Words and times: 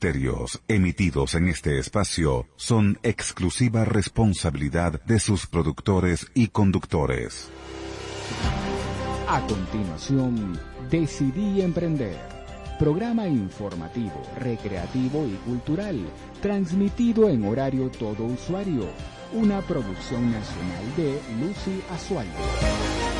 criterios 0.00 0.62
emitidos 0.66 1.34
en 1.34 1.48
este 1.48 1.78
espacio 1.78 2.46
son 2.56 2.98
exclusiva 3.02 3.84
responsabilidad 3.84 5.02
de 5.04 5.20
sus 5.20 5.46
productores 5.46 6.26
y 6.32 6.48
conductores. 6.48 7.50
A 9.28 9.46
continuación, 9.46 10.58
Decidí 10.90 11.60
Emprender. 11.60 12.16
Programa 12.78 13.28
informativo, 13.28 14.22
recreativo 14.38 15.26
y 15.26 15.34
cultural, 15.44 16.00
transmitido 16.40 17.28
en 17.28 17.44
horario 17.44 17.90
todo 17.90 18.24
usuario. 18.24 18.88
Una 19.34 19.60
producción 19.60 20.32
nacional 20.32 20.96
de 20.96 21.20
Lucy 21.40 21.82
Azualdo. 21.90 23.19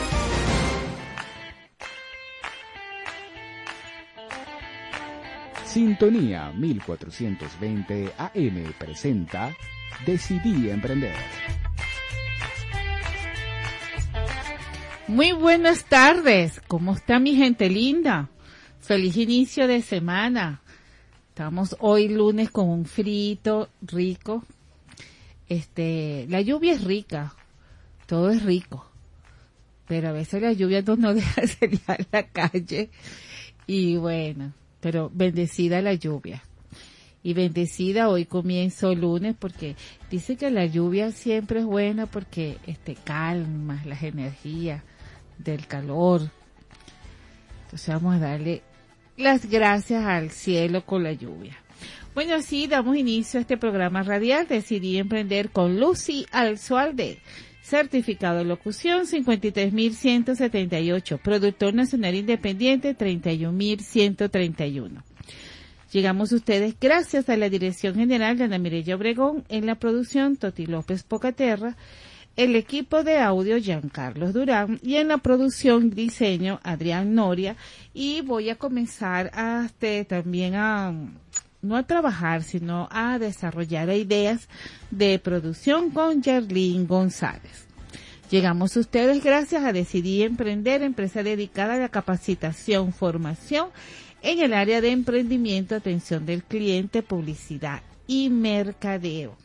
Sintonía 5.71 6.51
1420 6.51 8.13
AM 8.19 8.75
presenta 8.77 9.57
Decidí 10.05 10.69
Emprender. 10.69 11.15
Muy 15.07 15.31
buenas 15.31 15.85
tardes, 15.85 16.61
¿cómo 16.67 16.95
está 16.95 17.21
mi 17.21 17.37
gente 17.37 17.71
linda? 17.71 18.31
Feliz 18.81 19.17
inicio 19.17 19.69
de 19.69 19.81
semana. 19.83 20.61
Estamos 21.29 21.77
hoy 21.79 22.09
lunes 22.09 22.51
con 22.51 22.69
un 22.69 22.85
frito 22.85 23.69
rico. 23.81 24.43
Este, 25.49 26.27
la 26.29 26.41
lluvia 26.41 26.73
es 26.73 26.83
rica, 26.83 27.37
todo 28.07 28.31
es 28.31 28.43
rico, 28.43 28.91
pero 29.87 30.09
a 30.09 30.13
veces 30.13 30.43
la 30.43 30.53
lluvia 30.53 30.83
no 30.83 31.15
deja 31.15 31.47
salir 31.47 31.81
a 31.87 31.97
la 32.11 32.27
calle 32.27 32.91
y 33.69 33.95
bueno, 33.95 34.53
pero 34.81 35.11
bendecida 35.13 35.83
la 35.83 35.95
lluvia. 35.95 36.43
Y 37.23 37.35
bendecida 37.35 38.09
hoy 38.09 38.25
comienzo 38.25 38.95
lunes 38.95 39.37
porque 39.39 39.77
dice 40.11 40.37
que 40.37 40.51
la 40.51 40.65
lluvia 40.65 41.13
siempre 41.13 41.61
es 41.61 41.67
buena 41.67 42.07
porque 42.07 42.57
este 42.67 42.95
calma 42.95 43.83
las 43.85 44.03
energías 44.03 44.83
del 45.39 45.67
calor. 45.67 46.31
Entonces 47.65 47.95
vamos 47.95 48.17
a 48.17 48.19
darle 48.21 48.63
las 49.19 49.47
gracias 49.47 50.05
al 50.05 50.31
cielo 50.31 50.87
con 50.87 51.03
la 51.03 51.13
lluvia. 51.13 51.57
Bueno, 52.15 52.35
así 52.35 52.67
damos 52.67 52.97
inicio 52.97 53.39
a 53.39 53.43
este 53.43 53.57
programa 53.57 54.03
radial. 54.03 54.49
Decidí 54.49 54.97
emprender 54.97 55.51
con 55.51 55.79
Lucy 55.79 56.27
Alzualde. 56.33 57.19
Certificado 57.71 58.39
de 58.39 58.45
locución 58.47 59.07
53.178. 59.07 61.21
Productor 61.21 61.73
Nacional 61.73 62.17
Independiente 62.17 62.99
31.131. 62.99 65.05
Llegamos 65.93 66.33
ustedes 66.33 66.75
gracias 66.81 67.29
a 67.29 67.37
la 67.37 67.49
Dirección 67.49 67.95
General 67.95 68.37
de 68.37 68.43
Ana 68.43 68.59
Mireya 68.59 68.97
Obregón 68.97 69.45
en 69.49 69.67
la 69.67 69.77
producción 69.77 70.37
Toti 70.37 70.67
López 70.67 71.05
Pocaterra, 71.05 71.77
el 72.35 72.57
equipo 72.57 73.05
de 73.05 73.19
audio 73.19 73.57
Giancarlos 73.59 74.33
Durán 74.33 74.81
y 74.83 74.97
en 74.97 75.07
la 75.07 75.19
producción 75.19 75.91
diseño 75.91 76.59
Adrián 76.65 77.15
Noria 77.15 77.55
y 77.95 78.23
voy 78.23 78.51
a 78.51 78.57
comenzar 78.57 79.31
a, 79.33 79.67
este, 79.67 80.05
también 80.05 80.57
a 80.57 80.93
no 81.63 81.77
a 81.77 81.83
trabajar, 81.83 82.43
sino 82.43 82.89
a 82.91 83.19
desarrollar 83.19 83.91
ideas 83.91 84.49
de 84.91 85.19
producción 85.19 85.91
con 85.91 86.23
Jerlín 86.23 86.87
González. 86.87 87.67
Llegamos 88.31 88.77
a 88.77 88.81
ustedes 88.81 89.25
gracias 89.25 89.65
a 89.65 89.73
Decidir 89.73 90.27
Emprender, 90.27 90.83
empresa 90.83 91.23
dedicada 91.23 91.75
a 91.75 91.79
la 91.79 91.89
capacitación, 91.89 92.93
formación 92.93 93.69
en 94.23 94.41
el 94.41 94.53
área 94.55 94.81
de 94.81 94.91
emprendimiento, 94.91 95.75
atención 95.75 96.27
del 96.27 96.45
cliente, 96.45 97.03
publicidad 97.03 97.83
y 98.07 98.31
mercadeo. 98.31 99.37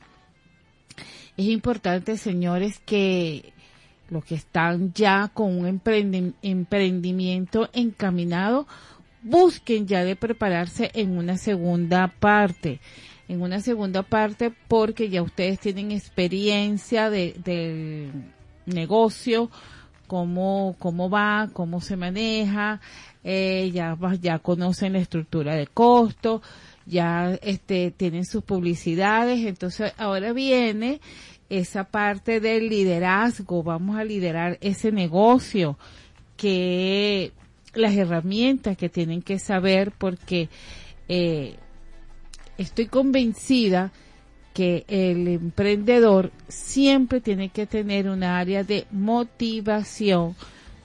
Es 1.36 1.48
importante, 1.48 2.18
señores, 2.18 2.80
que 2.86 3.54
los 4.10 4.24
que 4.24 4.36
están 4.36 4.94
ya 4.94 5.32
con 5.34 5.58
un 5.58 5.82
emprendimiento 6.42 7.70
encaminado 7.74 8.68
busquen 9.26 9.88
ya 9.88 10.04
de 10.04 10.16
prepararse 10.16 10.92
en 10.94 11.18
una 11.18 11.38
segunda 11.38 12.08
parte. 12.08 12.80
En 13.28 13.42
una 13.42 13.60
segunda 13.60 14.04
parte 14.04 14.54
porque 14.68 15.10
ya 15.10 15.24
ustedes 15.24 15.60
tienen 15.60 15.92
experiencia 15.92 17.10
de, 17.10 17.36
del 17.44 18.12
negocio, 18.68 19.50
cómo, 20.06 20.76
cómo 20.78 21.10
va, 21.10 21.50
cómo 21.52 21.82
se 21.82 21.98
maneja, 21.98 22.80
eh, 23.24 23.72
ya, 23.74 23.98
ya 24.22 24.38
conocen 24.38 24.94
la 24.94 25.00
estructura 25.00 25.56
de 25.56 25.66
costo, 25.66 26.44
ya 26.86 27.34
este, 27.42 27.90
tienen 27.90 28.26
sus 28.26 28.44
publicidades, 28.44 29.44
entonces 29.44 29.92
ahora 29.98 30.34
viene 30.34 31.02
esa 31.50 31.86
parte 31.86 32.40
del 32.40 32.70
liderazgo, 32.70 33.64
vamos 33.64 33.98
a 33.98 34.04
liderar 34.04 34.60
ese 34.62 34.92
negocio 34.92 35.80
que 36.38 37.32
las 37.76 37.96
herramientas 37.96 38.78
que 38.78 38.90
tienen 38.90 39.22
que 39.22 39.40
saber 39.40 39.92
porque 39.92 40.50
eh, 41.08 41.56
estoy 42.58 42.88
convencida 42.88 43.92
que 44.54 44.86
el 44.88 45.28
emprendedor 45.28 46.32
siempre 46.48 47.20
tiene 47.20 47.50
que 47.50 47.68
tener 47.68 48.08
un 48.08 48.24
área 48.24 48.64
de 48.64 48.88
motivación 48.92 50.36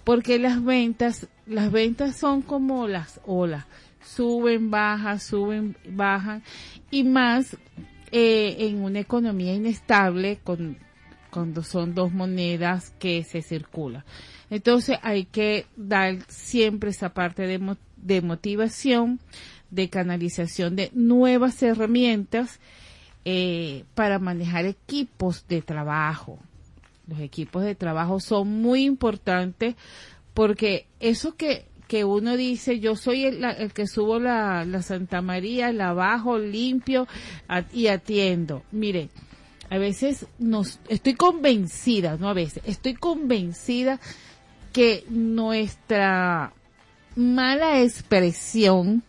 porque 0.02 0.38
las 0.38 0.62
ventas 0.64 1.28
las 1.46 1.70
ventas 1.70 2.16
son 2.16 2.42
como 2.42 2.86
las 2.88 3.20
olas. 3.26 3.64
Suben 4.04 4.70
bajan 4.70 5.20
suben 5.20 5.76
bajan 5.88 6.42
y 6.90 7.04
más 7.04 7.56
eh, 8.10 8.56
en 8.58 8.82
una 8.82 8.98
economía 8.98 9.54
inestable 9.54 10.38
con 10.42 10.76
cuando 11.30 11.62
son 11.62 11.94
dos 11.94 12.12
monedas 12.12 12.92
que 12.98 13.22
se 13.22 13.40
circulan 13.40 14.02
entonces 14.50 14.98
hay 15.02 15.24
que 15.24 15.66
dar 15.76 16.18
siempre 16.28 16.90
esa 16.90 17.14
parte 17.14 17.46
de, 17.46 17.76
de 17.96 18.20
motivación, 18.20 19.20
de 19.70 19.88
canalización 19.88 20.74
de 20.76 20.90
nuevas 20.92 21.62
herramientas 21.62 22.58
eh, 23.24 23.84
para 23.94 24.18
manejar 24.18 24.66
equipos 24.66 25.46
de 25.46 25.62
trabajo. 25.62 26.38
Los 27.06 27.20
equipos 27.20 27.62
de 27.62 27.74
trabajo 27.74 28.18
son 28.18 28.48
muy 28.60 28.84
importantes 28.84 29.76
porque 30.34 30.86
eso 30.98 31.36
que, 31.36 31.66
que 31.86 32.04
uno 32.04 32.36
dice, 32.36 32.80
yo 32.80 32.96
soy 32.96 33.24
el, 33.24 33.44
el 33.44 33.72
que 33.72 33.86
subo 33.86 34.18
la, 34.18 34.64
la, 34.64 34.82
Santa 34.82 35.22
María, 35.22 35.72
la 35.72 35.92
bajo, 35.92 36.38
limpio 36.38 37.06
y 37.72 37.88
atiendo. 37.88 38.62
Mire, 38.72 39.10
a 39.70 39.78
veces 39.78 40.26
nos, 40.38 40.80
estoy 40.88 41.14
convencida, 41.14 42.16
no 42.16 42.28
a 42.28 42.34
veces, 42.34 42.62
estoy 42.66 42.94
convencida 42.94 44.00
que 44.72 45.04
nuestra 45.08 46.52
mala 47.16 47.82
expresión 47.82 49.02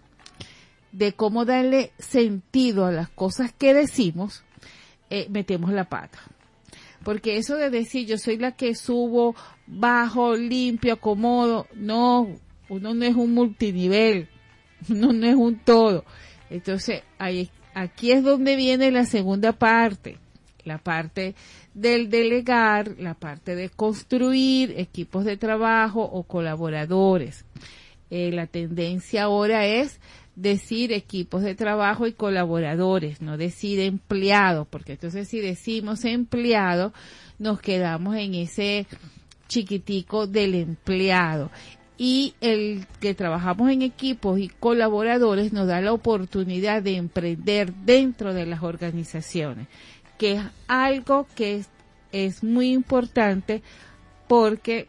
de 0.92 1.14
cómo 1.14 1.46
darle 1.46 1.92
sentido 1.98 2.86
a 2.86 2.92
las 2.92 3.10
cosas 3.10 3.54
que 3.54 3.74
decimos, 3.74 4.44
eh, 5.10 5.28
metemos 5.30 5.72
la 5.72 5.86
pata. 5.86 6.20
Porque 7.04 7.38
eso 7.38 7.56
de 7.56 7.70
decir 7.70 8.08
yo 8.08 8.18
soy 8.18 8.38
la 8.38 8.52
que 8.52 8.76
subo, 8.76 9.36
bajo, 9.66 10.36
limpio, 10.36 10.94
acomodo, 10.94 11.68
no, 11.74 12.28
uno 12.70 12.94
no 12.94 13.06
es 13.06 13.16
un 13.16 13.34
multinivel, 13.34 14.30
uno 14.90 15.14
no 15.14 15.28
es 15.28 15.36
un 15.36 15.58
todo. 15.60 16.06
Entonces, 16.50 17.04
ahí, 17.18 17.50
aquí 17.74 18.12
es 18.12 18.24
donde 18.24 18.56
viene 18.56 18.92
la 18.92 19.06
segunda 19.06 19.54
parte, 19.54 20.20
la 20.64 20.78
parte 20.78 21.36
del 21.74 22.10
delegar, 22.10 22.96
la 23.00 23.14
parte 23.14 23.56
de 23.56 23.70
construir 23.70 24.74
equipos 24.78 25.26
de 25.26 25.38
trabajo 25.38 26.02
o 26.02 26.24
colaboradores. 26.24 27.46
Eh, 28.10 28.32
la 28.32 28.48
tendencia 28.48 29.24
ahora 29.24 29.66
es 29.66 30.00
decir 30.36 30.92
equipos 30.92 31.44
de 31.44 31.56
trabajo 31.56 32.08
y 32.08 32.14
colaboradores, 32.14 33.22
no 33.22 33.38
decir 33.38 33.80
empleados, 33.80 34.68
porque 34.68 34.94
entonces 34.94 35.28
si 35.28 35.40
decimos 35.40 36.04
empleado, 36.06 36.94
nos 37.40 37.62
quedamos 37.62 38.16
en 38.16 38.36
ese 38.36 38.86
chiquitico 39.48 40.28
del 40.28 40.56
empleado. 40.56 41.52
Y 41.98 42.34
el 42.42 42.88
que 43.00 43.14
trabajamos 43.14 43.70
en 43.70 43.84
equipos 43.84 44.40
y 44.40 44.48
colaboradores 44.48 45.54
nos 45.54 45.68
da 45.68 45.82
la 45.82 45.94
oportunidad 45.94 46.82
de 46.82 46.96
emprender 46.96 47.74
dentro 47.74 48.34
de 48.34 48.48
las 48.48 48.64
organizaciones 48.64 49.68
que 50.22 50.34
es 50.34 50.44
algo 50.68 51.26
que 51.34 51.66
es, 52.12 52.44
muy 52.44 52.74
importante 52.74 53.64
porque 54.28 54.88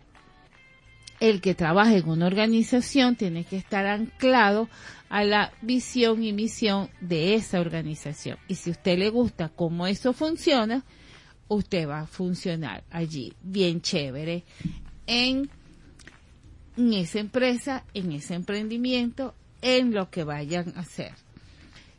el 1.20 1.40
que 1.40 1.54
trabaja 1.54 1.96
en 1.96 2.06
una 2.06 2.26
organización 2.26 3.16
tiene 3.16 3.44
que 3.44 3.56
estar 3.56 3.86
anclado 3.86 4.68
a 5.08 5.24
la 5.24 5.50
visión 5.62 6.22
y 6.22 6.34
misión 6.34 6.90
de 7.00 7.34
esa 7.34 7.60
organización. 7.60 8.36
Y 8.46 8.56
si 8.56 8.72
usted 8.72 8.98
le 8.98 9.08
gusta 9.08 9.48
cómo 9.48 9.86
eso 9.86 10.12
funciona, 10.12 10.84
usted 11.48 11.88
va 11.88 12.00
a 12.00 12.06
funcionar 12.06 12.84
allí 12.90 13.32
bien 13.42 13.80
chévere 13.80 14.44
en, 15.06 15.48
en 16.76 16.92
esa 16.92 17.20
empresa, 17.20 17.84
en 17.94 18.12
ese 18.12 18.34
emprendimiento, 18.34 19.34
en 19.62 19.94
lo 19.94 20.10
que 20.10 20.24
vayan 20.24 20.74
a 20.76 20.80
hacer. 20.80 21.14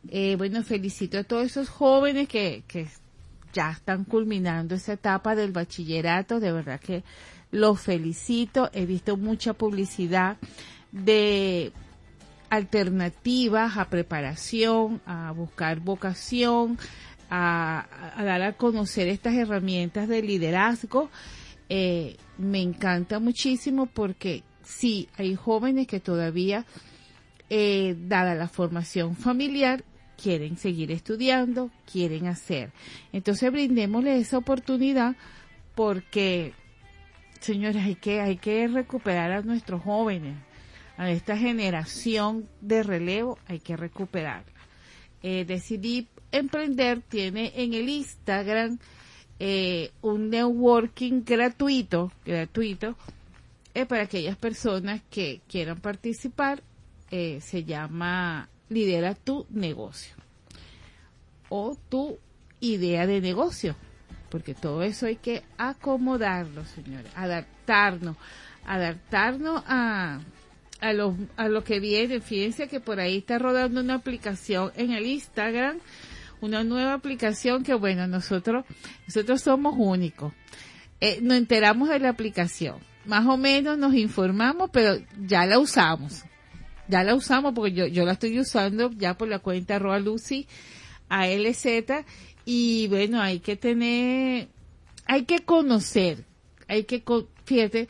Eh, 0.10 0.36
bueno, 0.36 0.62
felicito 0.62 1.18
a 1.18 1.24
todos 1.24 1.46
esos 1.46 1.70
jóvenes 1.70 2.28
que, 2.28 2.64
que 2.68 2.88
ya 3.54 3.72
están 3.72 4.04
culminando 4.04 4.76
esa 4.76 4.94
etapa 4.94 5.36
del 5.36 5.52
bachillerato, 5.52 6.40
de 6.40 6.52
verdad 6.52 6.80
que 6.80 7.04
los 7.52 7.80
felicito, 7.80 8.70
he 8.74 8.86
visto 8.86 9.16
mucha 9.16 9.54
publicidad 9.54 10.38
de 10.92 11.72
alternativas 12.50 13.78
a 13.78 13.90
preparación, 13.90 15.02
a 15.06 15.32
buscar 15.32 15.80
vocación, 15.80 16.78
a, 17.30 17.88
dar 18.18 18.42
a 18.42 18.54
conocer 18.54 19.08
estas 19.08 19.36
herramientas 19.36 20.08
de 20.08 20.22
liderazgo. 20.22 21.10
Eh, 21.70 22.18
me 22.38 22.62
encanta 22.62 23.20
muchísimo 23.20 23.86
porque 23.88 24.44
sí, 24.64 25.10
hay 25.18 25.36
jóvenes 25.36 25.88
que 25.88 26.00
todavía, 26.00 26.66
eh, 27.50 27.96
dada 28.08 28.36
la 28.36 28.48
formación 28.48 29.16
familiar, 29.16 29.84
quieren 30.22 30.58
seguir 30.58 30.92
estudiando, 30.92 31.72
quieren 31.92 32.28
hacer. 32.28 32.72
Entonces 33.12 33.52
brindémosle 33.52 34.18
esa 34.18 34.38
oportunidad 34.38 35.16
porque, 35.76 36.54
señores, 37.40 37.84
hay 37.84 37.96
que, 37.96 38.22
hay 38.22 38.38
que 38.38 38.68
recuperar 38.68 39.32
a 39.32 39.42
nuestros 39.42 39.82
jóvenes, 39.82 40.38
a 40.98 41.10
esta 41.10 41.38
generación 41.38 42.48
de 42.62 42.84
relevo, 42.84 43.38
hay 43.48 43.60
que 43.60 43.76
recuperarla. 43.76 44.52
Eh, 45.24 45.46
decidí 45.46 46.08
emprender, 46.32 47.02
tiene 47.02 47.54
en 47.56 47.74
el 47.74 47.90
Instagram 47.90 48.78
eh, 49.40 49.92
un 50.02 50.30
networking 50.30 51.24
gratuito, 51.26 52.12
gratuito, 52.26 52.96
eh, 53.74 53.86
para 53.86 54.04
aquellas 54.04 54.38
personas 54.38 55.02
que 55.10 55.42
quieran 55.48 55.80
participar. 55.80 56.62
se 57.10 57.64
llama 57.64 58.50
lidera 58.74 59.16
tu 59.16 59.46
negocio 59.50 60.16
o 61.50 61.78
tu 61.90 62.18
idea 62.60 63.06
de 63.06 63.22
negocio, 63.22 63.76
porque 64.30 64.56
todo 64.56 64.82
eso 64.82 65.06
hay 65.06 65.18
que 65.18 65.44
acomodarlo, 65.58 66.66
señores, 66.66 67.12
adaptarnos, 67.16 68.18
adaptarnos 68.66 69.64
a, 69.68 70.22
a 70.82 70.94
lo, 70.94 71.16
a 71.38 71.50
lo 71.50 71.64
que 71.64 71.80
viene. 71.80 72.22
Fíjense 72.22 72.68
que 72.68 72.80
por 72.80 73.00
ahí 73.00 73.18
está 73.18 73.38
rodando 73.38 73.82
una 73.82 73.96
aplicación 73.96 74.72
en 74.76 74.92
el 74.92 75.06
Instagram, 75.06 75.80
una 76.42 76.64
nueva 76.64 76.94
aplicación 76.94 77.64
que 77.64 77.76
bueno, 77.76 78.08
nosotros, 78.08 78.66
nosotros 79.08 79.42
somos 79.42 79.76
únicos. 79.78 80.34
Eh, 81.00 81.20
nos 81.22 81.38
enteramos 81.38 81.90
de 81.90 82.00
la 82.00 82.10
aplicación, 82.10 82.78
más 83.06 83.28
o 83.28 83.38
menos 83.38 83.78
nos 83.78 83.94
informamos, 83.94 84.70
pero 84.72 84.96
ya 85.20 85.46
la 85.46 85.60
usamos 85.60 86.24
ya 86.88 87.04
la 87.04 87.16
usamos 87.16 87.54
porque 87.54 87.74
yo, 87.74 87.88
yo 87.88 88.06
la 88.06 88.14
estoy 88.14 88.40
usando 88.40 88.92
ya 88.92 89.16
por 89.16 89.28
la 89.28 89.40
cuenta 89.40 89.80
Roa 89.80 90.00
Lucy 90.00 90.48
ALZ 91.10 91.66
y 92.46 92.88
bueno, 92.88 93.22
hay 93.22 93.40
que 93.40 93.56
tener, 93.56 94.50
hay 95.06 95.24
que 95.26 95.40
conocer, 95.40 96.26
hay 96.68 96.84
que, 96.84 97.04
fíjate, 97.46 97.88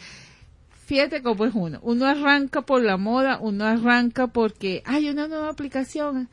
fíjate 0.86 1.24
cómo 1.24 1.45
es 1.45 1.56
uno. 1.56 1.80
Uno 1.81 2.06
arranca 2.06 2.62
por 2.62 2.84
la 2.84 2.98
moda, 2.98 3.40
uno 3.42 3.66
arranca 3.66 4.28
porque 4.28 4.84
hay 4.86 5.10
una 5.10 5.28
nueva 5.28 5.50
aplicación 5.50 6.30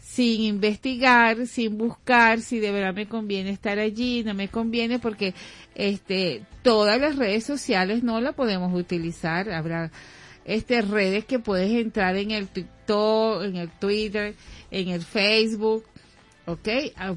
sin 0.00 0.42
investigar, 0.42 1.46
sin 1.46 1.78
buscar 1.78 2.40
si 2.40 2.58
de 2.58 2.72
verdad 2.72 2.94
me 2.94 3.08
conviene 3.08 3.50
estar 3.50 3.78
allí, 3.78 4.22
no 4.24 4.34
me 4.34 4.48
conviene 4.48 4.98
porque 4.98 5.34
este 5.74 6.44
todas 6.62 7.00
las 7.00 7.16
redes 7.16 7.44
sociales 7.44 8.02
no 8.02 8.20
la 8.20 8.32
podemos 8.32 8.74
utilizar, 8.74 9.50
habrá 9.50 9.90
este, 10.44 10.82
redes 10.82 11.24
que 11.24 11.38
puedes 11.38 11.70
entrar 11.70 12.16
en 12.16 12.30
el 12.30 12.48
TikTok, 12.48 13.44
en 13.44 13.56
el 13.56 13.70
Twitter, 13.70 14.34
en 14.70 14.88
el 14.88 15.02
Facebook, 15.02 15.84
¿ok? 16.46 16.68
Ah, 16.96 17.14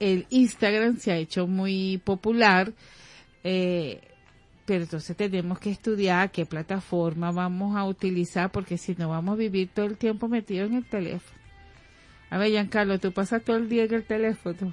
el 0.00 0.26
Instagram 0.30 0.98
se 0.98 1.12
ha 1.12 1.16
hecho 1.16 1.46
muy 1.46 2.00
popular, 2.04 2.72
eh, 3.44 4.00
pero 4.64 4.84
entonces 4.84 5.16
tenemos 5.16 5.58
que 5.58 5.70
estudiar 5.70 6.30
qué 6.30 6.46
plataforma 6.46 7.30
vamos 7.30 7.76
a 7.76 7.84
utilizar 7.84 8.50
porque 8.50 8.78
si 8.78 8.94
no 8.94 9.08
vamos 9.10 9.34
a 9.34 9.36
vivir 9.36 9.68
todo 9.72 9.86
el 9.86 9.96
tiempo 9.96 10.28
metido 10.28 10.66
en 10.66 10.74
el 10.74 10.84
teléfono. 10.84 11.38
A 12.30 12.38
ver, 12.38 12.50
Giancarlo, 12.50 12.98
tú 12.98 13.12
pasas 13.12 13.44
todo 13.44 13.56
el 13.56 13.68
día 13.68 13.84
en 13.84 13.94
el 13.94 14.04
teléfono. 14.04 14.72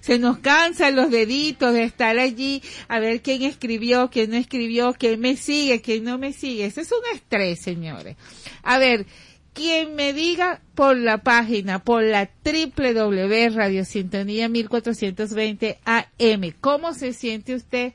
Se 0.00 0.18
nos 0.18 0.38
cansan 0.38 0.96
los 0.96 1.10
deditos 1.10 1.72
de 1.72 1.84
estar 1.84 2.18
allí 2.18 2.62
a 2.88 2.98
ver 2.98 3.22
quién 3.22 3.42
escribió, 3.42 4.10
quién 4.10 4.30
no 4.30 4.36
escribió, 4.36 4.94
quién 4.94 5.20
me 5.20 5.36
sigue, 5.36 5.80
quién 5.80 6.04
no 6.04 6.18
me 6.18 6.32
sigue. 6.32 6.66
Ese 6.66 6.82
es 6.82 6.92
un 6.92 7.14
estrés, 7.14 7.60
señores. 7.60 8.16
A 8.62 8.78
ver, 8.78 9.06
quien 9.54 9.94
me 9.94 10.12
diga 10.12 10.60
por 10.74 10.96
la 10.96 11.18
página, 11.18 11.78
por 11.78 12.02
la 12.02 12.28
www 12.44 13.50
Radio 13.54 13.84
Sintonía 13.84 14.48
1420 14.48 15.78
AM, 15.84 16.54
¿cómo 16.60 16.92
se 16.92 17.12
siente 17.12 17.54
usted 17.54 17.92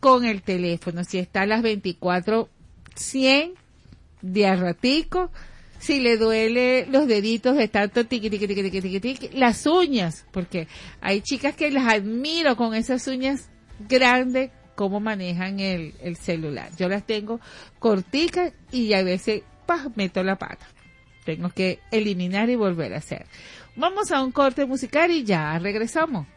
con 0.00 0.24
el 0.24 0.42
teléfono? 0.42 1.04
Si 1.04 1.18
está 1.18 1.42
a 1.42 1.46
las 1.46 1.62
24, 1.62 2.48
100 2.94 3.54
de 4.22 4.46
a 4.46 4.54
ratico, 4.54 5.32
si 5.82 5.98
le 5.98 6.16
duele 6.16 6.86
los 6.86 7.08
deditos 7.08 7.56
de 7.56 7.66
tanto 7.66 8.06
tiqui, 8.06 8.30
tiqui, 8.30 8.46
tiqui, 8.46 8.80
tiqui, 8.80 9.00
tiqui, 9.00 9.28
las 9.36 9.66
uñas, 9.66 10.24
porque 10.30 10.68
hay 11.00 11.22
chicas 11.22 11.56
que 11.56 11.72
las 11.72 11.92
admiro 11.92 12.56
con 12.56 12.72
esas 12.72 13.04
uñas 13.08 13.50
grandes, 13.88 14.52
cómo 14.76 15.00
manejan 15.00 15.58
el, 15.58 15.94
el 16.00 16.14
celular. 16.14 16.70
Yo 16.78 16.88
las 16.88 17.04
tengo 17.04 17.40
corticas 17.80 18.52
y 18.70 18.92
a 18.92 19.02
veces 19.02 19.42
pa, 19.66 19.88
meto 19.96 20.22
la 20.22 20.36
pata. 20.36 20.68
Tengo 21.24 21.50
que 21.50 21.80
eliminar 21.90 22.48
y 22.48 22.54
volver 22.54 22.94
a 22.94 22.98
hacer. 22.98 23.26
Vamos 23.74 24.12
a 24.12 24.22
un 24.22 24.30
corte 24.30 24.66
musical 24.66 25.10
y 25.10 25.24
ya 25.24 25.58
regresamos. 25.58 26.28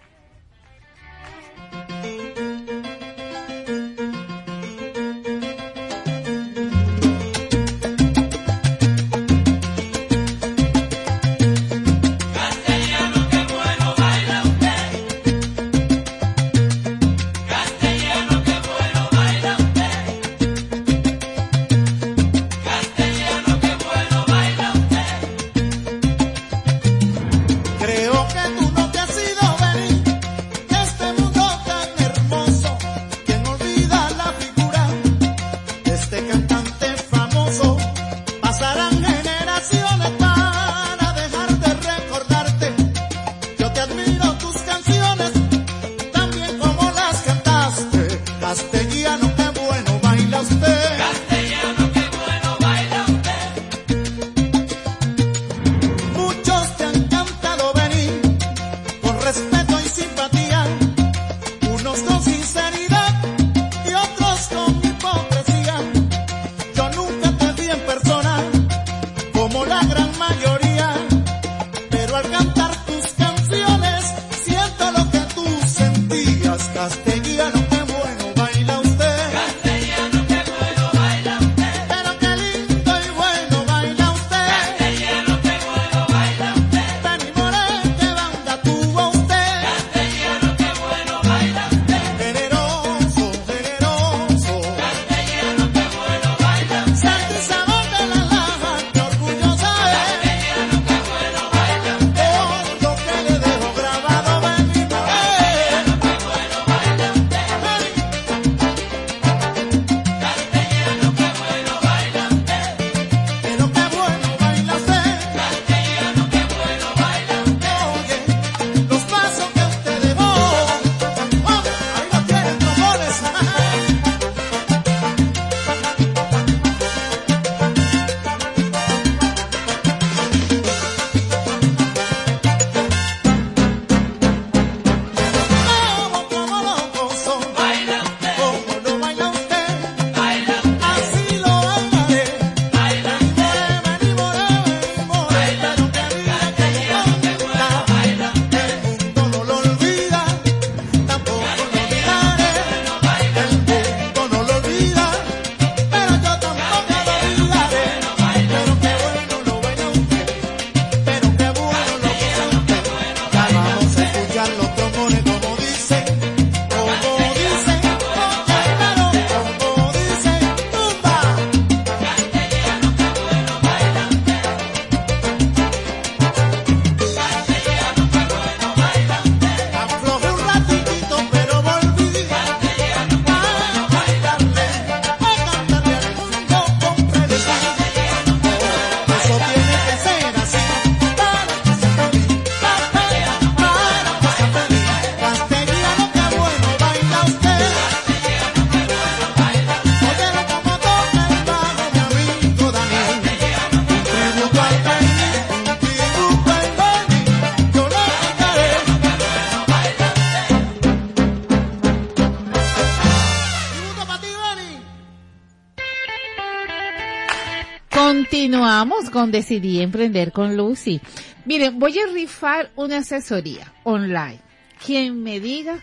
Decidí 219.16 219.80
Emprender 219.80 220.34
con 220.34 220.57
Lucy. 220.57 221.00
Miren, 221.45 221.80
voy 221.80 221.98
a 222.00 222.12
rifar 222.12 222.69
una 222.76 222.98
asesoría 222.98 223.74
online. 223.86 224.40
Quien 224.86 225.24
me 225.24 225.40
diga 225.40 225.80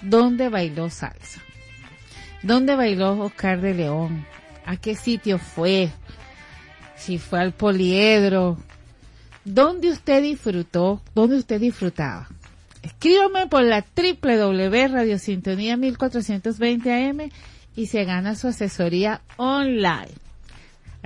dónde 0.00 0.48
bailó 0.48 0.88
salsa. 0.88 1.42
¿Dónde 2.42 2.76
bailó 2.76 3.18
Oscar 3.18 3.60
de 3.60 3.74
León? 3.74 4.24
¿A 4.64 4.76
qué 4.76 4.94
sitio 4.94 5.38
fue? 5.38 5.90
Si 6.96 7.18
fue 7.18 7.40
al 7.40 7.52
poliedro. 7.52 8.58
¿Dónde 9.44 9.90
usted 9.90 10.22
disfrutó? 10.22 11.02
¿Dónde 11.16 11.38
usted 11.38 11.60
disfrutaba? 11.60 12.28
Escríbame 12.82 13.48
por 13.48 13.62
la 13.62 13.84
www 13.96 14.88
Radiosintonía 14.88 15.76
1420 15.76 16.92
AM 16.92 17.30
y 17.74 17.86
se 17.86 18.04
gana 18.04 18.36
su 18.36 18.46
asesoría 18.46 19.20
online. 19.36 20.25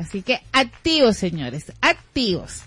Así 0.00 0.22
que 0.22 0.40
activos, 0.52 1.18
señores, 1.18 1.72
activos. 1.82 2.62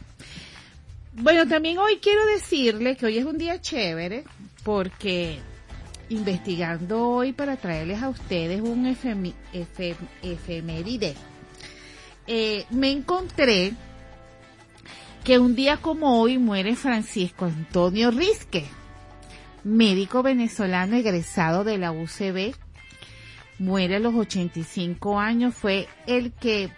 Bueno, 1.13 1.47
también 1.47 1.79
hoy 1.79 1.97
quiero 1.97 2.23
decirle 2.27 2.95
que 2.95 3.07
hoy 3.07 3.17
es 3.17 3.25
un 3.25 3.39
día 3.39 3.59
chévere 3.59 4.23
porque 4.63 5.39
investigando 6.09 7.07
hoy 7.07 7.33
para 7.33 7.57
traerles 7.57 8.03
a 8.03 8.09
ustedes 8.09 8.61
un 8.61 8.85
efeméride, 8.85 11.15
eh, 12.27 12.65
me 12.69 12.91
encontré 12.91 13.73
que 15.23 15.39
un 15.39 15.55
día 15.55 15.77
como 15.77 16.21
hoy 16.21 16.37
muere 16.37 16.75
Francisco 16.75 17.45
Antonio 17.45 18.11
Risque, 18.11 18.65
médico 19.63 20.21
venezolano 20.21 20.97
egresado 20.97 21.63
de 21.63 21.79
la 21.79 21.91
UCB. 21.91 22.53
Muere 23.57 23.95
a 23.95 23.99
los 23.99 24.13
85 24.13 25.19
años, 25.19 25.55
fue 25.55 25.87
el 26.05 26.31
que 26.33 26.69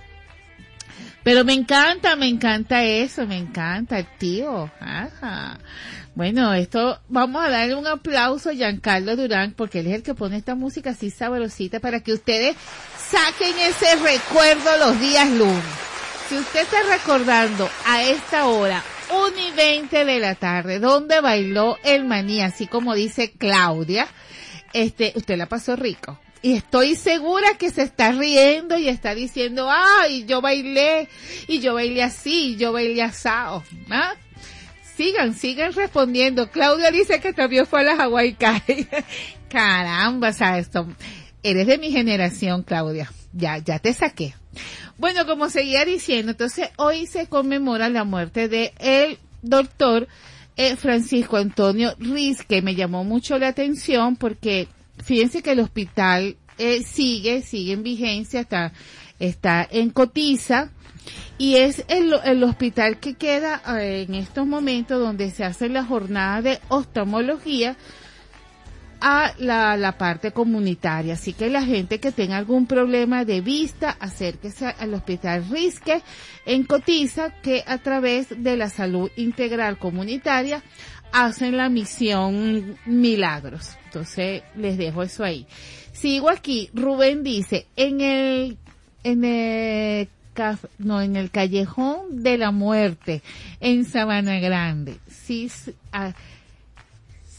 Pero 1.22 1.44
me 1.44 1.54
encanta, 1.54 2.14
me 2.14 2.28
encanta 2.28 2.84
eso, 2.84 3.26
me 3.26 3.36
encanta, 3.36 4.02
tío. 4.02 4.70
Bueno, 6.16 6.54
esto, 6.54 6.98
vamos 7.10 7.44
a 7.44 7.50
darle 7.50 7.74
un 7.74 7.86
aplauso 7.86 8.48
a 8.48 8.54
Giancarlo 8.54 9.16
Durán, 9.16 9.52
porque 9.52 9.80
él 9.80 9.88
es 9.88 9.96
el 9.96 10.02
que 10.02 10.14
pone 10.14 10.38
esta 10.38 10.54
música 10.54 10.90
así 10.90 11.10
sabrosita 11.10 11.78
para 11.78 12.00
que 12.00 12.14
ustedes 12.14 12.56
saquen 12.96 13.54
ese 13.58 13.96
recuerdo 13.96 14.78
los 14.78 14.98
días 14.98 15.28
lunes. 15.28 15.62
Si 16.26 16.38
usted 16.38 16.62
está 16.62 16.78
recordando 16.90 17.68
a 17.84 18.02
esta 18.02 18.46
hora, 18.46 18.82
1 19.10 19.28
y 19.46 19.56
20 19.56 20.06
de 20.06 20.18
la 20.18 20.34
tarde, 20.34 20.78
donde 20.78 21.20
bailó 21.20 21.76
el 21.84 22.06
maní, 22.06 22.40
así 22.40 22.66
como 22.66 22.94
dice 22.94 23.32
Claudia, 23.32 24.08
este, 24.72 25.12
usted 25.16 25.36
la 25.36 25.50
pasó 25.50 25.76
rico. 25.76 26.18
Y 26.40 26.54
estoy 26.54 26.96
segura 26.96 27.58
que 27.58 27.70
se 27.70 27.82
está 27.82 28.12
riendo 28.12 28.78
y 28.78 28.88
está 28.88 29.14
diciendo, 29.14 29.68
ay, 29.70 30.24
yo 30.24 30.40
bailé, 30.40 31.10
y 31.46 31.60
yo 31.60 31.74
bailé 31.74 32.02
así, 32.02 32.52
y 32.52 32.56
yo 32.56 32.72
bailé 32.72 33.02
asado. 33.02 33.62
¿Ah? 33.90 34.14
Sigan, 34.96 35.34
sigan 35.34 35.72
respondiendo. 35.72 36.50
Claudia 36.50 36.90
dice 36.90 37.20
que 37.20 37.32
también 37.32 37.66
fue 37.66 37.80
a 37.80 37.82
la 37.84 38.02
Hawaii 38.02 38.34
Kai. 38.34 38.62
Caramba, 39.48 40.32
sabes, 40.32 40.70
eres 41.42 41.66
de 41.66 41.78
mi 41.78 41.90
generación, 41.90 42.62
Claudia. 42.62 43.12
Ya, 43.32 43.58
ya 43.58 43.78
te 43.78 43.92
saqué. 43.92 44.34
Bueno, 44.98 45.26
como 45.26 45.50
seguía 45.50 45.84
diciendo, 45.84 46.32
entonces 46.32 46.70
hoy 46.76 47.06
se 47.06 47.26
conmemora 47.26 47.88
la 47.90 48.04
muerte 48.04 48.48
de 48.48 48.72
el 48.78 49.18
doctor 49.42 50.08
eh, 50.56 50.76
Francisco 50.76 51.36
Antonio 51.36 51.94
Riz, 51.98 52.42
que 52.42 52.62
me 52.62 52.74
llamó 52.74 53.04
mucho 53.04 53.38
la 53.38 53.48
atención 53.48 54.16
porque 54.16 54.68
fíjense 55.04 55.42
que 55.42 55.52
el 55.52 55.60
hospital 55.60 56.36
eh, 56.56 56.82
sigue, 56.82 57.42
sigue 57.42 57.72
en 57.72 57.82
vigencia, 57.82 58.40
está, 58.40 58.72
está 59.18 59.68
en 59.70 59.90
cotiza, 59.90 60.70
y 61.38 61.56
es 61.56 61.84
el, 61.88 62.14
el 62.24 62.42
hospital 62.44 62.98
que 62.98 63.14
queda 63.14 63.60
eh, 63.78 64.06
en 64.08 64.14
estos 64.14 64.46
momentos 64.46 64.98
donde 64.98 65.30
se 65.30 65.44
hace 65.44 65.68
la 65.68 65.84
jornada 65.84 66.42
de 66.42 66.60
oftalmología 66.68 67.76
a 69.00 69.34
la, 69.38 69.76
la, 69.76 69.98
parte 69.98 70.32
comunitaria. 70.32 71.14
Así 71.14 71.34
que 71.34 71.50
la 71.50 71.62
gente 71.62 72.00
que 72.00 72.12
tenga 72.12 72.38
algún 72.38 72.66
problema 72.66 73.26
de 73.26 73.42
vista, 73.42 73.96
acérquese 74.00 74.66
al 74.66 74.94
Hospital 74.94 75.44
Risque 75.50 76.00
en 76.46 76.64
Cotiza, 76.64 77.30
que 77.42 77.62
a 77.66 77.78
través 77.78 78.28
de 78.42 78.56
la 78.56 78.70
salud 78.70 79.10
integral 79.16 79.78
comunitaria 79.78 80.62
hacen 81.12 81.58
la 81.58 81.68
misión 81.68 82.78
Milagros. 82.86 83.76
Entonces 83.84 84.42
les 84.56 84.78
dejo 84.78 85.02
eso 85.02 85.24
ahí. 85.24 85.46
Sigo 85.92 86.30
aquí. 86.30 86.70
Rubén 86.72 87.22
dice, 87.22 87.66
en 87.76 88.00
el, 88.00 88.56
en 89.04 89.24
el 89.24 90.08
no, 90.78 91.00
en 91.00 91.16
el 91.16 91.30
Callejón 91.30 92.22
de 92.22 92.38
la 92.38 92.50
Muerte, 92.50 93.22
en 93.60 93.84
Sabana 93.84 94.38
Grande. 94.38 94.96
Sí, 95.08 95.50
ah, 95.92 96.12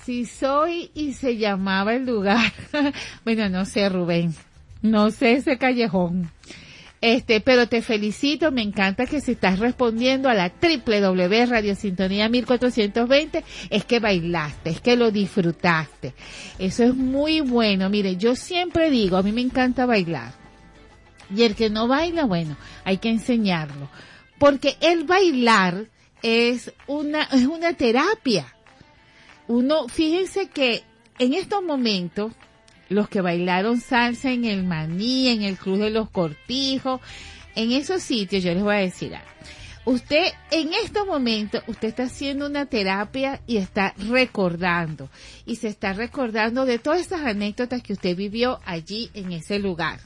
si 0.03 0.25
soy 0.25 0.89
y 0.93 1.13
se 1.13 1.37
llamaba 1.37 1.93
el 1.93 2.05
lugar. 2.05 2.53
bueno, 3.25 3.49
no 3.49 3.65
sé, 3.65 3.89
Rubén. 3.89 4.33
No 4.81 5.11
sé 5.11 5.33
ese 5.33 5.57
callejón. 5.57 6.31
Este, 7.01 7.41
pero 7.41 7.67
te 7.67 7.81
felicito, 7.81 8.51
me 8.51 8.63
encanta 8.63 9.05
que 9.05 9.21
si 9.21 9.33
estás 9.33 9.59
respondiendo 9.59 10.29
a 10.29 10.33
la 10.33 10.49
www 10.49 11.45
Radio 11.45 11.75
Sintonía 11.75 12.27
1420, 12.27 13.43
es 13.69 13.85
que 13.85 13.99
bailaste, 13.99 14.71
es 14.71 14.81
que 14.81 14.95
lo 14.95 15.11
disfrutaste. 15.11 16.13
Eso 16.57 16.83
es 16.83 16.95
muy 16.95 17.41
bueno. 17.41 17.89
Mire, 17.89 18.15
yo 18.15 18.35
siempre 18.35 18.89
digo, 18.89 19.17
a 19.17 19.23
mí 19.23 19.31
me 19.31 19.41
encanta 19.41 19.85
bailar 19.85 20.46
y 21.35 21.43
el 21.43 21.55
que 21.55 21.69
no 21.69 21.87
baila, 21.87 22.25
bueno, 22.25 22.57
hay 22.83 22.97
que 22.97 23.09
enseñarlo. 23.09 23.89
Porque 24.39 24.77
el 24.81 25.03
bailar 25.05 25.87
es 26.21 26.73
una, 26.87 27.23
es 27.23 27.45
una 27.45 27.73
terapia. 27.73 28.53
Uno, 29.47 29.87
fíjense 29.87 30.49
que 30.49 30.83
en 31.19 31.33
estos 31.33 31.63
momentos, 31.63 32.33
los 32.89 33.09
que 33.09 33.21
bailaron 33.21 33.81
salsa 33.81 34.31
en 34.31 34.45
el 34.45 34.63
maní, 34.63 35.29
en 35.29 35.41
el 35.41 35.57
Cruz 35.57 35.79
de 35.79 35.89
los 35.89 36.09
Cortijos, 36.09 37.01
en 37.55 37.71
esos 37.71 38.03
sitios, 38.03 38.43
yo 38.43 38.53
les 38.53 38.63
voy 38.63 38.75
a 38.75 38.79
decir 38.79 39.15
algo. 39.15 39.27
Usted, 39.85 40.33
en 40.51 40.73
estos 40.73 41.07
momentos, 41.07 41.63
usted 41.67 41.87
está 41.87 42.03
haciendo 42.03 42.45
una 42.45 42.65
terapia 42.65 43.41
y 43.47 43.55
está 43.55 43.93
recordando. 44.09 45.09
Y 45.45 45.55
se 45.55 45.69
está 45.69 45.93
recordando 45.93 46.65
de 46.65 46.77
todas 46.77 46.99
esas 46.99 47.21
anécdotas 47.21 47.81
que 47.81 47.93
usted 47.93 48.13
vivió 48.15 48.59
allí 48.65 49.09
en 49.13 49.31
ese 49.31 49.59
lugar. 49.59 50.01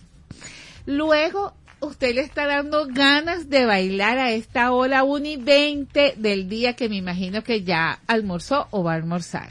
Luego, 0.86 1.54
usted 1.80 2.16
le 2.16 2.22
está 2.22 2.46
dando 2.46 2.88
ganas 2.88 3.50
de 3.50 3.66
bailar 3.66 4.18
a 4.18 4.32
esta 4.32 4.72
hora 4.72 5.04
1 5.04 5.26
y 5.26 5.38
20 5.38 6.16
del 6.18 6.48
día 6.48 6.76
que 6.76 6.90
me 6.90 6.98
imagino 6.98 7.44
que 7.44 7.64
ya 7.64 8.00
almorzó 8.08 8.68
o 8.72 8.84
va 8.84 8.94
a 8.94 8.96
almorzar. 8.96 9.50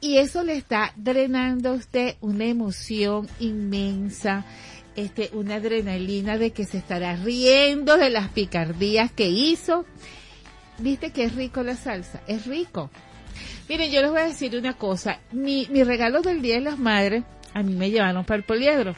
Y 0.00 0.18
eso 0.18 0.44
le 0.44 0.56
está 0.56 0.92
drenando 0.96 1.70
a 1.70 1.74
usted 1.74 2.16
una 2.20 2.44
emoción 2.44 3.28
inmensa, 3.40 4.44
este, 4.94 5.30
una 5.32 5.56
adrenalina 5.56 6.38
de 6.38 6.52
que 6.52 6.64
se 6.64 6.78
estará 6.78 7.16
riendo 7.16 7.96
de 7.96 8.10
las 8.10 8.28
picardías 8.28 9.10
que 9.10 9.28
hizo. 9.28 9.84
¿Viste 10.78 11.10
que 11.10 11.24
es 11.24 11.34
rico 11.34 11.62
la 11.62 11.74
salsa? 11.74 12.20
Es 12.26 12.46
rico. 12.46 12.90
Miren, 13.68 13.90
yo 13.90 14.00
les 14.02 14.10
voy 14.10 14.20
a 14.20 14.26
decir 14.26 14.56
una 14.56 14.74
cosa. 14.74 15.20
Mi, 15.32 15.66
mi 15.70 15.82
regalo 15.82 16.20
del 16.22 16.42
Día 16.42 16.54
de 16.56 16.60
las 16.60 16.78
Madres, 16.78 17.24
a 17.52 17.62
mí 17.62 17.74
me 17.74 17.90
llevaron 17.90 18.24
para 18.24 18.38
el 18.38 18.44
poliedro. 18.44 18.94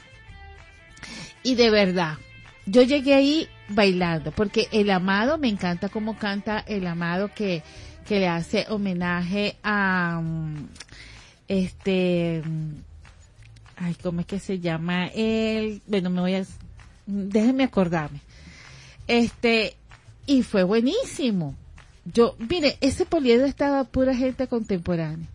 Y 1.42 1.54
de 1.54 1.71
verdad, 1.71 2.18
yo 2.66 2.83
llegué 2.83 3.14
ahí 3.14 3.49
bailando, 3.68 4.33
porque 4.33 4.68
el 4.73 4.90
amado, 4.90 5.38
me 5.38 5.49
encanta 5.49 5.88
cómo 5.88 6.18
canta 6.18 6.59
el 6.66 6.87
amado 6.87 7.30
que, 7.35 7.62
que 8.07 8.18
le 8.18 8.28
hace 8.28 8.66
homenaje 8.68 9.57
a, 9.62 10.21
este, 11.49 12.43
ay, 13.76 13.95
¿cómo 14.02 14.21
es 14.21 14.26
que 14.26 14.39
se 14.39 14.58
llama? 14.60 15.06
El, 15.08 15.80
bueno, 15.86 16.10
me 16.10 16.21
voy 16.21 16.34
a, 16.34 16.45
déjenme 17.06 17.65
acordarme. 17.65 18.21
Este, 19.06 19.75
y 20.26 20.43
fue 20.43 20.63
buenísimo. 20.63 21.54
Yo, 22.04 22.36
mire, 22.39 22.76
ese 22.80 23.06
poliedro 23.06 23.47
estaba 23.47 23.84
pura 23.84 24.15
gente 24.15 24.47
contemporánea. 24.47 25.26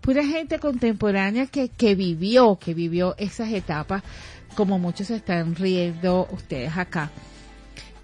Pura 0.00 0.24
gente 0.24 0.58
contemporánea 0.58 1.46
que, 1.46 1.68
que 1.68 1.94
vivió, 1.94 2.58
que 2.58 2.72
vivió 2.72 3.14
esas 3.18 3.52
etapas, 3.52 4.02
como 4.58 4.80
muchos 4.80 5.08
están 5.10 5.54
riendo 5.54 6.26
ustedes 6.32 6.76
acá. 6.76 7.12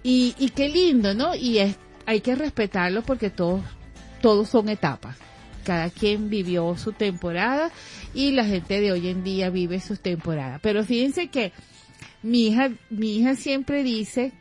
Y, 0.03 0.31
qué 0.55 0.69
lindo, 0.69 1.13
¿no? 1.13 1.35
Y 1.35 1.57
es, 1.57 1.75
hay 2.05 2.21
que 2.21 2.33
respetarlo 2.33 3.01
porque 3.01 3.29
todos, 3.29 3.61
todos 4.21 4.47
son 4.47 4.69
etapas. 4.69 5.17
Cada 5.65 5.89
quien 5.89 6.29
vivió 6.29 6.77
su 6.77 6.93
temporada 6.93 7.71
y 8.13 8.31
la 8.31 8.45
gente 8.45 8.79
de 8.79 8.93
hoy 8.93 9.09
en 9.09 9.21
día 9.25 9.49
vive 9.49 9.81
sus 9.81 9.99
temporadas. 9.99 10.61
Pero 10.63 10.85
fíjense 10.85 11.27
que 11.27 11.51
mi 12.23 12.47
hija, 12.47 12.71
mi 12.89 13.17
hija 13.17 13.35
siempre 13.35 13.83
dice 13.83 14.31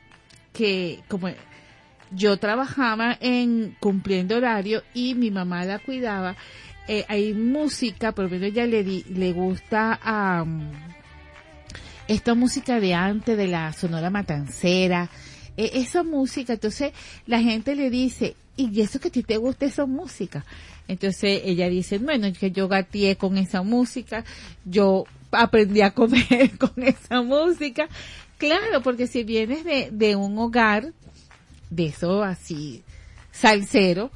que 0.53 1.01
como 1.09 1.31
yo 2.13 2.37
trabajaba 2.37 3.19
en 3.21 3.77
cumpliendo 3.81 4.37
horario 4.37 4.85
y 4.95 5.17
mi 5.17 5.33
mamá 5.33 5.65
la 5.65 5.81
cuidaba, 5.81 6.37
eh, 6.87 7.05
hay 7.09 7.35
música, 7.35 8.13
por 8.13 8.27
lo 8.27 8.31
menos 8.31 8.51
ella 8.51 8.67
le, 8.67 8.85
le 8.85 9.33
gusta 9.33 9.99
esta 12.09 12.35
música 12.35 12.81
de 12.81 12.95
antes, 12.95 13.37
de 13.37 13.47
la 13.47 13.73
Sonora 13.73 14.11
Matancera, 14.11 15.11
eh, 15.57 15.71
esa 15.75 16.03
música, 16.03 16.55
entonces 16.55 16.93
la 17.27 17.41
gente 17.41 17.75
le 17.75 17.91
dice, 17.91 18.37
y 18.57 18.81
eso 18.81 19.01
que 19.01 19.09
a 19.09 19.13
ti 19.13 19.23
te 19.23 19.37
gusta 19.37 19.67
esa 19.67 19.87
música. 19.87 20.45
Entonces 20.87 21.43
ella 21.45 21.69
dice, 21.69 21.99
bueno, 21.99 22.29
que 22.39 22.51
yo 22.51 22.69
gateé 22.69 23.17
con 23.17 23.39
esa 23.39 23.63
música, 23.63 24.25
yo 24.65 25.05
aprendí 25.31 25.81
a 25.81 25.93
comer 25.93 26.57
con 26.59 26.83
esa 26.83 27.23
música. 27.23 27.89
Claro, 28.39 28.83
porque 28.83 29.07
si 29.07 29.25
vienes 29.25 29.65
de, 29.65 29.89
de 29.91 30.17
un 30.17 30.39
hogar 30.39 30.93
de 31.71 31.87
eso 31.87 32.23
así 32.23 32.83
salsero, 33.33 34.11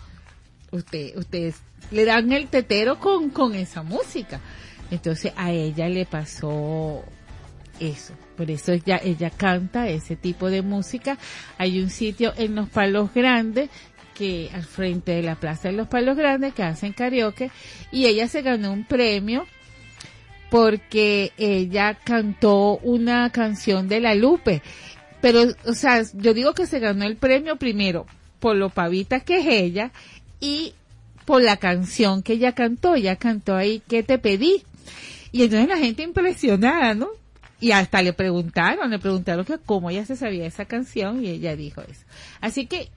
usted, 0.71 1.17
ustedes 1.17 1.57
le 1.91 2.05
dan 2.05 2.33
el 2.33 2.49
tetero 2.49 2.99
con, 2.99 3.31
con 3.31 3.55
esa 3.55 3.83
música. 3.83 4.41
Entonces 4.91 5.33
a 5.37 5.53
ella 5.53 5.89
le 5.89 6.07
pasó 6.07 7.03
eso. 7.81 8.15
Por 8.37 8.51
eso 8.51 8.73
ella, 8.73 9.31
canta 9.31 9.89
ese 9.89 10.17
tipo 10.17 10.51
de 10.51 10.63
música. 10.63 11.19
Hay 11.59 11.81
un 11.81 11.91
sitio 11.91 12.33
en 12.37 12.55
Los 12.55 12.69
Palos 12.69 13.13
Grandes 13.15 13.71
que 14.15 14.51
al 14.53 14.65
frente 14.65 15.13
de 15.13 15.23
la 15.23 15.37
Plaza 15.37 15.69
de 15.69 15.77
los 15.77 15.87
Palos 15.87 16.17
Grandes 16.17 16.53
que 16.53 16.65
hacen 16.65 16.93
karaoke 16.93 17.53
y 17.93 18.07
ella 18.07 18.27
se 18.27 18.43
ganó 18.43 18.73
un 18.73 18.85
premio 18.85 19.47
porque 20.51 21.33
ella 21.39 21.95
cantó 21.95 22.79
una 22.79 23.31
canción 23.31 23.87
de 23.89 24.01
la 24.01 24.17
Lupe 24.17 24.61
pero, 25.21 25.45
o 25.65 25.73
sea, 25.73 26.03
yo 26.15 26.35
digo 26.35 26.55
que 26.55 26.67
se 26.67 26.79
ganó 26.79 27.05
el 27.05 27.17
premio 27.17 27.57
primero 27.57 28.07
por 28.41 28.57
lo 28.57 28.71
pavita 28.71 29.21
que 29.21 29.39
es 29.39 29.47
ella 29.47 29.91
y 30.41 30.75
por 31.25 31.43
la 31.43 31.57
canción 31.57 32.23
que 32.23 32.35
ella 32.35 32.53
cantó. 32.53 32.95
Ella 32.95 33.17
cantó 33.17 33.57
ahí, 33.57 33.83
¿qué 33.89 34.03
te 34.03 34.19
pedí? 34.19 34.63
Y 35.33 35.43
entonces 35.43 35.69
la 35.69 35.77
gente 35.77 36.03
impresionada, 36.03 36.95
¿no? 36.95 37.09
Y 37.61 37.73
hasta 37.73 38.03
le 38.03 38.13
preguntaron, 38.13 38.91
le 38.91 38.99
preguntaron 38.99 39.45
que 39.45 39.59
cómo 39.59 39.91
ella 39.91 40.05
se 40.05 40.17
sabía 40.17 40.47
esa 40.47 40.65
canción 40.65 41.25
y 41.25 41.29
ella 41.29 41.57
dijo 41.57 41.83
eso. 41.83 42.05
Así 42.41 42.67
que 42.67 42.91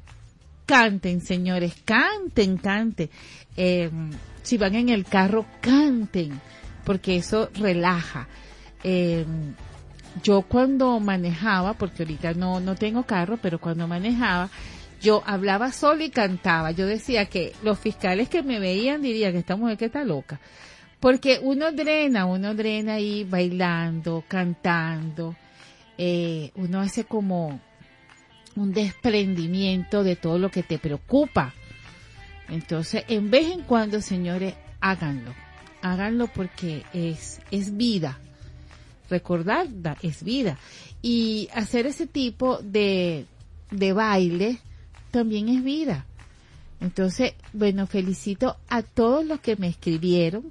canten, 0.66 1.22
señores, 1.22 1.74
canten, 1.84 2.58
canten. 2.58 3.10
Eh, 3.58 3.90
si 4.44 4.58
van 4.58 4.76
en 4.76 4.90
el 4.90 5.06
carro, 5.06 5.46
canten, 5.62 6.40
porque 6.86 7.18
eso 7.18 7.50
relaja. 7.56 8.28
Eh, 8.84 9.26
yo 10.24 10.42
cuando 10.44 11.00
manejaba, 11.00 11.74
porque 11.74 12.04
ahorita 12.04 12.34
no, 12.34 12.60
no 12.60 12.76
tengo 12.76 13.04
carro, 13.04 13.38
pero 13.42 13.60
cuando 13.60 13.88
manejaba, 13.88 14.50
yo 15.02 15.24
hablaba 15.26 15.72
solo 15.72 16.04
y 16.04 16.10
cantaba. 16.10 16.72
Yo 16.72 16.86
decía 16.86 17.26
que 17.26 17.54
los 17.64 17.80
fiscales 17.80 18.30
que 18.30 18.44
me 18.44 18.60
veían 18.60 19.02
dirían 19.02 19.34
que 19.34 19.40
esta 19.40 19.56
mujer 19.56 19.78
que 19.78 19.86
está 19.86 20.04
loca. 20.04 20.40
Porque 21.02 21.40
uno 21.42 21.74
drena, 21.74 22.26
uno 22.26 22.56
drena 22.56 22.94
ahí 22.94 23.26
bailando, 23.26 24.24
cantando, 24.28 25.36
eh, 25.98 26.52
uno 26.56 26.80
hace 26.80 27.04
como 27.04 27.60
un 28.56 28.72
desprendimiento 28.72 30.04
de 30.04 30.16
todo 30.16 30.40
lo 30.40 30.50
que 30.50 30.64
te 30.64 30.80
preocupa. 30.80 31.54
Entonces, 32.48 33.04
en 33.10 33.30
vez 33.30 33.52
en 33.52 33.64
cuando, 33.64 34.00
señores, 34.00 34.54
háganlo. 34.80 35.34
Háganlo 35.82 36.28
porque 36.28 36.84
es, 36.94 37.42
es 37.52 37.76
vida 37.76 38.18
recordar 39.12 39.68
es 40.02 40.24
vida. 40.24 40.58
Y 41.04 41.50
hacer 41.54 41.86
ese 41.86 42.08
tipo 42.08 42.58
de, 42.64 43.28
de 43.70 43.94
baile 43.94 44.58
también 45.12 45.50
es 45.50 45.64
vida. 45.64 46.06
Entonces, 46.80 47.34
bueno, 47.54 47.86
felicito 47.86 48.58
a 48.70 48.82
todos 48.82 49.24
los 49.24 49.40
que 49.40 49.56
me 49.58 49.68
escribieron, 49.68 50.46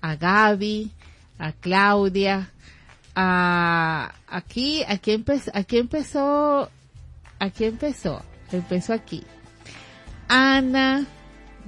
a 0.00 0.16
Gaby, 0.16 0.90
a 1.38 1.52
Claudia, 1.52 2.50
a 3.14 4.12
aquí, 4.28 4.82
aquí 4.88 5.12
empezó, 5.12 5.50
aquí 5.54 5.78
empezó, 5.78 6.70
aquí 7.38 7.64
empezó, 7.64 8.22
empezó 8.52 8.92
aquí. 8.92 9.24
Ana, 10.28 11.06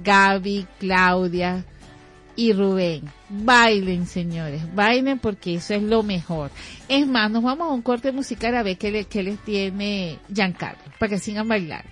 Gaby, 0.03 0.67
Claudia, 0.79 1.65
y 2.35 2.53
Rubén. 2.53 3.03
Bailen, 3.29 4.05
señores, 4.07 4.73
bailen 4.75 5.19
porque 5.19 5.55
eso 5.55 5.73
es 5.73 5.83
lo 5.83 6.03
mejor. 6.03 6.51
Es 6.87 7.07
más, 7.07 7.31
nos 7.31 7.43
vamos 7.43 7.69
a 7.69 7.73
un 7.73 7.81
corte 7.81 8.11
musical 8.11 8.55
a 8.55 8.63
ver 8.63 8.77
qué, 8.77 9.05
qué 9.05 9.23
les 9.23 9.39
tiene 9.39 10.19
Giancarlo, 10.33 10.83
para 10.99 11.09
que 11.09 11.19
sigan 11.19 11.47
bailando. 11.47 11.89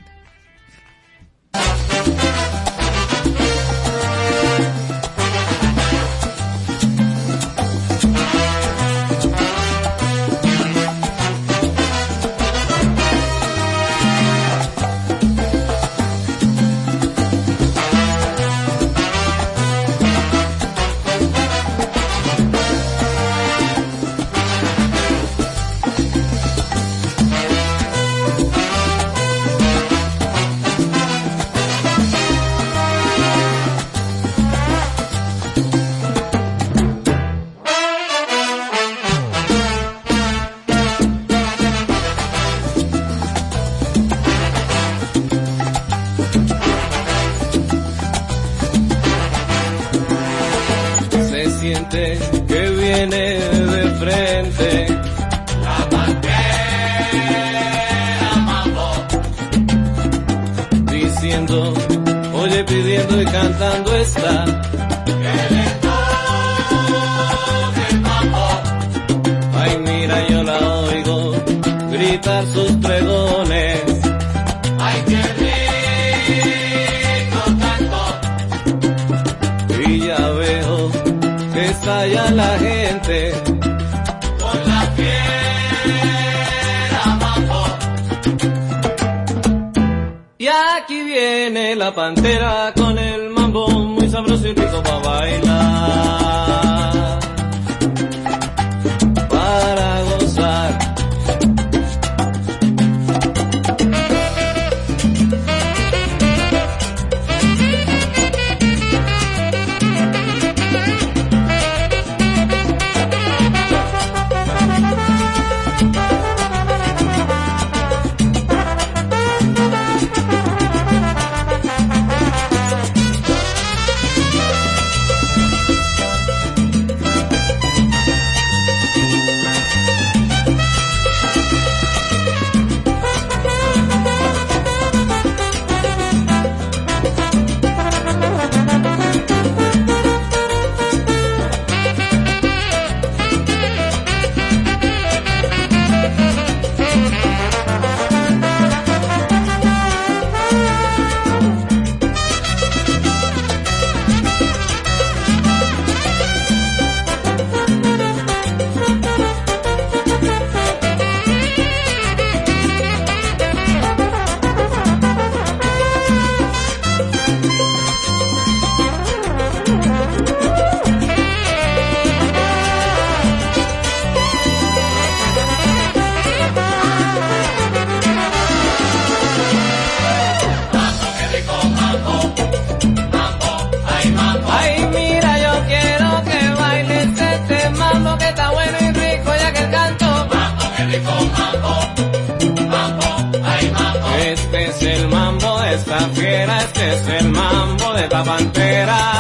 este 194.52 194.66
es 194.66 195.00
el 195.00 195.08
mambo 195.08 195.60
de 195.62 195.76
esta 195.76 196.00
fiera, 196.10 196.62
este 196.64 196.94
es 196.94 197.08
el 197.08 197.32
mambo 197.32 197.94
de 197.94 198.04
esta 198.04 198.24
pantera. 198.24 199.11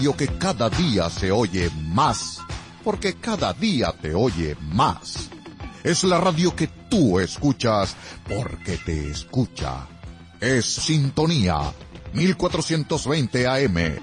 Radio 0.00 0.16
que 0.16 0.28
cada 0.38 0.70
día 0.70 1.10
se 1.10 1.30
oye 1.30 1.70
más, 1.88 2.40
porque 2.82 3.16
cada 3.16 3.52
día 3.52 3.92
te 4.00 4.14
oye 4.14 4.56
más. 4.72 5.28
Es 5.84 6.04
la 6.04 6.18
radio 6.18 6.56
que 6.56 6.68
tú 6.88 7.20
escuchas 7.20 7.94
porque 8.26 8.78
te 8.78 9.10
escucha. 9.10 9.86
Es 10.40 10.64
Sintonía 10.64 11.74
1420 12.14 13.46
AM. 13.46 13.98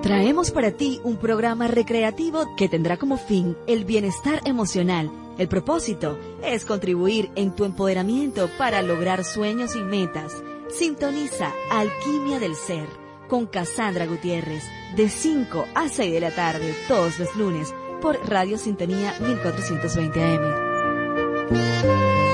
Traemos 0.00 0.50
para 0.50 0.70
ti 0.70 0.98
un 1.04 1.18
programa 1.18 1.68
recreativo 1.68 2.56
que 2.56 2.70
tendrá 2.70 2.96
como 2.96 3.18
fin 3.18 3.54
el 3.66 3.84
bienestar 3.84 4.40
emocional 4.46 5.10
el 5.36 5.46
propósito 5.46 6.18
es 6.42 6.64
contribuir 6.64 7.30
en 7.36 7.54
tu 7.54 7.64
empoderamiento 7.64 8.48
para 8.56 8.80
lograr 8.80 9.24
sueños 9.24 9.76
y 9.76 9.80
metas. 9.80 10.32
Sintoniza 10.70 11.52
Alquimia 11.70 12.40
del 12.40 12.56
Ser 12.56 12.97
con 13.28 13.46
Cassandra 13.46 14.06
Gutiérrez 14.06 14.64
de 14.96 15.08
5 15.08 15.68
a 15.74 15.88
6 15.88 16.12
de 16.12 16.20
la 16.20 16.34
tarde 16.34 16.74
todos 16.88 17.18
los 17.18 17.34
lunes 17.36 17.72
por 18.00 18.18
Radio 18.28 18.58
Sintonía 18.58 19.14
1420 19.20 20.22
AM. 20.22 22.27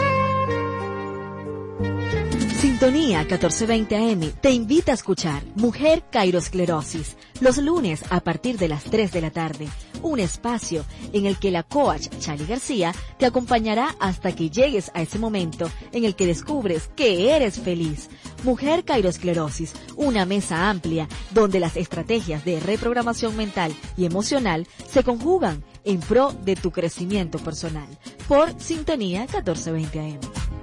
Sintonía 2.64 3.18
1420 3.18 3.94
AM 3.94 4.32
te 4.40 4.50
invita 4.50 4.92
a 4.92 4.94
escuchar 4.94 5.42
Mujer 5.54 6.02
Cairosclerosis 6.10 7.18
los 7.40 7.58
lunes 7.58 8.02
a 8.08 8.20
partir 8.20 8.56
de 8.56 8.68
las 8.68 8.84
3 8.84 9.12
de 9.12 9.20
la 9.20 9.30
tarde. 9.30 9.68
Un 10.00 10.18
espacio 10.18 10.82
en 11.12 11.26
el 11.26 11.38
que 11.38 11.50
la 11.50 11.62
coach 11.62 12.08
Chali 12.20 12.46
García 12.46 12.94
te 13.18 13.26
acompañará 13.26 13.94
hasta 14.00 14.34
que 14.34 14.48
llegues 14.48 14.90
a 14.94 15.02
ese 15.02 15.18
momento 15.18 15.70
en 15.92 16.06
el 16.06 16.16
que 16.16 16.26
descubres 16.26 16.88
que 16.96 17.36
eres 17.36 17.60
feliz. 17.60 18.08
Mujer 18.44 18.84
Cairosclerosis, 18.84 19.74
una 19.96 20.24
mesa 20.24 20.70
amplia 20.70 21.06
donde 21.32 21.60
las 21.60 21.76
estrategias 21.76 22.46
de 22.46 22.60
reprogramación 22.60 23.36
mental 23.36 23.74
y 23.98 24.06
emocional 24.06 24.66
se 24.90 25.04
conjugan 25.04 25.62
en 25.84 26.00
pro 26.00 26.32
de 26.32 26.56
tu 26.56 26.70
crecimiento 26.70 27.38
personal. 27.38 27.88
Por 28.26 28.58
Sintonía 28.58 29.20
1420 29.20 30.00
AM. 30.00 30.53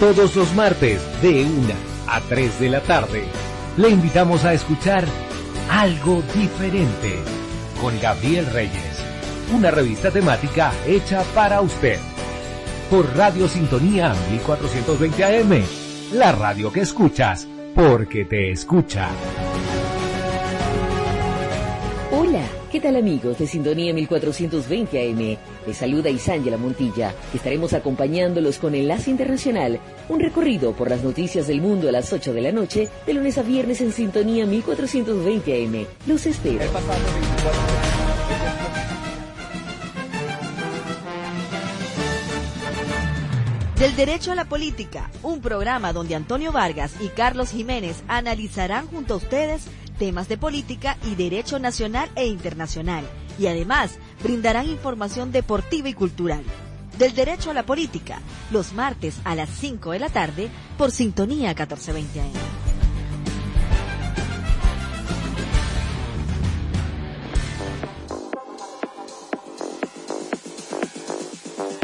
Todos 0.00 0.36
los 0.36 0.54
martes 0.54 1.02
de 1.22 1.44
1 1.44 1.74
a 2.06 2.20
3 2.20 2.60
de 2.60 2.68
la 2.68 2.80
tarde. 2.80 3.24
Le 3.76 3.88
invitamos 3.88 4.44
a 4.44 4.54
escuchar 4.54 5.04
Algo 5.70 6.22
Diferente 6.34 7.18
con 7.80 7.98
Gabriel 8.00 8.46
Reyes, 8.46 9.02
una 9.52 9.70
revista 9.70 10.10
temática 10.10 10.72
hecha 10.86 11.22
para 11.34 11.60
usted. 11.60 11.98
Por 12.90 13.16
Radio 13.16 13.48
Sintonía 13.48 14.14
1420 14.30 15.24
AM, 15.24 15.62
la 16.12 16.32
radio 16.32 16.72
que 16.72 16.80
escuchas 16.80 17.48
porque 17.74 18.24
te 18.24 18.52
escucha. 18.52 19.08
Hola, 22.12 22.44
¿qué 22.70 22.80
tal 22.80 22.96
amigos 22.96 23.38
de 23.38 23.46
Sintonía 23.46 23.92
1420 23.92 25.10
AM? 25.10 25.57
Les 25.68 25.76
saluda 25.76 26.08
Isángela 26.08 26.56
Montilla. 26.56 27.14
Estaremos 27.34 27.74
acompañándolos 27.74 28.56
con 28.56 28.74
Enlace 28.74 29.10
Internacional, 29.10 29.78
un 30.08 30.18
recorrido 30.18 30.72
por 30.72 30.88
las 30.88 31.04
noticias 31.04 31.46
del 31.46 31.60
mundo 31.60 31.90
a 31.90 31.92
las 31.92 32.10
8 32.10 32.32
de 32.32 32.40
la 32.40 32.52
noche, 32.52 32.88
de 33.06 33.12
lunes 33.12 33.36
a 33.36 33.42
viernes 33.42 33.82
en 33.82 33.92
Sintonía 33.92 34.46
1420 34.46 35.66
AM. 35.66 35.86
Los 36.06 36.24
espero. 36.24 36.64
Del 43.78 43.94
Derecho 43.94 44.32
a 44.32 44.36
la 44.36 44.46
Política, 44.46 45.10
un 45.22 45.42
programa 45.42 45.92
donde 45.92 46.14
Antonio 46.14 46.50
Vargas 46.50 46.94
y 46.98 47.08
Carlos 47.08 47.50
Jiménez 47.50 48.02
analizarán 48.08 48.86
junto 48.86 49.12
a 49.12 49.16
ustedes 49.18 49.66
temas 49.98 50.28
de 50.28 50.38
política 50.38 50.96
y 51.04 51.14
derecho 51.14 51.58
nacional 51.58 52.08
e 52.14 52.26
internacional, 52.26 53.04
y 53.38 53.48
además 53.48 53.98
brindarán 54.22 54.68
información 54.68 55.32
deportiva 55.32 55.88
y 55.88 55.94
cultural. 55.94 56.42
Del 56.98 57.14
derecho 57.14 57.50
a 57.50 57.54
la 57.54 57.64
política, 57.64 58.20
los 58.50 58.72
martes 58.72 59.20
a 59.24 59.34
las 59.34 59.48
5 59.50 59.92
de 59.92 59.98
la 60.00 60.08
tarde 60.08 60.48
por 60.76 60.90
Sintonía 60.90 61.48
1420 61.50 62.20
AM. 62.20 62.68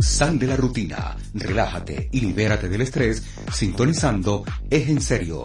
Sal 0.00 0.38
de 0.38 0.46
la 0.46 0.56
rutina, 0.56 1.16
relájate 1.34 2.08
y 2.12 2.20
libérate 2.20 2.68
del 2.68 2.82
estrés 2.82 3.24
sintonizando 3.52 4.44
Es 4.70 4.88
en 4.88 5.00
serio 5.00 5.44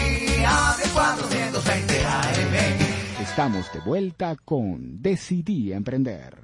Estamos 3.31 3.71
de 3.71 3.79
vuelta 3.79 4.35
con 4.35 5.01
Decidí 5.01 5.71
Emprender. 5.71 6.37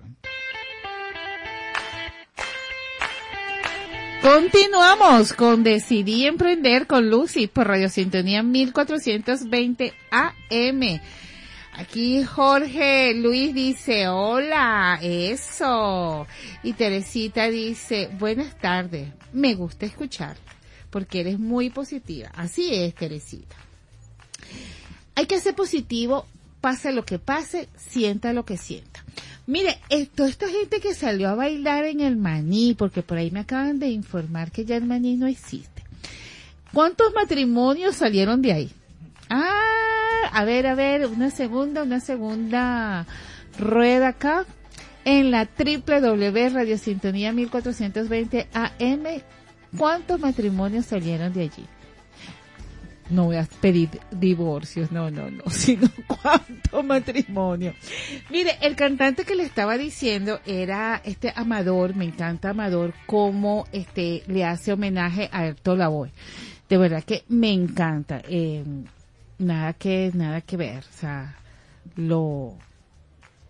Continuamos 4.21 5.33
con 5.33 5.63
Decidí 5.63 6.25
Emprender 6.25 6.87
con 6.87 7.09
Lucy 7.09 7.47
por 7.47 7.67
Radio 7.67 7.89
Sintonía 7.89 8.41
1420 8.41 9.93
AM. 10.11 11.01
Aquí 11.73 12.23
Jorge 12.23 13.13
Luis 13.15 13.53
dice, 13.53 14.07
hola, 14.07 14.97
eso. 15.01 16.25
Y 16.63 16.71
Teresita 16.71 17.49
dice, 17.49 18.09
buenas 18.17 18.57
tardes, 18.59 19.09
me 19.33 19.55
gusta 19.55 19.85
escuchar 19.85 20.37
porque 20.89 21.19
eres 21.19 21.37
muy 21.37 21.69
positiva. 21.69 22.29
Así 22.33 22.73
es, 22.73 22.95
Teresita. 22.95 23.57
Hay 25.15 25.25
que 25.25 25.39
ser 25.39 25.53
positivo, 25.55 26.27
pase 26.67 26.91
lo 26.91 27.05
que 27.05 27.17
pase, 27.17 27.69
sienta 27.77 28.33
lo 28.33 28.43
que 28.43 28.57
sienta. 28.57 29.01
Mire, 29.45 29.79
toda 30.13 30.27
esta 30.27 30.49
gente 30.49 30.81
que 30.81 30.93
salió 30.93 31.29
a 31.29 31.35
bailar 31.35 31.85
en 31.85 32.01
el 32.01 32.17
maní, 32.17 32.75
porque 32.77 33.03
por 33.03 33.17
ahí 33.17 33.31
me 33.31 33.39
acaban 33.39 33.79
de 33.79 33.87
informar 33.87 34.51
que 34.51 34.65
ya 34.65 34.75
el 34.75 34.83
maní 34.83 35.15
no 35.15 35.27
existe. 35.27 35.83
¿Cuántos 36.73 37.13
matrimonios 37.13 37.95
salieron 37.95 38.41
de 38.41 38.51
ahí? 38.51 38.71
Ah, 39.29 40.29
a 40.33 40.43
ver, 40.43 40.67
a 40.67 40.75
ver, 40.75 41.05
una 41.07 41.29
segunda, 41.29 41.83
una 41.83 42.01
segunda 42.01 43.05
rueda 43.57 44.09
acá 44.09 44.45
en 45.05 45.31
la 45.31 45.47
www 45.47 46.77
Sintonía 46.77 47.31
1420 47.31 48.49
AM 48.51 49.05
¿Cuántos 49.77 50.19
matrimonios 50.19 50.85
salieron 50.85 51.31
de 51.31 51.43
allí? 51.43 51.65
No 53.09 53.25
voy 53.25 53.37
a 53.37 53.47
pedir 53.61 53.89
divorcios, 54.11 54.91
no, 54.91 55.09
no, 55.09 55.29
no, 55.29 55.43
sino 55.49 55.87
cuánto 56.07 56.83
matrimonio. 56.83 57.73
Mire, 58.29 58.57
el 58.61 58.75
cantante 58.75 59.23
que 59.23 59.35
le 59.35 59.43
estaba 59.43 59.77
diciendo 59.77 60.39
era 60.45 61.01
este 61.03 61.31
Amador, 61.35 61.95
me 61.95 62.05
encanta 62.05 62.49
Amador, 62.49 62.93
cómo 63.05 63.65
este 63.71 64.23
le 64.27 64.43
hace 64.43 64.73
homenaje 64.73 65.29
a 65.31 65.47
Héctor 65.47 65.77
Lavoe. 65.77 66.11
De 66.69 66.77
verdad 66.77 67.03
que 67.03 67.23
me 67.29 67.51
encanta. 67.51 68.21
Eh, 68.27 68.63
nada 69.39 69.73
que, 69.73 70.11
nada 70.13 70.41
que 70.41 70.57
ver, 70.57 70.83
o 70.83 70.97
sea, 70.97 71.35
lo, 71.95 72.57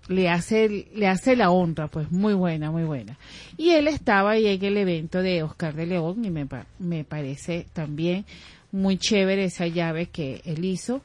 le 0.07 0.29
hace, 0.29 0.87
le 0.93 1.07
hace 1.07 1.35
la 1.35 1.51
honra, 1.51 1.87
pues 1.87 2.11
muy 2.11 2.33
buena, 2.33 2.71
muy 2.71 2.83
buena. 2.83 3.17
Y 3.57 3.71
él 3.71 3.87
estaba 3.87 4.31
ahí 4.31 4.47
en 4.47 4.63
el 4.63 4.77
evento 4.77 5.21
de 5.21 5.43
Oscar 5.43 5.73
de 5.73 5.85
León 5.85 6.23
y 6.23 6.29
me, 6.29 6.47
me 6.79 7.03
parece 7.03 7.67
también 7.73 8.25
muy 8.71 8.97
chévere 8.97 9.45
esa 9.45 9.67
llave 9.67 10.07
que 10.07 10.41
él 10.45 10.63
hizo 10.65 11.01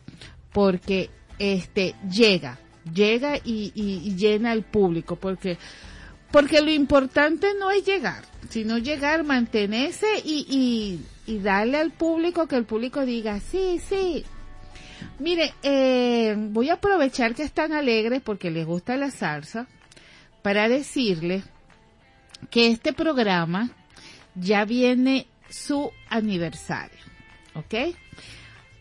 porque 0.52 1.10
este 1.38 1.94
llega, 2.10 2.58
llega 2.92 3.36
y, 3.38 3.72
y- 3.74 4.14
llena 4.16 4.50
al 4.52 4.62
público 4.62 5.16
porque 5.16 5.58
porque 6.30 6.62
lo 6.62 6.70
importante 6.70 7.48
no 7.58 7.70
es 7.70 7.84
llegar, 7.84 8.24
sino 8.48 8.78
llegar, 8.78 9.22
mantenerse 9.22 10.06
y, 10.24 10.46
y, 10.48 11.30
y 11.32 11.38
darle 11.40 11.76
al 11.78 11.90
público 11.90 12.46
que 12.48 12.56
el 12.56 12.64
público 12.64 13.04
diga, 13.04 13.38
sí, 13.40 13.78
sí. 13.86 14.24
Mire, 15.18 15.52
eh, 15.62 16.34
voy 16.38 16.70
a 16.70 16.74
aprovechar 16.74 17.34
que 17.34 17.42
están 17.42 17.72
alegres 17.72 18.22
porque 18.22 18.50
les 18.50 18.64
gusta 18.64 18.96
la 18.96 19.10
salsa 19.10 19.66
para 20.40 20.68
decirles 20.70 21.44
que 22.50 22.68
este 22.68 22.94
programa 22.94 23.70
ya 24.34 24.64
viene 24.64 25.26
su 25.50 25.90
aniversario, 26.08 26.98
¿ok? 27.54 27.96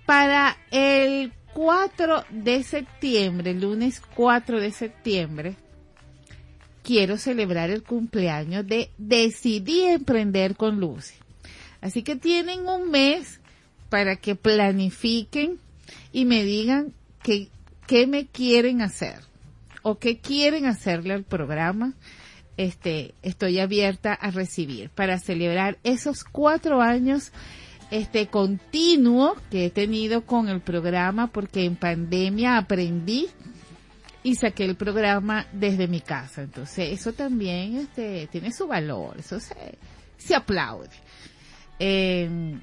Para 0.05 0.57
el 0.71 1.31
4 1.53 2.25
de 2.29 2.63
septiembre, 2.63 3.53
lunes 3.53 4.01
4 4.15 4.59
de 4.59 4.71
septiembre, 4.71 5.55
quiero 6.83 7.17
celebrar 7.17 7.69
el 7.69 7.83
cumpleaños 7.83 8.65
de 8.65 8.91
Decidí 8.97 9.81
Emprender 9.81 10.55
con 10.55 10.79
Lucy. 10.79 11.15
Así 11.81 12.03
que 12.03 12.15
tienen 12.15 12.67
un 12.67 12.91
mes 12.91 13.39
para 13.89 14.15
que 14.15 14.35
planifiquen 14.35 15.59
y 16.11 16.25
me 16.25 16.43
digan 16.43 16.93
qué, 17.23 17.49
qué 17.87 18.07
me 18.07 18.27
quieren 18.27 18.81
hacer 18.81 19.19
o 19.81 19.97
qué 19.97 20.19
quieren 20.19 20.65
hacerle 20.65 21.13
al 21.13 21.23
programa. 21.23 21.93
Este, 22.57 23.15
estoy 23.23 23.59
abierta 23.59 24.13
a 24.13 24.29
recibir 24.29 24.89
para 24.91 25.17
celebrar 25.17 25.79
esos 25.83 26.23
cuatro 26.23 26.81
años 26.81 27.31
este 27.91 28.27
continuo 28.27 29.35
que 29.51 29.65
he 29.65 29.69
tenido 29.69 30.25
con 30.25 30.49
el 30.49 30.61
programa 30.61 31.27
porque 31.27 31.65
en 31.65 31.75
pandemia 31.75 32.57
aprendí 32.57 33.27
y 34.23 34.35
saqué 34.35 34.65
el 34.65 34.75
programa 34.75 35.45
desde 35.51 35.87
mi 35.87 36.01
casa. 36.01 36.41
Entonces, 36.41 36.89
eso 36.91 37.13
también 37.13 37.77
este, 37.77 38.27
tiene 38.27 38.51
su 38.51 38.67
valor, 38.67 39.17
eso 39.19 39.39
se, 39.39 39.77
se 40.17 40.35
aplaude. 40.35 40.89
Eh, 41.79 42.59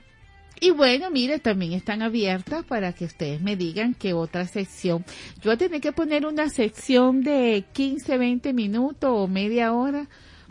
y 0.60 0.70
bueno, 0.70 1.10
mire, 1.10 1.38
también 1.38 1.72
están 1.72 2.02
abiertas 2.02 2.64
para 2.64 2.92
que 2.92 3.04
ustedes 3.04 3.40
me 3.40 3.54
digan 3.56 3.94
qué 3.94 4.12
otra 4.12 4.46
sección. 4.46 5.04
Yo 5.36 5.44
voy 5.44 5.54
a 5.54 5.58
tener 5.58 5.80
que 5.80 5.92
poner 5.92 6.26
una 6.26 6.48
sección 6.48 7.22
de 7.22 7.64
15, 7.72 8.18
20 8.18 8.52
minutos 8.52 9.10
o 9.12 9.28
media 9.28 9.72
hora 9.72 10.08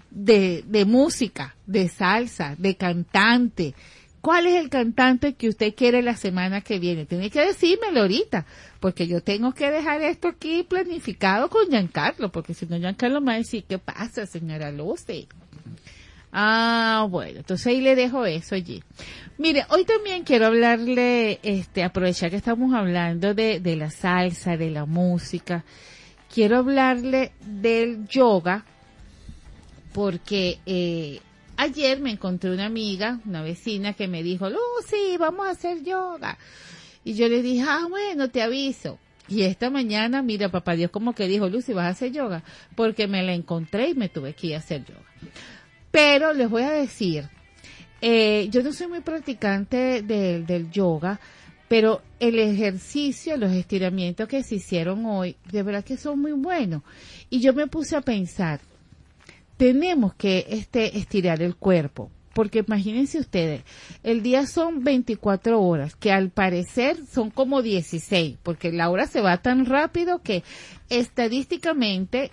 de, 0.09 0.63
de 0.65 0.85
música, 0.85 1.55
de 1.65 1.89
salsa, 1.89 2.55
de 2.57 2.75
cantante. 2.75 3.75
¿Cuál 4.21 4.47
es 4.47 4.55
el 4.55 4.69
cantante 4.69 5.35
que 5.35 5.47
usted 5.47 5.73
quiere 5.75 6.01
la 6.01 6.15
semana 6.15 6.61
que 6.61 6.79
viene? 6.79 7.05
Tiene 7.05 7.29
que 7.29 7.45
decírmelo 7.45 8.01
ahorita, 8.01 8.45
porque 8.79 9.07
yo 9.07 9.21
tengo 9.21 9.53
que 9.53 9.69
dejar 9.69 10.01
esto 10.01 10.27
aquí 10.27 10.63
planificado 10.63 11.49
con 11.49 11.67
Giancarlo, 11.69 12.31
porque 12.31 12.53
si 12.53 12.65
no 12.65 12.77
Giancarlo 12.77 13.21
me 13.21 13.27
va 13.27 13.33
a 13.33 13.37
decir, 13.37 13.63
¿qué 13.67 13.77
pasa, 13.77 14.25
señora 14.25 14.71
Lucy? 14.71 15.27
Ah, 16.31 17.07
bueno, 17.09 17.39
entonces 17.39 17.67
ahí 17.67 17.81
le 17.81 17.95
dejo 17.95 18.25
eso 18.25 18.55
allí. 18.55 18.83
Mire, 19.37 19.65
hoy 19.69 19.85
también 19.85 20.23
quiero 20.23 20.47
hablarle, 20.47 21.39
este, 21.43 21.83
aprovechar 21.83 22.29
que 22.29 22.35
estamos 22.35 22.73
hablando 22.73 23.33
de, 23.33 23.59
de 23.59 23.75
la 23.75 23.91
salsa, 23.91 24.57
de 24.57 24.71
la 24.71 24.85
música, 24.85 25.63
quiero 26.33 26.57
hablarle 26.57 27.31
del 27.45 28.07
yoga, 28.07 28.65
porque 29.93 30.59
eh, 30.65 31.21
ayer 31.57 31.99
me 31.99 32.11
encontré 32.11 32.51
una 32.51 32.65
amiga, 32.65 33.19
una 33.25 33.41
vecina 33.41 33.93
que 33.93 34.07
me 34.07 34.23
dijo, 34.23 34.49
Lucy, 34.49 35.17
vamos 35.19 35.47
a 35.47 35.51
hacer 35.51 35.83
yoga. 35.83 36.37
Y 37.03 37.13
yo 37.15 37.27
le 37.27 37.41
dije, 37.41 37.63
ah, 37.67 37.85
bueno, 37.89 38.29
te 38.29 38.41
aviso. 38.41 38.99
Y 39.29 39.41
esta 39.43 39.69
mañana, 39.69 40.21
mira, 40.21 40.49
papá 40.49 40.75
Dios 40.75 40.89
como 40.91 41.13
que 41.13 41.27
dijo, 41.27 41.49
Lucy, 41.49 41.73
vas 41.73 41.85
a 41.85 41.89
hacer 41.89 42.11
yoga, 42.13 42.43
porque 42.75 43.07
me 43.07 43.23
la 43.23 43.33
encontré 43.33 43.89
y 43.89 43.93
me 43.93 44.07
tuve 44.09 44.33
que 44.33 44.47
ir 44.47 44.55
a 44.55 44.59
hacer 44.59 44.85
yoga. 44.85 45.01
Pero 45.91 46.33
les 46.33 46.49
voy 46.49 46.63
a 46.63 46.71
decir, 46.71 47.27
eh, 48.01 48.47
yo 48.51 48.61
no 48.63 48.71
soy 48.71 48.87
muy 48.87 49.01
practicante 49.01 50.01
de- 50.01 50.41
del 50.43 50.69
yoga, 50.71 51.19
pero 51.67 52.01
el 52.19 52.39
ejercicio, 52.39 53.35
los 53.35 53.51
estiramientos 53.51 54.27
que 54.29 54.43
se 54.43 54.55
hicieron 54.55 55.05
hoy, 55.05 55.35
de 55.51 55.63
verdad 55.63 55.83
que 55.83 55.97
son 55.97 56.19
muy 56.19 56.31
buenos. 56.31 56.83
Y 57.29 57.39
yo 57.41 57.53
me 57.53 57.67
puse 57.67 57.95
a 57.97 58.01
pensar, 58.01 58.61
tenemos 59.57 60.13
que 60.13 60.45
este, 60.49 60.97
estirar 60.97 61.41
el 61.41 61.55
cuerpo. 61.55 62.11
Porque 62.33 62.59
imagínense 62.59 63.17
ustedes, 63.17 63.63
el 64.03 64.21
día 64.21 64.45
son 64.45 64.83
24 64.83 65.59
horas, 65.59 65.95
que 65.95 66.11
al 66.11 66.29
parecer 66.29 66.97
son 67.11 67.31
como 67.31 67.63
16, 67.63 68.37
porque 68.43 68.71
la 68.71 68.91
hora 68.91 69.07
se 69.07 69.21
va 69.21 69.37
tan 69.37 69.65
rápido 69.65 70.21
que 70.21 70.43
estadísticamente 70.87 72.29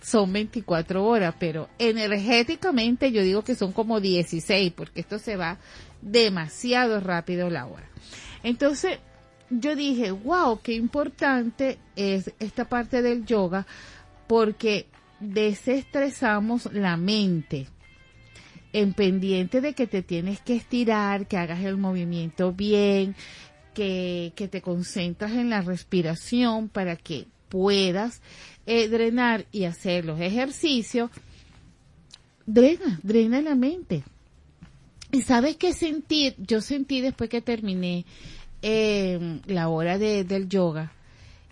son 0.00 0.32
24 0.32 1.04
horas, 1.04 1.34
pero 1.38 1.68
energéticamente 1.78 3.12
yo 3.12 3.22
digo 3.22 3.42
que 3.42 3.54
son 3.54 3.72
como 3.72 4.00
16, 4.00 4.72
porque 4.72 5.00
esto 5.00 5.18
se 5.18 5.36
va 5.36 5.58
demasiado 6.00 7.00
rápido 7.00 7.50
la 7.50 7.66
hora. 7.66 7.86
Entonces, 8.42 8.98
yo 9.50 9.76
dije, 9.76 10.10
wow, 10.10 10.60
qué 10.62 10.72
importante 10.72 11.78
es 11.96 12.32
esta 12.38 12.64
parte 12.64 13.02
del 13.02 13.26
yoga, 13.26 13.66
porque 14.26 14.86
desestresamos 15.20 16.72
la 16.72 16.96
mente 16.96 17.68
en 18.72 18.94
pendiente 18.94 19.60
de 19.60 19.74
que 19.74 19.86
te 19.86 20.02
tienes 20.02 20.40
que 20.40 20.56
estirar, 20.56 21.26
que 21.26 21.36
hagas 21.36 21.64
el 21.64 21.76
movimiento 21.76 22.52
bien, 22.52 23.14
que, 23.74 24.32
que 24.34 24.48
te 24.48 24.62
concentras 24.62 25.32
en 25.32 25.50
la 25.50 25.60
respiración 25.60 26.68
para 26.68 26.96
que 26.96 27.26
puedas 27.48 28.22
eh, 28.66 28.88
drenar 28.88 29.46
y 29.52 29.64
hacer 29.64 30.04
los 30.04 30.20
ejercicios. 30.20 31.10
Drena, 32.46 32.98
drena 33.02 33.42
la 33.42 33.54
mente. 33.54 34.04
¿Y 35.12 35.22
sabes 35.22 35.56
qué 35.56 35.72
sentí? 35.72 36.34
Yo 36.38 36.60
sentí 36.60 37.00
después 37.00 37.28
que 37.28 37.42
terminé 37.42 38.06
eh, 38.62 39.40
la 39.46 39.68
hora 39.68 39.98
de, 39.98 40.24
del 40.24 40.48
yoga, 40.48 40.92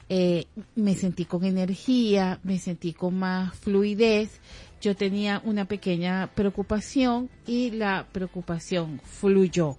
eh, 0.09 0.47
me 0.75 0.95
sentí 0.95 1.25
con 1.27 1.45
energía, 1.45 2.41
me 2.43 2.59
sentí 2.59 2.93
con 2.93 3.19
más 3.19 3.55
fluidez. 3.55 4.41
Yo 4.81 4.95
tenía 4.95 5.43
una 5.45 5.67
pequeña 5.67 6.29
preocupación 6.35 7.29
y 7.47 7.73
la 7.73 8.07
preocupación 8.11 9.01
fluyó. 9.05 9.77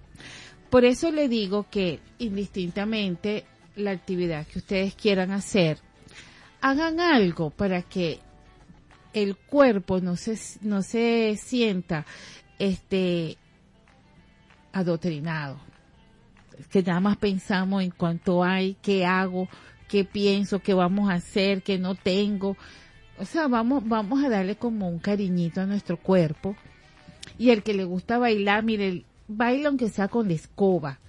Por 0.68 0.84
eso 0.84 1.10
le 1.10 1.28
digo 1.28 1.66
que 1.68 2.00
indistintamente 2.18 3.44
la 3.74 3.90
actividad 3.90 4.46
que 4.46 4.58
ustedes 4.58 4.94
quieran 4.94 5.32
hacer, 5.32 5.78
hagan 6.60 7.00
algo 7.00 7.50
para 7.50 7.82
que 7.82 8.20
el 9.12 9.36
cuerpo 9.36 10.00
no 10.00 10.16
se, 10.16 10.38
no 10.60 10.82
se 10.82 11.36
sienta 11.36 12.06
este 12.58 13.36
adoctrinado. 14.72 15.58
Que 16.70 16.82
nada 16.82 17.00
más 17.00 17.16
pensamos 17.16 17.82
en 17.82 17.90
cuánto 17.90 18.44
hay, 18.44 18.76
qué 18.82 19.06
hago, 19.06 19.48
qué 19.90 20.04
pienso, 20.04 20.60
qué 20.60 20.72
vamos 20.72 21.10
a 21.10 21.14
hacer, 21.14 21.62
qué 21.62 21.76
no 21.76 21.96
tengo. 21.96 22.56
O 23.18 23.24
sea, 23.24 23.48
vamos, 23.48 23.86
vamos 23.86 24.24
a 24.24 24.28
darle 24.28 24.54
como 24.54 24.88
un 24.88 25.00
cariñito 25.00 25.60
a 25.60 25.66
nuestro 25.66 25.96
cuerpo. 25.96 26.56
Y 27.36 27.50
el 27.50 27.62
que 27.64 27.74
le 27.74 27.84
gusta 27.84 28.16
bailar, 28.16 28.62
mire, 28.62 29.04
baile 29.26 29.66
aunque 29.66 29.88
sea 29.88 30.06
con 30.06 30.28
la 30.28 30.34
escoba, 30.34 31.00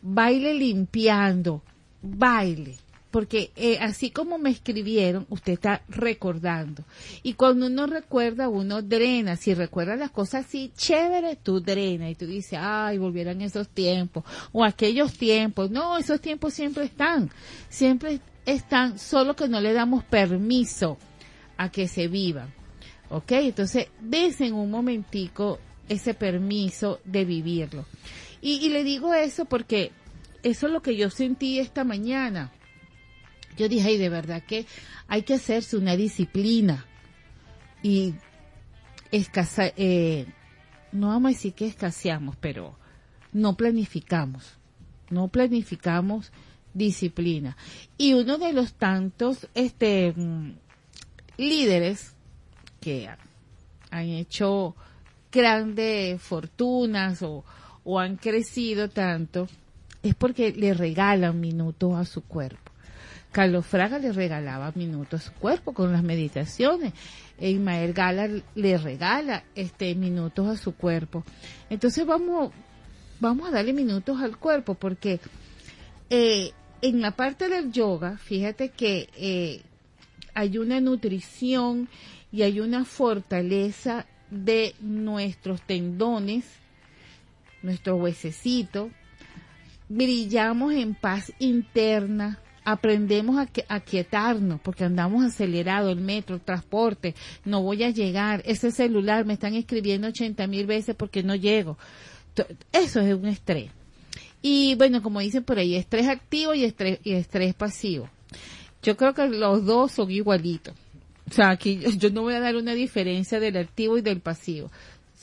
baile 0.00 0.54
limpiando, 0.54 1.62
baile. 2.00 2.76
Porque 3.10 3.52
eh, 3.56 3.78
así 3.80 4.10
como 4.10 4.36
me 4.36 4.50
escribieron, 4.50 5.26
usted 5.30 5.54
está 5.54 5.82
recordando. 5.88 6.84
Y 7.22 7.34
cuando 7.34 7.66
uno 7.66 7.86
recuerda, 7.86 8.48
uno 8.48 8.82
drena. 8.82 9.36
Si 9.36 9.54
recuerda 9.54 9.96
las 9.96 10.10
cosas 10.10 10.44
así, 10.44 10.72
chévere, 10.76 11.36
tú 11.36 11.60
drena. 11.60 12.10
Y 12.10 12.14
tú 12.14 12.26
dices, 12.26 12.58
ay, 12.60 12.98
volvieran 12.98 13.40
esos 13.40 13.68
tiempos. 13.68 14.24
O 14.52 14.62
aquellos 14.62 15.14
tiempos. 15.14 15.70
No, 15.70 15.96
esos 15.96 16.20
tiempos 16.20 16.52
siempre 16.52 16.84
están. 16.84 17.30
Siempre 17.70 18.20
están, 18.44 18.98
solo 18.98 19.34
que 19.34 19.48
no 19.48 19.60
le 19.60 19.72
damos 19.72 20.04
permiso 20.04 20.98
a 21.56 21.70
que 21.70 21.88
se 21.88 22.08
vivan. 22.08 22.52
¿Ok? 23.08 23.32
Entonces, 23.32 23.88
desen 24.00 24.52
un 24.52 24.70
momentico 24.70 25.58
ese 25.88 26.12
permiso 26.12 27.00
de 27.04 27.24
vivirlo. 27.24 27.86
Y, 28.42 28.66
y 28.66 28.68
le 28.68 28.84
digo 28.84 29.14
eso 29.14 29.46
porque 29.46 29.92
eso 30.42 30.66
es 30.66 30.72
lo 30.72 30.82
que 30.82 30.96
yo 30.96 31.08
sentí 31.08 31.58
esta 31.58 31.84
mañana. 31.84 32.52
Yo 33.58 33.68
dije, 33.68 33.88
ay, 33.88 33.98
de 33.98 34.08
verdad 34.08 34.42
que 34.46 34.66
hay 35.08 35.22
que 35.22 35.34
hacerse 35.34 35.76
una 35.76 35.96
disciplina 35.96 36.86
y 37.82 38.14
escasa, 39.10 39.72
eh, 39.76 40.26
no 40.92 41.08
vamos 41.08 41.30
a 41.30 41.34
decir 41.34 41.54
que 41.54 41.66
escaseamos, 41.66 42.36
pero 42.36 42.78
no 43.32 43.56
planificamos, 43.56 44.58
no 45.10 45.28
planificamos 45.28 46.30
disciplina. 46.72 47.56
Y 47.96 48.12
uno 48.12 48.38
de 48.38 48.52
los 48.52 48.74
tantos 48.74 49.48
este 49.54 50.12
mm, 50.14 50.52
líderes 51.36 52.14
que 52.80 53.08
han 53.90 54.06
hecho 54.06 54.76
grandes 55.32 56.22
fortunas 56.22 57.22
o, 57.22 57.44
o 57.82 57.98
han 57.98 58.16
crecido 58.16 58.88
tanto 58.88 59.48
es 60.02 60.14
porque 60.14 60.52
le 60.52 60.74
regalan 60.74 61.40
minutos 61.40 61.94
a 61.96 62.04
su 62.04 62.22
cuerpo. 62.22 62.67
Carlos 63.32 63.66
Fraga 63.66 63.98
le 63.98 64.12
regalaba 64.12 64.72
minutos 64.74 65.20
a 65.20 65.24
su 65.24 65.32
cuerpo 65.34 65.72
con 65.72 65.92
las 65.92 66.02
meditaciones. 66.02 66.92
Ismael 67.40 67.92
Gala 67.92 68.28
le 68.54 68.78
regala 68.78 69.44
este 69.54 69.94
minutos 69.94 70.48
a 70.48 70.56
su 70.56 70.74
cuerpo. 70.74 71.24
Entonces 71.70 72.04
vamos, 72.06 72.52
vamos 73.20 73.48
a 73.48 73.52
darle 73.52 73.72
minutos 73.72 74.20
al 74.20 74.38
cuerpo 74.38 74.74
porque 74.74 75.20
eh, 76.10 76.52
en 76.80 77.00
la 77.00 77.12
parte 77.12 77.48
del 77.48 77.72
yoga, 77.72 78.16
fíjate 78.18 78.70
que 78.70 79.08
eh, 79.16 79.62
hay 80.34 80.58
una 80.58 80.80
nutrición 80.80 81.88
y 82.32 82.42
hay 82.42 82.60
una 82.60 82.84
fortaleza 82.84 84.06
de 84.30 84.74
nuestros 84.80 85.62
tendones, 85.62 86.44
nuestro 87.62 87.96
huesecito, 87.96 88.90
brillamos 89.88 90.74
en 90.74 90.94
paz 90.94 91.32
interna, 91.38 92.38
aprendemos 92.72 93.38
a, 93.38 93.48
a 93.68 93.80
quietarnos 93.80 94.60
porque 94.60 94.84
andamos 94.84 95.24
acelerados, 95.24 95.90
el 95.90 96.00
metro, 96.00 96.36
el 96.36 96.42
transporte, 96.42 97.14
no 97.44 97.62
voy 97.62 97.82
a 97.82 97.90
llegar, 97.90 98.42
ese 98.44 98.70
celular 98.70 99.24
me 99.24 99.34
están 99.34 99.54
escribiendo 99.54 100.08
80 100.08 100.46
mil 100.46 100.66
veces 100.66 100.94
porque 100.94 101.22
no 101.22 101.34
llego. 101.34 101.78
Eso 102.72 103.00
es 103.00 103.14
un 103.14 103.26
estrés. 103.26 103.70
Y 104.42 104.74
bueno, 104.76 105.02
como 105.02 105.20
dicen 105.20 105.44
por 105.44 105.58
ahí, 105.58 105.74
estrés 105.74 106.06
activo 106.06 106.54
y 106.54 106.64
estrés, 106.64 107.00
y 107.02 107.14
estrés 107.14 107.54
pasivo. 107.54 108.08
Yo 108.82 108.96
creo 108.96 109.14
que 109.14 109.26
los 109.28 109.64
dos 109.64 109.92
son 109.92 110.10
igualitos. 110.10 110.74
O 111.28 111.32
sea, 111.32 111.50
aquí 111.50 111.80
yo 111.98 112.10
no 112.10 112.22
voy 112.22 112.34
a 112.34 112.40
dar 112.40 112.56
una 112.56 112.74
diferencia 112.74 113.40
del 113.40 113.56
activo 113.56 113.98
y 113.98 114.02
del 114.02 114.20
pasivo. 114.20 114.70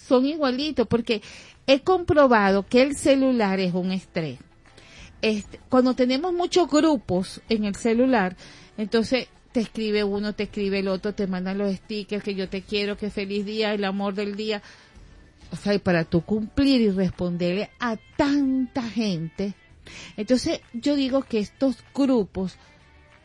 Son 0.07 0.25
igualitos 0.25 0.87
porque 0.87 1.21
he 1.67 1.81
comprobado 1.81 2.65
que 2.65 2.81
el 2.81 2.95
celular 2.95 3.59
es 3.59 3.73
un 3.73 3.91
estrés. 3.91 4.39
Este, 5.26 5.59
cuando 5.69 5.95
tenemos 5.95 6.34
muchos 6.34 6.69
grupos 6.69 7.41
en 7.49 7.63
el 7.63 7.73
celular, 7.73 8.38
entonces 8.78 9.28
te 9.53 9.61
escribe 9.61 10.03
uno, 10.03 10.36
te 10.36 10.43
escribe 10.43 10.78
el 10.78 10.88
otro, 10.88 11.15
te 11.15 11.26
mandan 11.26 11.57
los 11.57 11.73
stickers 11.73 12.23
que 12.23 12.36
yo 12.36 12.47
te 12.47 12.61
quiero, 12.61 12.95
que 12.95 13.09
feliz 13.09 13.43
día, 13.43 13.73
el 13.73 13.86
amor 13.86 14.13
del 14.13 14.36
día. 14.36 14.61
O 15.51 15.55
sea, 15.55 15.73
y 15.73 15.80
para 15.80 16.03
tú 16.03 16.21
cumplir 16.21 16.80
y 16.80 16.91
responderle 16.91 17.71
a 17.80 17.97
tanta 18.15 18.84
gente. 18.84 19.55
Entonces, 20.15 20.61
yo 20.73 20.95
digo 20.95 21.23
que 21.23 21.39
estos 21.39 21.84
grupos 21.91 22.59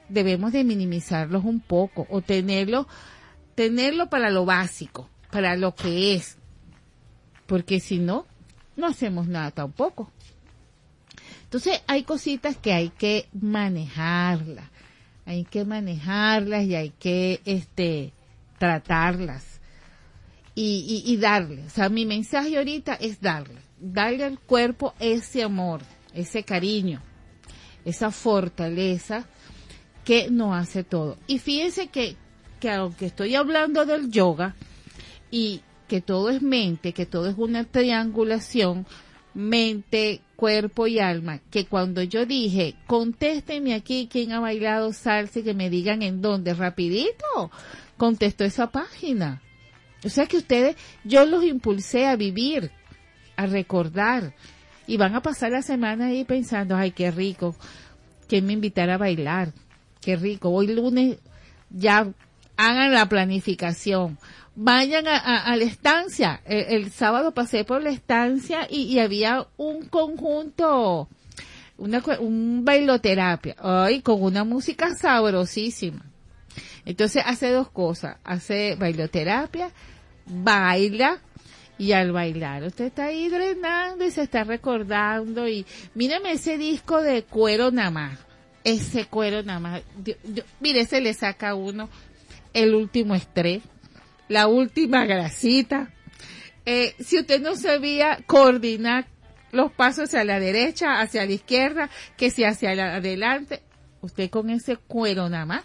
debemos 0.09 0.53
de 0.53 0.65
minimizarlos 0.65 1.45
un 1.45 1.61
poco 1.61 2.07
o 2.09 2.23
tenerlo, 2.23 2.89
tenerlo 3.55 4.09
para 4.09 4.31
lo 4.31 4.47
básico, 4.47 5.11
para 5.31 5.55
lo 5.55 5.75
que 5.75 6.15
es. 6.15 6.39
Porque 7.45 7.79
si 7.79 7.99
no, 7.99 8.25
no 8.75 8.87
hacemos 8.87 9.29
nada 9.29 9.51
tampoco. 9.51 10.11
Entonces 11.45 11.83
hay 11.87 12.05
cositas 12.05 12.57
que 12.57 12.73
hay 12.73 12.91
que 12.91 13.29
manejarlas, 13.33 14.69
hay 15.27 15.45
que 15.45 15.65
manejarlas 15.65 16.65
y 16.65 16.75
hay 16.75 16.91
que 16.91 17.41
este 17.45 18.13
tratarlas 18.59 19.61
y, 20.55 21.17
darle. 21.17 21.65
O 21.65 21.71
sea, 21.71 21.89
mi 21.89 22.05
mensaje 22.05 22.59
ahorita 22.59 22.95
es 22.95 23.21
darle, 23.21 23.61
darle 23.79 24.25
al 24.25 24.39
cuerpo 24.39 24.95
ese 25.01 25.43
amor, 25.43 25.81
ese 26.13 26.43
cariño, 26.43 27.01
esa 27.85 28.11
fortaleza 28.11 29.27
que 30.05 30.31
no 30.31 30.55
hace 30.55 30.85
todo. 30.85 31.17
Y 31.27 31.39
fíjense 31.39 31.89
que, 31.89 32.17
que 32.59 32.71
aunque 32.71 33.07
estoy 33.07 33.35
hablando 33.35 33.87
del 33.87 34.11
yoga 34.11 34.55
y 35.31 35.63
que 35.89 36.01
todo 36.01 36.31
es 36.31 36.43
mente, 36.43 36.93
que 36.93 37.07
todo 37.07 37.29
es 37.29 37.37
una 37.39 37.65
triangulación, 37.65 38.87
mente, 39.35 40.21
cuerpo 40.41 40.87
y 40.87 40.99
alma, 40.99 41.41
que 41.51 41.67
cuando 41.67 42.03
yo 42.03 42.25
dije, 42.25 42.75
contéstenme 42.87 43.75
aquí 43.75 44.09
quién 44.11 44.33
ha 44.33 44.41
bailado 44.41 44.95
salsa 44.95 45.41
y 45.41 45.43
que 45.43 45.53
me 45.53 45.69
digan 45.69 46.01
en 46.01 46.23
dónde, 46.23 46.55
rapidito, 46.55 47.51
contestó 47.99 48.45
esa 48.45 48.71
página. 48.71 49.43
O 50.03 50.09
sea 50.09 50.25
que 50.25 50.39
ustedes, 50.39 50.77
yo 51.05 51.27
los 51.27 51.45
impulsé 51.45 52.07
a 52.07 52.17
vivir, 52.17 52.71
a 53.37 53.45
recordar, 53.45 54.33
y 54.87 54.97
van 54.97 55.15
a 55.15 55.21
pasar 55.21 55.53
la 55.53 55.61
semana 55.61 56.07
ahí 56.07 56.25
pensando, 56.25 56.75
ay, 56.75 56.93
qué 56.93 57.11
rico, 57.11 57.55
que 58.27 58.41
me 58.41 58.55
invitara 58.55 58.95
a 58.95 58.99
bailar, 58.99 59.53
qué 60.01 60.17
rico, 60.17 60.49
hoy 60.49 60.69
lunes 60.69 61.19
ya 61.69 62.09
hagan 62.57 62.95
la 62.95 63.11
planificación, 63.11 64.17
vayan 64.63 65.09
a, 65.09 65.57
la 65.57 65.65
estancia. 65.65 66.43
El, 66.45 66.91
sábado 66.91 67.33
pasé 67.33 67.65
por 67.65 67.83
la 67.83 67.91
estancia 67.91 68.67
y, 68.69 68.99
había 68.99 69.47
un 69.57 69.87
conjunto, 69.87 71.09
una, 71.79 72.03
un 72.21 72.63
bailoterapia, 72.65 73.57
ay, 73.59 74.03
con 74.03 74.23
una 74.23 74.45
música 74.45 74.95
sabrosísima. 74.95 76.05
Entonces 76.85 77.23
hace 77.25 77.51
dos 77.51 77.71
cosas, 77.71 78.19
hace 78.23 78.75
bailoterapia, 78.75 79.71
baila, 80.27 81.19
y 81.79 81.93
al 81.93 82.13
bailar 82.13 82.65
usted 82.65 82.87
está 82.87 83.05
ahí 83.05 83.31
drenando 83.31 84.05
y 84.05 84.11
se 84.11 84.21
está 84.21 84.45
recordando 84.45 85.49
y 85.49 85.65
mírame 85.95 86.33
ese 86.33 86.59
disco 86.59 87.01
de 87.01 87.23
cuero 87.23 87.71
nada 87.71 87.91
más, 87.91 88.19
ese 88.65 89.07
cuero 89.07 89.43
nada 89.43 89.61
más, 89.61 89.83
mire, 90.61 90.85
se 90.85 91.01
le 91.01 91.15
saca 91.15 91.51
a 91.51 91.55
uno 91.55 91.89
el 92.53 92.75
último 92.75 93.15
estrés, 93.15 93.63
la 94.31 94.47
última 94.47 95.05
grasita. 95.07 95.91
Eh, 96.65 96.95
si 97.01 97.19
usted 97.19 97.43
no 97.43 97.57
sabía 97.57 98.21
coordinar 98.27 99.09
los 99.51 99.73
pasos 99.73 100.05
hacia 100.05 100.25
la 100.25 100.39
derecha, 100.39 101.01
hacia 101.01 101.27
la 101.27 101.33
izquierda, 101.33 101.91
que 102.17 102.31
si 102.31 102.45
hacia 102.45 102.71
adelante, 102.71 103.61
usted 104.01 104.31
con 104.31 104.49
ese 104.51 104.77
cuero 104.77 105.29
nada 105.29 105.47
más. 105.47 105.65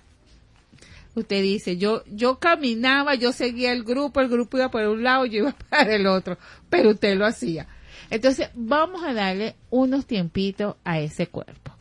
Usted 1.13 1.43
dice, 1.43 1.78
yo, 1.78 2.03
yo 2.07 2.39
caminaba, 2.39 3.13
yo 3.13 3.32
seguía 3.32 3.72
el 3.72 3.84
grupo, 3.84 4.20
el 4.20 4.30
grupo 4.30 4.57
iba 4.57 4.72
por 4.72 4.82
un 4.88 5.03
lado, 5.03 5.28
yo 5.28 5.43
iba 5.43 5.55
para 5.70 5.95
el 5.95 6.07
otro, 6.07 6.39
pero 6.68 6.89
usted 6.89 7.16
lo 7.16 7.28
hacía. 7.28 7.68
Entonces, 8.09 8.49
vamos 8.55 9.03
a 9.03 9.13
darle 9.13 9.55
unos 9.70 10.07
tiempitos 10.07 10.76
a 10.84 10.99
ese 10.99 11.28
cuerpo. 11.28 11.72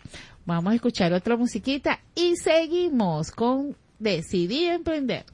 Vamos 0.45 0.73
a 0.73 0.77
escuchar 0.77 1.15
otra 1.15 1.39
musiquita 1.39 2.01
y 2.15 2.37
seguimos 2.37 3.31
con 3.31 3.75
Decidí 3.99 4.67
Emprender. 4.67 5.25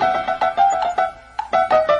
Thank 0.00 1.90
you. 1.90 1.99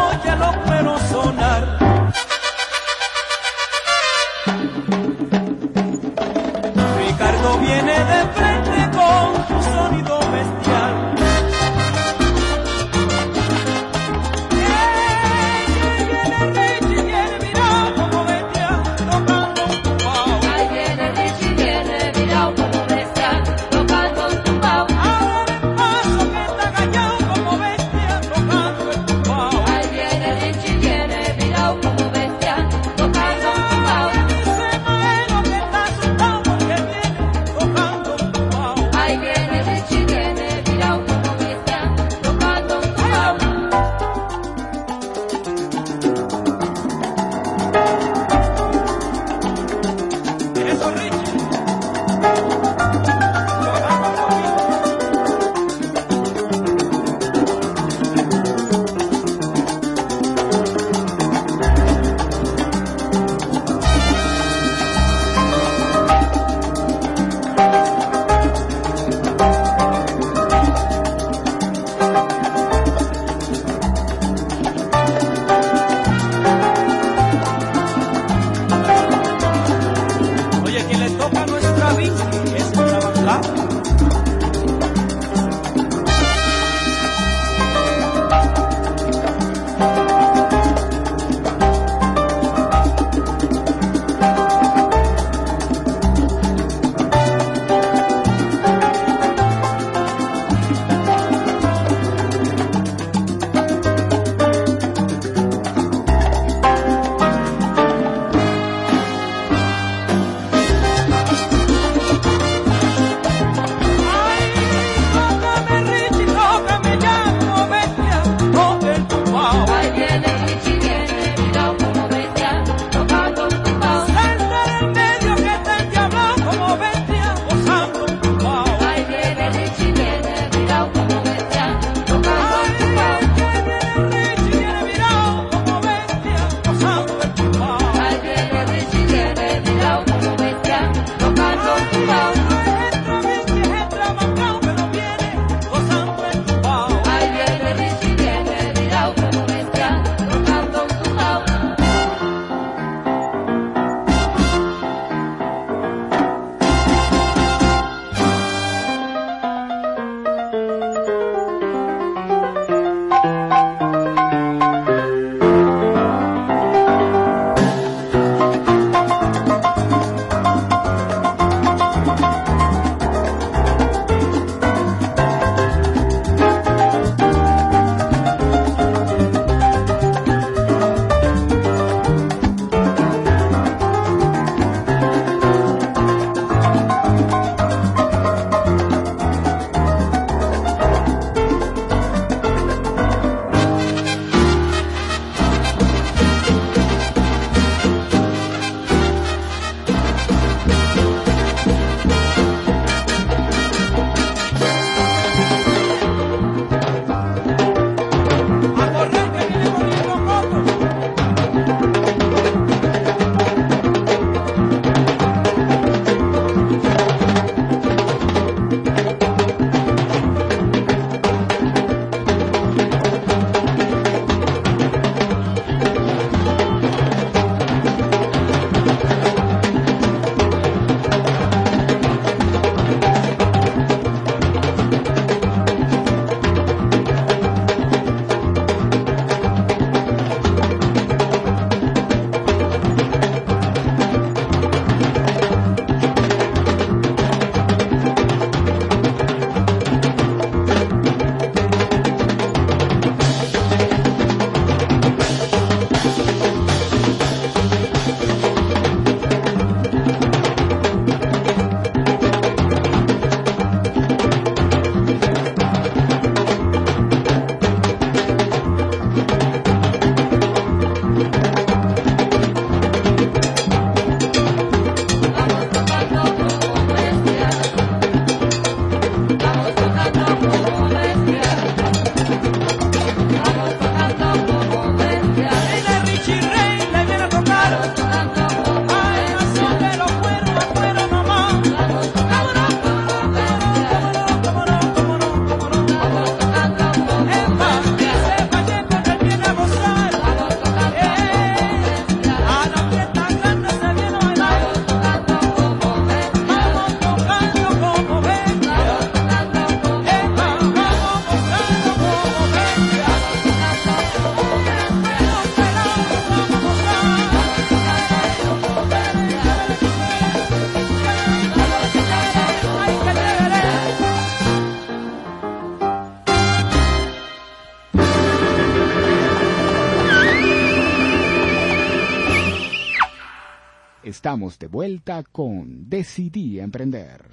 estamos 334.31 334.57
de 334.59 334.67
vuelta 334.67 335.23
con 335.29 335.89
Decidí 335.89 336.57
Emprender. 336.57 337.25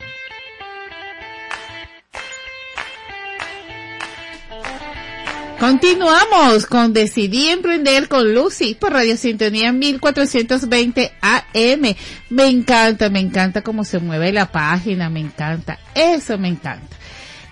Continuamos 5.61 6.67
con 6.67 6.93
Decidí 6.93 7.51
Emprender 7.51 8.09
con 8.09 8.35
Lucy 8.35 8.75
por 8.75 8.95
Radio 8.95 9.17
Sintonía 9.17 9.71
1420 9.73 11.13
AM. 11.21 11.95
Me 12.31 12.47
encanta, 12.49 13.09
me 13.11 13.21
encanta 13.21 13.63
cómo 13.63 13.85
se 13.85 14.01
mueve 14.01 14.33
la 14.33 14.51
página, 14.51 15.09
me 15.09 15.21
encanta. 15.21 15.79
Eso 15.95 16.37
me 16.37 16.49
encanta. 16.49 16.97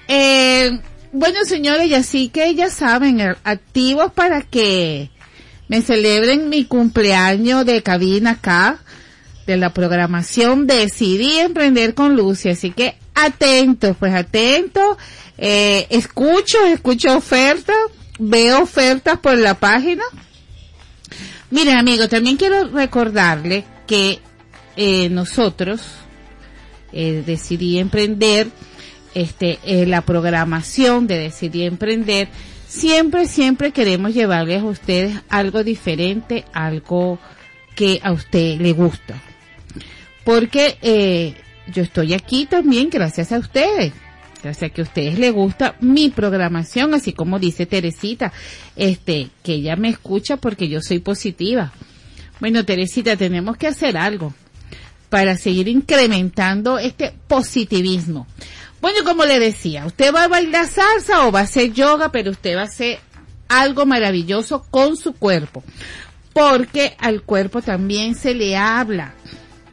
Eh, 0.08 0.76
bueno, 1.12 1.44
señores, 1.44 1.86
y 1.86 1.94
así 1.94 2.30
que 2.30 2.52
ya 2.56 2.68
saben, 2.68 3.20
eh, 3.20 3.36
activos 3.44 4.10
para 4.12 4.42
que 4.42 5.08
me 5.68 5.82
celebren 5.82 6.48
mi 6.48 6.64
cumpleaños 6.64 7.64
de 7.64 7.84
cabina 7.84 8.32
acá, 8.32 8.80
de 9.46 9.56
la 9.56 9.72
programación 9.72 10.66
Decidí 10.66 11.38
Emprender 11.38 11.94
con 11.94 12.16
Lucy. 12.16 12.48
Así 12.50 12.70
que 12.70 12.96
atentos, 13.14 13.96
pues 13.98 14.14
atentos. 14.14 14.96
Eh, 15.38 15.86
escucho, 15.90 16.58
escucho 16.66 17.16
ofertas, 17.16 17.76
veo 18.18 18.62
ofertas 18.62 19.18
por 19.18 19.36
la 19.38 19.54
página. 19.54 20.02
Miren 21.50 21.76
amigos, 21.76 22.08
también 22.08 22.36
quiero 22.36 22.68
recordarle 22.68 23.64
que 23.86 24.18
eh, 24.76 25.08
nosotros 25.08 25.80
eh, 26.92 27.22
decidí 27.24 27.78
emprender, 27.78 28.48
este, 29.14 29.58
eh, 29.64 29.86
la 29.86 30.02
programación 30.02 31.06
de 31.06 31.18
decidí 31.18 31.62
emprender, 31.62 32.28
siempre, 32.66 33.26
siempre 33.26 33.70
queremos 33.72 34.12
llevarles 34.12 34.62
a 34.62 34.66
ustedes 34.66 35.22
algo 35.28 35.62
diferente, 35.62 36.44
algo 36.52 37.18
que 37.74 38.00
a 38.02 38.12
usted 38.12 38.60
le 38.60 38.72
gusta. 38.72 39.22
Porque 40.26 40.76
eh, 40.82 41.34
yo 41.72 41.84
estoy 41.84 42.12
aquí 42.12 42.46
también 42.46 42.90
gracias 42.90 43.30
a 43.30 43.38
ustedes. 43.38 43.92
Gracias 44.42 44.70
a 44.70 44.74
que 44.74 44.80
a 44.80 44.84
ustedes 44.84 45.20
les 45.20 45.32
gusta 45.32 45.76
mi 45.80 46.10
programación, 46.10 46.94
así 46.94 47.12
como 47.12 47.38
dice 47.38 47.64
Teresita, 47.64 48.32
este, 48.74 49.28
que 49.44 49.54
ella 49.54 49.76
me 49.76 49.88
escucha 49.88 50.36
porque 50.36 50.68
yo 50.68 50.80
soy 50.82 50.98
positiva. 50.98 51.72
Bueno, 52.40 52.64
Teresita, 52.64 53.16
tenemos 53.16 53.56
que 53.56 53.68
hacer 53.68 53.96
algo 53.96 54.34
para 55.10 55.36
seguir 55.36 55.68
incrementando 55.68 56.80
este 56.80 57.14
positivismo. 57.28 58.26
Bueno, 58.80 59.04
como 59.04 59.24
le 59.26 59.38
decía, 59.38 59.86
usted 59.86 60.12
va 60.12 60.24
a 60.24 60.28
bailar 60.28 60.66
salsa 60.66 61.24
o 61.24 61.30
va 61.30 61.40
a 61.40 61.44
hacer 61.44 61.72
yoga, 61.72 62.10
pero 62.10 62.32
usted 62.32 62.56
va 62.56 62.62
a 62.62 62.64
hacer 62.64 62.98
algo 63.46 63.86
maravilloso 63.86 64.66
con 64.72 64.96
su 64.96 65.12
cuerpo. 65.12 65.62
Porque 66.32 66.96
al 66.98 67.22
cuerpo 67.22 67.62
también 67.62 68.16
se 68.16 68.34
le 68.34 68.56
habla. 68.56 69.14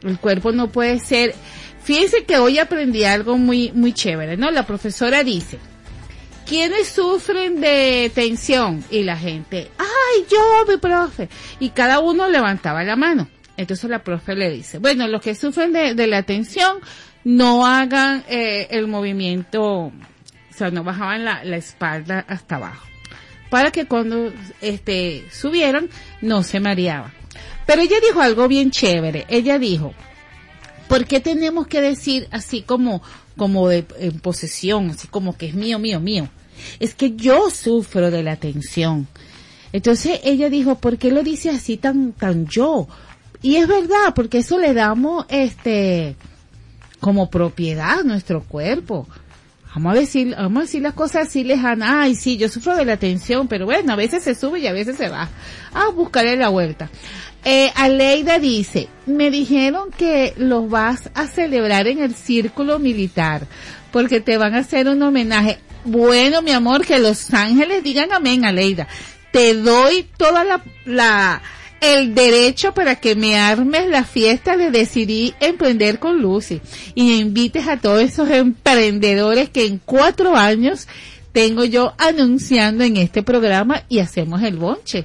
El 0.04 0.18
cuerpo 0.18 0.52
no 0.52 0.68
puede 0.68 1.00
ser 1.00 1.34
Fíjense 1.84 2.24
que 2.24 2.38
hoy 2.38 2.58
aprendí 2.58 3.04
algo 3.04 3.36
muy, 3.36 3.70
muy 3.72 3.92
chévere, 3.92 4.38
¿no? 4.38 4.50
La 4.50 4.66
profesora 4.66 5.22
dice, 5.22 5.58
¿quiénes 6.46 6.88
sufren 6.88 7.60
de 7.60 8.10
tensión? 8.14 8.82
Y 8.90 9.02
la 9.02 9.18
gente, 9.18 9.70
ay, 9.76 10.24
yo, 10.30 10.64
mi 10.66 10.78
profe. 10.78 11.28
Y 11.60 11.68
cada 11.70 11.98
uno 11.98 12.26
levantaba 12.30 12.82
la 12.84 12.96
mano. 12.96 13.28
Entonces 13.58 13.90
la 13.90 14.02
profe 14.02 14.34
le 14.34 14.50
dice, 14.50 14.78
bueno, 14.78 15.06
los 15.08 15.20
que 15.20 15.34
sufren 15.34 15.74
de, 15.74 15.94
de 15.94 16.06
la 16.06 16.22
tensión, 16.22 16.78
no 17.22 17.66
hagan 17.66 18.24
eh, 18.30 18.66
el 18.70 18.88
movimiento, 18.88 19.62
o 19.62 19.92
sea, 20.56 20.70
no 20.70 20.84
bajaban 20.84 21.26
la, 21.26 21.44
la 21.44 21.58
espalda 21.58 22.24
hasta 22.26 22.56
abajo. 22.56 22.86
Para 23.50 23.70
que 23.70 23.84
cuando 23.84 24.32
este, 24.62 25.26
subieron, 25.30 25.90
no 26.22 26.42
se 26.42 26.60
mareaban. 26.60 27.12
Pero 27.66 27.82
ella 27.82 27.96
dijo 28.06 28.20
algo 28.20 28.48
bien 28.48 28.70
chévere. 28.70 29.26
Ella 29.28 29.58
dijo, 29.58 29.94
¿Por 30.88 31.06
qué 31.06 31.20
tenemos 31.20 31.66
que 31.66 31.80
decir 31.80 32.28
así 32.30 32.62
como, 32.62 33.02
como 33.36 33.68
de 33.68 33.86
en 33.98 34.20
posesión, 34.20 34.90
así 34.90 35.08
como 35.08 35.36
que 35.36 35.46
es 35.46 35.54
mío, 35.54 35.78
mío, 35.78 36.00
mío? 36.00 36.28
Es 36.78 36.94
que 36.94 37.16
yo 37.16 37.50
sufro 37.50 38.10
de 38.10 38.22
la 38.22 38.36
tensión. 38.36 39.08
Entonces 39.72 40.20
ella 40.22 40.50
dijo, 40.50 40.76
¿por 40.76 40.98
qué 40.98 41.10
lo 41.10 41.22
dice 41.22 41.50
así 41.50 41.78
tan, 41.78 42.12
tan 42.12 42.46
yo? 42.46 42.86
Y 43.42 43.56
es 43.56 43.66
verdad, 43.66 44.14
porque 44.14 44.38
eso 44.38 44.58
le 44.58 44.72
damos, 44.72 45.26
este, 45.28 46.16
como 47.00 47.28
propiedad 47.28 48.00
a 48.00 48.04
nuestro 48.04 48.44
cuerpo. 48.44 49.08
Vamos 49.74 49.96
a 49.96 50.00
decir, 50.00 50.34
vamos 50.36 50.58
a 50.58 50.66
decir 50.66 50.82
las 50.82 50.94
cosas 50.94 51.28
así 51.28 51.42
lejanas. 51.42 51.90
Ay, 51.92 52.14
sí, 52.14 52.36
yo 52.36 52.48
sufro 52.48 52.76
de 52.76 52.84
la 52.84 52.96
tensión, 52.96 53.48
pero 53.48 53.64
bueno, 53.64 53.92
a 53.92 53.96
veces 53.96 54.22
se 54.22 54.34
sube 54.34 54.60
y 54.60 54.66
a 54.68 54.72
veces 54.72 54.96
se 54.96 55.08
va. 55.08 55.28
A 55.72 55.88
buscarle 55.88 56.36
la 56.36 56.48
vuelta. 56.48 56.88
Eh, 57.44 57.70
Aleida 57.74 58.38
dice, 58.38 58.88
me 59.06 59.30
dijeron 59.30 59.90
que 59.90 60.32
los 60.36 60.70
vas 60.70 61.10
a 61.14 61.26
celebrar 61.26 61.88
en 61.88 61.98
el 61.98 62.14
círculo 62.14 62.78
militar 62.78 63.46
porque 63.90 64.20
te 64.20 64.36
van 64.38 64.54
a 64.54 64.58
hacer 64.58 64.88
un 64.88 65.02
homenaje. 65.02 65.58
Bueno, 65.84 66.40
mi 66.40 66.52
amor, 66.52 66.86
que 66.86 66.98
los 66.98 67.34
ángeles 67.34 67.82
digan 67.82 68.12
amén, 68.12 68.44
Aleida. 68.44 68.88
Te 69.32 69.54
doy 69.54 70.06
toda 70.16 70.44
la, 70.44 70.62
la, 70.84 71.42
el 71.84 72.14
derecho 72.14 72.72
para 72.72 72.96
que 72.96 73.14
me 73.14 73.38
armes 73.38 73.88
la 73.88 74.04
fiesta 74.04 74.56
de 74.56 74.70
decidir 74.70 75.34
emprender 75.40 75.98
con 75.98 76.20
Lucy 76.20 76.60
y 76.94 77.18
invites 77.18 77.68
a 77.68 77.78
todos 77.78 78.02
esos 78.02 78.30
emprendedores 78.30 79.50
que 79.50 79.66
en 79.66 79.80
cuatro 79.84 80.36
años 80.36 80.88
tengo 81.32 81.64
yo 81.64 81.94
anunciando 81.98 82.84
en 82.84 82.96
este 82.96 83.22
programa 83.22 83.82
y 83.88 83.98
hacemos 83.98 84.42
el 84.42 84.56
bonche 84.56 85.04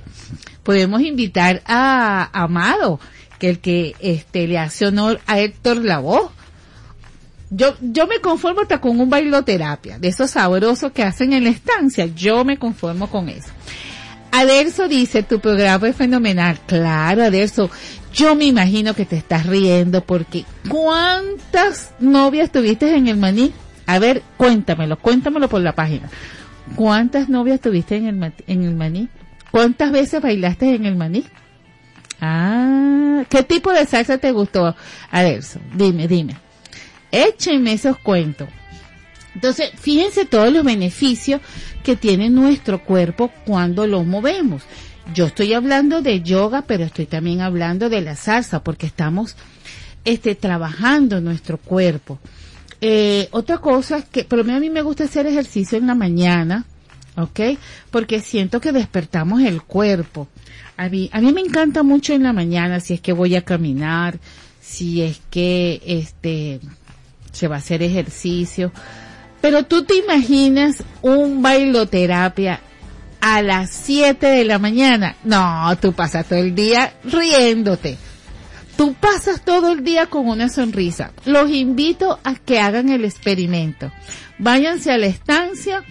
podemos 0.69 1.01
invitar 1.01 1.63
a 1.65 2.29
Amado, 2.31 2.99
que 3.39 3.49
el 3.49 3.57
que 3.57 3.95
este 3.99 4.47
le 4.47 4.59
hace 4.59 4.85
honor 4.85 5.19
a 5.25 5.39
Héctor 5.39 5.83
Lavoe. 5.83 6.29
Yo, 7.49 7.75
yo 7.81 8.05
me 8.05 8.19
conformo 8.19 8.61
hasta 8.61 8.79
con 8.79 8.99
un 8.99 9.09
bailoterapia, 9.09 9.97
de 9.97 10.09
esos 10.09 10.29
sabrosos 10.29 10.91
que 10.91 11.01
hacen 11.01 11.33
en 11.33 11.45
la 11.45 11.49
estancia, 11.49 12.05
yo 12.05 12.45
me 12.45 12.59
conformo 12.59 13.09
con 13.09 13.29
eso. 13.29 13.49
Aderso 14.31 14.87
dice, 14.87 15.23
tu 15.23 15.39
programa 15.39 15.87
es 15.87 15.95
fenomenal. 15.95 16.59
Claro, 16.65 17.23
Aderso, 17.23 17.69
yo 18.13 18.35
me 18.35 18.45
imagino 18.45 18.93
que 18.93 19.05
te 19.05 19.17
estás 19.17 19.45
riendo 19.45 20.01
porque 20.01 20.45
¿cuántas 20.69 21.91
novias 21.99 22.51
tuviste 22.51 22.95
en 22.95 23.07
el 23.07 23.17
maní? 23.17 23.53
A 23.85 23.99
ver, 23.99 24.21
cuéntamelo, 24.37 24.97
cuéntamelo 24.97 25.49
por 25.49 25.61
la 25.61 25.73
página. 25.73 26.09
¿Cuántas 26.75 27.29
novias 27.29 27.59
tuviste 27.59 27.95
en 27.95 28.07
el, 28.07 28.33
en 28.47 28.63
el 28.63 28.75
maní? 28.75 29.09
¿Cuántas 29.51 29.91
veces 29.91 30.21
bailaste 30.21 30.75
en 30.75 30.85
el 30.85 30.95
maní? 30.95 31.23
Ah, 32.21 33.23
¿qué 33.29 33.43
tipo 33.43 33.71
de 33.71 33.85
salsa 33.85 34.17
te 34.17 34.31
gustó, 34.31 34.75
Adelso? 35.09 35.59
Dime, 35.73 36.07
dime. 36.07 36.35
Échenme 37.11 37.73
esos 37.73 37.97
cuentos. 37.97 38.47
Entonces, 39.35 39.71
fíjense 39.79 40.25
todos 40.25 40.51
los 40.51 40.63
beneficios 40.63 41.41
que 41.83 41.95
tiene 41.95 42.29
nuestro 42.29 42.83
cuerpo 42.83 43.31
cuando 43.45 43.87
lo 43.87 44.03
movemos. 44.03 44.63
Yo 45.13 45.25
estoy 45.25 45.53
hablando 45.53 46.01
de 46.01 46.21
yoga, 46.21 46.63
pero 46.63 46.83
estoy 46.83 47.05
también 47.05 47.41
hablando 47.41 47.89
de 47.89 48.01
la 48.01 48.15
salsa, 48.15 48.63
porque 48.63 48.85
estamos 48.85 49.35
este, 50.05 50.35
trabajando 50.35 51.21
nuestro 51.21 51.57
cuerpo. 51.57 52.19
Eh, 52.81 53.27
otra 53.31 53.57
cosa 53.57 54.01
que, 54.03 54.23
pero 54.23 54.41
a 54.41 54.59
mí 54.59 54.69
me 54.69 54.81
gusta 54.81 55.05
hacer 55.05 55.27
ejercicio 55.27 55.77
en 55.77 55.87
la 55.87 55.95
mañana, 55.95 56.65
¿ok? 57.17 57.57
Porque 57.91 58.21
siento 58.21 58.61
que 58.61 58.71
despertamos 58.71 59.41
el 59.41 59.63
cuerpo. 59.63 60.27
A 60.77 60.87
mí, 60.87 61.09
a 61.11 61.19
mí 61.19 61.33
me 61.33 61.41
encanta 61.41 61.83
mucho 61.83 62.13
en 62.13 62.23
la 62.23 62.31
mañana 62.31 62.79
si 62.79 62.93
es 62.93 63.01
que 63.01 63.11
voy 63.11 63.35
a 63.35 63.43
caminar, 63.43 64.19
si 64.61 65.01
es 65.01 65.19
que 65.29 65.81
este 65.85 66.61
se 67.31 67.47
va 67.47 67.55
a 67.55 67.59
hacer 67.59 67.83
ejercicio. 67.83 68.71
Pero 69.41 69.63
tú 69.63 69.83
te 69.83 69.95
imaginas 69.95 70.83
un 71.01 71.41
bailoterapia 71.41 72.61
a 73.21 73.41
las 73.41 73.69
7 73.71 74.25
de 74.25 74.45
la 74.45 74.59
mañana. 74.59 75.15
No, 75.23 75.77
tú 75.79 75.93
pasas 75.93 76.27
todo 76.27 76.39
el 76.39 76.55
día 76.55 76.93
riéndote. 77.03 77.97
Tú 78.77 78.93
pasas 78.93 79.43
todo 79.43 79.73
el 79.73 79.83
día 79.83 80.05
con 80.05 80.27
una 80.27 80.47
sonrisa. 80.47 81.11
Los 81.25 81.49
invito 81.51 82.19
a 82.23 82.35
que 82.35 82.59
hagan 82.59 82.89
el 82.89 83.03
experimento. 83.03 83.91
Váyanse 84.37 84.91
a 84.91 84.97
la 84.97 85.07
estancia 85.07 85.83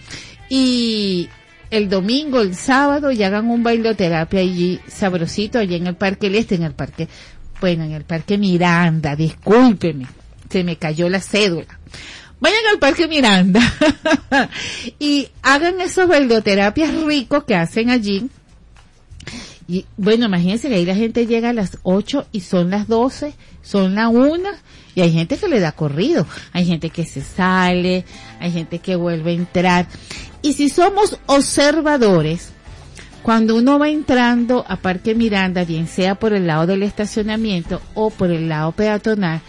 y 0.49 1.29
el 1.69 1.87
domingo, 1.87 2.41
el 2.41 2.55
sábado, 2.55 3.11
y 3.11 3.21
hagan 3.21 3.49
un 3.49 3.61
bailoterapia 3.61 4.39
allí 4.39 4.79
sabrosito, 4.87 5.59
allí 5.59 5.75
en 5.75 5.87
el 5.87 5.95
Parque 5.95 6.27
El 6.27 6.35
Este, 6.35 6.55
en 6.55 6.63
el 6.63 6.73
Parque, 6.73 7.07
bueno, 7.61 7.83
en 7.83 7.91
el 7.91 8.05
Parque 8.05 8.37
Miranda, 8.37 9.15
discúlpeme, 9.15 10.07
se 10.49 10.63
me 10.63 10.77
cayó 10.77 11.09
la 11.09 11.19
cédula. 11.19 11.79
Vayan 12.39 12.65
al 12.71 12.79
Parque 12.79 13.07
Miranda 13.07 13.61
y 14.99 15.27
hagan 15.41 15.81
esos 15.81 16.07
bailoterapias 16.07 16.93
ricos 17.03 17.43
que 17.43 17.55
hacen 17.55 17.89
allí. 17.89 18.29
Y 19.67 19.85
bueno, 19.97 20.25
imagínense 20.25 20.69
que 20.69 20.75
ahí 20.75 20.85
la 20.85 20.95
gente 20.95 21.27
llega 21.27 21.49
a 21.49 21.53
las 21.53 21.77
8 21.83 22.27
y 22.31 22.39
son 22.41 22.71
las 22.71 22.87
12, 22.87 23.33
son 23.61 23.95
las 23.95 24.07
1 24.09 24.49
y 24.95 25.01
hay 25.01 25.13
gente 25.13 25.37
que 25.37 25.47
le 25.47 25.59
da 25.59 25.73
corrido, 25.73 26.25
hay 26.53 26.65
gente 26.65 26.89
que 26.89 27.05
se 27.05 27.21
sale, 27.21 28.05
hay 28.39 28.51
gente 28.51 28.79
que 28.79 28.95
vuelve 28.95 29.31
a 29.31 29.35
entrar. 29.35 29.87
Y 30.41 30.53
si 30.53 30.69
somos 30.69 31.19
observadores, 31.27 32.53
Cuando 33.21 33.57
uno 33.57 33.77
va 33.77 33.89
entrando 33.89 34.65
a 34.67 34.77
Parque 34.77 35.13
Miranda, 35.13 35.65
bien 35.65 35.87
sea 35.87 36.15
por 36.15 36.31
el 36.31 36.47
lado 36.47 36.67
del 36.67 36.83
estacionamiento 36.83 37.81
o 37.93 38.09
por 38.11 38.31
el 38.31 38.47
lado 38.47 38.71
peatonal, 38.71 39.41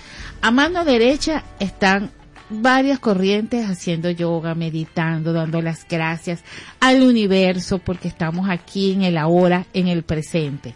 a 0.42 0.50
mano 0.50 0.84
derecha 0.84 1.44
están 1.60 2.10
varias 2.50 2.98
corrientes 2.98 3.68
haciendo 3.68 4.10
yoga, 4.10 4.54
meditando, 4.54 5.32
dando 5.32 5.62
las 5.62 5.86
gracias 5.88 6.42
al 6.80 7.02
universo 7.02 7.78
porque 7.78 8.08
estamos 8.08 8.48
aquí 8.50 8.92
en 8.92 9.02
el 9.02 9.16
ahora, 9.16 9.66
en 9.72 9.88
el 9.88 10.02
presente. 10.02 10.74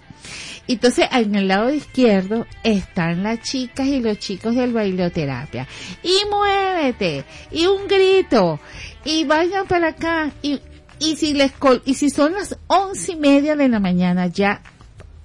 Entonces, 0.67 1.07
en 1.13 1.35
el 1.35 1.49
lado 1.49 1.71
izquierdo 1.73 2.47
están 2.63 3.23
las 3.23 3.41
chicas 3.43 3.87
y 3.87 4.01
los 4.01 4.19
chicos 4.19 4.55
del 4.55 4.73
bailoterapia. 4.73 5.69
Y 6.03 6.15
muévete, 6.31 7.25
y 7.51 7.67
un 7.67 7.87
grito, 7.87 8.59
y 9.05 9.25
vayan 9.25 9.67
para 9.67 9.89
acá, 9.89 10.33
y, 10.41 10.61
y 11.01 11.17
si 11.17 11.35
les 11.35 11.53
col- 11.53 11.83
y 11.85 11.95
si 11.95 12.09
son 12.09 12.33
las 12.33 12.57
once 12.69 13.13
y 13.13 13.17
media 13.17 13.57
de 13.57 13.69
la 13.69 13.81
mañana, 13.81 14.29
ya 14.29 14.63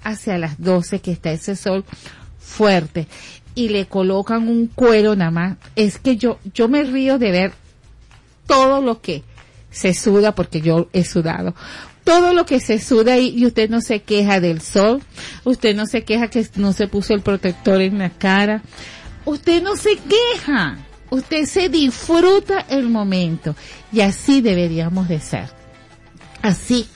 hacia 0.03 0.37
las 0.37 0.59
doce 0.59 0.99
que 0.99 1.11
está 1.11 1.31
ese 1.31 1.55
sol 1.55 1.85
fuerte, 2.37 3.07
y 3.59 3.67
le 3.67 3.87
colocan 3.87 4.47
un 4.47 4.67
cuero 4.67 5.17
nada 5.17 5.31
más, 5.31 5.57
es 5.75 5.99
que 5.99 6.15
yo, 6.15 6.39
yo 6.53 6.69
me 6.69 6.85
río 6.85 7.19
de 7.19 7.29
ver 7.29 7.51
todo 8.47 8.81
lo 8.81 9.01
que 9.01 9.21
se 9.69 9.93
suda, 9.93 10.33
porque 10.33 10.61
yo 10.61 10.87
he 10.93 11.03
sudado, 11.03 11.53
todo 12.05 12.33
lo 12.33 12.45
que 12.45 12.61
se 12.61 12.79
suda 12.79 13.17
y, 13.17 13.37
y 13.37 13.45
usted 13.45 13.69
no 13.69 13.81
se 13.81 14.01
queja 14.01 14.39
del 14.39 14.61
sol, 14.61 15.01
usted 15.43 15.75
no 15.75 15.87
se 15.87 16.05
queja 16.05 16.29
que 16.29 16.47
no 16.55 16.71
se 16.71 16.87
puso 16.87 17.13
el 17.13 17.19
protector 17.19 17.81
en 17.81 17.97
la 17.97 18.11
cara, 18.11 18.63
usted 19.25 19.61
no 19.61 19.75
se 19.75 19.97
queja, 19.97 20.77
usted 21.09 21.45
se 21.45 21.67
disfruta 21.67 22.65
el 22.69 22.87
momento 22.87 23.57
y 23.91 23.99
así 23.99 24.39
deberíamos 24.39 25.09
de 25.09 25.19
ser, 25.19 25.49
así. 26.41 26.87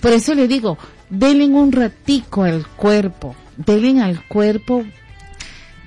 Por 0.00 0.14
eso 0.14 0.34
le 0.34 0.48
digo, 0.48 0.78
denle 1.10 1.44
un 1.44 1.72
ratico 1.72 2.44
al 2.44 2.66
cuerpo, 2.66 3.36
denle 3.58 4.00
al 4.00 4.26
cuerpo 4.26 4.82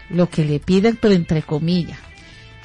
lo 0.09 0.29
que 0.29 0.45
le 0.45 0.59
pidan, 0.59 0.97
pero 0.99 1.13
entre 1.13 1.41
comillas. 1.41 1.99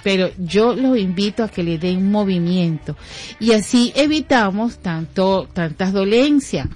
Pero 0.02 0.30
yo 0.38 0.74
los 0.74 0.98
invito 0.98 1.42
a 1.42 1.48
que 1.48 1.62
le 1.62 1.78
den 1.78 2.10
movimiento 2.10 2.96
y 3.40 3.52
así 3.52 3.92
evitamos 3.96 4.78
tanto 4.78 5.48
tantas 5.52 5.92
dolencias. 5.92 6.68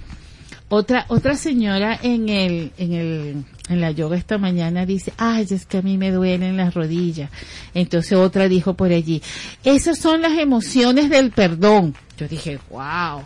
Otra 0.67 1.05
otra 1.09 1.35
señora 1.35 1.99
en 2.01 2.29
el 2.29 2.71
en 2.77 2.93
el 2.93 3.45
en 3.69 3.81
la 3.81 3.91
yoga 3.91 4.17
esta 4.17 4.39
mañana 4.39 4.85
dice, 4.85 5.13
"Ay, 5.17 5.45
es 5.49 5.67
que 5.67 5.77
a 5.77 5.81
mí 5.83 5.97
me 5.97 6.11
duelen 6.11 6.57
las 6.57 6.73
rodillas." 6.73 7.29
Entonces 7.75 8.17
otra 8.17 8.47
dijo 8.47 8.73
por 8.73 8.91
allí, 8.91 9.21
"Esas 9.63 9.99
son 9.99 10.21
las 10.21 10.37
emociones 10.39 11.09
del 11.09 11.29
perdón." 11.29 11.95
Yo 12.17 12.27
dije, 12.27 12.59
"Wow." 12.71 13.23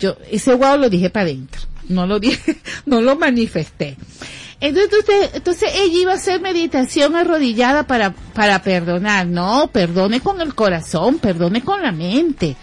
Yo 0.00 0.16
ese 0.30 0.54
wow 0.54 0.76
lo 0.76 0.90
dije 0.90 1.10
para 1.10 1.26
adentro. 1.26 1.62
No 1.88 2.06
lo 2.06 2.20
dije, 2.20 2.56
no 2.86 3.00
lo 3.00 3.16
manifesté. 3.16 3.96
Entonces, 4.60 5.30
entonces 5.34 5.70
ella 5.74 6.00
iba 6.00 6.12
a 6.12 6.16
hacer 6.16 6.40
meditación 6.40 7.14
arrodillada 7.14 7.84
para, 7.84 8.10
para 8.10 8.60
perdonar. 8.62 9.26
No, 9.26 9.68
perdone 9.72 10.20
con 10.20 10.40
el 10.40 10.54
corazón, 10.54 11.18
perdone 11.18 11.62
con 11.62 11.80
la 11.80 11.92
mente. 11.92 12.56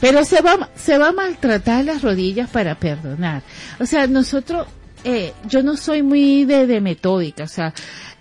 Pero 0.00 0.24
se 0.24 0.40
va, 0.40 0.70
se 0.76 0.98
va 0.98 1.08
a 1.08 1.12
maltratar 1.12 1.84
las 1.84 2.02
rodillas 2.02 2.48
para 2.48 2.76
perdonar. 2.76 3.42
O 3.80 3.86
sea, 3.86 4.06
nosotros, 4.06 4.68
eh, 5.02 5.32
yo 5.48 5.62
no 5.62 5.76
soy 5.76 6.02
muy 6.02 6.44
de, 6.44 6.66
de 6.66 6.80
metódica, 6.80 7.44
o 7.44 7.48
sea, 7.48 7.74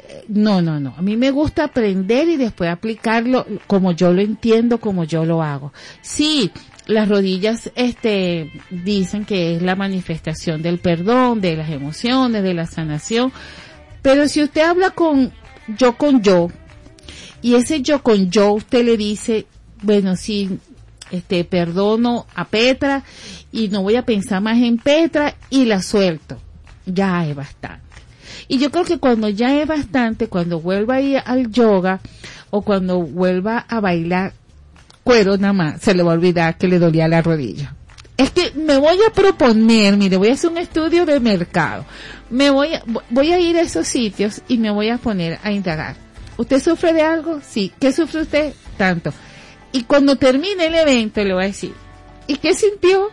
eh, 0.08 0.26
no, 0.30 0.62
no, 0.62 0.80
no. 0.80 0.96
A 0.98 1.02
mí 1.04 1.16
me 1.16 1.30
gusta 1.30 1.66
aprender 1.66 2.28
y 2.28 2.38
después 2.38 2.72
aplicarlo 2.72 3.46
como 3.68 3.92
yo 3.92 4.12
lo 4.12 4.22
entiendo, 4.22 4.80
como 4.80 5.04
yo 5.04 5.26
lo 5.26 5.44
hago. 5.44 5.74
Sí, 6.02 6.52
las 6.86 7.08
rodillas, 7.08 7.72
este, 7.76 8.52
dicen 8.70 9.26
que 9.26 9.56
es 9.56 9.62
la 9.62 9.76
manifestación 9.76 10.62
del 10.62 10.80
perdón, 10.80 11.42
de 11.42 11.56
las 11.56 11.70
emociones, 11.70 12.44
de 12.44 12.54
la 12.54 12.66
sanación. 12.66 13.32
Pero 14.02 14.28
si 14.28 14.44
usted 14.44 14.62
habla 14.62 14.90
con 14.92 15.32
yo 15.78 15.98
con 15.98 16.22
yo, 16.22 16.50
y 17.42 17.56
ese 17.56 17.82
yo 17.82 18.04
con 18.04 18.30
yo, 18.30 18.54
usted 18.54 18.86
le 18.86 18.98
dice, 18.98 19.46
bueno, 19.82 20.16
sí, 20.16 20.58
este, 21.12 21.44
perdono 21.44 22.26
a 22.36 22.46
Petra 22.46 23.04
y 23.52 23.68
no 23.70 23.84
voy 23.84 23.96
a 23.96 24.06
pensar 24.06 24.42
más 24.42 24.58
en 24.58 24.78
Petra 24.78 25.36
y 25.50 25.66
la 25.66 25.82
suelto. 25.82 26.38
Ya 26.86 27.26
es 27.28 27.36
bastante. 27.36 27.84
Y 28.48 28.58
yo 28.58 28.72
creo 28.72 28.84
que 28.84 28.98
cuando 28.98 29.30
ya 29.30 29.62
es 29.62 29.68
bastante, 29.68 30.28
cuando 30.28 30.60
vuelva 30.60 30.96
a 30.96 31.02
ir 31.02 31.22
al 31.24 31.52
yoga 31.52 32.02
o 32.50 32.62
cuando 32.62 33.00
vuelva 33.00 33.60
a 33.60 33.80
bailar 33.80 34.34
cuero 35.04 35.38
nada 35.38 35.54
más, 35.54 35.82
se 35.82 35.94
le 35.94 36.04
va 36.04 36.12
a 36.12 36.16
olvidar 36.16 36.58
que 36.58 36.68
le 36.68 36.80
dolía 36.80 37.08
la 37.08 37.22
rodilla. 37.22 37.76
Es 38.18 38.32
que 38.32 38.52
me 38.52 38.78
voy 38.78 38.98
a 39.08 39.12
proponer, 39.12 39.98
mire, 39.98 40.18
voy 40.18 40.30
a 40.30 40.34
hacer 40.34 40.52
un 40.52 40.58
estudio 40.58 41.06
de 41.06 41.20
mercado. 41.20 41.86
Me 42.30 42.50
voy 42.50 42.76
a, 42.76 42.84
voy 43.10 43.32
a 43.32 43.40
ir 43.40 43.58
a 43.58 43.62
esos 43.62 43.88
sitios 43.88 44.42
y 44.48 44.58
me 44.58 44.72
voy 44.72 44.90
a 44.90 44.98
poner 44.98 45.40
a 45.44 45.52
indagar. 45.52 45.96
¿Usted 46.38 46.62
sufre 46.62 46.94
de 46.94 47.02
algo? 47.02 47.42
Sí. 47.42 47.72
¿Qué 47.80 47.92
sufre 47.92 48.22
usted? 48.22 48.54
Tanto. 48.78 49.14
Y 49.72 49.84
cuando 49.84 50.16
termine 50.16 50.68
el 50.68 50.76
evento 50.76 51.24
le 51.24 51.34
voy 51.34 51.44
a 51.44 51.48
decir, 51.48 51.74
¿y 52.28 52.38
qué 52.38 52.54
sintió 52.54 53.10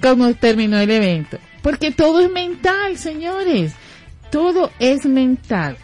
cuando 0.00 0.32
terminó 0.34 0.78
el 0.78 0.90
evento? 0.90 1.38
Porque 1.62 1.90
todo 1.90 2.20
es 2.20 2.30
mental, 2.30 2.98
señores. 2.98 3.72
Todo 4.30 4.70
es 4.78 5.06
mental. 5.06 5.76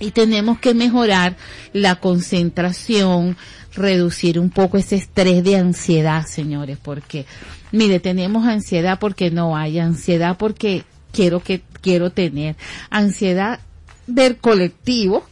Y 0.00 0.12
tenemos 0.12 0.60
que 0.60 0.74
mejorar 0.74 1.36
la 1.72 1.96
concentración, 1.96 3.36
reducir 3.78 4.38
un 4.38 4.50
poco 4.50 4.76
ese 4.76 4.96
estrés 4.96 5.42
de 5.44 5.56
ansiedad, 5.56 6.26
señores, 6.26 6.78
porque, 6.82 7.26
mire, 7.72 8.00
tenemos 8.00 8.46
ansiedad 8.46 8.98
porque 8.98 9.30
no 9.30 9.56
hay, 9.56 9.78
ansiedad 9.78 10.36
porque 10.36 10.84
quiero 11.12 11.40
que, 11.40 11.62
quiero 11.80 12.10
tener, 12.10 12.56
ansiedad 12.90 13.60
del 14.06 14.36
colectivo, 14.36 15.24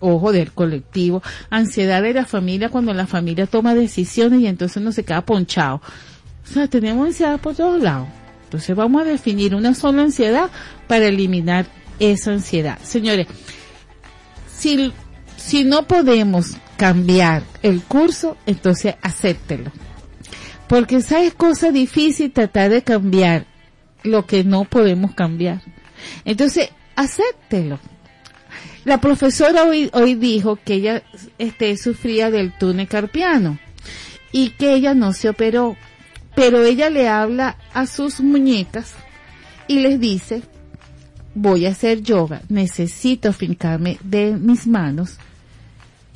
ojo 0.00 0.32
del 0.32 0.52
colectivo, 0.52 1.22
ansiedad 1.50 2.02
de 2.02 2.14
la 2.14 2.26
familia 2.26 2.68
cuando 2.68 2.92
la 2.92 3.06
familia 3.06 3.46
toma 3.46 3.74
decisiones 3.74 4.40
y 4.40 4.46
entonces 4.46 4.76
uno 4.78 4.92
se 4.92 5.04
queda 5.04 5.24
ponchado. 5.24 5.80
O 6.44 6.52
sea, 6.52 6.68
tenemos 6.68 7.06
ansiedad 7.06 7.40
por 7.40 7.54
todos 7.54 7.82
lados. 7.82 8.08
Entonces 8.44 8.76
vamos 8.76 9.02
a 9.02 9.04
definir 9.06 9.54
una 9.54 9.74
sola 9.74 10.02
ansiedad 10.02 10.50
para 10.86 11.06
eliminar 11.06 11.66
esa 11.98 12.32
ansiedad. 12.32 12.78
Señores, 12.82 13.26
si, 14.54 14.92
si 15.36 15.64
no 15.64 15.86
podemos 15.86 16.56
cambiar 16.82 17.44
el 17.62 17.80
curso, 17.80 18.36
entonces 18.44 18.96
acéptelo. 19.02 19.70
Porque 20.66 21.00
sabes 21.00 21.32
cosa 21.32 21.70
difícil 21.70 22.32
tratar 22.32 22.70
de 22.70 22.82
cambiar 22.82 23.46
lo 24.02 24.26
que 24.26 24.42
no 24.42 24.64
podemos 24.64 25.14
cambiar. 25.14 25.62
Entonces, 26.24 26.70
acéptelo. 26.96 27.78
La 28.84 29.00
profesora 29.00 29.62
hoy, 29.62 29.90
hoy 29.92 30.16
dijo 30.16 30.56
que 30.56 30.74
ella 30.74 31.04
este, 31.38 31.76
sufría 31.76 32.32
del 32.32 32.50
túnel 32.50 32.88
carpiano 32.88 33.60
y 34.32 34.50
que 34.50 34.74
ella 34.74 34.92
no 34.92 35.12
se 35.12 35.28
operó, 35.28 35.76
pero 36.34 36.64
ella 36.64 36.90
le 36.90 37.08
habla 37.08 37.58
a 37.74 37.86
sus 37.86 38.20
muñecas 38.20 38.94
y 39.68 39.78
les 39.78 40.00
dice, 40.00 40.42
voy 41.32 41.66
a 41.66 41.70
hacer 41.70 42.02
yoga, 42.02 42.42
necesito 42.48 43.32
fincarme 43.32 43.98
de 44.02 44.32
mis 44.32 44.66
manos 44.66 45.20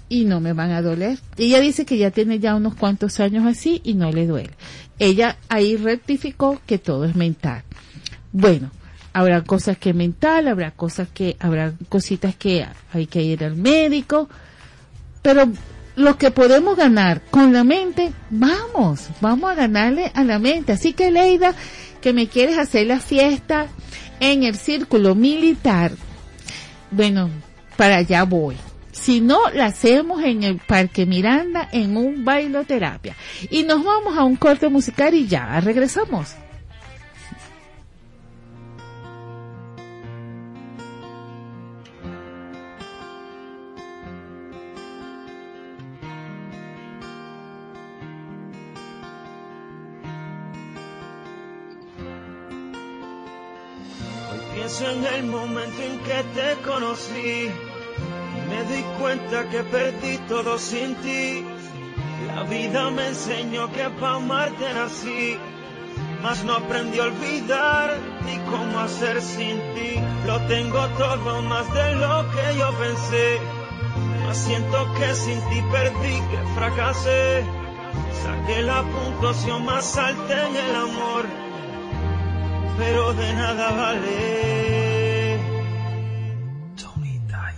y 0.08 0.24
no 0.24 0.40
me 0.40 0.52
van 0.52 0.70
a 0.70 0.82
doler. 0.82 1.18
Ella 1.36 1.60
dice 1.60 1.84
que 1.84 1.98
ya 1.98 2.10
tiene 2.10 2.38
ya 2.38 2.54
unos 2.54 2.74
cuantos 2.74 3.20
años 3.20 3.46
así 3.46 3.80
y 3.84 3.94
no 3.94 4.10
le 4.10 4.26
duele. 4.26 4.50
Ella 4.98 5.36
ahí 5.48 5.76
rectificó 5.76 6.60
que 6.66 6.78
todo 6.78 7.04
es 7.04 7.16
mental. 7.16 7.62
Bueno, 8.32 8.70
habrá 9.12 9.42
cosas 9.42 9.78
que 9.78 9.94
mental, 9.94 10.48
habrá 10.48 10.70
cosas 10.70 11.08
que, 11.12 11.36
habrá 11.40 11.72
cositas 11.88 12.36
que 12.36 12.66
hay 12.92 13.06
que 13.06 13.22
ir 13.22 13.44
al 13.44 13.56
médico, 13.56 14.28
pero 15.22 15.50
lo 15.96 16.18
que 16.18 16.30
podemos 16.30 16.76
ganar 16.76 17.22
con 17.30 17.52
la 17.52 17.64
mente, 17.64 18.12
vamos, 18.30 19.08
vamos 19.20 19.50
a 19.50 19.54
ganarle 19.54 20.12
a 20.14 20.22
la 20.22 20.38
mente. 20.38 20.72
Así 20.72 20.92
que 20.92 21.10
Leida, 21.10 21.54
que 22.00 22.12
me 22.12 22.28
quieres 22.28 22.58
hacer 22.58 22.86
la 22.86 23.00
fiesta 23.00 23.66
en 24.20 24.44
el 24.44 24.54
círculo 24.54 25.14
militar, 25.14 25.92
bueno, 26.90 27.30
para 27.76 27.96
allá 27.96 28.24
voy. 28.24 28.56
Si 28.96 29.20
no, 29.20 29.50
la 29.50 29.66
hacemos 29.66 30.24
en 30.24 30.42
el 30.42 30.56
Parque 30.56 31.06
Miranda 31.06 31.68
en 31.70 31.96
un 31.96 32.24
bailoterapia. 32.24 33.14
Y 33.50 33.62
nos 33.62 33.84
vamos 33.84 34.16
a 34.18 34.24
un 34.24 34.36
corte 34.36 34.68
musical 34.68 35.14
y 35.14 35.28
ya 35.28 35.60
regresamos. 35.60 36.34
Hoy 54.32 54.86
en 54.86 55.04
el 55.14 55.24
momento 55.24 55.82
en 55.82 55.98
que 56.00 56.24
te 56.34 56.62
conocí. 56.66 57.75
Me 58.56 58.64
di 58.64 58.82
cuenta 58.98 59.48
que 59.50 59.62
perdí 59.64 60.16
todo 60.28 60.58
sin 60.58 60.94
ti. 60.96 61.44
La 62.26 62.42
vida 62.44 62.90
me 62.90 63.08
enseñó 63.08 63.70
que 63.70 63.90
pa' 64.00 64.14
amarte 64.14 64.72
nací. 64.72 65.36
mas 66.22 66.42
no 66.44 66.54
aprendí 66.54 66.98
a 66.98 67.04
olvidar 67.04 67.98
ni 68.24 68.36
cómo 68.50 68.78
hacer 68.80 69.20
sin 69.22 69.56
ti. 69.74 70.00
Lo 70.26 70.40
tengo 70.46 70.88
todo 70.98 71.42
más 71.42 71.72
de 71.72 71.94
lo 71.96 72.30
que 72.32 72.58
yo 72.58 72.72
pensé, 72.78 73.38
mas 74.24 74.36
siento 74.38 74.92
que 74.94 75.14
sin 75.14 75.40
ti 75.48 75.62
perdí, 75.70 76.16
que 76.30 76.38
fracasé. 76.54 77.44
Saqué 78.22 78.62
la 78.62 78.82
puntuación 78.82 79.64
más 79.64 79.96
alta 79.96 80.46
en 80.48 80.56
el 80.56 80.74
amor, 80.74 81.24
pero 82.78 83.12
de 83.14 83.32
nada 83.34 83.70
vale. 83.70 85.05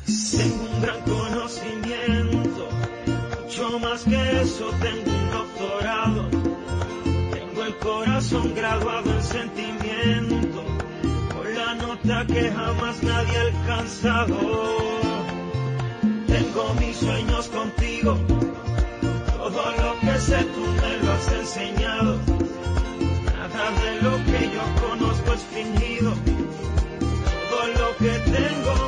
Tengo 0.08 0.64
un 0.64 0.80
gran 0.80 1.02
conocimiento, 1.02 2.68
mucho 3.42 3.78
más 3.78 4.04
que 4.04 4.40
eso, 4.40 4.70
tengo 4.80 5.10
un 5.10 5.30
doctorado. 5.30 6.30
Tengo 7.30 7.64
el 7.64 7.76
corazón 7.76 8.54
graduado 8.54 9.10
en 9.10 9.22
sentimiento, 9.22 10.64
con 11.34 11.54
la 11.54 11.74
nota 11.74 12.26
que 12.26 12.50
jamás 12.50 13.02
nadie 13.02 13.36
ha 13.36 13.42
alcanzado. 13.42 14.38
Tengo 16.26 16.74
mis 16.80 16.96
sueños 16.96 17.48
contigo, 17.48 18.16
todo 19.36 19.72
lo 19.82 20.00
que 20.00 20.18
sé 20.20 20.42
tú 20.42 20.60
me 20.60 21.06
lo 21.06 21.12
has 21.12 21.32
enseñado. 21.32 22.18
Nada 23.26 23.70
de 23.82 24.02
lo 24.02 24.16
que 24.24 24.50
yo 24.54 24.88
conozco 24.88 25.34
es 25.34 25.42
fingido, 25.52 26.14
todo 27.50 27.66
lo 27.66 27.96
que 27.98 28.18
tengo 28.30 28.87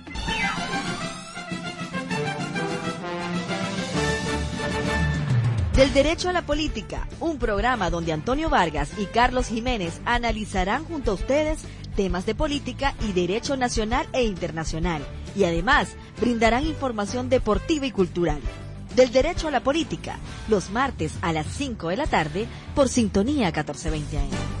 Del 5.81 5.93
Derecho 5.93 6.29
a 6.29 6.31
la 6.31 6.43
Política, 6.43 7.07
un 7.19 7.39
programa 7.39 7.89
donde 7.89 8.13
Antonio 8.13 8.51
Vargas 8.51 8.91
y 8.99 9.05
Carlos 9.05 9.47
Jiménez 9.47 9.99
analizarán 10.05 10.85
junto 10.85 11.09
a 11.09 11.13
ustedes 11.15 11.61
temas 11.95 12.27
de 12.27 12.35
política 12.35 12.93
y 13.01 13.13
derecho 13.13 13.57
nacional 13.57 14.05
e 14.13 14.23
internacional, 14.23 15.01
y 15.35 15.45
además 15.45 15.89
brindarán 16.19 16.67
información 16.67 17.29
deportiva 17.29 17.87
y 17.87 17.91
cultural. 17.91 18.41
Del 18.95 19.11
Derecho 19.11 19.47
a 19.47 19.51
la 19.51 19.63
Política, 19.63 20.19
los 20.49 20.69
martes 20.69 21.13
a 21.23 21.33
las 21.33 21.47
5 21.47 21.87
de 21.87 21.97
la 21.97 22.05
tarde 22.05 22.45
por 22.75 22.87
Sintonía 22.87 23.47
1420 23.47 24.19
AM. 24.19 24.60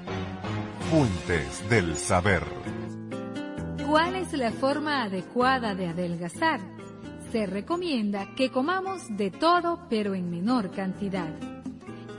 Fuentes 0.91 1.69
del 1.69 1.95
Saber. 1.95 2.43
¿Cuál 3.87 4.17
es 4.17 4.33
la 4.33 4.51
forma 4.51 5.03
adecuada 5.03 5.73
de 5.73 5.87
adelgazar? 5.87 6.59
Se 7.31 7.45
recomienda 7.45 8.35
que 8.35 8.51
comamos 8.51 9.03
de 9.15 9.31
todo 9.31 9.87
pero 9.89 10.15
en 10.15 10.29
menor 10.29 10.69
cantidad. 10.71 11.33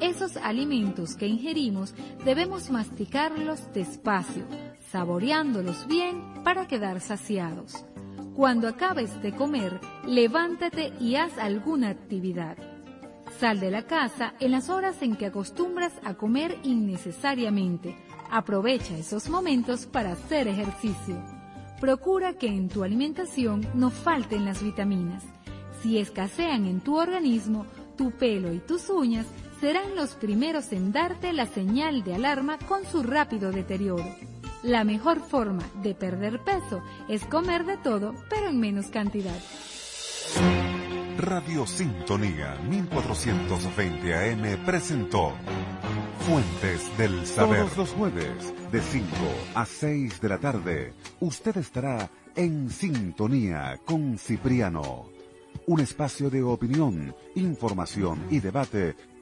Esos 0.01 0.39
alimentos 0.39 1.17
que 1.17 1.27
ingerimos 1.27 1.95
debemos 2.25 2.71
masticarlos 2.71 3.71
despacio, 3.75 4.47
saboreándolos 4.91 5.87
bien 5.87 6.43
para 6.43 6.67
quedar 6.67 7.03
saciados. 7.03 7.85
Cuando 8.35 8.69
acabes 8.69 9.21
de 9.21 9.33
comer, 9.33 9.79
levántate 10.07 10.95
y 10.99 11.17
haz 11.17 11.37
alguna 11.37 11.91
actividad. 11.91 12.57
Sal 13.39 13.61
de 13.61 13.71
la 13.71 13.83
casa 13.83 14.33
en 14.41 14.51
las 14.51 14.71
horas 14.71 15.03
en 15.03 15.17
que 15.17 15.27
acostumbras 15.27 15.93
a 16.05 16.15
comer 16.15 16.57
innecesariamente. 16.63 17.99
Aprovecha 18.35 18.97
esos 18.97 19.29
momentos 19.29 19.85
para 19.85 20.13
hacer 20.13 20.49
ejercicio. 20.49 21.23
Procura 21.79 22.33
que 22.33 22.47
en 22.47 22.71
tu 22.71 22.83
alimentación 22.83 23.69
no 23.75 23.91
falten 23.91 24.47
las 24.47 24.63
vitaminas. 24.63 25.23
Si 25.83 25.99
escasean 25.99 26.65
en 26.65 26.81
tu 26.81 26.97
organismo, 26.97 27.67
tu 27.95 28.11
pelo 28.13 28.51
y 28.55 28.59
tus 28.61 28.89
uñas 28.89 29.27
serán 29.61 29.95
los 29.97 30.15
primeros 30.15 30.73
en 30.73 30.93
darte 30.93 31.35
la 31.35 31.45
señal 31.45 32.05
de 32.05 32.15
alarma 32.15 32.57
con 32.57 32.87
su 32.87 33.03
rápido 33.03 33.53
deterioro. 33.53 34.17
La 34.63 34.83
mejor 34.85 35.21
forma 35.21 35.69
de 35.83 35.95
perder 35.95 36.41
peso 36.41 36.83
es 37.11 37.27
comer 37.27 37.67
de 37.67 37.77
todo, 37.77 38.15
pero 38.31 38.49
en 38.49 38.59
menos 38.59 38.87
cantidad. 38.87 39.37
Radio 41.19 41.67
Sintonía 41.67 42.57
1420 42.69 44.15
AM 44.15 44.65
presentó 44.65 45.33
Fuentes 46.21 46.97
del 46.97 47.27
Saber. 47.27 47.65
Todos 47.65 47.77
los 47.77 47.91
jueves, 47.91 48.55
de 48.73 48.81
5 48.81 49.07
a 49.55 49.67
6 49.67 50.21
de 50.21 50.29
la 50.29 50.39
tarde, 50.39 50.95
usted 51.21 51.57
estará 51.59 52.11
en 52.35 52.71
sintonía 52.71 53.79
con 53.85 54.19
Cipriano. 54.19 55.07
Un 55.67 55.81
espacio 55.81 56.31
de 56.31 56.43
opinión, 56.43 57.15
información 57.35 58.25
y 58.31 58.41
debate 58.41 58.97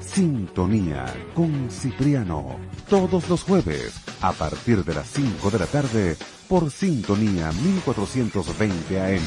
Sintonía 0.00 1.06
con 1.34 1.70
Cipriano, 1.70 2.58
todos 2.88 3.28
los 3.28 3.42
jueves 3.42 3.94
a 4.20 4.32
partir 4.32 4.84
de 4.84 4.94
las 4.94 5.08
5 5.08 5.50
de 5.50 5.58
la 5.58 5.66
tarde 5.66 6.16
por 6.48 6.70
Sintonía 6.70 7.50
1420 7.52 9.00
AM. 9.00 9.22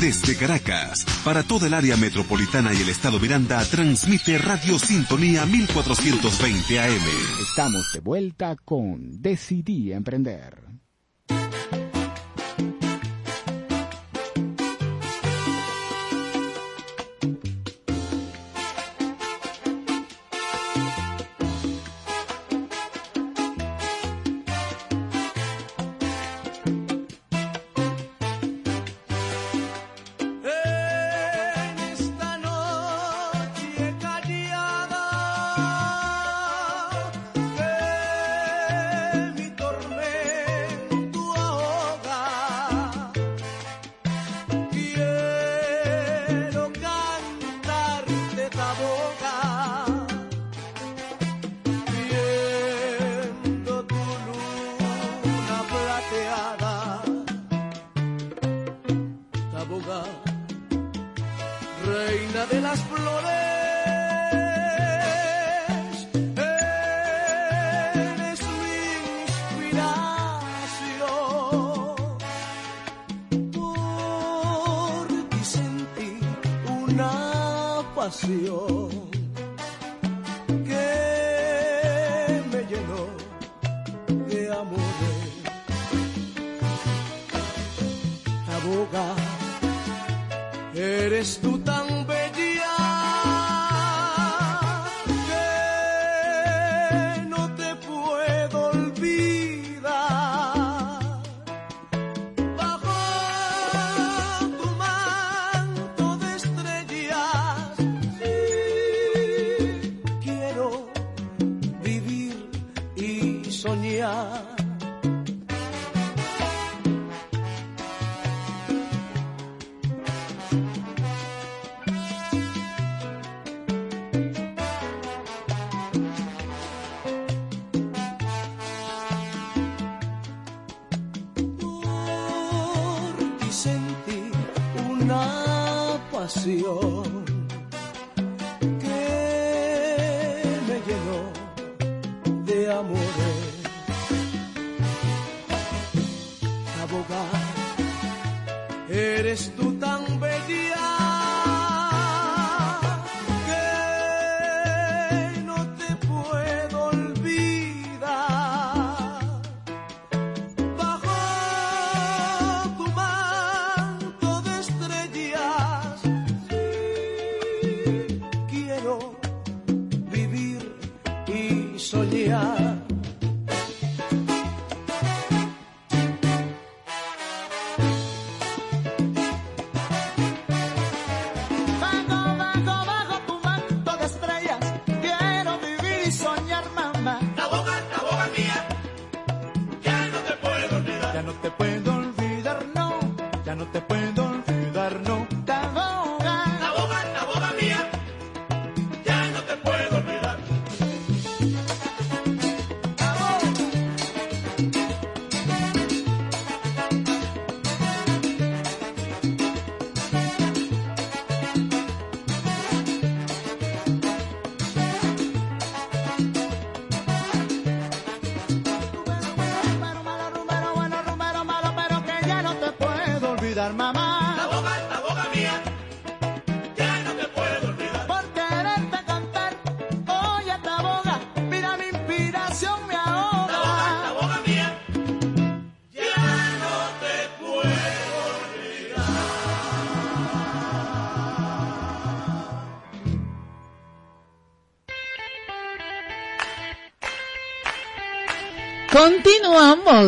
Desde 0.00 0.36
Caracas, 0.36 1.06
para 1.24 1.42
toda 1.42 1.66
el 1.66 1.74
área 1.74 1.96
metropolitana 1.96 2.74
y 2.74 2.82
el 2.82 2.90
estado 2.90 3.18
Miranda, 3.18 3.64
transmite 3.64 4.36
Radio 4.38 4.78
Sintonía 4.78 5.46
1420 5.46 6.80
AM. 6.80 7.02
Estamos 7.48 7.90
de 7.92 8.00
vuelta 8.00 8.56
con 8.64 9.22
Decidí 9.22 9.92
Emprender. 9.92 10.63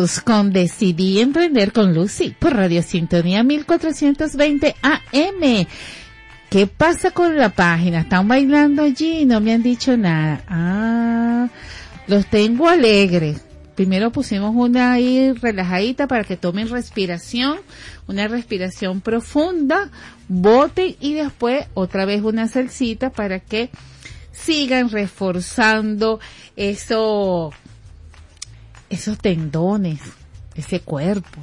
Con 0.07 0.53
Decidí 0.53 1.19
Emprender 1.19 1.73
con 1.73 1.93
Lucy 1.93 2.33
por 2.39 2.55
Radio 2.55 2.81
Sintonía 2.81 3.43
1420 3.43 4.75
AM. 4.81 5.67
¿Qué 6.49 6.65
pasa 6.65 7.11
con 7.11 7.35
la 7.35 7.49
página? 7.49 8.01
¿Están 8.01 8.25
bailando 8.25 8.83
allí? 8.83 9.25
No 9.25 9.41
me 9.41 9.51
han 9.51 9.61
dicho 9.61 9.97
nada. 9.97 10.43
Ah, 10.47 11.49
los 12.07 12.25
tengo 12.27 12.69
alegres. 12.69 13.41
Primero 13.75 14.11
pusimos 14.13 14.55
una 14.55 14.93
ahí 14.93 15.33
relajadita 15.33 16.07
para 16.07 16.23
que 16.23 16.37
tomen 16.37 16.69
respiración, 16.69 17.57
una 18.07 18.29
respiración 18.29 19.01
profunda, 19.01 19.89
boten 20.29 20.95
y 21.01 21.15
después 21.15 21.65
otra 21.73 22.05
vez 22.05 22.21
una 22.21 22.47
salsita 22.47 23.09
para 23.09 23.41
que 23.41 23.71
sigan 24.31 24.89
reforzando 24.89 26.21
eso, 26.55 27.51
esos 28.89 29.17
tendones, 29.17 29.99
ese 30.55 30.79
cuerpo, 30.79 31.39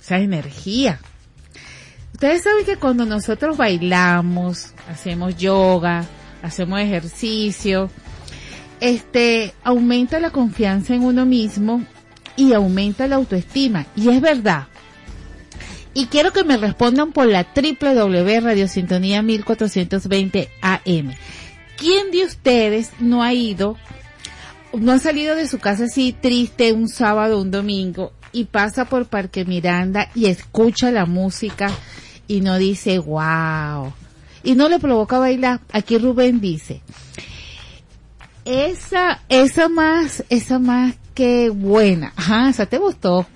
esa 0.00 0.18
energía. 0.18 1.00
Ustedes 2.12 2.42
saben 2.42 2.64
que 2.64 2.76
cuando 2.76 3.04
nosotros 3.06 3.56
bailamos, 3.56 4.72
hacemos 4.88 5.36
yoga, 5.36 6.04
hacemos 6.42 6.80
ejercicio, 6.80 7.90
este, 8.80 9.54
aumenta 9.62 10.20
la 10.20 10.30
confianza 10.30 10.94
en 10.94 11.04
uno 11.04 11.26
mismo 11.26 11.84
y 12.36 12.52
aumenta 12.52 13.06
la 13.06 13.16
autoestima. 13.16 13.86
Y 13.94 14.08
es 14.08 14.20
verdad. 14.20 14.68
Y 15.94 16.06
quiero 16.06 16.32
que 16.32 16.44
me 16.44 16.56
respondan 16.56 17.12
por 17.12 17.26
la 17.26 17.46
www 17.54 18.40
Radiosintonía 18.40 19.22
1420 19.22 20.48
AM. 20.60 21.14
¿Quién 21.76 22.10
de 22.10 22.24
ustedes 22.24 22.92
no 23.00 23.22
ha 23.22 23.32
ido 23.32 23.76
no 24.72 24.92
ha 24.92 24.98
salido 24.98 25.34
de 25.34 25.48
su 25.48 25.58
casa 25.58 25.84
así 25.84 26.12
triste 26.12 26.72
un 26.72 26.88
sábado, 26.88 27.40
un 27.40 27.50
domingo 27.50 28.12
y 28.32 28.44
pasa 28.44 28.84
por 28.84 29.06
Parque 29.06 29.44
Miranda 29.44 30.10
y 30.14 30.26
escucha 30.26 30.90
la 30.90 31.06
música 31.06 31.70
y 32.26 32.40
no 32.40 32.58
dice 32.58 32.98
wow 32.98 33.92
y 34.42 34.54
no 34.54 34.68
le 34.68 34.78
provoca 34.78 35.18
bailar. 35.18 35.60
Aquí 35.72 35.98
Rubén 35.98 36.40
dice, 36.40 36.80
esa, 38.44 39.20
esa 39.28 39.68
más, 39.68 40.24
esa 40.28 40.58
más 40.58 40.94
que 41.18 41.50
buena. 41.50 42.12
Ajá, 42.14 42.48
esa 42.48 42.66
te 42.66 42.78
gustó. 42.78 43.26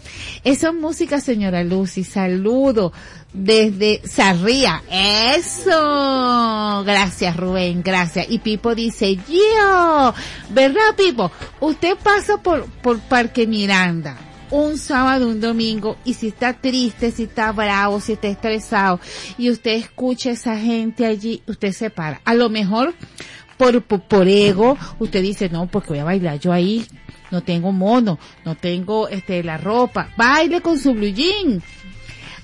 Esa 0.44 0.70
música, 0.70 1.18
señora 1.18 1.64
Lucy, 1.64 2.04
saludo 2.04 2.92
desde 3.32 4.00
Sarría. 4.04 4.84
Eso. 4.88 6.84
Gracias, 6.86 7.36
Rubén, 7.36 7.82
gracias. 7.82 8.26
Y 8.28 8.38
Pipo 8.38 8.76
dice, 8.76 9.16
yo, 9.16 10.14
¿verdad, 10.50 10.94
Pipo? 10.96 11.32
Usted 11.58 11.96
pasa 11.96 12.36
por, 12.36 12.66
por 12.66 13.00
Parque 13.00 13.48
Miranda 13.48 14.16
un 14.52 14.78
sábado, 14.78 15.28
un 15.28 15.40
domingo, 15.40 15.96
y 16.04 16.14
si 16.14 16.28
está 16.28 16.52
triste, 16.52 17.10
si 17.10 17.24
está 17.24 17.50
bravo, 17.52 18.00
si 18.00 18.12
está 18.12 18.28
estresado, 18.28 19.00
y 19.38 19.50
usted 19.50 19.72
escucha 19.72 20.28
a 20.28 20.32
esa 20.34 20.58
gente 20.58 21.06
allí, 21.06 21.42
usted 21.46 21.72
se 21.72 21.88
para. 21.88 22.20
A 22.26 22.34
lo 22.34 22.50
mejor, 22.50 22.92
por, 23.56 23.82
por, 23.82 24.02
por 24.02 24.28
ego, 24.28 24.76
usted 24.98 25.22
dice, 25.22 25.48
no, 25.48 25.68
porque 25.68 25.88
voy 25.88 26.00
a 26.00 26.04
bailar 26.04 26.38
yo 26.38 26.52
ahí, 26.52 26.84
no 27.32 27.42
tengo 27.42 27.72
mono, 27.72 28.18
no 28.44 28.54
tengo 28.54 29.08
este 29.08 29.42
la 29.42 29.56
ropa, 29.56 30.10
baile 30.16 30.60
con 30.60 30.78
su 30.78 30.94
blue 30.94 31.12
jean. 31.12 31.62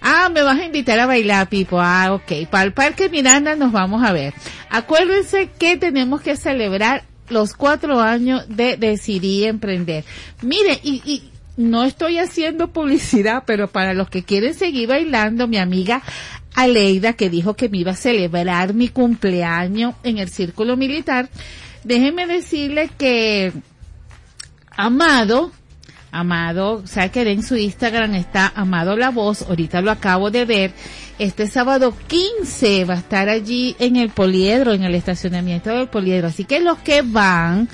Ah, 0.01 0.29
me 0.33 0.43
vas 0.43 0.59
a 0.59 0.65
invitar 0.65 0.99
a 0.99 1.07
bailar, 1.07 1.49
Pipo. 1.49 1.81
Ah, 1.81 2.13
ok. 2.13 2.49
Para 2.51 2.65
el 2.65 2.73
Parque 2.73 3.09
Miranda 3.09 3.57
nos 3.57 3.73
vamos 3.73 4.03
a 4.05 4.13
ver. 4.13 4.33
Acuérdense 4.71 5.51
que 5.59 5.77
tenemos 5.77 6.21
que 6.21 6.37
celebrar 6.37 7.05
los 7.29 7.55
cuatro 7.55 8.01
años 8.01 8.45
de 8.49 8.77
Decidí 8.77 9.45
Emprender. 9.45 10.05
Mire, 10.43 10.79
y, 10.83 11.03
y 11.05 11.31
no 11.57 11.85
estoy 11.85 12.19
haciendo 12.19 12.69
publicidad, 12.73 13.43
pero 13.47 13.69
para 13.69 13.93
los 13.93 14.09
que 14.09 14.23
quieren 14.23 14.55
seguir 14.55 14.89
bailando, 14.89 15.49
mi 15.49 15.59
amiga 15.59 16.03
Aleida, 16.55 17.13
que 17.13 17.29
dijo 17.29 17.55
que 17.55 17.69
me 17.69 17.79
iba 17.79 17.93
a 17.93 17.97
celebrar 17.97 18.75
mi 18.75 18.89
cumpleaños 18.89 19.95
en 20.05 20.19
el 20.19 20.29
círculo 20.29 20.77
militar, 20.77 21.29
déjenme 21.85 22.27
decirle 22.27 22.91
que 22.97 23.53
Amado, 24.81 25.51
Amado, 26.13 26.87
sabe 26.87 27.11
que 27.11 27.23
en 27.23 27.43
su 27.43 27.57
Instagram 27.57 28.15
está 28.15 28.53
Amado 28.55 28.97
La 28.97 29.11
Voz, 29.11 29.43
ahorita 29.43 29.81
lo 29.81 29.91
acabo 29.91 30.31
de 30.31 30.45
ver, 30.45 30.73
este 31.19 31.49
sábado 31.49 31.93
15 32.07 32.85
va 32.85 32.95
a 32.95 32.99
estar 32.99 33.29
allí 33.29 33.75
en 33.81 33.97
el 33.97 34.11
poliedro, 34.11 34.73
en 34.73 34.85
el 34.85 34.95
estacionamiento 34.95 35.71
del 35.71 35.89
poliedro, 35.89 36.29
así 36.29 36.45
que 36.45 36.61
los 36.61 36.79
que 36.79 37.03
van, 37.03 37.69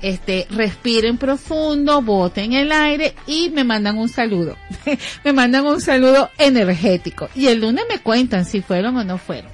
este, 0.00 0.46
respiren 0.50 1.18
profundo, 1.18 2.02
boten 2.02 2.52
el 2.52 2.70
aire 2.70 3.16
y 3.26 3.50
me 3.50 3.64
mandan 3.64 3.98
un 3.98 4.08
saludo. 4.08 4.56
me 5.24 5.32
mandan 5.32 5.66
un 5.66 5.80
saludo 5.80 6.30
energético. 6.38 7.28
Y 7.34 7.48
el 7.48 7.62
lunes 7.62 7.84
me 7.90 7.98
cuentan 7.98 8.44
si 8.44 8.62
fueron 8.62 8.96
o 8.96 9.02
no 9.02 9.18
fueron. 9.18 9.50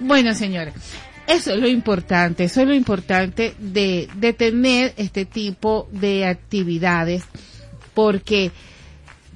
Bueno, 0.00 0.34
señores, 0.34 0.72
eso 1.26 1.52
es 1.52 1.58
lo 1.58 1.68
importante, 1.68 2.44
eso 2.44 2.62
es 2.62 2.68
lo 2.68 2.74
importante 2.74 3.54
de, 3.58 4.08
de 4.16 4.32
tener 4.32 4.94
este 4.96 5.24
tipo 5.24 5.88
de 5.92 6.26
actividades 6.26 7.24
porque 7.94 8.50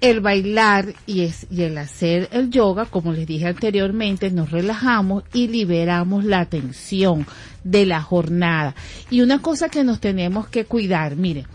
el 0.00 0.20
bailar 0.20 0.94
y, 1.06 1.22
es, 1.22 1.46
y 1.50 1.62
el 1.62 1.78
hacer 1.78 2.28
el 2.32 2.50
yoga, 2.50 2.84
como 2.84 3.12
les 3.12 3.26
dije 3.26 3.46
anteriormente, 3.46 4.30
nos 4.30 4.50
relajamos 4.50 5.24
y 5.32 5.48
liberamos 5.48 6.24
la 6.24 6.44
tensión 6.46 7.26
de 7.64 7.86
la 7.86 8.02
jornada. 8.02 8.74
Y 9.10 9.22
una 9.22 9.40
cosa 9.40 9.68
que 9.68 9.84
nos 9.84 10.00
tenemos 10.00 10.48
que 10.48 10.64
cuidar, 10.64 11.16
miren, 11.16 11.46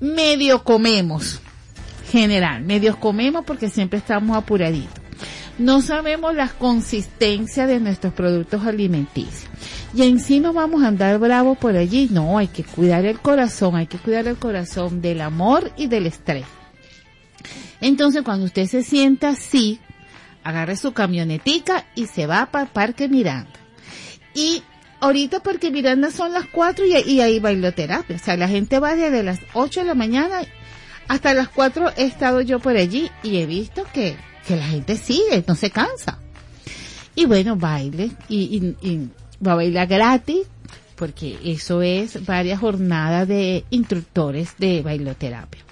medio 0.00 0.64
comemos, 0.64 1.40
general, 2.10 2.62
medio 2.64 2.98
comemos 2.98 3.44
porque 3.44 3.68
siempre 3.68 3.98
estamos 3.98 4.36
apuraditos. 4.36 5.05
No 5.58 5.80
sabemos 5.80 6.34
la 6.34 6.48
consistencia 6.48 7.66
de 7.66 7.80
nuestros 7.80 8.12
productos 8.12 8.66
alimenticios. 8.66 9.50
Y 9.94 10.02
encima 10.02 10.52
vamos 10.52 10.82
a 10.82 10.88
andar 10.88 11.18
bravos 11.18 11.56
por 11.56 11.76
allí. 11.76 12.08
No, 12.10 12.36
hay 12.36 12.48
que 12.48 12.62
cuidar 12.62 13.04
el 13.06 13.18
corazón, 13.20 13.76
hay 13.76 13.86
que 13.86 13.98
cuidar 13.98 14.26
el 14.26 14.36
corazón 14.36 15.00
del 15.00 15.22
amor 15.22 15.72
y 15.76 15.86
del 15.86 16.06
estrés. 16.06 16.44
Entonces, 17.80 18.22
cuando 18.22 18.46
usted 18.46 18.66
se 18.66 18.82
sienta 18.82 19.30
así, 19.30 19.80
agarre 20.44 20.76
su 20.76 20.92
camionetica 20.92 21.86
y 21.94 22.06
se 22.06 22.26
va 22.26 22.46
para 22.46 22.66
Parque 22.66 23.08
Miranda. 23.08 23.58
Y 24.34 24.62
ahorita 25.00 25.40
Parque 25.40 25.70
Miranda 25.70 26.10
son 26.10 26.32
las 26.32 26.44
4 26.46 26.84
y, 26.84 26.96
y 27.10 27.20
hay 27.20 27.40
bailoterapia. 27.40 28.16
O 28.16 28.18
sea, 28.18 28.36
la 28.36 28.48
gente 28.48 28.78
va 28.78 28.94
desde 28.94 29.22
las 29.22 29.40
8 29.54 29.80
de 29.80 29.86
la 29.86 29.94
mañana 29.94 30.42
hasta 31.08 31.34
las 31.34 31.48
4 31.48 31.92
he 31.96 32.04
estado 32.04 32.40
yo 32.40 32.58
por 32.58 32.76
allí 32.76 33.10
y 33.22 33.38
he 33.38 33.46
visto 33.46 33.86
que, 33.92 34.16
que 34.46 34.56
la 34.56 34.66
gente 34.66 34.96
sigue, 34.96 35.44
no 35.46 35.54
se 35.54 35.70
cansa. 35.70 36.18
Y 37.14 37.24
bueno, 37.26 37.56
baile 37.56 38.10
y, 38.28 38.74
y, 38.80 39.08
va 39.44 39.52
a 39.52 39.56
bailar 39.56 39.86
gratis. 39.86 40.46
porque 40.96 41.38
eso 41.44 41.82
es 41.82 42.24
varias 42.24 42.60
jornadas 42.60 43.28
de 43.28 43.64
instructores 43.70 44.54
de 44.58 44.82
bailoterapia. 44.82 45.62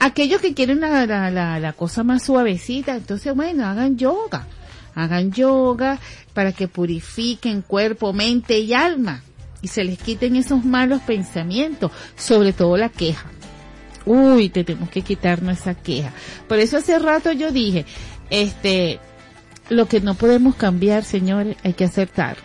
Aquellos 0.00 0.40
que 0.40 0.54
quieren 0.54 0.80
la, 0.80 1.06
la, 1.06 1.60
la 1.60 1.72
cosa 1.72 2.02
más 2.02 2.24
suavecita, 2.24 2.96
entonces 2.96 3.34
bueno, 3.34 3.64
hagan 3.64 3.96
yoga, 3.96 4.46
hagan 4.94 5.32
yoga 5.32 6.00
para 6.32 6.52
que 6.52 6.66
purifiquen 6.66 7.62
cuerpo, 7.62 8.12
mente 8.12 8.58
y 8.58 8.74
alma 8.74 9.22
y 9.64 9.68
se 9.68 9.82
les 9.82 9.98
quiten 9.98 10.36
esos 10.36 10.62
malos 10.64 11.00
pensamientos, 11.02 11.90
sobre 12.16 12.52
todo 12.52 12.76
la 12.76 12.90
queja. 12.90 13.30
Uy, 14.06 14.48
tenemos 14.48 14.90
que 14.90 15.02
quitarnos 15.02 15.58
esa 15.58 15.74
queja. 15.74 16.12
Por 16.48 16.58
eso 16.58 16.76
hace 16.76 16.98
rato 16.98 17.32
yo 17.32 17.50
dije, 17.50 17.86
este, 18.30 19.00
lo 19.68 19.86
que 19.86 20.00
no 20.00 20.14
podemos 20.14 20.54
cambiar, 20.56 21.04
señores, 21.04 21.56
hay 21.62 21.72
que 21.72 21.84
aceptarlo. 21.84 22.42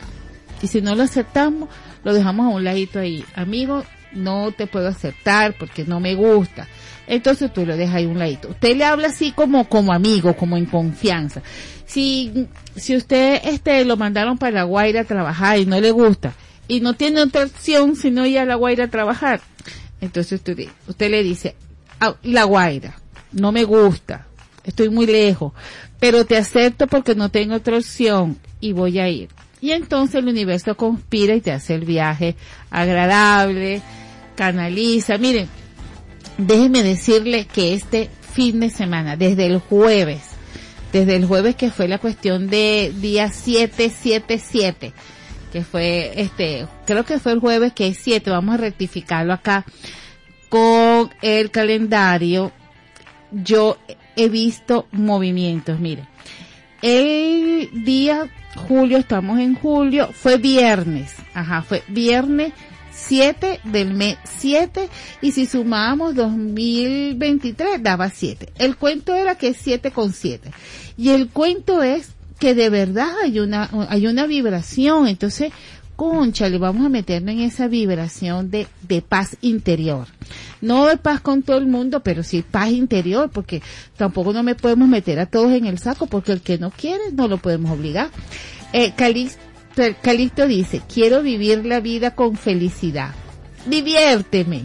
Y 0.62 0.68
si 0.68 0.82
no 0.82 0.96
lo 0.96 1.04
aceptamos, 1.04 1.70
lo 2.04 2.14
dejamos 2.14 2.46
a 2.46 2.56
un 2.56 2.64
ladito 2.64 3.00
ahí. 3.00 3.24
Amigo, 3.36 3.84
no 4.14 4.52
te 4.52 4.68
puedo 4.68 4.88
aceptar 4.88 5.56
porque 5.58 5.86
no 5.86 6.00
me 6.00 6.16
gusta. 6.16 6.68
Entonces 7.08 7.52
tú 7.52 7.66
lo 7.66 7.76
dejas 7.76 7.96
ahí 7.96 8.06
a 8.06 8.10
un 8.10 8.20
ladito. 8.20 8.50
Usted 8.50 8.78
le 8.78 8.86
habla 8.86 9.08
así 9.08 9.32
como, 9.32 9.68
como 9.68 9.94
amigo, 9.94 10.36
como 10.36 10.58
en 10.58 10.66
confianza. 10.66 11.42
Si, 11.86 12.48
si 12.76 12.96
usted, 12.96 13.42
este, 13.44 13.84
lo 13.84 13.98
mandaron 13.98 14.38
para 14.38 14.52
la 14.52 14.64
Guaira 14.64 15.02
a 15.02 15.06
trabajar 15.06 15.58
y 15.58 15.66
no 15.66 15.82
le 15.82 15.90
gusta, 15.92 16.34
y 16.68 16.82
no 16.82 16.94
tiene 16.94 17.22
otra 17.22 17.46
opción 17.46 17.96
sino 17.96 18.28
ir 18.28 18.38
a 18.38 18.46
la 18.46 18.54
Guaira 18.54 18.86
a 18.86 18.90
trabajar, 18.90 19.42
entonces 20.02 20.34
usted, 20.34 20.68
usted 20.88 21.10
le 21.10 21.24
dice, 21.24 21.56
"Ah, 22.00 22.16
la 22.24 22.44
Guaira, 22.44 23.00
no 23.32 23.52
me 23.52 23.64
gusta, 23.64 24.28
estoy 24.64 24.90
muy 24.90 25.06
lejos, 25.06 25.54
pero 26.00 26.26
te 26.26 26.38
acepto 26.38 26.88
porque 26.88 27.16
no 27.16 27.30
tengo 27.30 27.56
otra 27.56 27.78
opción 27.78 28.38
y 28.60 28.72
voy 28.72 29.00
a 29.00 29.10
ir. 29.10 29.30
Y 29.62 29.72
entonces 29.72 30.16
el 30.16 30.28
universo 30.28 30.76
conspira 30.76 31.36
y 31.36 31.42
te 31.42 31.52
hace 31.52 31.76
el 31.76 31.86
viaje 31.86 32.36
agradable, 32.72 33.82
canaliza. 34.36 35.18
Miren, 35.18 35.50
déjeme 36.38 36.82
decirle 36.82 37.46
que 37.46 37.74
este 37.74 38.10
fin 38.34 38.62
de 38.62 38.70
semana, 38.70 39.18
desde 39.18 39.48
el 39.48 39.60
jueves, 39.60 40.22
desde 40.94 41.16
el 41.18 41.26
jueves 41.26 41.56
que 41.56 41.72
fue 41.72 41.88
la 41.88 41.98
cuestión 41.98 42.48
de 42.48 42.94
día 42.96 43.32
777, 43.32 44.94
que 45.52 45.64
fue 45.64 46.14
este, 46.16 46.68
creo 46.86 47.04
que 47.06 47.20
fue 47.20 47.34
el 47.34 47.40
jueves 47.40 47.74
que 47.74 47.88
es 47.88 47.98
7, 47.98 48.30
vamos 48.30 48.56
a 48.56 48.58
rectificarlo 48.58 49.34
acá 49.34 49.66
con 50.50 51.10
el 51.22 51.52
calendario. 51.52 52.52
Yo 53.32 53.78
he 54.16 54.30
visto 54.30 54.88
movimientos, 54.92 55.80
mire. 55.80 56.08
El 56.82 57.70
día 57.84 58.30
julio, 58.68 58.98
estamos 58.98 59.40
en 59.40 59.56
julio, 59.56 60.10
fue 60.14 60.38
viernes, 60.38 61.14
ajá, 61.34 61.62
fue 61.62 61.84
viernes 61.88 62.54
7 62.92 63.62
del 63.64 63.94
mes 63.94 64.18
7 64.24 64.90
y 65.22 65.32
si 65.32 65.46
sumamos 65.46 66.16
2023 66.16 67.82
daba 67.82 68.10
7. 68.10 68.50
El 68.58 68.76
cuento 68.76 69.16
era 69.16 69.36
que 69.36 69.50
es 69.50 69.58
7 69.58 69.92
con 69.92 70.14
7 70.14 70.52
y 70.98 71.10
el 71.10 71.30
cuento 71.30 71.82
es 71.82 72.12
que 72.40 72.56
de 72.56 72.70
verdad 72.70 73.10
hay 73.24 73.40
una, 73.40 73.70
hay 73.90 74.08
una 74.08 74.26
vibración, 74.26 75.08
entonces, 75.08 75.52
concha, 75.96 76.48
le 76.48 76.58
vamos 76.58 76.86
a 76.86 76.90
meternos 76.90 77.34
en 77.36 77.42
esa 77.42 77.68
vibración 77.68 78.50
de, 78.50 78.68
de 78.88 79.02
paz 79.02 79.36
interior. 79.42 80.08
No 80.62 80.86
de 80.88 80.98
paz 80.98 81.20
con 81.22 81.44
todo 81.44 81.58
el 81.58 81.68
mundo, 81.68 82.02
pero 82.02 82.24
sí 82.24 82.42
paz 82.50 82.70
interior, 82.72 83.30
porque 83.34 83.62
tampoco 83.98 84.32
no 84.34 84.42
me 84.44 84.56
podemos 84.56 84.88
meter 84.88 85.20
a 85.20 85.26
todos 85.26 85.52
en 85.54 85.66
el 85.66 85.78
saco, 85.80 86.06
porque 86.08 86.32
el 86.32 86.42
que 86.42 86.58
no 86.58 86.72
quiere 86.72 87.12
no 87.14 87.28
lo 87.28 87.38
podemos 87.38 87.72
obligar. 87.72 88.10
Eh, 88.72 88.94
Calixto, 88.96 90.48
dice, 90.48 90.82
quiero 90.94 91.22
vivir 91.22 91.66
la 91.66 91.80
vida 91.80 92.16
con 92.16 92.36
felicidad. 92.38 93.12
Diviérteme 93.66 94.64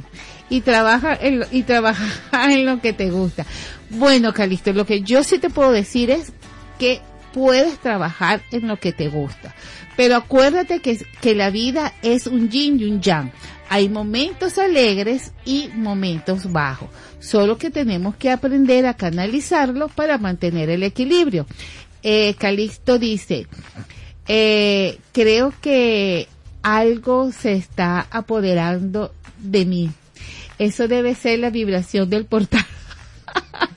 y 0.50 0.60
trabaja 0.60 1.14
en, 1.20 1.40
lo- 1.40 1.46
y 1.50 1.62
trabaja 1.62 2.04
en 2.52 2.64
lo 2.66 2.80
que 2.80 2.92
te 2.92 3.10
gusta. 3.10 3.44
Bueno, 3.90 4.32
Calixto, 4.32 4.72
lo 4.72 4.86
que 4.86 5.02
yo 5.02 5.22
sí 5.24 5.38
te 5.38 5.50
puedo 5.50 5.72
decir 5.72 6.10
es 6.10 6.32
que 6.78 7.00
puedes 7.34 7.78
trabajar 7.80 8.40
en 8.52 8.68
lo 8.68 8.78
que 8.78 8.92
te 8.92 9.08
gusta. 9.08 9.54
Pero 9.96 10.16
acuérdate 10.16 10.80
que, 10.80 11.04
que 11.20 11.34
la 11.34 11.50
vida 11.50 11.92
es 12.02 12.26
un 12.26 12.48
yin 12.48 12.80
y 12.80 12.84
un 12.84 13.02
yang. 13.02 13.32
Hay 13.68 13.88
momentos 13.88 14.56
alegres 14.58 15.32
y 15.44 15.68
momentos 15.74 16.50
bajos. 16.52 16.88
Solo 17.18 17.58
que 17.58 17.70
tenemos 17.70 18.14
que 18.16 18.30
aprender 18.30 18.86
a 18.86 18.94
canalizarlo 18.94 19.88
para 19.88 20.16
mantener 20.18 20.70
el 20.70 20.82
equilibrio. 20.82 21.46
Eh, 22.02 22.34
Calixto 22.38 22.98
dice, 22.98 23.46
eh, 24.28 24.98
creo 25.12 25.52
que 25.60 26.28
algo 26.62 27.32
se 27.32 27.54
está 27.54 28.06
apoderando 28.10 29.12
de 29.38 29.64
mí. 29.64 29.90
Eso 30.58 30.86
debe 30.86 31.14
ser 31.14 31.40
la 31.40 31.50
vibración 31.50 32.08
del 32.08 32.26
portal. 32.26 32.64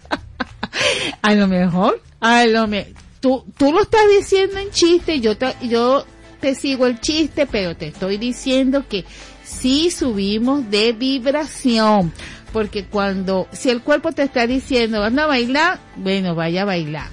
a 1.22 1.34
lo 1.34 1.48
mejor, 1.48 2.02
a 2.20 2.46
lo 2.46 2.68
mejor, 2.68 2.94
tú, 3.20 3.46
tú 3.58 3.72
lo 3.72 3.82
estás 3.82 4.02
diciendo 4.18 4.58
en 4.58 4.72
chiste, 4.72 5.20
yo 5.20 5.38
te, 5.38 5.54
yo 5.64 6.06
te 6.40 6.56
sigo 6.56 6.86
el 6.86 7.00
chiste, 7.00 7.46
pero 7.48 7.76
te 7.76 7.88
estoy 7.88 8.18
diciendo 8.18 8.86
que 8.88 9.06
sí 9.44 9.92
subimos 9.92 10.70
de 10.70 10.94
vibración. 10.94 12.14
Porque 12.54 12.86
cuando, 12.86 13.48
si 13.52 13.70
el 13.70 13.82
cuerpo 13.82 14.12
te 14.12 14.24
está 14.24 14.48
diciendo, 14.48 15.04
anda 15.04 15.26
a 15.26 15.28
bailar, 15.28 15.80
bueno, 15.96 16.34
vaya 16.34 16.62
a 16.62 16.66
bailar. 16.66 17.10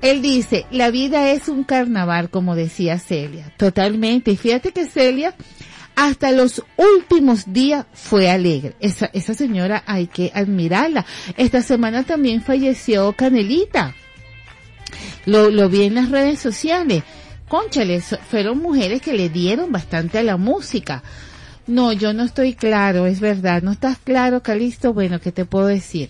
Él 0.00 0.22
dice, 0.22 0.64
la 0.70 0.90
vida 0.90 1.30
es 1.30 1.48
un 1.48 1.64
carnaval, 1.64 2.30
como 2.30 2.54
decía 2.54 2.98
Celia. 2.98 3.52
Totalmente. 3.56 4.30
Y 4.30 4.36
fíjate 4.36 4.72
que 4.72 4.86
Celia, 4.86 5.34
hasta 5.94 6.30
los 6.30 6.62
últimos 6.76 7.52
días 7.52 7.84
fue 7.92 8.30
alegre. 8.30 8.74
Esa, 8.80 9.10
esa 9.12 9.34
señora 9.34 9.82
hay 9.86 10.06
que 10.06 10.30
admirarla. 10.34 11.04
Esta 11.36 11.60
semana 11.60 12.04
también 12.04 12.42
falleció 12.42 13.12
Canelita. 13.12 13.94
Lo, 15.26 15.50
lo 15.50 15.68
vi 15.68 15.84
en 15.84 15.94
las 15.94 16.10
redes 16.10 16.38
sociales. 16.40 17.02
Conchale, 17.48 18.00
so- 18.00 18.18
fueron 18.30 18.58
mujeres 18.58 19.02
que 19.02 19.12
le 19.12 19.28
dieron 19.28 19.72
bastante 19.72 20.18
a 20.18 20.22
la 20.22 20.36
música. 20.36 21.02
No, 21.66 21.92
yo 21.92 22.12
no 22.12 22.24
estoy 22.24 22.54
claro, 22.54 23.06
es 23.06 23.20
verdad. 23.20 23.62
¿No 23.62 23.72
estás 23.72 23.98
claro, 24.02 24.42
Calisto? 24.42 24.92
Bueno, 24.92 25.20
¿qué 25.20 25.32
te 25.32 25.44
puedo 25.44 25.66
decir? 25.66 26.08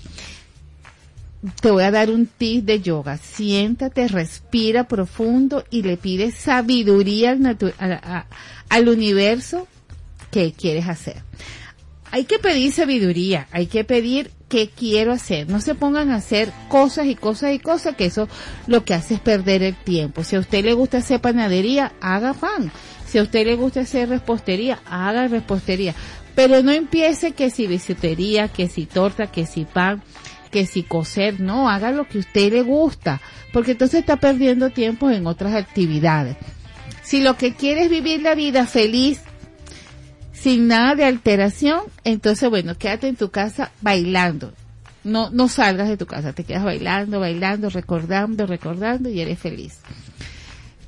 te 1.63 1.71
voy 1.71 1.83
a 1.85 1.91
dar 1.91 2.11
un 2.11 2.27
tip 2.27 2.67
de 2.67 2.81
yoga. 2.83 3.17
Siéntate, 3.17 4.09
respira 4.09 4.85
profundo 4.85 5.65
y 5.71 5.83
le 5.83 5.97
pides 5.97 6.35
sabiduría 6.35 7.31
al, 7.31 7.41
natu- 7.41 7.73
a- 7.79 8.19
a- 8.19 8.27
al 8.69 8.89
universo 8.91 9.67
que 10.31 10.53
quieres 10.53 10.87
hacer. 10.89 11.23
Hay 12.13 12.25
que 12.25 12.39
pedir 12.39 12.73
sabiduría, 12.73 13.47
hay 13.53 13.67
que 13.67 13.85
pedir 13.85 14.33
qué 14.49 14.69
quiero 14.69 15.13
hacer. 15.13 15.49
No 15.49 15.61
se 15.61 15.75
pongan 15.77 16.11
a 16.11 16.17
hacer 16.17 16.53
cosas 16.69 17.07
y 17.07 17.15
cosas 17.15 17.53
y 17.55 17.61
cosas, 17.61 17.95
que 17.95 18.07
eso 18.07 18.29
lo 18.67 18.85
que 18.85 18.95
hace 18.95 19.15
es 19.15 19.21
perder 19.21 19.63
el 19.63 19.77
tiempo. 19.77 20.25
Si 20.25 20.35
a 20.37 20.41
usted 20.41 20.65
le 20.65 20.75
gusta 20.75 20.99
hacer 20.99 21.21
panadería, 21.21 21.93
haga 22.01 22.35
pan. 22.35 22.73
Si 23.07 23.19
a 23.19 23.23
usted 23.23 23.47
le 23.47 23.55
gusta 23.55 23.81
hacer 23.81 24.09
repostería, 24.09 24.81
haga 24.87 25.29
repostería. 25.29 25.95
Pero 26.35 26.63
no 26.63 26.73
empiece 26.73 27.33
que 27.33 27.51
si 27.51 27.67
bisutería, 27.67 28.49
que 28.49 28.69
si 28.69 28.87
torta, 28.87 29.29
que 29.29 29.47
si 29.47 29.65
pan, 29.65 30.03
que 30.51 30.67
si 30.67 30.83
coser, 30.83 31.41
no, 31.41 31.69
haga 31.69 31.93
lo 31.93 32.09
que 32.09 32.19
a 32.19 32.21
usted 32.21 32.53
le 32.53 32.63
gusta, 32.63 33.21
porque 33.53 33.73
entonces 33.73 34.01
está 34.01 34.17
perdiendo 34.17 34.71
tiempo 34.71 35.11
en 35.11 35.27
otras 35.27 35.55
actividades. 35.55 36.37
Si 37.03 37.21
lo 37.21 37.37
que 37.37 37.55
quiere 37.55 37.85
es 37.85 37.91
vivir 37.91 38.23
la 38.23 38.35
vida 38.35 38.67
feliz, 38.67 39.21
sin 40.41 40.69
nada 40.69 40.95
de 40.95 41.05
alteración, 41.05 41.81
entonces 42.03 42.49
bueno, 42.49 42.77
quédate 42.77 43.09
en 43.09 43.17
tu 43.17 43.31
casa 43.31 43.73
bailando. 43.83 44.53
No, 45.05 45.31
no 45.31 45.49
salgas 45.49 45.89
de 45.89 45.97
tu 45.97 46.07
casa, 46.07 46.33
te 46.33 46.45
quedas 46.45 46.65
bailando, 46.65 47.21
bailando, 47.21 47.69
recordando, 47.69 48.47
recordando 48.47 49.11
y 49.11 49.21
eres 49.21 49.39
feliz. 49.39 49.81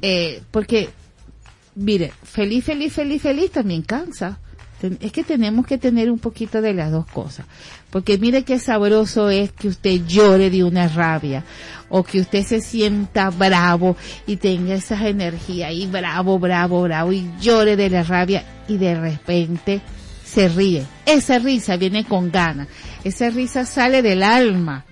Eh, 0.01 0.43
porque, 0.51 0.89
mire, 1.75 2.13
feliz, 2.23 2.65
feliz, 2.65 2.93
feliz, 2.93 3.23
feliz 3.23 3.51
también 3.51 3.83
cansa. 3.83 4.39
Es 5.01 5.13
que 5.13 5.23
tenemos 5.23 5.67
que 5.67 5.79
tener 5.79 6.11
un 6.11 6.19
poquito 6.19 6.61
de 6.61 6.75
las 6.75 6.91
dos 6.91 7.07
cosas. 7.07 7.47
Porque 7.93 8.17
mire 8.17 8.43
qué 8.43 8.59
sabroso 8.59 9.29
es 9.29 9.53
que 9.53 9.69
usted 9.69 10.01
llore 10.07 10.49
de 10.49 10.65
una 10.65 10.89
rabia 10.89 11.45
o 11.91 12.03
que 12.03 12.21
usted 12.21 12.43
se 12.43 12.63
sienta 12.63 13.29
bravo 13.29 13.99
y 14.27 14.37
tenga 14.37 14.75
esas 14.75 15.03
energías 15.03 15.69
ahí 15.69 15.87
bravo, 15.87 16.39
bravo, 16.39 16.81
bravo 16.81 17.13
y 17.13 17.31
llore 17.39 17.77
de 17.77 17.91
la 17.91 18.03
rabia 18.03 18.45
y 18.67 18.79
de 18.79 18.99
repente 18.99 19.83
se 20.25 20.49
ríe. 20.49 20.87
Esa 21.05 21.39
risa 21.39 21.77
viene 21.77 22.07
con 22.07 22.33
ganas. 22.33 22.67
Esa 23.05 23.29
risa 23.29 23.67
sale 23.67 24.01
del 24.01 24.23
alma. 24.23 24.87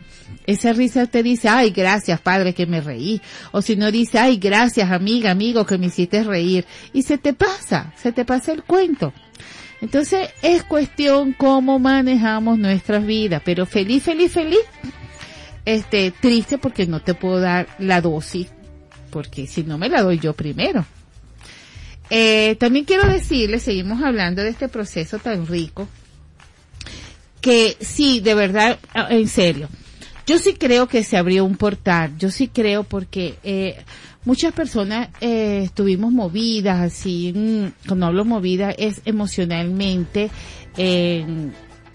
Esa 0.46 0.74
risa 0.74 1.06
te 1.06 1.22
dice, 1.22 1.48
ay, 1.48 1.70
gracias 1.70 2.20
padre 2.20 2.52
que 2.52 2.66
me 2.66 2.82
reí. 2.82 3.22
O 3.52 3.62
si 3.62 3.76
no 3.76 3.90
dice, 3.90 4.18
ay, 4.18 4.36
gracias 4.36 4.90
amiga, 4.90 5.30
amigo 5.30 5.64
que 5.64 5.78
me 5.78 5.86
hiciste 5.86 6.22
reír. 6.22 6.66
Y 6.92 7.04
se 7.04 7.16
te 7.16 7.32
pasa, 7.32 7.94
se 7.96 8.12
te 8.12 8.26
pasa 8.26 8.52
el 8.52 8.62
cuento. 8.62 9.14
Entonces 9.80 10.28
es 10.42 10.62
cuestión 10.62 11.32
cómo 11.32 11.78
manejamos 11.78 12.58
nuestras 12.58 13.04
vidas, 13.04 13.42
pero 13.44 13.66
feliz, 13.66 14.02
feliz, 14.02 14.32
feliz. 14.32 14.60
Este, 15.64 16.10
triste 16.10 16.58
porque 16.58 16.86
no 16.86 17.00
te 17.00 17.14
puedo 17.14 17.40
dar 17.40 17.68
la 17.78 18.00
dosis, 18.00 18.48
porque 19.10 19.46
si 19.46 19.62
no 19.62 19.78
me 19.78 19.88
la 19.88 20.02
doy 20.02 20.18
yo 20.18 20.32
primero. 20.32 20.84
Eh, 22.08 22.56
también 22.58 22.84
quiero 22.84 23.08
decirles, 23.08 23.62
seguimos 23.62 24.02
hablando 24.02 24.42
de 24.42 24.48
este 24.48 24.68
proceso 24.68 25.18
tan 25.18 25.46
rico, 25.46 25.86
que 27.40 27.76
sí, 27.80 28.20
de 28.20 28.34
verdad, 28.34 28.78
ah, 28.94 29.06
en 29.10 29.28
serio, 29.28 29.68
yo 30.26 30.38
sí 30.38 30.54
creo 30.54 30.88
que 30.88 31.04
se 31.04 31.16
abrió 31.16 31.44
un 31.44 31.56
portal, 31.56 32.16
yo 32.18 32.30
sí 32.30 32.48
creo 32.48 32.84
porque 32.84 33.36
eh, 33.44 33.76
muchas 34.24 34.52
personas 34.52 35.08
eh, 35.20 35.62
estuvimos 35.64 36.12
movidas, 36.12 36.80
así, 36.80 37.32
mm, 37.34 37.86
cuando 37.88 38.06
hablo 38.06 38.24
movida 38.24 38.70
es 38.70 39.00
emocionalmente, 39.04 40.30
en 40.76 41.52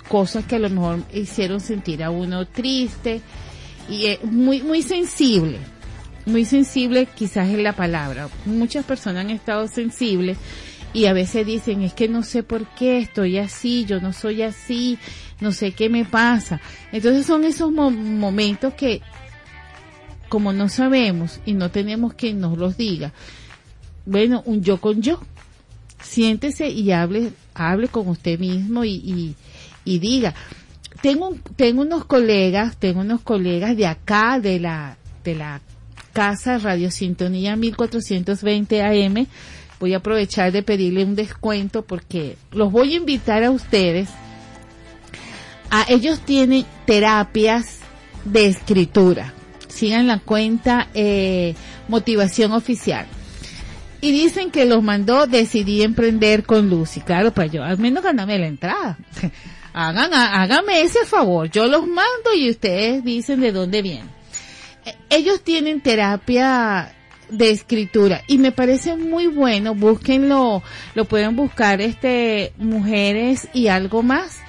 cosas 0.09 0.45
que 0.45 0.55
a 0.57 0.59
lo 0.59 0.69
mejor 0.69 1.03
hicieron 1.13 1.59
sentir 1.59 2.03
a 2.03 2.09
uno 2.11 2.45
triste 2.45 3.21
y 3.89 4.05
eh, 4.05 4.19
muy, 4.23 4.61
muy 4.61 4.81
sensible, 4.81 5.57
muy 6.25 6.45
sensible 6.45 7.07
quizás 7.15 7.49
es 7.49 7.59
la 7.59 7.73
palabra. 7.73 8.27
Muchas 8.45 8.85
personas 8.85 9.25
han 9.25 9.31
estado 9.31 9.67
sensibles 9.67 10.37
y 10.93 11.05
a 11.05 11.13
veces 11.13 11.45
dicen, 11.45 11.81
es 11.81 11.93
que 11.93 12.07
no 12.07 12.23
sé 12.23 12.43
por 12.43 12.65
qué 12.75 12.99
estoy 12.99 13.37
así, 13.37 13.85
yo 13.85 13.99
no 13.99 14.13
soy 14.13 14.41
así, 14.43 14.97
no 15.41 15.51
sé 15.51 15.71
qué 15.73 15.89
me 15.89 16.05
pasa. 16.05 16.61
Entonces 16.91 17.25
son 17.25 17.43
esos 17.43 17.71
mo- 17.71 17.91
momentos 17.91 18.73
que 18.75 19.01
como 20.35 20.51
no 20.51 20.67
sabemos 20.67 21.39
y 21.45 21.53
no 21.53 21.71
tenemos 21.71 22.13
quien 22.13 22.41
nos 22.41 22.57
los 22.57 22.75
diga, 22.75 23.13
bueno, 24.05 24.43
un 24.45 24.61
yo 24.61 24.81
con 24.81 25.01
yo. 25.01 25.21
Siéntese 26.03 26.67
y 26.67 26.91
hable, 26.91 27.31
hable 27.53 27.87
con 27.87 28.09
usted 28.09 28.37
mismo 28.37 28.83
y, 28.83 28.95
y, 28.95 29.35
y 29.85 29.99
diga. 29.99 30.35
Tengo, 31.01 31.37
tengo 31.55 31.83
unos 31.83 32.03
colegas, 32.03 32.75
tengo 32.75 32.99
unos 32.99 33.21
colegas 33.21 33.77
de 33.77 33.87
acá, 33.87 34.37
de 34.41 34.59
la, 34.59 34.97
de 35.23 35.35
la 35.35 35.61
casa 36.11 36.57
Radio 36.57 36.91
Sintonía 36.91 37.55
1420 37.55 38.83
AM. 38.83 39.27
Voy 39.79 39.93
a 39.93 39.97
aprovechar 39.99 40.51
de 40.51 40.63
pedirle 40.63 41.05
un 41.05 41.15
descuento 41.15 41.85
porque 41.85 42.35
los 42.51 42.73
voy 42.73 42.91
a 42.91 42.97
invitar 42.97 43.41
a 43.41 43.51
ustedes. 43.51 44.09
A, 45.71 45.85
ellos 45.87 46.19
tienen 46.25 46.65
terapias 46.85 47.79
de 48.25 48.47
escritura. 48.47 49.34
Sigan 49.75 50.07
la 50.07 50.19
cuenta 50.19 50.87
eh, 50.93 51.53
Motivación 51.89 52.53
Oficial. 52.53 53.05
Y 53.99 54.11
dicen 54.11 54.51
que 54.51 54.65
los 54.65 54.81
mandó 54.81 55.27
Decidí 55.27 55.81
Emprender 55.81 56.43
con 56.43 56.69
Lucy. 56.69 57.01
Claro, 57.01 57.33
pues 57.33 57.51
yo 57.51 57.63
al 57.63 57.77
menos 57.77 58.03
ganame 58.03 58.39
la 58.39 58.47
entrada. 58.47 58.97
Hagan, 59.73 60.13
hágame 60.13 60.81
ese 60.81 61.05
favor. 61.05 61.49
Yo 61.51 61.67
los 61.67 61.85
mando 61.85 62.33
y 62.33 62.49
ustedes 62.49 63.03
dicen 63.03 63.41
de 63.41 63.51
dónde 63.51 63.81
vienen. 63.81 64.09
Eh, 64.85 64.95
Ellos 65.09 65.41
tienen 65.41 65.81
terapia 65.81 66.93
de 67.29 67.49
escritura 67.49 68.21
y 68.27 68.37
me 68.37 68.53
parece 68.53 68.95
muy 68.95 69.27
bueno. 69.27 69.75
Búsquenlo, 69.75 70.63
lo 70.93 71.05
pueden 71.05 71.35
buscar 71.35 71.81
este 71.81 72.53
mujeres 72.57 73.49
y 73.53 73.67
algo 73.67 74.03
más 74.03 74.39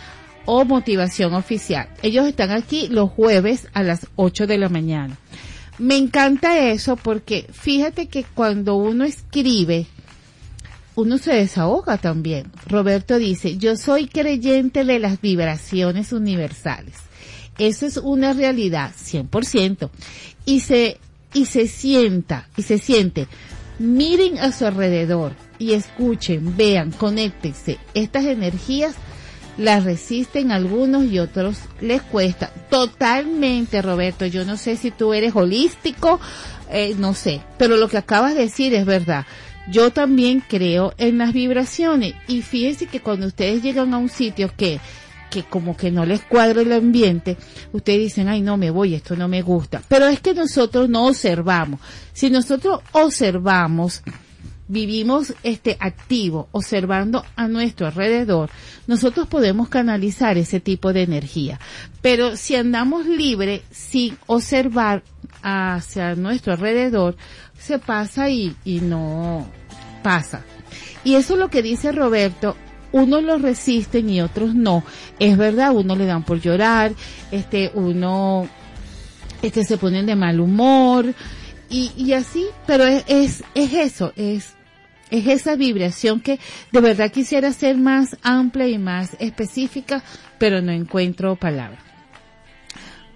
o 0.46 0.64
motivación 0.64 1.34
oficial. 1.34 1.88
Ellos 2.02 2.26
están 2.26 2.50
aquí 2.50 2.88
los 2.88 3.10
jueves 3.10 3.68
a 3.74 3.82
las 3.82 4.06
8 4.16 4.46
de 4.46 4.58
la 4.58 4.68
mañana. 4.68 5.18
Me 5.78 5.96
encanta 5.96 6.58
eso 6.70 6.96
porque 6.96 7.46
fíjate 7.52 8.06
que 8.06 8.24
cuando 8.24 8.76
uno 8.76 9.04
escribe, 9.04 9.86
uno 10.94 11.18
se 11.18 11.34
desahoga 11.34 11.98
también. 11.98 12.50
Roberto 12.66 13.18
dice, 13.18 13.58
yo 13.58 13.76
soy 13.76 14.06
creyente 14.06 14.84
de 14.84 14.98
las 14.98 15.20
vibraciones 15.20 16.12
universales. 16.12 16.94
Eso 17.58 17.86
es 17.86 17.98
una 17.98 18.32
realidad, 18.32 18.92
100%. 18.96 19.90
Y 20.46 20.60
se, 20.60 20.98
y 21.34 21.46
se 21.46 21.68
sienta, 21.68 22.48
y 22.56 22.62
se 22.62 22.78
siente. 22.78 23.28
Miren 23.78 24.38
a 24.38 24.52
su 24.52 24.64
alrededor 24.64 25.32
y 25.58 25.72
escuchen, 25.72 26.56
vean, 26.56 26.92
conéctense. 26.92 27.78
Estas 27.92 28.24
energías 28.24 28.94
las 29.58 29.84
resisten 29.84 30.52
algunos 30.52 31.04
y 31.04 31.18
otros 31.18 31.58
les 31.80 32.02
cuesta. 32.02 32.52
Totalmente, 32.70 33.82
Roberto. 33.82 34.26
Yo 34.26 34.44
no 34.44 34.56
sé 34.56 34.76
si 34.76 34.90
tú 34.90 35.14
eres 35.14 35.34
holístico, 35.34 36.20
eh, 36.70 36.94
no 36.98 37.14
sé, 37.14 37.40
pero 37.58 37.76
lo 37.76 37.88
que 37.88 37.98
acabas 37.98 38.34
de 38.34 38.42
decir 38.42 38.74
es 38.74 38.84
verdad. 38.84 39.26
Yo 39.68 39.90
también 39.90 40.42
creo 40.46 40.94
en 40.96 41.18
las 41.18 41.32
vibraciones 41.32 42.14
y 42.28 42.42
fíjense 42.42 42.86
que 42.86 43.00
cuando 43.00 43.26
ustedes 43.26 43.62
llegan 43.62 43.94
a 43.94 43.98
un 43.98 44.08
sitio 44.08 44.50
que 44.56 44.80
que 45.30 45.42
como 45.42 45.76
que 45.76 45.90
no 45.90 46.06
les 46.06 46.22
cuadra 46.22 46.62
el 46.62 46.72
ambiente, 46.72 47.36
ustedes 47.72 47.98
dicen, 47.98 48.28
ay 48.28 48.42
no 48.42 48.56
me 48.56 48.70
voy, 48.70 48.94
esto 48.94 49.16
no 49.16 49.26
me 49.26 49.42
gusta. 49.42 49.82
Pero 49.88 50.06
es 50.06 50.20
que 50.20 50.34
nosotros 50.34 50.88
no 50.88 51.08
observamos. 51.08 51.80
Si 52.12 52.30
nosotros 52.30 52.80
observamos, 52.92 54.02
vivimos 54.68 55.34
este 55.42 55.76
activo, 55.80 56.48
observando 56.52 57.24
a 57.36 57.48
nuestro 57.48 57.86
alrededor, 57.86 58.50
nosotros 58.86 59.28
podemos 59.28 59.68
canalizar 59.68 60.38
ese 60.38 60.60
tipo 60.60 60.92
de 60.92 61.02
energía. 61.02 61.60
Pero 62.02 62.36
si 62.36 62.56
andamos 62.56 63.06
libre 63.06 63.62
sin 63.70 64.16
observar 64.26 65.02
hacia 65.42 66.14
nuestro 66.14 66.54
alrededor, 66.54 67.16
se 67.58 67.78
pasa 67.78 68.28
y, 68.28 68.56
y 68.64 68.80
no 68.80 69.46
pasa. 70.02 70.44
Y 71.04 71.14
eso 71.14 71.34
es 71.34 71.40
lo 71.40 71.48
que 71.48 71.62
dice 71.62 71.92
Roberto, 71.92 72.56
unos 72.92 73.22
lo 73.22 73.38
resisten 73.38 74.08
y 74.10 74.20
otros 74.20 74.54
no. 74.54 74.82
Es 75.18 75.36
verdad, 75.36 75.72
uno 75.74 75.94
le 75.94 76.06
dan 76.06 76.24
por 76.24 76.40
llorar, 76.40 76.92
este, 77.30 77.70
uno, 77.74 78.48
este, 79.42 79.64
se 79.64 79.78
ponen 79.78 80.06
de 80.06 80.16
mal 80.16 80.40
humor, 80.40 81.14
y, 81.68 81.92
y 81.96 82.12
así, 82.12 82.46
pero 82.66 82.84
es, 82.84 83.04
es, 83.08 83.44
es 83.54 83.72
eso, 83.72 84.12
es, 84.16 84.55
es 85.10 85.26
esa 85.26 85.56
vibración 85.56 86.20
que 86.20 86.38
de 86.72 86.80
verdad 86.80 87.12
quisiera 87.12 87.52
ser 87.52 87.76
más 87.76 88.16
amplia 88.22 88.68
y 88.68 88.78
más 88.78 89.16
específica, 89.18 90.02
pero 90.38 90.60
no 90.60 90.72
encuentro 90.72 91.36
palabras. 91.36 91.80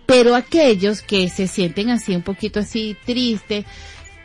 Pero 0.07 0.35
aquellos 0.35 1.03
que 1.03 1.29
se 1.29 1.47
sienten 1.47 1.91
así 1.91 2.15
un 2.15 2.23
poquito 2.23 2.61
así 2.61 2.97
triste, 3.05 3.65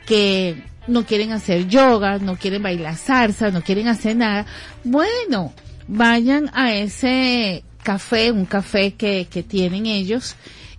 que 0.05 0.63
no 0.87 1.05
quieren 1.05 1.31
hacer 1.31 1.67
yoga, 1.67 2.17
no 2.19 2.37
quieren 2.37 2.63
bailar 2.63 2.95
salsa, 2.95 3.51
no 3.51 3.61
quieren 3.61 3.87
hacer 3.87 4.15
nada, 4.15 4.45
bueno, 4.83 5.53
vayan 5.87 6.49
a 6.53 6.73
ese 6.73 7.63
café, 7.83 8.31
un 8.31 8.45
café 8.45 8.93
que, 8.93 9.27
que 9.29 9.43
tienen 9.43 9.85
ellos, 9.85 10.35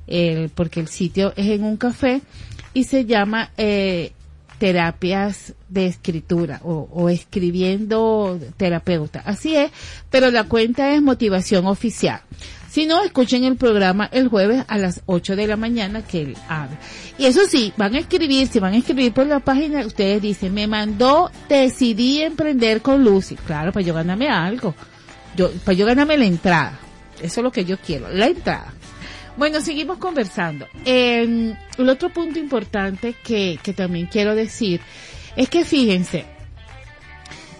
el, 0.06 0.48
porque 0.50 0.80
el 0.80 0.88
sitio 0.88 1.32
es 1.36 1.46
en 1.46 1.64
un 1.64 1.76
café 1.76 2.20
y 2.74 2.84
se 2.84 3.04
llama 3.04 3.50
eh, 3.56 4.12
terapias 4.58 5.54
de 5.68 5.86
escritura 5.86 6.60
o, 6.62 6.88
o 6.92 7.08
escribiendo 7.08 8.38
terapeuta. 8.56 9.22
Así 9.24 9.56
es, 9.56 9.70
pero 10.10 10.30
la 10.30 10.44
cuenta 10.44 10.92
es 10.92 11.02
motivación 11.02 11.66
oficial. 11.66 12.22
Si 12.76 12.84
no, 12.84 13.02
escuchen 13.02 13.44
el 13.44 13.56
programa 13.56 14.06
el 14.12 14.28
jueves 14.28 14.62
a 14.68 14.76
las 14.76 15.00
8 15.06 15.34
de 15.34 15.46
la 15.46 15.56
mañana 15.56 16.02
que 16.02 16.20
él 16.20 16.36
habla. 16.46 16.78
Y 17.16 17.24
eso 17.24 17.40
sí, 17.48 17.72
van 17.78 17.94
a 17.94 18.00
escribir, 18.00 18.48
si 18.48 18.58
van 18.58 18.74
a 18.74 18.76
escribir 18.76 19.14
por 19.14 19.26
la 19.26 19.40
página, 19.40 19.86
ustedes 19.86 20.20
dicen, 20.20 20.52
me 20.52 20.66
mandó, 20.66 21.30
decidí 21.48 22.20
emprender 22.20 22.82
con 22.82 23.02
Lucy. 23.02 23.36
Claro, 23.36 23.72
para 23.72 23.82
yo 23.82 23.94
ganarme 23.94 24.28
algo. 24.28 24.74
Yo, 25.36 25.50
para 25.64 25.72
yo 25.72 25.86
ganarme 25.86 26.18
la 26.18 26.26
entrada. 26.26 26.78
Eso 27.22 27.40
es 27.40 27.44
lo 27.44 27.50
que 27.50 27.64
yo 27.64 27.78
quiero, 27.78 28.10
la 28.10 28.26
entrada. 28.26 28.74
Bueno, 29.36 29.60
seguimos 29.60 29.98
conversando. 29.98 30.66
Eh, 30.86 31.54
el 31.76 31.88
otro 31.88 32.08
punto 32.08 32.38
importante 32.38 33.14
que, 33.22 33.58
también 33.76 34.06
quiero 34.06 34.34
decir 34.34 34.80
es 35.36 35.50
que 35.50 35.64
fíjense, 35.64 36.24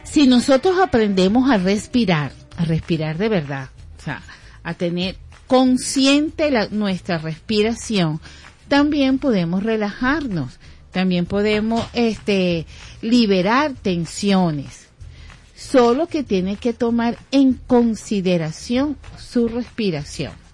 si 0.03 0.27
nosotros 0.27 0.79
aprendemos 0.81 1.51
a 1.51 1.59
respirar, 1.59 2.33
a 2.57 2.65
respirar 2.65 3.19
de 3.19 3.29
verdad, 3.29 3.69
o 3.99 4.03
sea, 4.03 4.23
a 4.63 4.73
tener 4.73 5.17
consciente 5.47 6.51
nuestra 6.71 7.19
respiración, 7.19 8.21
también 8.69 9.19
podemos 9.19 9.63
relajarnos, 9.63 10.59
también 10.93 11.27
podemos 11.27 11.87
este 11.93 12.65
liberar 13.03 13.75
tensiones. 13.75 14.87
Solo 15.55 16.07
que 16.07 16.23
tiene 16.23 16.57
que 16.57 16.73
tomar 16.73 17.19
en 17.31 17.55
consideración 17.55 18.97
su 19.19 19.49
respiración. 19.49 20.46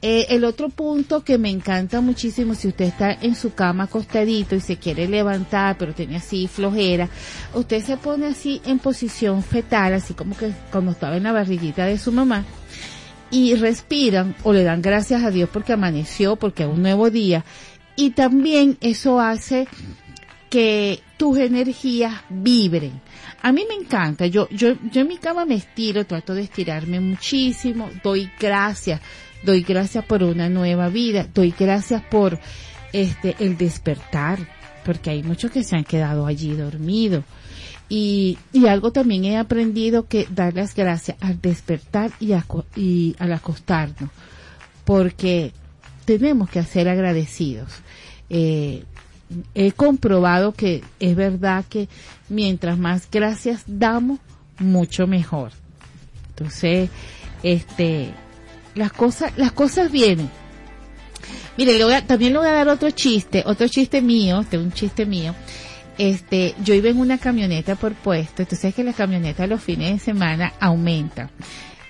Eh, 0.00 0.26
el 0.30 0.44
otro 0.44 0.68
punto 0.68 1.24
que 1.24 1.38
me 1.38 1.50
encanta 1.50 2.00
muchísimo, 2.00 2.54
si 2.54 2.68
usted 2.68 2.84
está 2.84 3.12
en 3.20 3.34
su 3.34 3.54
cama 3.54 3.84
acostadito 3.84 4.54
y 4.54 4.60
se 4.60 4.76
quiere 4.76 5.08
levantar, 5.08 5.76
pero 5.76 5.92
tiene 5.92 6.16
así 6.16 6.46
flojera, 6.46 7.08
usted 7.52 7.82
se 7.82 7.96
pone 7.96 8.26
así 8.26 8.62
en 8.64 8.78
posición 8.78 9.42
fetal, 9.42 9.94
así 9.94 10.14
como 10.14 10.36
que 10.36 10.52
como 10.70 10.92
estaba 10.92 11.16
en 11.16 11.24
la 11.24 11.32
barriguita 11.32 11.84
de 11.84 11.98
su 11.98 12.12
mamá, 12.12 12.44
y 13.32 13.56
respiran 13.56 14.36
o 14.44 14.52
le 14.52 14.62
dan 14.62 14.82
gracias 14.82 15.24
a 15.24 15.32
Dios 15.32 15.50
porque 15.52 15.72
amaneció, 15.72 16.36
porque 16.36 16.62
es 16.62 16.68
un 16.68 16.82
nuevo 16.82 17.10
día, 17.10 17.44
y 17.96 18.10
también 18.10 18.78
eso 18.80 19.18
hace 19.18 19.66
que 20.48 21.00
tus 21.16 21.38
energías 21.38 22.22
vibren. 22.28 23.00
A 23.42 23.50
mí 23.50 23.64
me 23.68 23.74
encanta, 23.74 24.26
yo, 24.26 24.48
yo, 24.50 24.74
yo 24.92 25.00
en 25.00 25.08
mi 25.08 25.18
cama 25.18 25.44
me 25.44 25.56
estiro, 25.56 26.06
trato 26.06 26.34
de 26.34 26.42
estirarme 26.42 27.00
muchísimo, 27.00 27.90
doy 28.02 28.30
gracias, 28.38 29.00
doy 29.42 29.62
gracias 29.62 30.04
por 30.04 30.22
una 30.22 30.48
nueva 30.48 30.88
vida, 30.88 31.26
doy 31.34 31.54
gracias 31.58 32.02
por 32.02 32.38
este 32.92 33.36
el 33.38 33.56
despertar, 33.56 34.38
porque 34.84 35.10
hay 35.10 35.22
muchos 35.22 35.50
que 35.50 35.62
se 35.64 35.76
han 35.76 35.84
quedado 35.84 36.26
allí 36.26 36.54
dormidos. 36.54 37.24
Y, 37.90 38.36
y 38.52 38.66
algo 38.66 38.92
también 38.92 39.24
he 39.24 39.38
aprendido 39.38 40.06
que 40.08 40.26
dar 40.30 40.52
las 40.54 40.74
gracias 40.74 41.16
al 41.20 41.40
despertar 41.40 42.10
y, 42.20 42.32
aco- 42.32 42.66
y 42.76 43.16
al 43.18 43.32
acostarnos, 43.32 44.10
porque 44.84 45.52
tenemos 46.04 46.50
que 46.50 46.62
ser 46.64 46.88
agradecidos. 46.88 47.70
Eh, 48.28 48.84
he 49.54 49.72
comprobado 49.72 50.52
que 50.52 50.82
es 51.00 51.16
verdad 51.16 51.64
que 51.68 51.88
mientras 52.28 52.78
más 52.78 53.08
gracias 53.10 53.62
damos, 53.66 54.18
mucho 54.58 55.06
mejor. 55.06 55.52
Entonces, 56.30 56.90
este, 57.42 58.12
las 58.78 58.92
cosas, 58.92 59.32
las 59.36 59.52
cosas 59.52 59.90
vienen. 59.90 60.30
Mire, 61.56 61.76
le 61.76 61.84
voy 61.84 61.92
a- 61.94 62.06
también 62.06 62.32
le 62.32 62.38
voy 62.38 62.48
a 62.48 62.52
dar 62.52 62.68
otro 62.68 62.90
chiste, 62.90 63.42
otro 63.44 63.66
chiste 63.68 64.00
mío, 64.00 64.40
este, 64.40 64.58
un 64.58 64.72
chiste 64.72 65.04
mío. 65.06 65.34
Este, 65.98 66.54
yo 66.64 66.74
iba 66.74 66.88
en 66.88 66.98
una 67.00 67.18
camioneta 67.18 67.74
por 67.74 67.92
puesto, 67.94 68.42
entonces 68.42 68.66
es 68.66 68.74
que 68.74 68.84
la 68.84 68.92
camioneta 68.92 69.46
los 69.48 69.60
fines 69.60 69.92
de 69.94 69.98
semana 69.98 70.52
aumenta. 70.60 71.30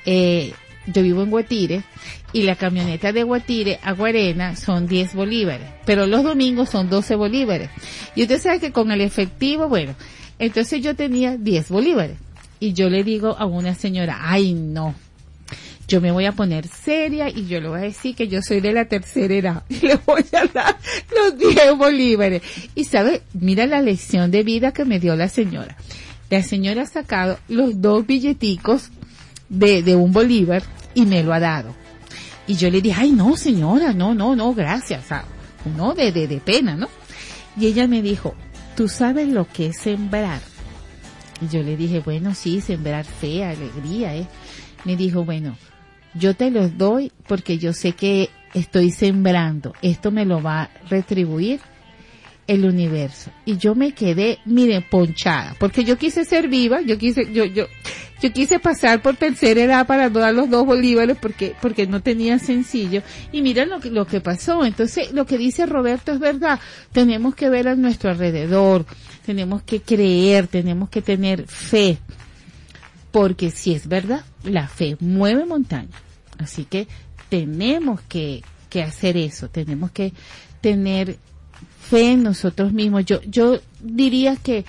Eh, 0.07 0.55
yo 0.87 1.03
vivo 1.03 1.23
en 1.23 1.29
Guatire 1.31 1.83
y 2.33 2.45
la 2.45 2.57
camioneta 2.57 3.13
de 3.13 3.23
Guatire 3.25 3.79
a 3.83 3.93
Guarena 3.93 4.57
son 4.57 4.87
10 4.87 5.15
bolívares, 5.15 5.67
pero 5.85 6.07
los 6.07 6.25
domingos 6.25 6.71
son 6.71 6.89
12 6.89 7.15
bolívares. 7.17 7.69
Y 8.15 8.23
usted 8.23 8.41
sabe 8.41 8.61
que 8.61 8.73
con 8.73 8.91
el 8.91 9.03
efectivo, 9.03 9.69
bueno, 9.69 9.95
entonces 10.39 10.81
yo 10.83 10.97
tenía 10.97 11.37
10 11.37 11.69
bolívares. 11.69 12.17
Y 12.61 12.73
yo 12.73 12.89
le 12.89 13.05
digo 13.05 13.37
a 13.39 13.45
una 13.45 13.75
señora, 13.75 14.19
ay 14.23 14.55
no, 14.55 14.95
yo 15.89 16.03
me 16.03 16.13
voy 16.13 16.27
a 16.27 16.33
poner 16.33 16.69
seria 16.69 17.31
y 17.31 17.47
yo 17.47 17.61
le 17.61 17.69
voy 17.69 17.79
a 17.79 17.83
decir 17.85 18.15
que 18.15 18.29
yo 18.29 18.43
soy 18.43 18.61
de 18.61 18.73
la 18.73 18.85
tercera 18.85 19.35
edad 19.35 19.63
y 19.71 19.87
le 19.87 19.97
voy 19.97 20.25
a 20.33 20.47
dar 20.47 20.77
los 21.17 21.39
10 21.39 21.77
bolívares. 21.77 22.43
Y 22.75 22.85
sabe, 22.85 23.23
mira 23.33 23.67
la 23.67 23.81
lección 23.81 24.31
de 24.31 24.43
vida 24.43 24.73
que 24.73 24.85
me 24.85 25.01
dio 25.01 25.17
la 25.17 25.29
señora. 25.29 25.77
La 26.29 26.43
señora 26.43 26.83
ha 26.83 26.87
sacado 26.87 27.39
los 27.49 27.81
dos 27.81 28.07
billeticos 28.07 28.91
de, 29.49 29.83
de 29.83 29.97
un 29.97 30.13
bolívar 30.13 30.63
y 30.95 31.07
me 31.07 31.23
lo 31.23 31.33
ha 31.33 31.41
dado. 31.41 31.75
Y 32.47 32.55
yo 32.57 32.71
le 32.71 32.83
dije, 32.83 33.01
ay 33.01 33.13
no 33.13 33.37
señora, 33.37 33.95
no, 33.95 34.15
no, 34.15 34.37
no, 34.37 34.53
gracias. 34.53 35.11
O 35.11 35.71
uno 35.71 35.95
de, 35.95 36.13
de, 36.13 36.29
de 36.29 36.39
pena, 36.39 36.77
¿no? 36.77 36.89
Y 37.59 37.67
ella 37.67 37.89
me 37.89 38.03
dijo, 38.03 38.35
tú 38.77 38.89
sabes 38.89 39.29
lo 39.29 39.49
que 39.49 39.69
es 39.69 39.79
sembrar. 39.79 40.41
Y 41.41 41.49
yo 41.49 41.63
le 41.63 41.77
dije, 41.77 42.01
bueno, 42.01 42.35
sí, 42.35 42.61
sembrar 42.61 43.07
fe, 43.07 43.45
alegría, 43.45 44.15
¿eh? 44.17 44.27
Me 44.85 44.97
dijo, 44.97 45.25
bueno, 45.25 45.57
yo 46.19 46.35
te 46.35 46.51
los 46.51 46.77
doy 46.77 47.13
porque 47.27 47.59
yo 47.59 47.73
sé 47.73 47.93
que 47.93 48.31
estoy 48.55 48.91
sembrando. 48.91 49.73
Esto 49.83 50.11
me 50.11 50.25
lo 50.25 50.43
va 50.43 50.63
a 50.63 50.71
retribuir 50.89 51.61
el 52.49 52.65
universo. 52.65 53.31
Y 53.45 53.59
yo 53.59 53.75
me 53.75 53.93
quedé, 53.93 54.39
mire, 54.47 54.81
ponchada, 54.81 55.55
porque 55.61 55.85
yo 55.85 55.99
quise 55.99 56.25
ser 56.25 56.49
viva, 56.49 56.81
yo 56.81 56.97
quise, 56.97 57.31
yo, 57.33 57.45
yo, 57.45 57.67
yo 58.23 58.33
quise 58.33 58.59
pasar 58.59 59.03
por 59.03 59.17
tercera 59.17 59.63
edad 59.63 59.87
para 59.87 60.09
no 60.09 60.19
dar 60.19 60.35
los 60.35 60.49
dos 60.49 60.65
bolívares 60.65 61.19
porque, 61.21 61.55
porque 61.61 61.87
no 61.87 62.01
tenía 62.01 62.39
sencillo. 62.39 63.03
Y 63.33 63.43
mira 63.43 63.67
lo 63.67 63.81
que, 63.81 63.91
lo 63.91 64.07
que 64.07 64.21
pasó. 64.21 64.65
Entonces, 64.65 65.13
lo 65.13 65.27
que 65.27 65.37
dice 65.37 65.67
Roberto 65.67 66.11
es 66.11 66.19
verdad. 66.19 66.59
Tenemos 66.91 67.35
que 67.35 67.51
ver 67.51 67.69
a 67.69 67.77
nuestro 67.77 68.11
alrededor, 68.11 68.87
tenemos 69.27 69.63
que 69.63 69.83
creer, 69.83 70.49
tenemos 70.49 70.89
que 70.89 71.03
tener 71.03 71.47
fe. 71.47 71.99
Porque 73.13 73.51
si 73.51 73.75
es 73.75 73.89
verdad, 73.89 74.25
la 74.43 74.69
fe 74.69 74.97
mueve 75.01 75.45
montaña. 75.45 76.08
Así 76.39 76.65
que 76.65 76.89
tenemos 77.29 78.01
que, 78.03 78.43
que 78.71 78.83
hacer 78.83 79.17
eso, 79.17 79.49
tenemos 79.49 79.91
que 79.91 80.13
tener 80.61 81.19
fe 81.89 82.13
en 82.13 82.23
nosotros 82.23 82.73
mismos. 82.73 83.05
Yo, 83.05 83.21
yo 83.23 83.61
diría 83.81 84.37
que 84.37 84.65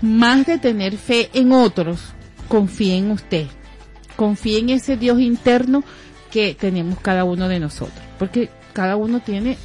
más 0.00 0.46
de 0.46 0.58
tener 0.58 0.96
fe 0.96 1.30
en 1.32 1.52
otros, 1.52 2.00
confíe 2.48 2.96
en 2.96 3.10
usted. 3.10 3.46
Confíe 4.16 4.58
en 4.58 4.70
ese 4.70 4.96
Dios 4.96 5.20
interno 5.20 5.84
que 6.30 6.54
tenemos 6.54 6.98
cada 7.00 7.24
uno 7.24 7.48
de 7.48 7.60
nosotros. 7.60 8.04
Porque 8.18 8.50
cada 8.72 8.96
uno 8.96 9.20
tiene 9.20 9.56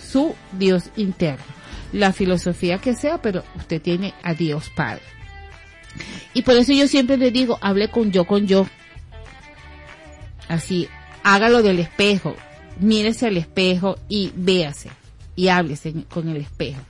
su 0.00 0.34
Dios 0.58 0.90
interno. 0.96 1.44
La 1.92 2.12
filosofía 2.12 2.78
que 2.78 2.94
sea, 2.94 3.20
pero 3.20 3.44
usted 3.56 3.80
tiene 3.80 4.14
a 4.22 4.34
Dios 4.34 4.70
Padre. 4.74 5.02
Y 6.32 6.42
por 6.42 6.56
eso 6.56 6.72
yo 6.72 6.88
siempre 6.88 7.16
le 7.16 7.30
digo, 7.30 7.58
hable 7.60 7.88
con 7.88 8.10
yo 8.10 8.24
con 8.24 8.46
yo. 8.46 8.66
Así, 10.48 10.88
hágalo 11.22 11.62
del 11.62 11.78
espejo, 11.78 12.36
mírese 12.78 13.26
al 13.26 13.36
espejo 13.36 13.98
y 14.08 14.32
véase 14.34 14.90
y 15.36 15.48
háblese 15.48 15.94
con 16.08 16.28
el 16.28 16.38
espejo. 16.38 16.80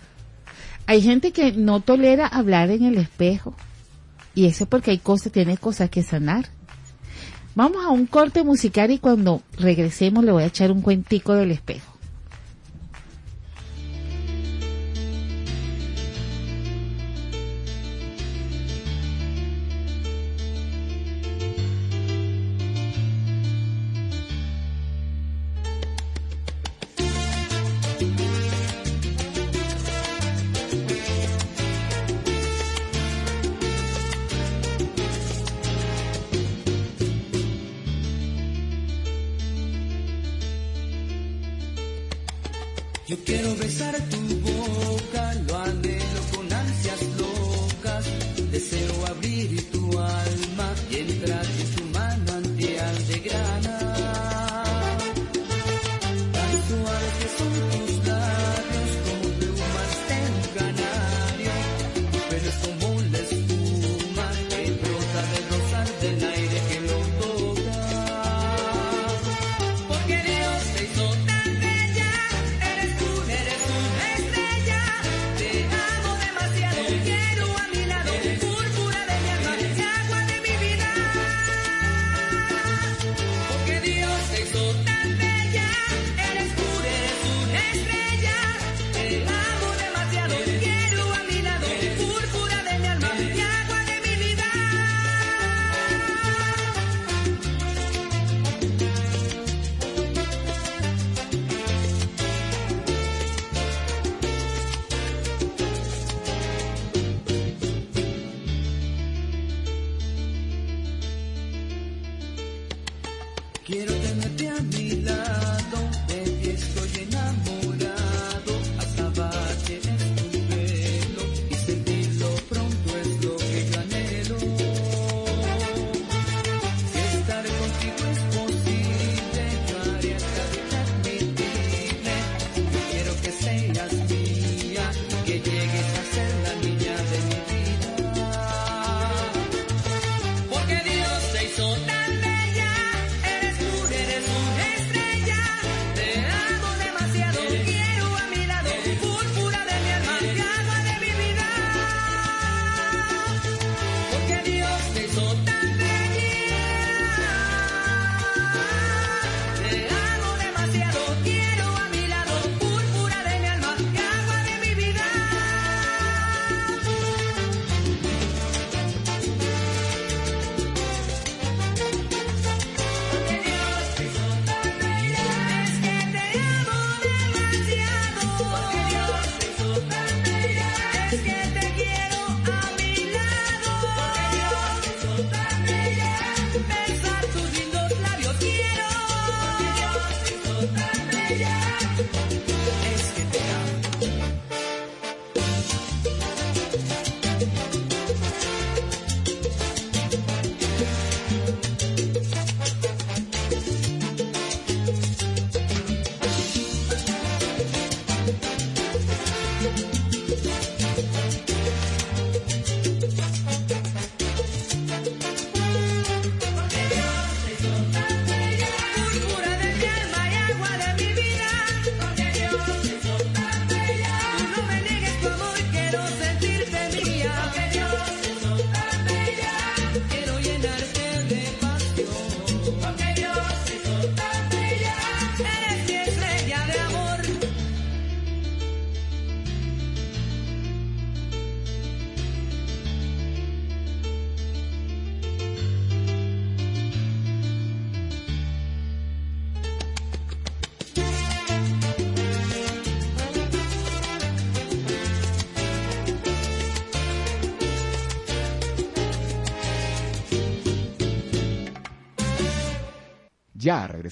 Hay 0.87 1.01
gente 1.01 1.33
que 1.33 1.53
no 1.53 1.81
tolera 1.81 2.27
hablar 2.27 2.71
en 2.71 2.85
el 2.85 2.99
espejo 2.99 3.55
y 4.35 4.47
eso 4.47 4.65
es 4.65 4.71
porque 4.71 4.91
hay 4.91 4.99
cosas, 4.99 5.33
tiene 5.33 5.57
cosas 5.57 5.89
que 5.89 6.03
sanar. 6.03 6.47
Vamos 7.55 7.85
a 7.85 7.91
un 7.91 8.07
corte 8.07 8.43
musical 8.43 8.91
y 8.91 8.99
cuando 8.99 9.43
regresemos 9.59 10.25
le 10.25 10.33
voy 10.33 10.43
a 10.43 10.47
echar 10.47 10.73
un 10.73 10.83
cuentico 10.83 11.35
del 11.35 11.53
espejo. 11.53 11.94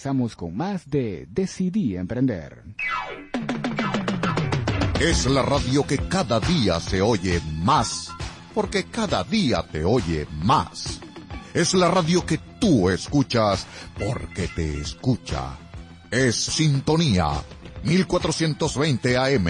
Regresamos 0.02 0.34
con 0.34 0.56
más 0.56 0.90
de 0.90 1.28
Decidí 1.30 1.94
Emprender. 1.94 2.64
Es 4.98 5.26
la 5.26 5.42
radio 5.42 5.86
que 5.86 5.96
cada 5.96 6.40
día 6.40 6.80
se 6.80 7.00
oye 7.00 7.40
más, 7.58 8.10
porque 8.52 8.82
cada 8.84 9.22
día 9.22 9.64
te 9.70 9.84
oye 9.84 10.26
más. 10.42 10.98
Es 11.54 11.74
la 11.74 11.88
radio 11.88 12.26
que 12.26 12.38
tú 12.58 12.90
escuchas, 12.90 13.64
porque 13.96 14.48
te 14.48 14.80
escucha. 14.80 15.56
Es 16.10 16.34
Sintonía 16.34 17.40
1420 17.84 19.16
AM. 19.16 19.46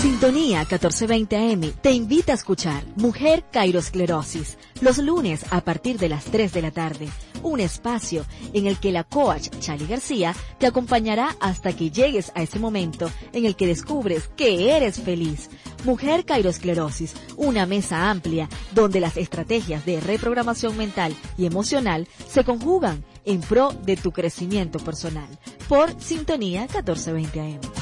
Sintonía 0.00 0.58
1420 0.60 1.36
AM 1.36 1.72
te 1.80 1.92
invita 1.92 2.32
a 2.32 2.34
escuchar 2.34 2.84
Mujer 2.96 3.44
Cairosclerosis 3.52 4.58
los 4.80 4.98
lunes 4.98 5.44
a 5.50 5.60
partir 5.60 5.98
de 5.98 6.08
las 6.08 6.24
3 6.24 6.52
de 6.52 6.62
la 6.62 6.72
tarde. 6.72 7.08
Un 7.42 7.60
espacio 7.60 8.24
en 8.52 8.66
el 8.66 8.78
que 8.78 8.92
la 8.92 9.04
coach 9.04 9.48
Chali 9.60 9.86
García 9.86 10.34
te 10.58 10.66
acompañará 10.66 11.36
hasta 11.40 11.72
que 11.74 11.90
llegues 11.90 12.32
a 12.34 12.42
ese 12.42 12.58
momento 12.58 13.10
en 13.32 13.44
el 13.44 13.56
que 13.56 13.66
descubres 13.66 14.28
que 14.36 14.76
eres 14.76 15.00
feliz. 15.00 15.50
Mujer 15.84 16.24
Cairosclerosis, 16.24 17.14
una 17.36 17.66
mesa 17.66 18.10
amplia 18.10 18.48
donde 18.74 19.00
las 19.00 19.16
estrategias 19.16 19.84
de 19.84 20.00
reprogramación 20.00 20.76
mental 20.76 21.14
y 21.36 21.46
emocional 21.46 22.06
se 22.28 22.44
conjugan 22.44 23.04
en 23.24 23.40
pro 23.40 23.72
de 23.84 23.96
tu 23.96 24.12
crecimiento 24.12 24.78
personal. 24.78 25.28
Por 25.68 26.00
Sintonía 26.00 26.62
1420 26.62 27.40
AM. 27.40 27.81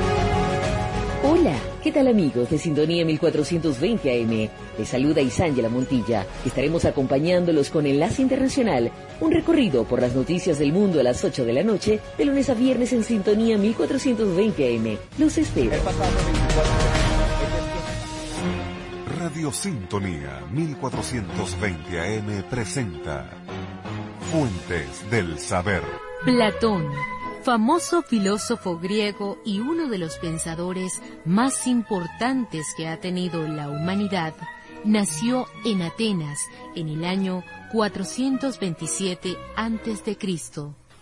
Hola, 1.23 1.55
¿qué 1.83 1.91
tal 1.91 2.07
amigos 2.07 2.49
de 2.49 2.57
Sintonía 2.57 3.05
1420 3.05 4.23
AM? 4.23 4.49
Les 4.77 4.89
saluda 4.89 5.21
Isángela 5.21 5.69
Montilla. 5.69 6.25
Estaremos 6.43 6.83
acompañándolos 6.85 7.69
con 7.69 7.85
Enlace 7.85 8.23
Internacional, 8.23 8.91
un 9.19 9.31
recorrido 9.31 9.83
por 9.83 10.01
las 10.01 10.15
noticias 10.15 10.57
del 10.57 10.73
mundo 10.73 10.99
a 10.99 11.03
las 11.03 11.23
8 11.23 11.45
de 11.45 11.53
la 11.53 11.61
noche, 11.61 11.99
de 12.17 12.25
lunes 12.25 12.49
a 12.49 12.55
viernes 12.55 12.91
en 12.93 13.03
Sintonía 13.03 13.59
1420 13.59 14.77
AM. 14.77 14.97
Los 15.19 15.37
espero. 15.37 15.71
Radio 19.19 19.51
Sintonía 19.51 20.41
1420 20.51 21.99
AM 21.99 22.43
presenta 22.49 23.29
Fuentes 24.31 25.11
del 25.11 25.37
Saber. 25.37 25.83
Platón, 26.25 26.87
famoso 27.43 28.01
filósofo 28.03 28.77
griego 28.77 29.37
y 29.43 29.59
uno 29.59 29.87
de 29.87 29.97
los 29.97 30.17
pensadores 30.17 31.01
más 31.25 31.67
importantes 31.67 32.67
que 32.77 32.87
ha 32.87 32.99
tenido 32.99 33.47
la 33.47 33.69
humanidad, 33.69 34.33
nació 34.83 35.47
en 35.65 35.81
Atenas 35.81 36.39
en 36.75 36.89
el 36.89 37.05
año 37.05 37.43
427 37.71 39.35
a.C. 39.55 40.17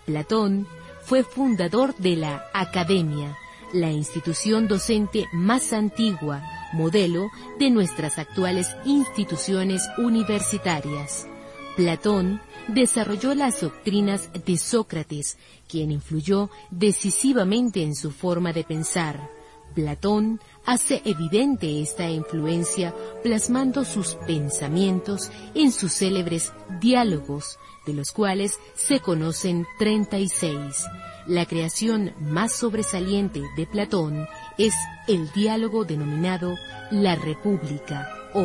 Platón 0.05 0.67
fue 1.03 1.23
fundador 1.23 1.95
de 1.95 2.15
la 2.15 2.45
Academia, 2.53 3.37
la 3.73 3.91
institución 3.91 4.67
docente 4.67 5.25
más 5.33 5.73
antigua, 5.73 6.41
modelo 6.73 7.29
de 7.57 7.69
nuestras 7.69 8.17
actuales 8.17 8.75
instituciones 8.85 9.87
universitarias. 9.97 11.27
Platón 11.75 12.41
desarrolló 12.73 13.35
las 13.35 13.61
doctrinas 13.61 14.29
de 14.45 14.57
Sócrates, 14.57 15.37
quien 15.67 15.91
influyó 15.91 16.49
decisivamente 16.71 17.83
en 17.83 17.95
su 17.95 18.11
forma 18.11 18.53
de 18.53 18.63
pensar. 18.63 19.29
Platón 19.73 20.39
hace 20.65 21.01
evidente 21.05 21.81
esta 21.81 22.09
influencia 22.09 22.93
plasmando 23.23 23.85
sus 23.85 24.15
pensamientos 24.27 25.31
en 25.53 25.71
sus 25.71 25.93
célebres 25.93 26.53
diálogos, 26.79 27.59
de 27.85 27.93
los 27.93 28.11
cuales 28.11 28.59
se 28.75 28.99
conocen 28.99 29.65
36. 29.77 30.85
La 31.27 31.45
creación 31.45 32.13
más 32.19 32.53
sobresaliente 32.53 33.41
de 33.55 33.67
Platón 33.67 34.27
es 34.57 34.73
el 35.07 35.31
diálogo 35.31 35.85
denominado 35.85 36.55
La 36.91 37.15
República 37.15 38.09
o 38.33 38.43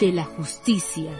de 0.00 0.12
la 0.12 0.24
Justicia, 0.24 1.12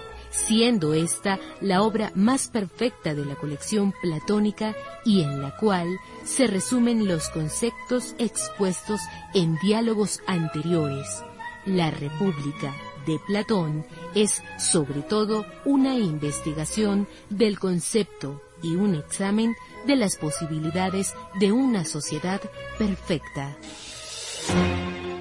siendo 0.47 0.95
esta 0.95 1.39
la 1.61 1.83
obra 1.83 2.13
más 2.15 2.49
perfecta 2.49 3.15
de 3.15 3.25
la 3.25 3.35
colección 3.35 3.93
platónica 4.01 4.75
y 5.05 5.23
en 5.23 5.43
la 5.43 5.57
cual 5.57 5.89
se 6.25 6.47
resumen 6.47 7.07
los 7.07 7.29
conceptos 7.29 8.15
expuestos 8.19 9.01
en 9.35 9.57
diálogos 9.59 10.21
anteriores. 10.27 11.23
La 11.67 11.91
República 11.91 12.75
de 13.07 13.19
Platón 13.27 13.85
es 14.15 14.43
sobre 14.59 15.03
todo 15.03 15.45
una 15.65 15.97
investigación 15.97 17.09
del 17.31 17.59
concepto 17.59 18.43
y 18.63 18.77
un 18.77 18.95
examen 18.95 19.55
de 19.87 19.97
las 19.97 20.17
posibilidades 20.17 21.15
de 21.41 21.53
una 21.53 21.85
sociedad 21.85 22.41
perfecta. 22.79 23.57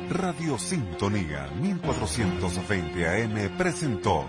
Radio 0.10 0.58
Sintonía 0.58 1.50
1420 1.62 3.08
AM 3.08 3.58
presentó 3.58 4.26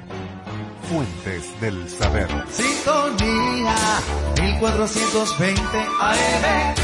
Fuentes 0.83 1.61
del 1.61 1.89
Saber. 1.89 2.29
Sintonía 2.51 3.77
1420 4.43 5.61
AM. 6.01 6.75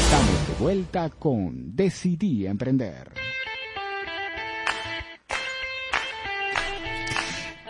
Estamos 0.00 0.48
de 0.48 0.54
vuelta 0.58 1.10
con 1.10 1.76
Decidí 1.76 2.46
Emprender. 2.46 3.12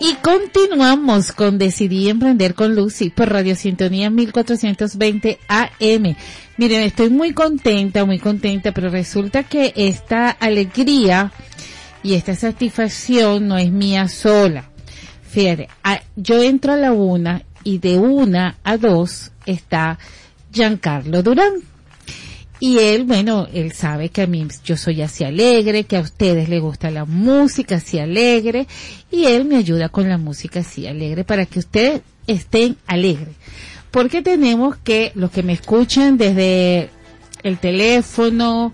Y 0.00 0.14
continuamos 0.22 1.32
con 1.32 1.58
Decidí 1.58 2.08
Emprender 2.08 2.54
con 2.54 2.76
Lucy 2.76 3.10
por 3.10 3.28
Radio 3.30 3.56
Sintonía 3.56 4.10
1420 4.10 5.40
AM. 5.48 6.16
Miren, 6.58 6.82
estoy 6.82 7.08
muy 7.08 7.34
contenta, 7.34 8.04
muy 8.04 8.18
contenta, 8.18 8.72
pero 8.72 8.88
resulta 8.90 9.44
que 9.44 9.72
esta 9.76 10.28
alegría 10.28 11.30
y 12.02 12.14
esta 12.14 12.34
satisfacción 12.34 13.46
no 13.46 13.56
es 13.56 13.70
mía 13.70 14.08
sola. 14.08 14.68
Fíjate, 15.22 15.68
yo 16.16 16.42
entro 16.42 16.72
a 16.72 16.76
la 16.76 16.92
una 16.92 17.42
y 17.62 17.78
de 17.78 17.96
una 17.98 18.58
a 18.64 18.76
dos 18.76 19.30
está 19.46 20.00
Giancarlo 20.52 21.22
Durán. 21.22 21.62
Y 22.58 22.78
él, 22.78 23.04
bueno, 23.04 23.46
él 23.52 23.70
sabe 23.70 24.08
que 24.08 24.22
a 24.22 24.26
mí 24.26 24.44
yo 24.64 24.76
soy 24.76 25.02
así 25.02 25.22
alegre, 25.22 25.84
que 25.84 25.96
a 25.96 26.00
ustedes 26.00 26.48
les 26.48 26.60
gusta 26.60 26.90
la 26.90 27.04
música 27.04 27.76
así 27.76 28.00
alegre, 28.00 28.66
y 29.12 29.26
él 29.26 29.44
me 29.44 29.58
ayuda 29.58 29.90
con 29.90 30.08
la 30.08 30.18
música 30.18 30.58
así 30.60 30.88
alegre 30.88 31.22
para 31.22 31.46
que 31.46 31.60
ustedes 31.60 32.00
estén 32.26 32.76
alegres. 32.88 33.36
Porque 33.90 34.22
tenemos 34.22 34.76
que, 34.76 35.12
los 35.14 35.30
que 35.30 35.42
me 35.42 35.54
escuchan 35.54 36.18
desde 36.18 36.90
el 37.42 37.58
teléfono, 37.58 38.72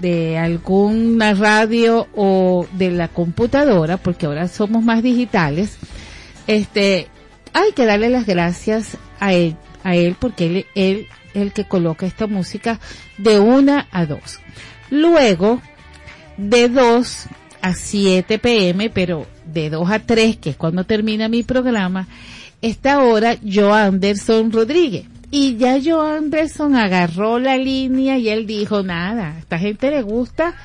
de 0.00 0.38
alguna 0.38 1.34
radio 1.34 2.08
o 2.14 2.66
de 2.72 2.90
la 2.90 3.08
computadora, 3.08 3.98
porque 3.98 4.26
ahora 4.26 4.48
somos 4.48 4.82
más 4.82 5.02
digitales, 5.02 5.76
este, 6.46 7.08
hay 7.52 7.72
que 7.72 7.84
darle 7.84 8.08
las 8.08 8.26
gracias 8.26 8.96
a 9.18 9.32
él, 9.34 9.56
a 9.84 9.94
él 9.94 10.16
porque 10.18 10.46
él, 10.46 10.66
él 10.74 11.06
es 11.34 11.42
el 11.42 11.52
que 11.52 11.64
coloca 11.64 12.06
esta 12.06 12.26
música 12.26 12.80
de 13.18 13.38
una 13.38 13.86
a 13.92 14.06
dos. 14.06 14.40
Luego, 14.90 15.60
de 16.36 16.68
2 16.68 17.26
a 17.60 17.74
7 17.74 18.38
pm, 18.38 18.90
pero 18.90 19.26
de 19.44 19.70
2 19.70 19.90
a 19.90 19.98
3, 20.00 20.38
que 20.38 20.50
es 20.50 20.56
cuando 20.56 20.84
termina 20.84 21.28
mi 21.28 21.42
programa, 21.42 22.08
está 22.62 22.94
ahora 22.94 23.36
Joe 23.44 23.72
Anderson 23.72 24.52
Rodríguez. 24.52 25.06
Y 25.30 25.56
ya 25.56 25.78
Joe 25.82 26.18
Anderson 26.18 26.74
agarró 26.74 27.38
la 27.38 27.56
línea 27.56 28.18
y 28.18 28.28
él 28.28 28.46
dijo, 28.46 28.82
nada, 28.82 29.34
a 29.34 29.38
esta 29.38 29.58
gente 29.58 29.90
le 29.90 30.02
gusta 30.02 30.56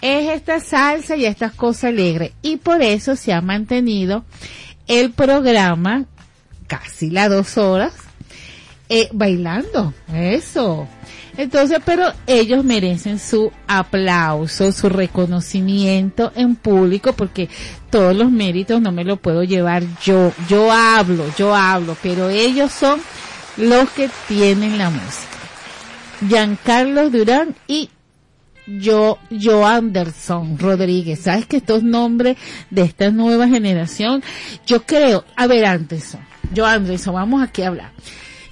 es 0.00 0.30
esta 0.30 0.60
salsa 0.60 1.16
y 1.16 1.26
estas 1.26 1.52
cosas 1.52 1.84
alegres. 1.84 2.32
Y 2.42 2.56
por 2.56 2.82
eso 2.82 3.16
se 3.16 3.32
ha 3.32 3.40
mantenido 3.40 4.24
el 4.86 5.10
programa 5.12 6.06
casi 6.66 7.10
las 7.10 7.28
dos 7.28 7.58
horas 7.58 7.92
eh, 8.90 9.08
bailando. 9.12 9.94
Eso. 10.12 10.88
Entonces, 11.36 11.78
pero 11.84 12.12
ellos 12.26 12.64
merecen 12.64 13.20
su 13.20 13.50
aplauso, 13.68 14.72
su 14.72 14.88
reconocimiento 14.88 16.32
en 16.34 16.56
público, 16.56 17.12
porque 17.12 17.48
todos 17.88 18.14
los 18.14 18.30
méritos 18.30 18.80
no 18.82 18.90
me 18.90 19.04
lo 19.04 19.16
puedo 19.16 19.44
llevar 19.44 19.84
yo. 20.02 20.32
Yo 20.48 20.72
hablo, 20.72 21.24
yo 21.38 21.54
hablo, 21.54 21.96
pero 22.02 22.28
ellos 22.28 22.72
son 22.72 23.00
los 23.56 23.88
que 23.90 24.10
tienen 24.26 24.76
la 24.76 24.90
música. 24.90 25.28
Giancarlo 26.28 27.08
Durán 27.10 27.54
y 27.68 27.90
yo, 28.66 29.18
yo 29.30 29.66
Anderson 29.66 30.58
Rodríguez. 30.58 31.20
¿Sabes 31.20 31.46
que 31.46 31.58
estos 31.58 31.84
nombres 31.84 32.36
de 32.70 32.82
esta 32.82 33.10
nueva 33.10 33.46
generación? 33.46 34.22
Yo 34.66 34.82
creo, 34.82 35.24
a 35.36 35.46
ver, 35.46 35.64
Anderson, 35.64 36.20
yo 36.52 36.66
Anderson, 36.66 37.14
vamos 37.14 37.42
aquí 37.42 37.62
a 37.62 37.68
hablar. 37.68 37.92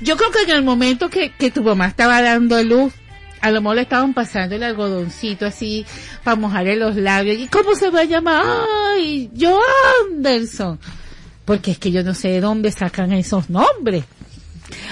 Yo 0.00 0.16
creo 0.16 0.30
que 0.30 0.42
en 0.42 0.50
el 0.50 0.62
momento 0.62 1.08
que, 1.08 1.32
que 1.32 1.50
tu 1.50 1.62
mamá 1.62 1.86
estaba 1.86 2.22
dando 2.22 2.62
luz, 2.62 2.92
a 3.40 3.50
lo 3.50 3.60
mejor 3.60 3.76
le 3.76 3.82
estaban 3.82 4.14
pasando 4.14 4.54
el 4.54 4.62
algodoncito 4.62 5.46
así 5.46 5.84
para 6.24 6.36
mojarle 6.36 6.76
los 6.76 6.96
labios. 6.96 7.38
¿Y 7.38 7.48
cómo 7.48 7.74
se 7.74 7.90
va 7.90 8.00
a 8.00 8.04
llamar? 8.04 8.44
Ay, 8.92 9.30
yo 9.32 9.60
Anderson. 10.06 10.78
Porque 11.44 11.72
es 11.72 11.78
que 11.78 11.90
yo 11.90 12.02
no 12.02 12.14
sé 12.14 12.28
de 12.28 12.40
dónde 12.40 12.70
sacan 12.70 13.12
esos 13.12 13.48
nombres. 13.48 14.04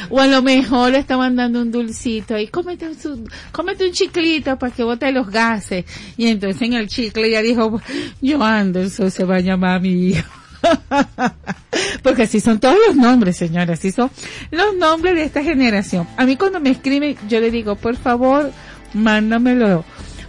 O 0.08 0.20
a 0.20 0.26
lo 0.26 0.42
mejor 0.42 0.92
le 0.92 0.98
estaban 0.98 1.36
dando 1.36 1.60
un 1.60 1.70
dulcito 1.70 2.34
ahí, 2.34 2.48
cómete 2.48 2.88
un, 2.88 3.28
cómete 3.52 3.86
un 3.86 3.92
chiclito 3.92 4.58
para 4.58 4.72
que 4.72 4.82
bote 4.82 5.12
los 5.12 5.28
gases. 5.28 5.84
Y 6.16 6.28
entonces 6.28 6.62
en 6.62 6.72
el 6.74 6.88
chicle 6.88 7.30
ya 7.30 7.42
dijo, 7.42 7.80
yo 8.22 8.42
Anderson 8.42 9.10
se 9.10 9.24
va 9.24 9.36
a 9.36 9.40
llamar 9.40 9.76
a 9.76 9.80
mi 9.80 10.08
hijo. 10.08 10.28
Porque 12.02 12.22
así 12.22 12.40
son 12.40 12.58
todos 12.58 12.76
los 12.86 12.96
nombres, 12.96 13.36
señora, 13.36 13.74
así 13.74 13.92
son 13.92 14.10
los 14.50 14.74
nombres 14.76 15.14
de 15.14 15.24
esta 15.24 15.42
generación. 15.42 16.06
A 16.16 16.24
mí 16.24 16.36
cuando 16.36 16.60
me 16.60 16.70
escriben, 16.70 17.16
yo 17.28 17.40
le 17.40 17.50
digo, 17.50 17.76
por 17.76 17.96
favor, 17.96 18.52
mándamelo, 18.94 19.84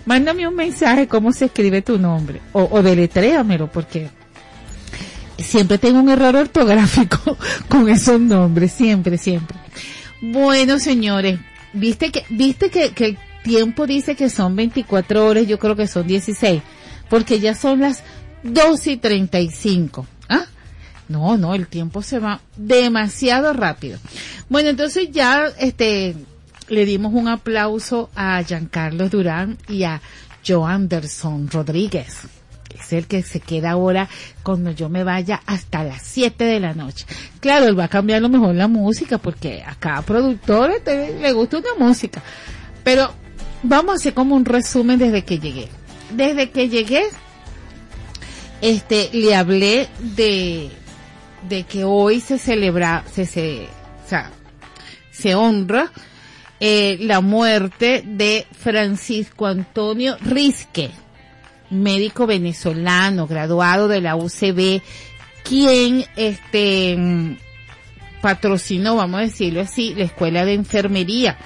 mándame 0.05 0.47
un 0.47 0.55
mensaje 0.55 1.07
cómo 1.07 1.31
se 1.31 1.45
escribe 1.45 1.81
tu 1.81 1.97
nombre, 1.97 2.41
o, 2.53 2.67
o 2.71 2.83
deletréamelo, 2.83 3.71
porque 3.71 4.09
siempre 5.37 5.77
tengo 5.77 5.99
un 5.99 6.09
error 6.09 6.35
ortográfico 6.35 7.37
con 7.69 7.89
esos 7.89 8.19
nombres, 8.19 8.71
siempre, 8.71 9.17
siempre. 9.17 9.57
Bueno, 10.21 10.79
señores, 10.79 11.39
viste 11.73 12.11
que, 12.11 12.25
viste 12.29 12.69
que, 12.69 12.91
que 12.91 13.05
el 13.05 13.17
tiempo 13.43 13.87
dice 13.87 14.15
que 14.15 14.29
son 14.29 14.55
24 14.55 15.25
horas, 15.25 15.47
yo 15.47 15.59
creo 15.59 15.75
que 15.75 15.87
son 15.87 16.07
16, 16.07 16.61
porque 17.09 17.39
ya 17.39 17.55
son 17.55 17.81
las 17.81 18.03
2 18.43 18.87
y 18.87 18.97
35. 18.97 20.05
¿Ah? 20.29 20.45
No, 21.09 21.37
no, 21.37 21.55
el 21.55 21.67
tiempo 21.67 22.01
se 22.01 22.19
va 22.19 22.41
demasiado 22.55 23.53
rápido. 23.53 23.99
Bueno, 24.49 24.69
entonces 24.69 25.09
ya, 25.11 25.45
este, 25.59 26.15
le 26.67 26.85
dimos 26.85 27.13
un 27.13 27.27
aplauso 27.27 28.09
a 28.15 28.41
Giancarlo 28.43 29.07
Durán 29.07 29.57
y 29.69 29.83
a 29.83 30.01
Joe 30.45 30.69
Anderson 30.69 31.49
Rodríguez 31.49 32.27
es 32.79 32.93
el 32.93 33.07
que 33.07 33.23
se 33.23 33.39
queda 33.39 33.71
ahora 33.71 34.07
cuando 34.43 34.71
yo 34.71 34.89
me 34.89 35.03
vaya 35.03 35.41
hasta 35.45 35.83
las 35.83 36.01
7 36.03 36.43
de 36.43 36.59
la 36.59 36.73
noche. 36.73 37.05
Claro, 37.39 37.65
él 37.65 37.79
va 37.79 37.85
a 37.85 37.89
cambiar 37.89 38.17
a 38.17 38.21
lo 38.21 38.29
mejor 38.29 38.55
la 38.55 38.67
música 38.67 39.17
porque 39.17 39.63
a 39.65 39.75
cada 39.75 40.01
productor 40.01 40.71
le, 40.85 41.19
le 41.19 41.31
gusta 41.33 41.57
una 41.57 41.85
música. 41.85 42.21
Pero 42.83 43.11
vamos 43.63 43.93
a 43.93 43.95
hacer 43.95 44.13
como 44.13 44.35
un 44.35 44.45
resumen 44.45 44.99
desde 44.99 45.23
que 45.23 45.39
llegué. 45.39 45.67
Desde 46.11 46.49
que 46.51 46.69
llegué, 46.69 47.03
este, 48.61 49.09
le 49.13 49.35
hablé 49.35 49.87
de, 49.99 50.69
de 51.47 51.63
que 51.63 51.83
hoy 51.83 52.19
se 52.19 52.37
celebra, 52.37 53.03
se, 53.11 53.25
se, 53.25 53.67
o 54.05 54.09
sea, 54.09 54.31
se 55.11 55.35
honra 55.35 55.91
eh, 56.59 56.97
la 57.01 57.21
muerte 57.21 58.03
de 58.05 58.47
Francisco 58.51 59.45
Antonio 59.45 60.17
Risque 60.21 60.91
médico 61.69 62.27
venezolano, 62.27 63.27
graduado 63.27 63.87
de 63.87 64.01
la 64.01 64.15
UCB, 64.15 64.81
quien 65.43 66.05
este 66.15 67.37
patrocinó, 68.21 68.95
vamos 68.95 69.19
a 69.19 69.23
decirlo 69.23 69.61
así, 69.61 69.93
la 69.95 70.05
escuela 70.05 70.45
de 70.45 70.53
enfermería. 70.53 71.37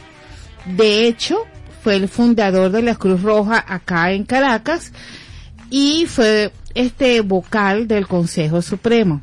De 0.65 1.07
hecho, 1.07 1.45
fue 1.83 1.95
el 1.95 2.07
fundador 2.07 2.71
de 2.71 2.81
la 2.81 2.95
Cruz 2.95 3.21
Roja 3.21 3.63
acá 3.67 4.11
en 4.11 4.23
Caracas 4.23 4.91
y 5.69 6.05
fue 6.05 6.51
este 6.75 7.21
vocal 7.21 7.87
del 7.87 8.07
Consejo 8.07 8.61
Supremo. 8.61 9.21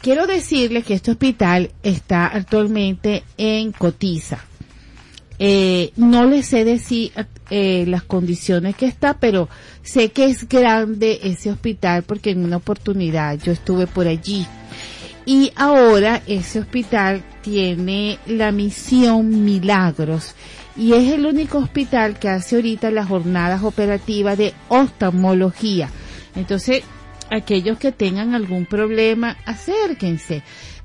Quiero 0.00 0.26
decirle 0.26 0.82
que 0.82 0.94
este 0.94 1.10
hospital 1.10 1.70
está 1.82 2.26
actualmente 2.26 3.24
en 3.36 3.72
Cotiza. 3.72 4.38
Eh, 5.38 5.92
no 5.96 6.24
le 6.24 6.42
sé 6.42 6.64
decir 6.64 7.12
eh, 7.50 7.84
las 7.86 8.02
condiciones 8.02 8.74
que 8.76 8.86
está, 8.86 9.18
pero 9.18 9.48
sé 9.82 10.10
que 10.10 10.26
es 10.26 10.48
grande 10.48 11.20
ese 11.22 11.50
hospital 11.50 12.04
porque 12.04 12.30
en 12.30 12.44
una 12.44 12.56
oportunidad 12.56 13.38
yo 13.38 13.52
estuve 13.52 13.86
por 13.86 14.06
allí. 14.06 14.46
Y 15.26 15.52
ahora 15.56 16.22
ese 16.26 16.60
hospital 16.60 17.22
tiene 17.42 18.18
la 18.26 18.52
misión 18.52 19.44
Milagros 19.44 20.34
y 20.76 20.92
es 20.92 21.12
el 21.12 21.26
único 21.26 21.58
hospital 21.58 22.18
que 22.18 22.28
hace 22.28 22.56
ahorita 22.56 22.90
las 22.90 23.08
jornadas 23.08 23.62
operativas 23.62 24.38
de 24.38 24.54
oftalmología. 24.68 25.90
Entonces, 26.36 26.84
aquellos 27.30 27.78
que 27.78 27.92
tengan 27.92 28.34
algún 28.34 28.66
problema, 28.66 29.36
acérquense. 29.44 30.42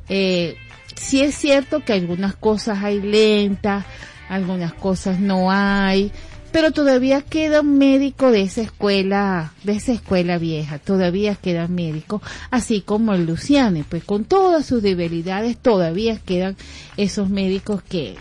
Eh, 0.10 0.56
sí 0.96 1.22
es 1.22 1.36
cierto 1.36 1.84
que 1.84 1.94
algunas 1.94 2.36
cosas 2.36 2.84
hay 2.84 3.02
lentas, 3.02 3.86
algunas 4.30 4.74
cosas 4.74 5.20
no 5.20 5.52
hay, 5.52 6.12
pero 6.52 6.72
todavía 6.72 7.22
queda 7.22 7.62
un 7.62 7.78
médico 7.78 8.32
de 8.32 8.42
esa 8.42 8.62
escuela, 8.62 9.54
de 9.64 9.74
esa 9.74 9.94
escuela 9.94 10.38
vieja, 10.38 10.80
todavía 10.80 11.36
queda 11.36 11.68
médico, 11.68 12.22
así 12.50 12.82
como 12.82 13.14
el 13.14 13.26
Luciane, 13.26 13.86
pues 13.88 14.04
con 14.04 14.26
todas 14.26 14.66
sus 14.66 14.82
debilidades 14.82 15.58
todavía 15.58 16.18
quedan 16.18 16.58
esos 16.98 17.30
médicos 17.30 17.82
que 17.84 18.16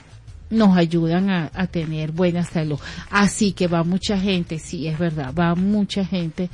nos 0.48 0.76
ayudan 0.76 1.30
a, 1.30 1.50
a, 1.54 1.68
tener 1.68 2.10
buena 2.10 2.44
salud. 2.44 2.78
Así 3.08 3.52
que 3.52 3.68
va 3.68 3.84
mucha 3.84 4.18
gente, 4.18 4.58
sí, 4.58 4.88
es 4.88 4.98
verdad, 4.98 5.32
va 5.32 5.54
mucha 5.54 6.04
gente, 6.04 6.50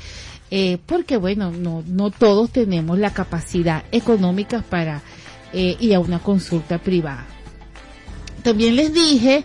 eh, 0.50 0.78
porque 0.86 1.16
bueno, 1.16 1.50
no, 1.50 1.82
no 1.86 2.10
todos 2.10 2.50
tenemos 2.50 2.98
la 2.98 3.12
capacidad 3.12 3.84
económica 3.92 4.62
para 4.68 5.02
eh, 5.52 5.76
ir 5.80 5.94
a 5.94 6.00
una 6.00 6.18
consulta 6.18 6.78
privada 6.78 7.26
también 8.46 8.76
les 8.76 8.94
dije 8.94 9.42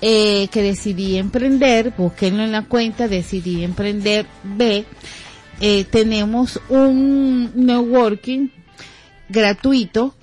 eh, 0.00 0.48
que 0.50 0.62
decidí 0.62 1.18
emprender, 1.18 1.92
búsquenlo 1.94 2.42
en 2.42 2.52
la 2.52 2.62
cuenta, 2.62 3.06
decidí 3.06 3.62
emprender 3.62 4.24
B. 4.42 4.86
Eh, 5.60 5.84
tenemos 5.84 6.58
un 6.70 7.52
networking 7.54 8.48
gratuito 9.28 10.14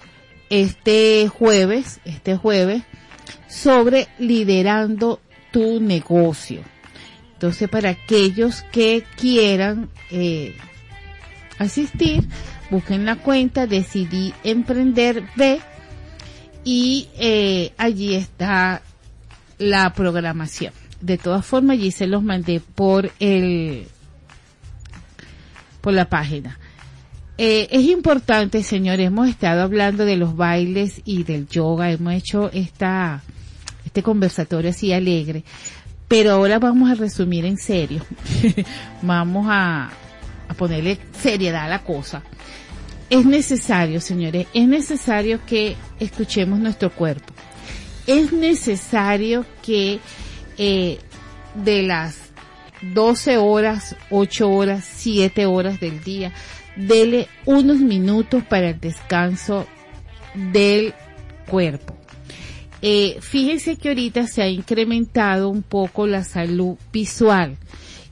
este 0.49 1.27
jueves, 1.27 1.99
este 2.03 2.35
jueves, 2.35 2.81
sobre 3.47 4.07
liderando 4.17 5.19
tu 5.51 5.79
negocio. 5.79 6.63
Entonces, 7.35 7.69
para 7.69 7.89
aquellos 7.89 8.63
que 8.71 9.03
quieran 9.17 9.89
eh, 10.09 10.55
asistir, 11.59 12.27
busquen 12.71 13.05
la 13.05 13.17
cuenta, 13.17 13.67
decidí 13.67 14.33
emprender 14.43 15.23
B 15.35 15.59
y 16.63 17.09
eh, 17.19 17.73
allí 17.77 18.15
está 18.15 18.81
la 19.57 19.93
programación. 19.93 20.73
De 21.01 21.17
todas 21.17 21.45
formas, 21.45 21.77
allí 21.77 21.91
se 21.91 22.07
los 22.07 22.23
mandé 22.23 22.59
por 22.61 23.11
el 23.19 23.87
por 25.81 25.93
la 25.93 26.09
página. 26.09 26.57
Eh, 27.37 27.67
es 27.69 27.83
importante, 27.83 28.63
señores, 28.63 29.05
hemos 29.05 29.27
estado 29.27 29.61
hablando 29.61 30.05
de 30.05 30.15
los 30.15 30.37
bailes 30.37 31.01
y 31.03 31.23
del 31.23 31.47
yoga, 31.47 31.91
hemos 31.91 32.13
hecho 32.13 32.49
esta 32.51 33.21
este 33.85 34.01
conversatorio 34.01 34.71
así 34.71 34.93
alegre, 34.93 35.43
pero 36.07 36.31
ahora 36.31 36.59
vamos 36.59 36.89
a 36.89 36.95
resumir 36.95 37.45
en 37.45 37.57
serio. 37.57 38.05
vamos 39.01 39.47
a, 39.49 39.89
ponerle 40.57 40.97
seriedad 41.21 41.65
a 41.65 41.67
la 41.67 41.83
cosa 41.83 42.23
es 43.09 43.25
necesario, 43.25 44.01
señores, 44.01 44.47
es 44.53 44.67
necesario 44.67 45.39
que 45.45 45.75
escuchemos 45.99 46.59
nuestro 46.59 46.89
cuerpo. 46.91 47.33
Es 48.07 48.31
necesario 48.31 49.45
que 49.63 49.99
eh, 50.57 50.99
de 51.53 51.83
las 51.83 52.17
12 52.81 53.37
horas, 53.37 53.95
8 54.09 54.49
horas, 54.49 54.85
7 54.95 55.45
horas 55.45 55.79
del 55.79 56.03
día, 56.03 56.33
dele 56.75 57.27
unos 57.45 57.77
minutos 57.77 58.43
para 58.43 58.69
el 58.69 58.79
descanso 58.79 59.67
del 60.33 60.93
cuerpo. 61.47 61.94
Eh, 62.87 63.17
fíjense 63.19 63.77
que 63.77 63.89
ahorita 63.89 64.27
se 64.27 64.43
ha 64.43 64.47
incrementado 64.47 65.49
un 65.49 65.63
poco 65.63 66.05
la 66.05 66.23
salud 66.23 66.75
visual 66.93 67.57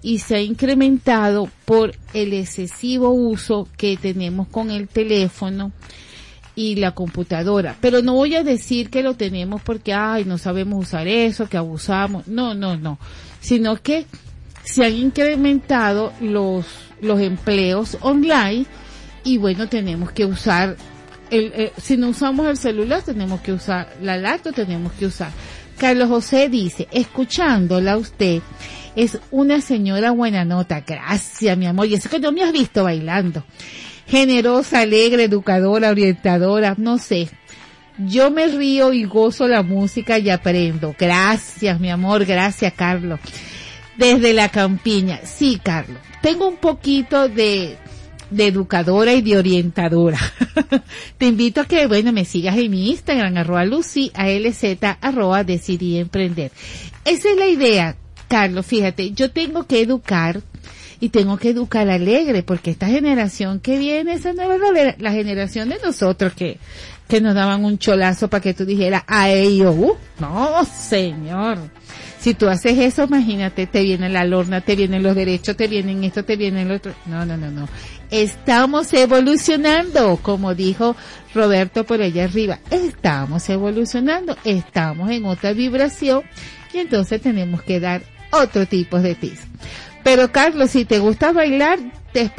y 0.01 0.17
se 0.17 0.35
ha 0.35 0.41
incrementado 0.41 1.47
por 1.63 1.93
el 2.15 2.33
excesivo 2.33 3.11
uso 3.11 3.67
que 3.77 3.97
tenemos 3.97 4.47
con 4.47 4.71
el 4.71 4.87
teléfono 4.87 5.73
y 6.55 6.77
la 6.77 6.95
computadora. 6.95 7.77
Pero 7.81 8.01
no 8.01 8.15
voy 8.15 8.33
a 8.33 8.43
decir 8.43 8.89
que 8.89 9.03
lo 9.03 9.13
tenemos 9.13 9.61
porque, 9.61 9.93
ay, 9.93 10.25
no 10.25 10.39
sabemos 10.39 10.87
usar 10.87 11.07
eso, 11.07 11.47
que 11.47 11.57
abusamos. 11.57 12.27
No, 12.27 12.55
no, 12.55 12.75
no. 12.75 12.97
Sino 13.41 13.79
que 13.79 14.07
se 14.63 14.85
han 14.85 14.95
incrementado 14.95 16.13
los, 16.19 16.65
los 16.99 17.19
empleos 17.19 17.99
online 18.01 18.65
y 19.23 19.37
bueno, 19.37 19.69
tenemos 19.69 20.11
que 20.11 20.25
usar, 20.25 20.77
el, 21.33 21.51
eh, 21.55 21.73
si 21.81 21.97
no 21.97 22.09
usamos 22.09 22.47
el 22.47 22.57
celular, 22.57 23.01
tenemos 23.01 23.41
que 23.41 23.53
usar 23.53 23.95
la 24.01 24.17
laptop, 24.17 24.53
tenemos 24.53 24.91
que 24.93 25.07
usar. 25.07 25.31
Carlos 25.77 26.09
José 26.09 26.49
dice, 26.49 26.87
escuchándola 26.91 27.97
usted, 27.97 28.41
es 28.95 29.17
una 29.31 29.59
señora 29.59 30.11
buena 30.11 30.45
nota. 30.45 30.81
Gracias, 30.81 31.57
mi 31.57 31.65
amor. 31.65 31.87
Y 31.87 31.95
eso 31.95 32.09
que 32.09 32.19
no 32.19 32.31
me 32.31 32.43
has 32.43 32.51
visto 32.51 32.83
bailando. 32.83 33.43
Generosa, 34.07 34.81
alegre, 34.81 35.23
educadora, 35.23 35.89
orientadora, 35.89 36.75
no 36.77 36.99
sé. 36.99 37.29
Yo 37.97 38.29
me 38.31 38.47
río 38.47 38.93
y 38.93 39.05
gozo 39.05 39.47
la 39.47 39.63
música 39.63 40.19
y 40.19 40.29
aprendo. 40.29 40.95
Gracias, 40.97 41.79
mi 41.79 41.89
amor. 41.89 42.25
Gracias, 42.25 42.73
Carlos. 42.73 43.19
Desde 43.97 44.33
la 44.33 44.49
campiña. 44.49 45.21
Sí, 45.23 45.59
Carlos. 45.63 45.97
Tengo 46.21 46.47
un 46.47 46.57
poquito 46.57 47.27
de, 47.27 47.77
de 48.33 48.47
educadora 48.47 49.13
y 49.13 49.21
de 49.21 49.37
orientadora. 49.37 50.19
Te 51.17 51.27
invito 51.27 51.61
a 51.61 51.65
que, 51.65 51.87
bueno, 51.87 52.11
me 52.11 52.25
sigas 52.25 52.57
en 52.57 52.71
mi 52.71 52.89
Instagram, 52.89 53.37
arroba 53.37 53.65
Lucy, 53.65 54.11
ALZ, 54.13 54.63
arroba 55.01 55.43
decidí 55.43 55.97
emprender. 55.97 56.51
Esa 57.05 57.29
es 57.29 57.37
la 57.37 57.47
idea, 57.47 57.95
Carlos. 58.27 58.65
Fíjate, 58.65 59.11
yo 59.11 59.31
tengo 59.31 59.65
que 59.65 59.81
educar 59.81 60.41
y 60.99 61.09
tengo 61.09 61.37
que 61.37 61.49
educar 61.49 61.89
alegre 61.89 62.43
porque 62.43 62.71
esta 62.71 62.87
generación 62.87 63.59
que 63.59 63.77
viene, 63.77 64.13
esa 64.13 64.31
no 64.33 64.43
es 64.53 64.95
la, 64.99 65.11
generación 65.11 65.69
de 65.69 65.77
nosotros 65.83 66.33
que, 66.33 66.59
que 67.09 67.19
nos 67.19 67.35
daban 67.35 67.65
un 67.65 67.77
cholazo 67.77 68.29
para 68.29 68.41
que 68.41 68.53
tú 68.53 68.65
dijeras 68.65 69.03
a 69.07 69.29
ellos, 69.29 69.75
uh, 69.77 69.95
no, 70.19 70.63
señor. 70.65 71.57
Si 72.23 72.35
tú 72.35 72.47
haces 72.47 72.77
eso, 72.77 73.03
imagínate, 73.03 73.67
te 73.67 73.81
viene 73.81 74.07
la 74.07 74.23
lorna, 74.23 74.61
te 74.61 74.77
vienen 74.77 75.03
los 75.03 75.13
derechos, 75.13 75.57
te 75.57 75.67
vienen 75.67 76.05
esto, 76.05 76.23
te 76.23 76.37
vienen 76.37 76.69
lo 76.69 76.75
otro. 76.75 76.93
No, 77.05 77.25
no, 77.25 77.35
no, 77.35 77.51
no. 77.51 77.67
Estamos 78.13 78.93
evolucionando, 78.93 80.19
como 80.21 80.53
dijo 80.53 80.95
Roberto 81.33 81.83
por 81.83 81.99
allá 81.99 82.25
arriba. 82.25 82.59
Estamos 82.69 83.49
evolucionando, 83.49 84.37
estamos 84.43 85.09
en 85.09 85.25
otra 85.25 85.53
vibración 85.53 86.21
y 86.71 86.77
entonces 86.77 87.23
tenemos 87.23 87.63
que 87.63 87.79
dar 87.79 88.03
otro 88.29 88.67
tipo 88.67 88.99
de 88.99 89.15
tips. 89.15 89.39
Pero 90.03 90.31
Carlos, 90.31 90.69
si 90.69 90.85
te 90.85 90.99
gusta 90.99 91.31
bailar, 91.31 91.79
te 92.11 92.31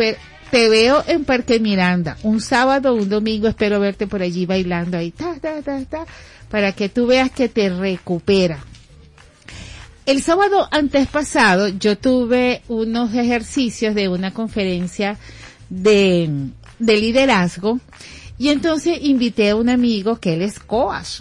te 0.52 0.68
veo 0.68 1.02
en 1.08 1.24
Parque 1.24 1.58
Miranda. 1.58 2.18
Un 2.22 2.40
sábado, 2.40 2.94
un 2.94 3.08
domingo, 3.08 3.48
espero 3.48 3.80
verte 3.80 4.06
por 4.06 4.22
allí 4.22 4.46
bailando 4.46 4.96
ahí, 4.96 5.10
ta, 5.10 5.40
ta, 5.40 5.60
ta, 5.60 5.84
ta, 5.86 6.06
para 6.52 6.70
que 6.70 6.88
tú 6.88 7.08
veas 7.08 7.32
que 7.32 7.48
te 7.48 7.68
recupera. 7.68 8.60
El 10.06 10.22
sábado 10.22 10.68
antes 10.70 11.08
pasado 11.08 11.66
yo 11.66 11.98
tuve 11.98 12.62
unos 12.68 13.12
ejercicios 13.12 13.96
de 13.96 14.08
una 14.08 14.32
conferencia 14.32 15.18
de, 15.68 16.28
de 16.78 16.96
liderazgo 16.96 17.80
y 18.38 18.48
entonces 18.48 18.98
invité 19.02 19.50
a 19.50 19.56
un 19.56 19.68
amigo 19.68 20.18
que 20.18 20.34
él 20.34 20.42
es 20.42 20.58
coach 20.58 21.20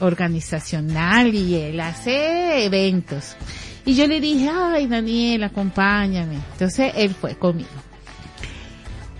organizacional 0.00 1.34
y 1.34 1.54
él 1.56 1.80
hace 1.80 2.64
eventos. 2.64 3.36
Y 3.84 3.94
yo 3.94 4.06
le 4.06 4.20
dije, 4.20 4.48
ay 4.48 4.86
Daniel, 4.86 5.44
acompáñame. 5.44 6.36
Entonces 6.52 6.92
él 6.96 7.14
fue 7.14 7.36
conmigo. 7.36 7.68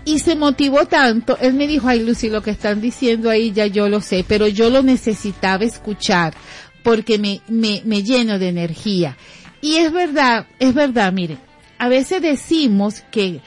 Y 0.07 0.19
se 0.19 0.37
motivó 0.37 0.87
tanto, 0.87 1.39
él 1.39 1.55
me 1.55 1.67
dijo, 1.67 1.89
ay 1.89 2.05
Lucy, 2.05 2.29
lo 2.29 2.43
que 2.43 2.51
están 2.51 2.81
diciendo 2.81 3.31
ahí 3.31 3.53
ya 3.53 3.67
yo 3.67 3.89
lo 3.89 4.01
sé, 4.01 4.25
pero 4.27 4.47
yo 4.47 4.69
lo 4.69 4.83
necesitaba 4.83 5.65
escuchar 5.65 6.35
porque 6.83 7.19
me, 7.19 7.41
me, 7.49 7.81
me 7.85 8.03
lleno 8.03 8.39
de 8.39 8.49
energía. 8.49 9.17
Y 9.63 9.77
es 9.77 9.93
verdad, 9.93 10.47
es 10.59 10.75
verdad, 10.75 11.13
miren, 11.13 11.39
a 11.79 11.89
veces 11.89 12.21
decimos 12.21 13.03
que, 13.11 13.41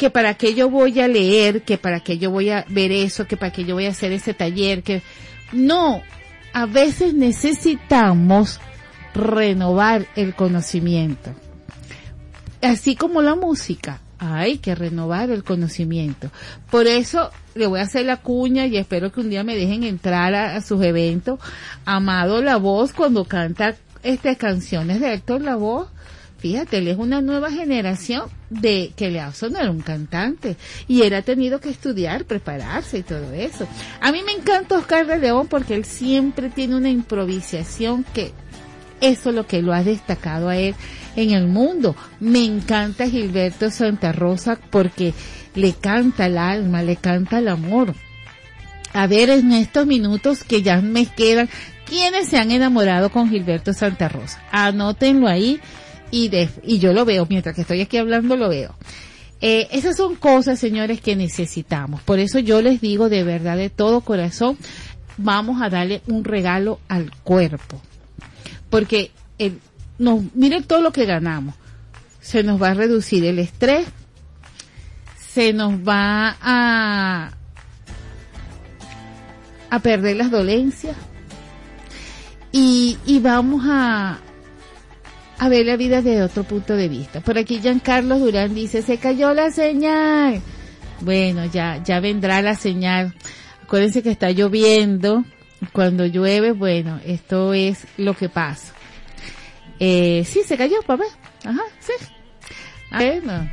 que 0.00 0.08
para 0.08 0.32
qué 0.32 0.54
yo 0.54 0.70
voy 0.70 0.98
a 0.98 1.08
leer, 1.08 1.60
que 1.60 1.76
para 1.76 2.00
qué 2.00 2.16
yo 2.16 2.30
voy 2.30 2.48
a 2.48 2.64
ver 2.70 2.90
eso, 2.90 3.26
que 3.26 3.36
para 3.36 3.52
qué 3.52 3.66
yo 3.66 3.74
voy 3.74 3.84
a 3.84 3.90
hacer 3.90 4.12
ese 4.12 4.32
taller, 4.32 4.82
que 4.82 5.02
no, 5.52 6.00
a 6.54 6.64
veces 6.64 7.12
necesitamos 7.12 8.60
renovar 9.12 10.06
el 10.16 10.34
conocimiento. 10.34 11.34
Así 12.62 12.96
como 12.96 13.20
la 13.20 13.34
música, 13.34 14.00
hay 14.18 14.56
que 14.56 14.74
renovar 14.74 15.28
el 15.28 15.44
conocimiento. 15.44 16.30
Por 16.70 16.86
eso 16.86 17.30
le 17.54 17.66
voy 17.66 17.80
a 17.80 17.82
hacer 17.82 18.06
la 18.06 18.16
cuña 18.16 18.64
y 18.64 18.78
espero 18.78 19.12
que 19.12 19.20
un 19.20 19.28
día 19.28 19.44
me 19.44 19.54
dejen 19.54 19.82
entrar 19.84 20.34
a, 20.34 20.56
a 20.56 20.62
sus 20.62 20.82
eventos. 20.82 21.38
Amado 21.84 22.40
La 22.40 22.56
Voz 22.56 22.94
cuando 22.94 23.26
canta 23.26 23.76
estas 24.02 24.38
canciones 24.38 24.98
de 24.98 25.12
Héctor 25.12 25.42
La 25.42 25.56
Voz. 25.56 25.88
Fíjate, 26.40 26.78
él 26.78 26.88
es 26.88 26.96
una 26.96 27.20
nueva 27.20 27.50
generación 27.50 28.22
de 28.48 28.92
que 28.96 29.10
le 29.10 29.20
ha 29.20 29.32
sonado 29.34 29.70
un 29.70 29.82
cantante 29.82 30.56
y 30.88 31.02
él 31.02 31.12
ha 31.12 31.20
tenido 31.20 31.60
que 31.60 31.68
estudiar, 31.68 32.24
prepararse 32.24 32.98
y 32.98 33.02
todo 33.02 33.34
eso. 33.34 33.68
A 34.00 34.10
mí 34.10 34.22
me 34.24 34.32
encanta 34.32 34.78
Oscar 34.78 35.06
de 35.06 35.18
León 35.18 35.48
porque 35.48 35.74
él 35.74 35.84
siempre 35.84 36.48
tiene 36.48 36.76
una 36.76 36.88
improvisación 36.88 38.04
que 38.14 38.32
eso 39.02 39.28
es 39.30 39.34
lo 39.34 39.46
que 39.46 39.60
lo 39.60 39.74
ha 39.74 39.82
destacado 39.82 40.48
a 40.48 40.56
él 40.56 40.74
en 41.14 41.32
el 41.32 41.46
mundo. 41.46 41.94
Me 42.20 42.42
encanta 42.42 43.06
Gilberto 43.06 43.70
Santa 43.70 44.12
Rosa 44.12 44.58
porque 44.70 45.12
le 45.54 45.74
canta 45.74 46.24
el 46.24 46.38
alma, 46.38 46.82
le 46.82 46.96
canta 46.96 47.38
el 47.38 47.48
amor. 47.48 47.94
A 48.94 49.06
ver 49.06 49.28
en 49.28 49.52
estos 49.52 49.86
minutos 49.86 50.42
que 50.42 50.62
ya 50.62 50.80
me 50.80 51.04
quedan, 51.04 51.50
¿quiénes 51.84 52.28
se 52.28 52.38
han 52.38 52.50
enamorado 52.50 53.10
con 53.10 53.28
Gilberto 53.28 53.74
Santa 53.74 54.08
Rosa? 54.08 54.42
Anótenlo 54.50 55.28
ahí 55.28 55.60
y, 56.10 56.28
de, 56.28 56.48
y 56.64 56.78
yo 56.78 56.92
lo 56.92 57.04
veo, 57.04 57.26
mientras 57.28 57.54
que 57.54 57.62
estoy 57.62 57.80
aquí 57.80 57.96
hablando 57.96 58.36
lo 58.36 58.48
veo. 58.48 58.74
Eh, 59.40 59.68
esas 59.72 59.96
son 59.96 60.16
cosas, 60.16 60.58
señores, 60.58 61.00
que 61.00 61.16
necesitamos. 61.16 62.02
Por 62.02 62.18
eso 62.18 62.38
yo 62.38 62.60
les 62.60 62.80
digo 62.80 63.08
de 63.08 63.24
verdad, 63.24 63.56
de 63.56 63.70
todo 63.70 64.02
corazón, 64.02 64.58
vamos 65.16 65.62
a 65.62 65.70
darle 65.70 66.02
un 66.06 66.24
regalo 66.24 66.80
al 66.88 67.10
cuerpo. 67.22 67.80
Porque 68.68 69.10
el, 69.38 69.58
nos, 69.98 70.22
miren 70.34 70.64
todo 70.64 70.82
lo 70.82 70.92
que 70.92 71.06
ganamos. 71.06 71.54
Se 72.20 72.42
nos 72.42 72.60
va 72.60 72.70
a 72.70 72.74
reducir 72.74 73.24
el 73.24 73.38
estrés, 73.38 73.86
se 75.16 75.52
nos 75.52 75.72
va 75.74 76.36
a, 76.40 77.30
a 79.70 79.78
perder 79.78 80.16
las 80.16 80.30
dolencias 80.30 80.96
y, 82.52 82.98
y 83.06 83.20
vamos 83.20 83.62
a, 83.66 84.18
a 85.40 85.48
ver 85.48 85.64
la 85.64 85.76
vida 85.76 86.02
desde 86.02 86.22
otro 86.22 86.44
punto 86.44 86.76
de 86.76 86.88
vista. 86.88 87.22
Por 87.22 87.38
aquí 87.38 87.60
Giancarlo 87.60 88.18
Durán 88.18 88.54
dice, 88.54 88.82
se 88.82 88.98
cayó 88.98 89.32
la 89.32 89.50
señal. 89.50 90.42
Bueno, 91.00 91.46
ya, 91.46 91.82
ya 91.82 91.98
vendrá 91.98 92.42
la 92.42 92.54
señal. 92.54 93.14
Acuérdense 93.62 94.02
que 94.02 94.10
está 94.10 94.30
lloviendo. 94.32 95.24
Cuando 95.72 96.04
llueve, 96.04 96.52
bueno, 96.52 97.00
esto 97.06 97.54
es 97.54 97.86
lo 97.96 98.12
que 98.14 98.28
pasa. 98.28 98.74
Eh, 99.78 100.24
sí, 100.26 100.42
se 100.46 100.58
cayó, 100.58 100.82
papá. 100.86 101.04
Ajá, 101.42 101.62
sí. 101.78 101.92
Ah, 102.90 102.98
Bueno, 102.98 103.50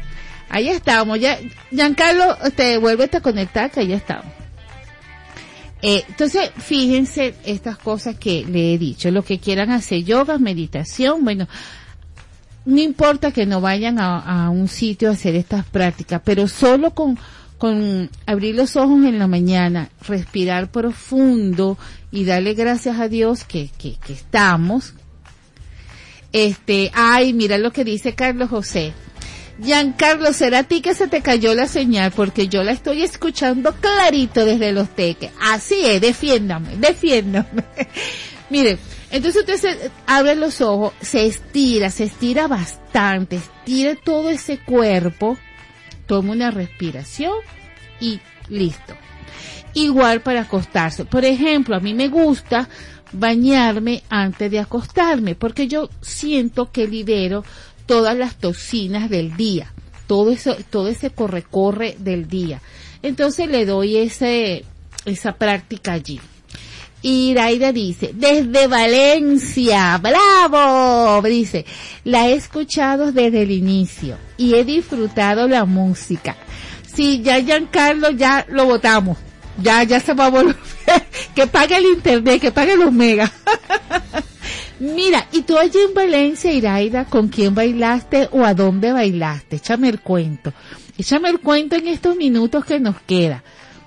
ahí 0.49 0.67
estamos. 0.67 1.17
Ya, 1.21 1.39
Giancarlo, 1.71 2.35
te 2.53 2.77
vuelve 2.79 3.09
a 3.13 3.21
conectar, 3.21 3.71
que 3.71 3.87
ya 3.87 3.95
estamos. 3.95 4.36
Eh, 5.81 6.03
entonces, 6.07 6.51
fíjense 6.57 7.35
estas 7.45 7.77
cosas 7.77 8.17
que 8.17 8.45
le 8.45 8.73
he 8.73 8.77
dicho. 8.77 9.11
Lo 9.11 9.23
que 9.23 9.39
quieran 9.39 9.71
hacer 9.71 10.03
yoga, 10.03 10.37
meditación, 10.37 11.23
bueno, 11.23 11.47
no 12.65 12.81
importa 12.81 13.31
que 13.31 13.45
no 13.45 13.61
vayan 13.61 13.99
a, 13.99 14.45
a 14.45 14.49
un 14.49 14.67
sitio 14.67 15.09
a 15.09 15.13
hacer 15.13 15.35
estas 15.35 15.65
prácticas, 15.65 16.21
pero 16.25 16.47
solo 16.47 16.91
con, 16.91 17.17
con 17.57 18.09
abrir 18.25 18.55
los 18.55 18.75
ojos 18.75 19.05
en 19.05 19.19
la 19.19 19.27
mañana, 19.27 19.89
respirar 20.07 20.69
profundo 20.71 21.77
y 22.11 22.25
darle 22.25 22.53
gracias 22.55 22.99
a 22.99 23.07
Dios 23.07 23.43
que, 23.43 23.69
que, 23.77 23.95
que 23.95 24.13
estamos. 24.13 24.93
Este, 26.33 26.91
ay, 26.93 27.33
mira 27.33 27.57
lo 27.57 27.71
que 27.71 27.83
dice 27.83 28.15
Carlos 28.15 28.49
José. 28.49 28.93
Giancarlo, 29.59 30.33
¿será 30.33 30.59
a 30.59 30.63
ti 30.63 30.81
que 30.81 30.93
se 30.93 31.07
te 31.07 31.21
cayó 31.21 31.53
la 31.55 31.67
señal? 31.67 32.11
Porque 32.11 32.47
yo 32.47 32.63
la 32.63 32.71
estoy 32.71 33.01
escuchando 33.03 33.73
clarito 33.73 34.45
desde 34.45 34.71
los 34.71 34.89
teques. 34.89 35.31
Así 35.41 35.83
es, 35.83 35.99
defiéndame, 35.99 36.77
defiéndame. 36.77 37.63
Mire, 38.49 38.77
entonces 39.09 39.41
usted 39.41 39.57
se 39.57 39.91
abre 40.05 40.35
los 40.35 40.61
ojos, 40.61 40.93
se 41.01 41.25
estira, 41.25 41.89
se 41.89 42.03
estira 42.03 42.47
bastante, 42.47 43.37
estire 43.37 43.95
todo 43.95 44.29
ese 44.29 44.59
cuerpo, 44.59 45.37
toma 46.05 46.33
una 46.33 46.51
respiración 46.51 47.33
y 47.99 48.19
listo. 48.49 48.95
igual 49.73 50.21
para 50.21 50.41
acostarse. 50.41 51.05
Por 51.05 51.25
ejemplo, 51.25 51.75
a 51.75 51.79
mí 51.79 51.93
me 51.93 52.09
gusta 52.09 52.69
bañarme 53.11 54.03
antes 54.09 54.51
de 54.51 54.59
acostarme 54.59 55.35
porque 55.35 55.67
yo 55.67 55.89
siento 56.01 56.71
que 56.71 56.87
libero 56.87 57.43
todas 57.87 58.15
las 58.15 58.35
toxinas 58.35 59.09
del 59.09 59.35
día, 59.35 59.73
todo 60.05 60.31
eso, 60.31 60.55
todo 60.69 60.89
ese 60.89 61.09
corre-corre 61.09 61.95
del 61.97 62.27
día. 62.27 62.61
Entonces 63.01 63.49
le 63.49 63.65
doy 63.65 63.97
ese, 63.97 64.65
esa 65.05 65.33
práctica 65.33 65.93
allí. 65.93 66.19
Iraida 67.01 67.71
dice, 67.71 68.11
desde 68.13 68.67
Valencia, 68.67 69.97
bravo, 69.97 71.21
dice, 71.27 71.65
la 72.03 72.27
he 72.27 72.33
escuchado 72.33 73.11
desde 73.11 73.43
el 73.43 73.51
inicio 73.51 74.17
y 74.35 74.55
he 74.55 74.63
disfrutado 74.65 75.47
la 75.47 75.65
música. 75.65 76.35
Si 76.91 77.21
ya 77.21 77.39
Giancarlo 77.39 78.09
ya 78.11 78.45
lo 78.49 78.65
votamos, 78.65 79.17
ya, 79.61 79.83
ya 79.83 79.99
se 79.99 80.13
va 80.13 80.25
a 80.25 80.29
volver, 80.29 80.55
que 81.35 81.45
pague 81.47 81.77
el 81.77 81.85
internet, 81.85 82.41
que 82.41 82.51
pague 82.51 82.75
los 82.75 82.91
megas. 82.91 83.31
Mira, 84.79 85.27
y 85.31 85.41
tú 85.41 85.57
allí 85.57 85.79
en 85.87 85.93
Valencia, 85.93 86.51
Iraida, 86.53 87.05
¿con 87.05 87.29
quién 87.29 87.55
bailaste 87.55 88.29
o 88.31 88.45
a 88.45 88.53
dónde 88.53 88.91
bailaste? 88.93 89.55
Échame 89.55 89.89
el 89.89 89.99
cuento. 90.01 90.53
Échame 90.97 91.29
el 91.29 91.39
cuento 91.39 91.75
en 91.75 91.87
estos 91.87 92.15
minutos 92.15 92.63
que 92.65 92.79
nos 92.79 92.99
queda. 93.01 93.43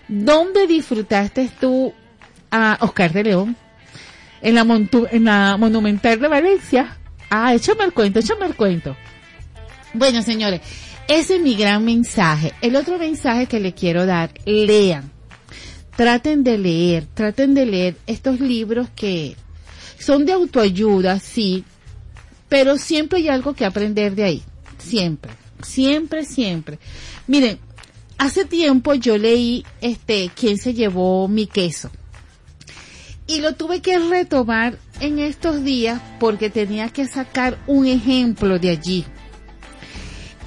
¿Dónde 0.08 0.66
disfrutaste 0.66 1.48
tú 1.60 1.92
a 2.50 2.76
Oscar 2.80 3.12
de 3.12 3.22
León? 3.24 3.56
En 4.42 4.54
la, 4.56 4.64
montu- 4.64 5.06
en 5.12 5.24
la 5.26 5.56
Monumental 5.58 6.18
de 6.18 6.26
Valencia. 6.28 6.96
Ah, 7.30 7.54
échame 7.54 7.84
el 7.84 7.92
cuento, 7.92 8.18
échame 8.18 8.46
el 8.46 8.56
cuento. 8.56 8.96
Bueno, 9.94 10.22
señores, 10.22 10.60
ese 11.06 11.36
es 11.36 11.40
mi 11.40 11.54
gran 11.54 11.84
mensaje. 11.84 12.52
El 12.62 12.74
otro 12.74 12.98
mensaje 12.98 13.46
que 13.46 13.60
le 13.60 13.74
quiero 13.74 14.06
dar, 14.06 14.32
lean. 14.44 15.12
Traten 15.96 16.42
de 16.42 16.58
leer, 16.58 17.06
traten 17.14 17.54
de 17.54 17.66
leer 17.66 17.96
estos 18.06 18.40
libros 18.40 18.88
que 18.96 19.36
son 20.00 20.24
de 20.26 20.32
autoayuda, 20.32 21.20
sí, 21.20 21.64
pero 22.48 22.78
siempre 22.78 23.20
hay 23.20 23.28
algo 23.28 23.54
que 23.54 23.64
aprender 23.64 24.14
de 24.14 24.24
ahí. 24.24 24.42
Siempre, 24.78 25.32
siempre, 25.62 26.24
siempre. 26.24 26.78
Miren, 27.26 27.58
hace 28.18 28.44
tiempo 28.44 28.94
yo 28.94 29.18
leí 29.18 29.64
este, 29.80 30.30
¿Quién 30.34 30.58
se 30.58 30.74
llevó 30.74 31.28
mi 31.28 31.46
queso? 31.46 31.90
Y 33.26 33.40
lo 33.40 33.54
tuve 33.54 33.80
que 33.80 33.98
retomar 33.98 34.76
en 34.98 35.20
estos 35.20 35.62
días 35.62 36.00
porque 36.18 36.50
tenía 36.50 36.88
que 36.88 37.06
sacar 37.06 37.58
un 37.68 37.86
ejemplo 37.86 38.58
de 38.58 38.70
allí. 38.70 39.04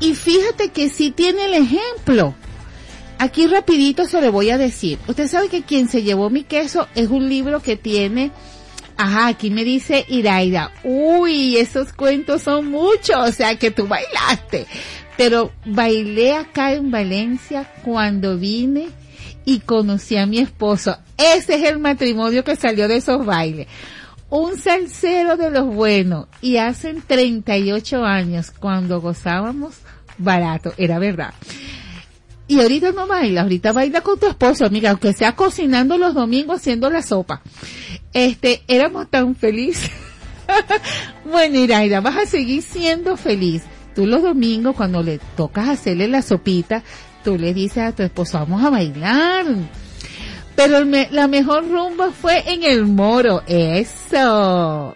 Y 0.01 0.15
fíjate 0.15 0.69
que 0.69 0.89
sí 0.89 1.11
tiene 1.11 1.45
el 1.45 1.53
ejemplo. 1.53 2.35
Aquí 3.19 3.47
rapidito 3.47 4.05
se 4.05 4.19
lo 4.19 4.31
voy 4.33 4.49
a 4.49 4.57
decir. 4.57 4.99
Usted 5.07 5.29
sabe 5.29 5.47
que 5.47 5.61
quien 5.61 5.87
se 5.87 6.03
llevó 6.03 6.29
mi 6.29 6.43
queso 6.43 6.89
es 6.93 7.07
un 7.07 7.29
libro 7.29 7.61
que 7.61 7.77
tiene, 7.77 8.31
ajá, 8.97 9.27
aquí 9.27 9.49
me 9.49 9.63
dice 9.63 10.05
Iraida, 10.07 10.71
uy, 10.83 11.57
esos 11.57 11.93
cuentos 11.93 12.43
son 12.43 12.69
muchos, 12.69 13.17
o 13.17 13.31
sea 13.31 13.57
que 13.57 13.71
tú 13.71 13.87
bailaste. 13.87 14.65
Pero 15.17 15.51
bailé 15.65 16.33
acá 16.33 16.73
en 16.73 16.89
Valencia 16.89 17.71
cuando 17.83 18.37
vine 18.37 18.89
y 19.45 19.59
conocí 19.59 20.17
a 20.17 20.25
mi 20.25 20.39
esposo. 20.39 20.97
Ese 21.17 21.55
es 21.55 21.63
el 21.63 21.79
matrimonio 21.79 22.43
que 22.43 22.55
salió 22.55 22.87
de 22.87 22.97
esos 22.97 23.25
bailes. 23.25 23.67
Un 24.29 24.57
salsero 24.57 25.37
de 25.37 25.51
los 25.51 25.67
buenos. 25.67 26.27
Y 26.41 26.57
hace 26.57 26.93
38 26.93 28.03
años, 28.03 28.51
cuando 28.51 28.99
gozábamos 28.99 29.75
barato, 30.17 30.73
era 30.77 30.97
verdad. 30.97 31.33
Y 32.47 32.59
ahorita 32.59 32.91
no 32.91 33.07
baila, 33.07 33.41
ahorita 33.41 33.71
baila 33.71 34.01
con 34.01 34.19
tu 34.19 34.27
esposo, 34.27 34.65
amiga, 34.65 34.91
aunque 34.91 35.13
sea 35.13 35.35
cocinando 35.35 35.97
los 35.97 36.13
domingos 36.13 36.57
haciendo 36.57 36.89
la 36.89 37.01
sopa. 37.01 37.41
Este, 38.11 38.63
éramos 38.67 39.09
tan 39.09 39.35
felices. 39.35 39.89
bueno, 41.25 41.57
Iraida, 41.57 42.01
vas 42.01 42.17
a 42.17 42.25
seguir 42.25 42.61
siendo 42.61 43.15
feliz. 43.15 43.63
Tú 43.95 44.05
los 44.05 44.21
domingos, 44.21 44.75
cuando 44.75 45.03
le 45.03 45.19
tocas 45.37 45.69
hacerle 45.69 46.07
la 46.07 46.21
sopita, 46.21 46.83
tú 47.23 47.37
le 47.37 47.53
dices 47.53 47.77
a 47.77 47.91
tu 47.93 48.03
esposo, 48.03 48.39
vamos 48.39 48.63
a 48.63 48.69
bailar. 48.69 49.45
Pero 50.55 50.83
la 50.83 51.27
mejor 51.27 51.69
rumba 51.69 52.11
fue 52.11 52.43
en 52.51 52.63
el 52.63 52.85
moro, 52.85 53.41
eso. 53.47 54.95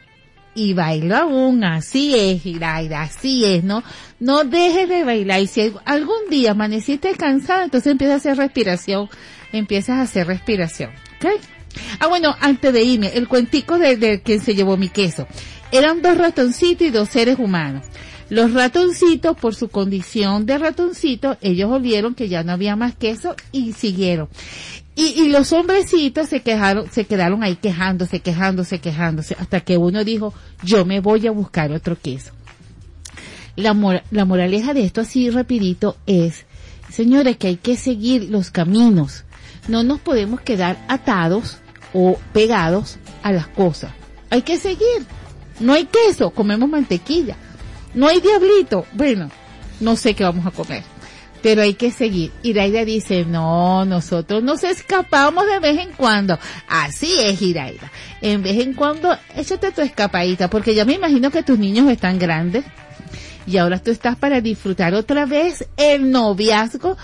Y 0.57 0.73
bailo 0.73 1.15
aún, 1.15 1.63
así 1.63 2.15
es, 2.15 2.43
Iraida, 2.43 3.03
así 3.03 3.45
es, 3.45 3.63
¿no? 3.63 3.83
No 4.19 4.43
dejes 4.43 4.89
de 4.89 5.03
bailar. 5.03 5.39
Y 5.39 5.45
si 5.45 5.71
algún 5.85 6.31
día 6.31 6.51
amaneciste 6.51 7.11
cansada, 7.11 7.63
entonces 7.63 7.91
empieza 7.91 8.15
a 8.15 8.17
hacer 8.17 8.37
respiración, 8.37 9.07
empiezas 9.53 9.97
a 9.97 10.01
hacer 10.01 10.25
respiración, 10.25 10.89
¿ok? 11.19 11.39
Ah, 11.99 12.07
bueno, 12.07 12.35
antes 12.39 12.73
de 12.73 12.81
irme, 12.81 13.11
el 13.13 13.27
cuentico 13.27 13.77
de, 13.77 13.97
de 13.97 14.23
quien 14.23 14.41
se 14.41 14.55
llevó 14.55 14.77
mi 14.77 14.89
queso. 14.89 15.27
Eran 15.71 16.01
dos 16.01 16.17
ratoncitos 16.17 16.87
y 16.87 16.89
dos 16.89 17.09
seres 17.09 17.37
humanos. 17.37 17.85
Los 18.31 18.51
ratoncitos, 18.51 19.37
por 19.37 19.53
su 19.53 19.69
condición 19.69 20.47
de 20.47 20.57
ratoncito, 20.57 21.37
ellos 21.39 21.69
olieron 21.71 22.15
que 22.15 22.29
ya 22.29 22.43
no 22.43 22.53
había 22.53 22.75
más 22.75 22.95
queso 22.95 23.35
y 23.51 23.73
siguieron. 23.73 24.27
Y, 24.99 25.29
los 25.29 25.53
hombrecitos 25.53 26.27
se 26.27 26.41
quejaron, 26.41 26.91
se 26.91 27.05
quedaron 27.05 27.43
ahí 27.43 27.55
quejándose, 27.57 28.19
quejándose, 28.19 28.79
quejándose, 28.79 29.35
hasta 29.39 29.59
que 29.59 29.77
uno 29.77 30.03
dijo, 30.03 30.33
yo 30.63 30.85
me 30.85 31.01
voy 31.01 31.27
a 31.27 31.31
buscar 31.31 31.71
otro 31.71 31.95
queso. 32.01 32.31
La, 33.55 33.73
mora- 33.75 34.03
la 34.09 34.25
moraleja 34.25 34.73
de 34.73 34.83
esto 34.83 35.01
así 35.01 35.29
rapidito 35.29 35.97
es, 36.07 36.45
señores, 36.91 37.37
que 37.37 37.47
hay 37.47 37.57
que 37.57 37.75
seguir 37.77 38.29
los 38.31 38.49
caminos. 38.49 39.23
No 39.67 39.83
nos 39.83 39.99
podemos 39.99 40.41
quedar 40.41 40.83
atados 40.87 41.59
o 41.93 42.17
pegados 42.33 42.97
a 43.21 43.31
las 43.31 43.45
cosas. 43.47 43.91
Hay 44.31 44.41
que 44.41 44.57
seguir. 44.57 45.05
No 45.59 45.73
hay 45.73 45.85
queso, 45.85 46.31
comemos 46.31 46.69
mantequilla. 46.69 47.35
No 47.93 48.07
hay 48.07 48.19
diablito. 48.19 48.85
Bueno, 48.93 49.29
no 49.79 49.95
sé 49.95 50.15
qué 50.15 50.23
vamos 50.23 50.45
a 50.47 50.51
comer. 50.51 50.83
Pero 51.47 51.61
hay 51.61 51.75
que 51.75 51.91
seguir. 51.91 52.33
Iraida 52.43 52.83
dice, 52.83 53.23
no, 53.23 53.85
nosotros 53.85 54.43
nos 54.43 54.65
escapamos 54.65 55.45
de 55.47 55.59
vez 55.59 55.79
en 55.79 55.93
cuando. 55.93 56.37
Así 56.67 57.13
es, 57.21 57.41
Iraida. 57.41 57.89
En 58.19 58.43
vez 58.43 58.59
en 58.59 58.73
cuando, 58.73 59.17
échate 59.33 59.71
tu 59.71 59.79
escapadita, 59.79 60.49
porque 60.49 60.75
ya 60.75 60.83
me 60.83 60.95
imagino 60.95 61.31
que 61.31 61.43
tus 61.43 61.57
niños 61.57 61.89
están 61.89 62.19
grandes. 62.19 62.65
Y 63.45 63.55
ahora 63.55 63.79
tú 63.79 63.91
estás 63.91 64.17
para 64.17 64.41
disfrutar 64.41 64.93
otra 64.93 65.25
vez 65.25 65.65
el 65.77 66.11
noviazgo 66.11 66.97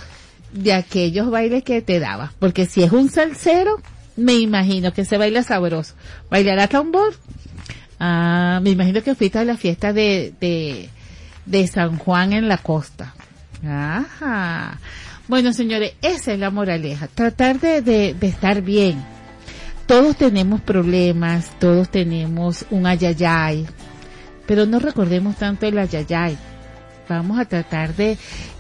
de 0.51 0.73
aquellos 0.73 1.31
bailes 1.31 1.63
que 1.63 1.81
te 1.81 2.01
daba. 2.01 2.33
Porque 2.37 2.65
si 2.65 2.83
es 2.83 2.91
un 2.91 3.09
salsero, 3.09 3.79
me 4.17 4.33
imagino 4.33 4.91
que 4.91 5.05
se 5.05 5.17
baila 5.17 5.43
sabroso. 5.43 5.93
¿Bailará 6.29 6.67
tambor? 6.67 7.13
Ah, 7.97 8.59
me 8.61 8.71
imagino 8.71 9.01
que 9.03 9.15
fuiste 9.15 9.39
a 9.39 9.45
la 9.45 9.55
fiesta 9.55 9.93
de, 9.93 10.33
de, 10.41 10.89
de 11.45 11.67
San 11.67 11.97
Juan 11.97 12.33
en 12.33 12.49
la 12.49 12.57
costa. 12.57 13.13
Ajá. 13.65 14.79
Bueno, 15.27 15.53
señores, 15.53 15.93
esa 16.01 16.33
es 16.33 16.39
la 16.39 16.49
moraleja. 16.49 17.07
Tratar 17.07 17.59
de, 17.59 17.81
de, 17.81 18.15
estar 18.27 18.61
bien. 18.61 19.03
Todos 19.85 20.17
tenemos 20.17 20.61
problemas, 20.61 21.57
todos 21.59 21.89
tenemos 21.89 22.65
un 22.69 22.87
ayayay, 22.87 23.65
pero 24.45 24.65
no 24.65 24.79
recordemos 24.79 25.35
tanto 25.37 25.65
el 25.65 25.77
ayayay. 25.77 26.37
Vamos 27.07 27.39
a 27.39 27.45
tratar 27.45 27.95
de, 27.95 28.17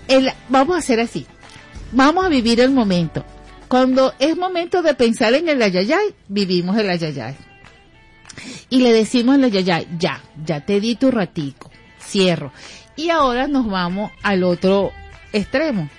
el, 0.07 0.31
vamos 0.49 0.75
a 0.75 0.79
hacer 0.79 0.99
así. 0.99 1.25
Vamos 1.91 2.25
a 2.25 2.29
vivir 2.29 2.59
el 2.59 2.71
momento. 2.71 3.25
Cuando 3.67 4.13
es 4.19 4.37
momento 4.37 4.81
de 4.81 4.93
pensar 4.93 5.33
en 5.33 5.49
el 5.49 5.61
ayayay, 5.61 6.13
vivimos 6.27 6.77
el 6.77 6.89
ayayay. 6.89 7.35
Y 8.69 8.81
le 8.81 8.91
decimos 8.91 9.35
al 9.35 9.45
ayayay, 9.45 9.87
ya, 9.97 10.21
ya 10.45 10.65
te 10.65 10.79
di 10.79 10.95
tu 10.95 11.11
ratico, 11.11 11.71
cierro. 12.01 12.51
Y 12.95 13.09
ahora 13.09 13.47
nos 13.47 13.67
vamos 13.67 14.11
al 14.21 14.43
otro 14.43 14.91
extremo. 15.31 15.89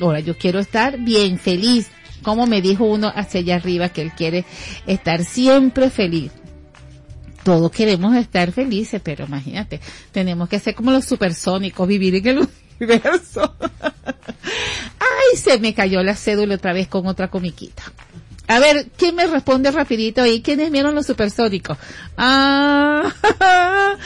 Ahora 0.00 0.20
yo 0.20 0.36
quiero 0.36 0.58
estar 0.58 0.98
bien 0.98 1.38
feliz. 1.38 1.88
Como 2.22 2.46
me 2.46 2.60
dijo 2.60 2.84
uno 2.84 3.12
hacia 3.14 3.40
allá 3.40 3.56
arriba 3.56 3.88
que 3.88 4.02
él 4.02 4.12
quiere 4.12 4.44
estar 4.86 5.24
siempre 5.24 5.90
feliz. 5.90 6.32
Todos 7.44 7.70
queremos 7.70 8.16
estar 8.16 8.50
felices, 8.50 9.00
pero 9.04 9.26
imagínate, 9.26 9.80
tenemos 10.10 10.48
que 10.48 10.58
ser 10.58 10.74
como 10.74 10.90
los 10.90 11.04
supersónicos, 11.04 11.86
vivir 11.86 12.16
en 12.16 12.26
el 12.26 12.48
universo. 12.80 13.54
Ay, 14.98 15.36
se 15.36 15.60
me 15.60 15.72
cayó 15.72 16.02
la 16.02 16.16
cédula 16.16 16.56
otra 16.56 16.72
vez 16.72 16.88
con 16.88 17.06
otra 17.06 17.28
comiquita. 17.28 17.84
A 18.48 18.60
ver, 18.60 18.86
¿quién 18.96 19.16
me 19.16 19.26
responde 19.26 19.70
rapidito 19.70 20.22
ahí? 20.22 20.40
¿Quiénes 20.40 20.70
vieron 20.70 20.94
los 20.94 21.06
supersónicos? 21.06 21.76
Ah, 22.16 23.12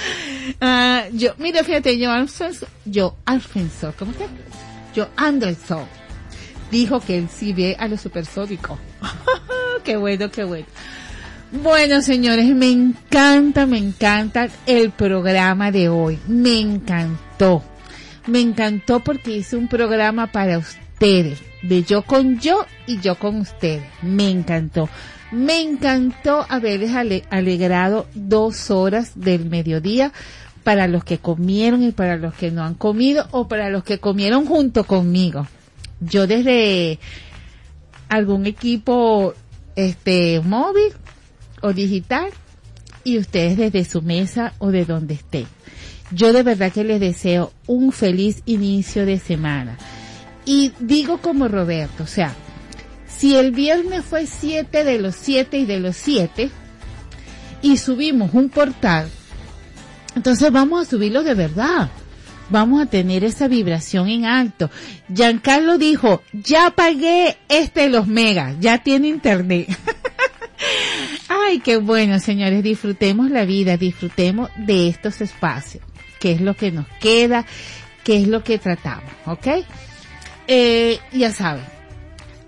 ah, 0.61 1.05
yo, 1.13 1.35
mira, 1.39 1.63
fíjate, 1.63 1.99
yo, 1.99 2.11
Alfonso, 2.11 2.67
yo, 2.87 3.17
Alfonso, 3.27 3.93
¿cómo 3.99 4.13
que? 4.13 4.27
Yo, 4.95 5.09
Anderson, 5.17 5.85
dijo 6.71 7.01
que 7.01 7.19
él 7.19 7.29
sí 7.29 7.53
ve 7.53 7.77
a 7.79 7.87
los 7.87 8.01
supersónicos. 8.01 8.79
qué 9.85 9.97
bueno, 9.97 10.31
qué 10.31 10.45
bueno. 10.45 10.67
Bueno, 11.53 12.01
señores, 12.01 12.47
me 12.55 12.71
encanta, 12.71 13.67
me 13.67 13.79
encanta 13.79 14.49
el 14.67 14.91
programa 14.93 15.71
de 15.71 15.89
hoy. 15.89 16.19
Me 16.29 16.61
encantó. 16.61 17.63
Me 18.27 18.41
encantó 18.41 19.01
porque 19.01 19.33
hice 19.33 19.57
un 19.57 19.67
programa 19.67 20.29
para 20.29 20.59
ustedes. 20.59 21.50
De 21.63 21.83
yo 21.83 22.03
con 22.03 22.39
yo 22.41 22.65
y 22.87 23.01
yo 23.01 23.17
con 23.19 23.37
ustedes. 23.41 23.83
Me 24.03 24.31
encantó. 24.31 24.89
Me 25.33 25.61
encantó 25.61 26.45
haberles 26.49 26.93
ale- 26.95 27.25
alegrado 27.31 28.07
dos 28.15 28.71
horas 28.71 29.13
del 29.15 29.45
mediodía 29.47 30.13
para 30.65 30.89
los 30.89 31.05
que 31.05 31.19
comieron 31.19 31.83
y 31.83 31.93
para 31.93 32.17
los 32.17 32.35
que 32.35 32.51
no 32.51 32.65
han 32.65 32.75
comido 32.75 33.27
o 33.31 33.47
para 33.49 33.71
los 33.71 33.85
que 33.85 33.99
comieron 33.99 34.45
junto 34.47 34.85
conmigo. 34.85 35.47
Yo 36.01 36.27
desde 36.27 36.99
algún 38.09 38.47
equipo 38.47 39.35
este 39.77 40.41
móvil 40.41 40.93
o 41.63 41.73
digital 41.73 42.31
y 43.05 43.19
ustedes 43.19 43.57
desde 43.57 43.85
su 43.85 44.03
mesa 44.03 44.53
o 44.59 44.71
de 44.71 44.85
donde 44.85 45.15
estén. 45.15 45.47
Yo 46.11 46.33
de 46.33 46.43
verdad 46.43 46.73
que 46.73 46.83
les 46.85 46.99
deseo 47.01 47.53
un 47.67 47.93
feliz 47.93 48.43
inicio 48.47 49.07
de 49.07 49.19
semana. 49.19 49.79
Y 50.53 50.73
digo 50.81 51.19
como 51.19 51.47
Roberto, 51.47 52.03
o 52.03 52.07
sea, 52.09 52.35
si 53.07 53.37
el 53.37 53.53
viernes 53.53 54.05
fue 54.05 54.27
7 54.27 54.83
de 54.83 54.99
los 54.99 55.15
7 55.15 55.59
y 55.59 55.65
de 55.65 55.79
los 55.79 55.95
7 55.97 56.51
y 57.63 57.77
subimos 57.77 58.35
un 58.35 58.49
portal, 58.49 59.09
entonces 60.17 60.51
vamos 60.51 60.83
a 60.83 60.91
subirlo 60.91 61.23
de 61.23 61.35
verdad. 61.35 61.89
Vamos 62.49 62.83
a 62.83 62.87
tener 62.87 63.23
esa 63.23 63.47
vibración 63.47 64.09
en 64.09 64.25
alto. 64.25 64.71
Giancarlo 65.15 65.79
dijo, 65.79 66.21
ya 66.33 66.71
pagué 66.71 67.37
este 67.49 67.83
de 67.83 67.91
los 67.91 68.09
megas, 68.09 68.57
ya 68.59 68.79
tiene 68.79 69.07
internet. 69.07 69.69
Ay, 71.29 71.61
qué 71.61 71.77
bueno, 71.77 72.19
señores, 72.19 72.65
disfrutemos 72.65 73.31
la 73.31 73.45
vida, 73.45 73.77
disfrutemos 73.77 74.51
de 74.57 74.89
estos 74.89 75.21
espacios, 75.21 75.85
que 76.19 76.33
es 76.33 76.41
lo 76.41 76.57
que 76.57 76.73
nos 76.73 76.89
queda, 77.01 77.47
que 78.03 78.21
es 78.21 78.27
lo 78.27 78.43
que 78.43 78.59
tratamos, 78.59 79.13
¿ok? 79.27 79.47
Eh, 80.53 80.99
ya 81.13 81.33
saben, 81.33 81.63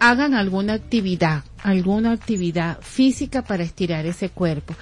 hagan 0.00 0.34
alguna 0.34 0.72
actividad, 0.72 1.44
alguna 1.62 2.10
actividad 2.10 2.80
física 2.80 3.42
para 3.42 3.62
estirar 3.62 4.06
ese 4.06 4.28
cuerpo. 4.28 4.74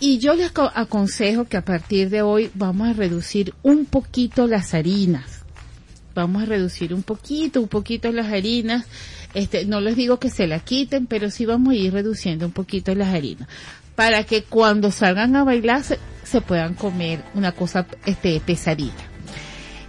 Y 0.00 0.16
yo 0.18 0.32
les 0.34 0.50
aco- 0.50 0.72
aconsejo 0.74 1.44
que 1.44 1.58
a 1.58 1.64
partir 1.66 2.08
de 2.08 2.22
hoy 2.22 2.50
vamos 2.54 2.88
a 2.88 2.92
reducir 2.94 3.52
un 3.62 3.84
poquito 3.84 4.46
las 4.46 4.72
harinas. 4.72 5.42
Vamos 6.14 6.44
a 6.44 6.46
reducir 6.46 6.94
un 6.94 7.02
poquito, 7.02 7.60
un 7.60 7.68
poquito 7.68 8.10
las 8.12 8.28
harinas. 8.32 8.86
Este, 9.34 9.66
no 9.66 9.82
les 9.82 9.94
digo 9.96 10.18
que 10.18 10.30
se 10.30 10.46
la 10.46 10.60
quiten, 10.60 11.06
pero 11.06 11.30
sí 11.30 11.44
vamos 11.44 11.74
a 11.74 11.76
ir 11.76 11.92
reduciendo 11.92 12.46
un 12.46 12.52
poquito 12.52 12.94
las 12.94 13.08
harinas. 13.12 13.46
Para 13.94 14.24
que 14.24 14.42
cuando 14.42 14.90
salgan 14.90 15.36
a 15.36 15.44
bailar 15.44 15.82
se, 15.82 15.98
se 16.22 16.40
puedan 16.40 16.72
comer 16.74 17.22
una 17.34 17.52
cosa, 17.52 17.86
este, 18.06 18.40
pesadita. 18.40 19.04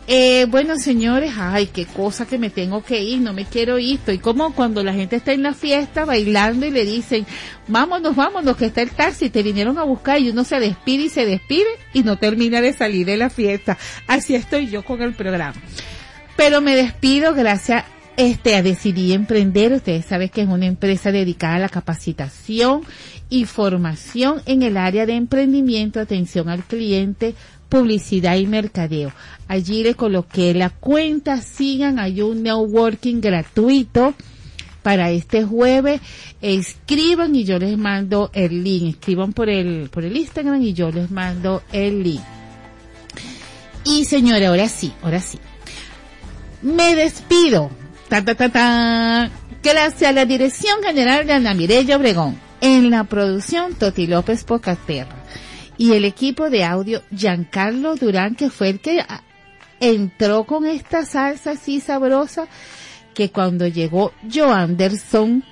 Eh, 0.07 0.45
bueno, 0.49 0.77
señores, 0.77 1.33
ay, 1.35 1.67
qué 1.67 1.85
cosa 1.85 2.27
que 2.27 2.37
me 2.37 2.51
tengo 2.51 2.83
que 2.83 3.01
ir, 3.01 3.21
no 3.21 3.33
me 3.33 3.45
quiero 3.45 3.79
ir. 3.79 3.95
Estoy 3.95 4.19
como 4.19 4.53
cuando 4.53 4.83
la 4.83 4.93
gente 4.93 5.15
está 5.15 5.33
en 5.33 5.41
la 5.41 5.53
fiesta 5.53 6.05
bailando 6.05 6.67
y 6.67 6.71
le 6.71 6.85
dicen, 6.85 7.25
vámonos, 7.67 8.15
vámonos, 8.15 8.55
que 8.55 8.65
está 8.65 8.81
el 8.81 8.91
taxi, 8.91 9.31
te 9.31 9.41
vinieron 9.41 9.79
a 9.79 9.83
buscar 9.83 10.19
y 10.19 10.29
uno 10.29 10.43
se 10.43 10.59
despide 10.59 11.05
y 11.05 11.09
se 11.09 11.25
despide 11.25 11.65
y 11.93 12.03
no 12.03 12.17
termina 12.17 12.61
de 12.61 12.73
salir 12.73 13.07
de 13.07 13.17
la 13.17 13.31
fiesta. 13.31 13.79
Así 14.05 14.35
estoy 14.35 14.67
yo 14.67 14.83
con 14.85 15.01
el 15.01 15.13
programa. 15.13 15.55
Pero 16.35 16.61
me 16.61 16.75
despido 16.75 17.33
gracias 17.33 17.85
este, 18.17 18.55
a 18.55 18.61
Decidí 18.61 19.13
Emprender. 19.13 19.73
Ustedes 19.73 20.05
saben 20.05 20.29
que 20.29 20.41
es 20.41 20.47
una 20.47 20.65
empresa 20.65 21.11
dedicada 21.11 21.55
a 21.55 21.59
la 21.59 21.69
capacitación 21.69 22.81
y 23.29 23.45
formación 23.45 24.41
en 24.45 24.61
el 24.61 24.77
área 24.77 25.05
de 25.05 25.15
emprendimiento, 25.15 25.99
atención 25.99 26.49
al 26.49 26.63
cliente, 26.63 27.33
publicidad 27.69 28.35
y 28.35 28.47
mercadeo. 28.47 29.11
Allí 29.47 29.83
le 29.83 29.95
coloqué 29.95 30.53
la 30.53 30.69
cuenta, 30.69 31.41
sigan, 31.41 31.99
hay 31.99 32.21
un 32.21 32.43
networking 32.43 33.21
gratuito 33.21 34.13
para 34.81 35.09
este 35.09 35.43
jueves. 35.43 35.99
Escriban 36.41 37.35
y 37.35 37.43
yo 37.43 37.57
les 37.57 37.77
mando 37.77 38.29
el 38.33 38.63
link. 38.63 38.95
Escriban 38.95 39.33
por 39.33 39.49
el, 39.49 39.89
por 39.89 40.03
el 40.03 40.15
Instagram 40.15 40.61
y 40.61 40.73
yo 40.73 40.91
les 40.91 41.09
mando 41.09 41.63
el 41.71 42.03
link. 42.03 42.21
Y 43.83 44.05
señora, 44.05 44.49
ahora 44.49 44.69
sí, 44.69 44.91
ahora 45.01 45.19
sí. 45.19 45.39
Me 46.61 46.95
despido. 46.95 47.69
Ta, 48.09 48.23
ta, 48.23 48.35
ta, 48.35 48.49
ta. 48.49 49.31
Gracias 49.63 50.09
a 50.09 50.13
la 50.13 50.25
Dirección 50.25 50.83
General 50.83 51.25
de 51.25 51.33
Ana 51.33 51.53
Mireya 51.55 51.97
Obregón. 51.97 52.37
En 52.61 52.91
la 52.91 53.03
producción 53.03 53.73
Toti 53.73 54.05
López 54.07 54.43
Pocaterra. 54.43 55.15
Y 55.77 55.93
el 55.93 56.05
equipo 56.05 56.49
de 56.49 56.63
audio 56.63 57.01
Giancarlo 57.15 57.95
Durán, 57.95 58.35
que 58.35 58.49
fue 58.49 58.69
el 58.69 58.79
que 58.79 59.01
ah, 59.01 59.21
entró 59.79 60.45
con 60.45 60.65
esta 60.65 61.05
salsa 61.05 61.51
así 61.51 61.79
sabrosa, 61.79 62.47
que 63.13 63.31
cuando 63.31 63.67
llegó 63.67 64.13
Joe 64.31 64.51
Anderson, 64.51 65.43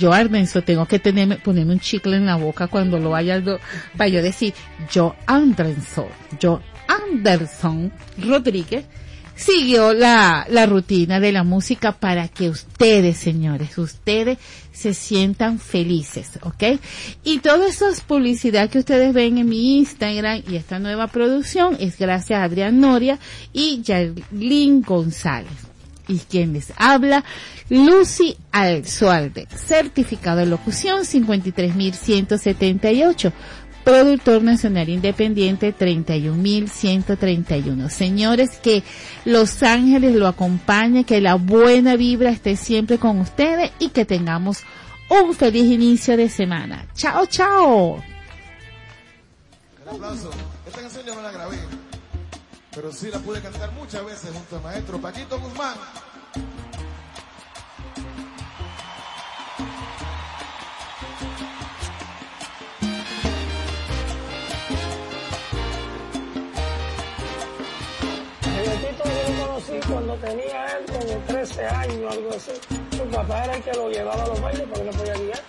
Joe 0.00 0.14
Anderson, 0.14 0.62
tengo 0.62 0.86
que 0.86 0.98
tenerme, 0.98 1.36
ponerme 1.36 1.72
un 1.72 1.80
chicle 1.80 2.16
en 2.16 2.26
la 2.26 2.36
boca 2.36 2.68
cuando 2.68 2.98
lo 2.98 3.10
vaya 3.10 3.42
para 3.96 4.08
yo 4.08 4.22
decir 4.22 4.54
Joe 4.92 5.12
Anderson, 5.26 6.06
Joe 6.40 6.60
Anderson 6.86 7.92
Rodríguez, 8.18 8.84
siguió 9.38 9.94
la, 9.94 10.46
la 10.50 10.66
rutina 10.66 11.18
de 11.20 11.32
la 11.32 11.44
música 11.44 11.92
para 11.92 12.28
que 12.28 12.50
ustedes, 12.50 13.16
señores, 13.16 13.78
ustedes 13.78 14.36
se 14.72 14.92
sientan 14.94 15.60
felices, 15.60 16.38
¿ok? 16.42 16.80
Y 17.22 17.38
toda 17.38 17.68
esa 17.68 17.86
publicidad 18.06 18.68
que 18.68 18.80
ustedes 18.80 19.14
ven 19.14 19.38
en 19.38 19.48
mi 19.48 19.78
Instagram 19.78 20.42
y 20.48 20.56
esta 20.56 20.80
nueva 20.80 21.06
producción 21.06 21.76
es 21.78 21.96
gracias 21.98 22.40
a 22.40 22.44
Adrián 22.44 22.80
Noria 22.80 23.20
y 23.52 23.80
Yarlin 23.82 24.82
González. 24.82 25.52
Y 26.08 26.18
quien 26.20 26.54
les 26.54 26.72
habla, 26.76 27.22
Lucy 27.68 28.34
Alzualde, 28.50 29.46
certificado 29.54 30.38
de 30.38 30.46
locución 30.46 31.04
53178 31.04 33.32
productor 33.88 34.42
nacional 34.42 34.90
independiente 34.90 35.72
31131. 35.72 37.88
Señores, 37.88 38.58
que 38.58 38.82
Los 39.24 39.62
Ángeles 39.62 40.14
lo 40.14 40.26
acompañe, 40.26 41.04
que 41.04 41.22
la 41.22 41.36
buena 41.36 41.96
vibra 41.96 42.28
esté 42.28 42.56
siempre 42.56 42.98
con 42.98 43.18
ustedes 43.18 43.72
y 43.78 43.88
que 43.88 44.04
tengamos 44.04 44.64
un 45.08 45.34
feliz 45.34 45.72
inicio 45.72 46.18
de 46.18 46.28
semana. 46.28 46.86
Chao, 46.94 47.24
chao. 47.24 48.04
El 49.82 49.88
aplauso. 49.88 50.32
Esta 50.66 50.82
canción 50.82 51.06
yo 51.06 51.14
no 51.14 51.22
la 51.22 51.32
grabé, 51.32 51.56
pero 52.74 52.92
sí 52.92 53.08
la 53.10 53.20
pude 53.20 53.40
cantar 53.40 53.72
muchas 53.72 54.04
veces 54.04 54.28
junto 54.34 54.56
al 54.56 54.62
maestro 54.64 55.00
Paquito 55.00 55.40
Guzmán. 55.40 55.78
Yo 68.96 69.04
lo 69.04 69.46
conocí 69.46 69.78
cuando 69.90 70.14
tenía 70.14 70.66
él 70.78 70.84
como 70.86 71.20
13 71.26 71.66
años, 71.66 72.12
algo 72.12 72.30
así. 72.30 72.52
Su 72.96 73.04
papá 73.08 73.44
era 73.44 73.56
el 73.56 73.62
que 73.62 73.72
lo 73.74 73.90
llevaba 73.90 74.24
a 74.24 74.26
los 74.28 74.40
bailes 74.40 74.66
porque 74.68 74.84
no 74.84 74.90
podía 74.92 75.14
guiar. 75.14 75.42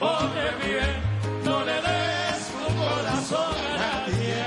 Oye 0.00 0.48
bien, 0.64 0.92
no 1.44 1.64
le 1.64 1.74
des 1.74 2.40
tu 2.60 2.66
corazón 2.82 3.54
a 3.66 3.76
nadie. 3.82 4.38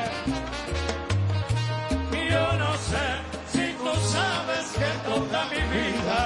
Y 2.11 2.31
yo 2.31 2.53
no 2.57 2.72
sé 2.90 3.06
si 3.52 3.73
tú 3.73 3.91
sabes 4.11 4.65
que 4.80 4.90
toda 5.10 5.45
mi 5.52 5.61
vida 5.76 6.19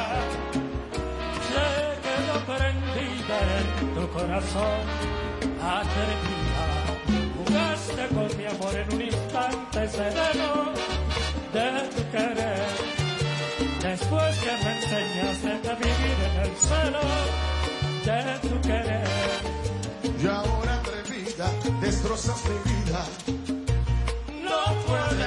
se 1.50 1.66
quedó 2.06 2.36
prendida 2.46 3.36
en 3.60 3.96
tu 3.96 4.04
corazón. 4.12 5.18
Mi 5.68 6.37
amor 8.60 8.76
en 8.76 8.94
un 8.94 9.02
instante 9.02 9.90
sereno 9.90 10.72
de 11.54 11.90
tu 11.96 12.12
querer. 12.12 12.68
Después 13.82 14.38
que 14.40 14.52
me 14.64 14.78
enseñaste 14.78 15.70
a 15.70 15.76
vivir 15.76 16.18
en 16.28 16.36
el 16.42 16.58
seno 16.58 17.04
de 18.06 18.50
tu 18.50 18.62
querer. 18.62 19.08
Y 20.22 20.28
ahora 20.28 20.76
atrevida, 20.76 21.52
destrozas 21.82 22.44
mi 22.46 22.58
vida. 22.72 23.06
No 24.44 24.60
puede 24.86 25.27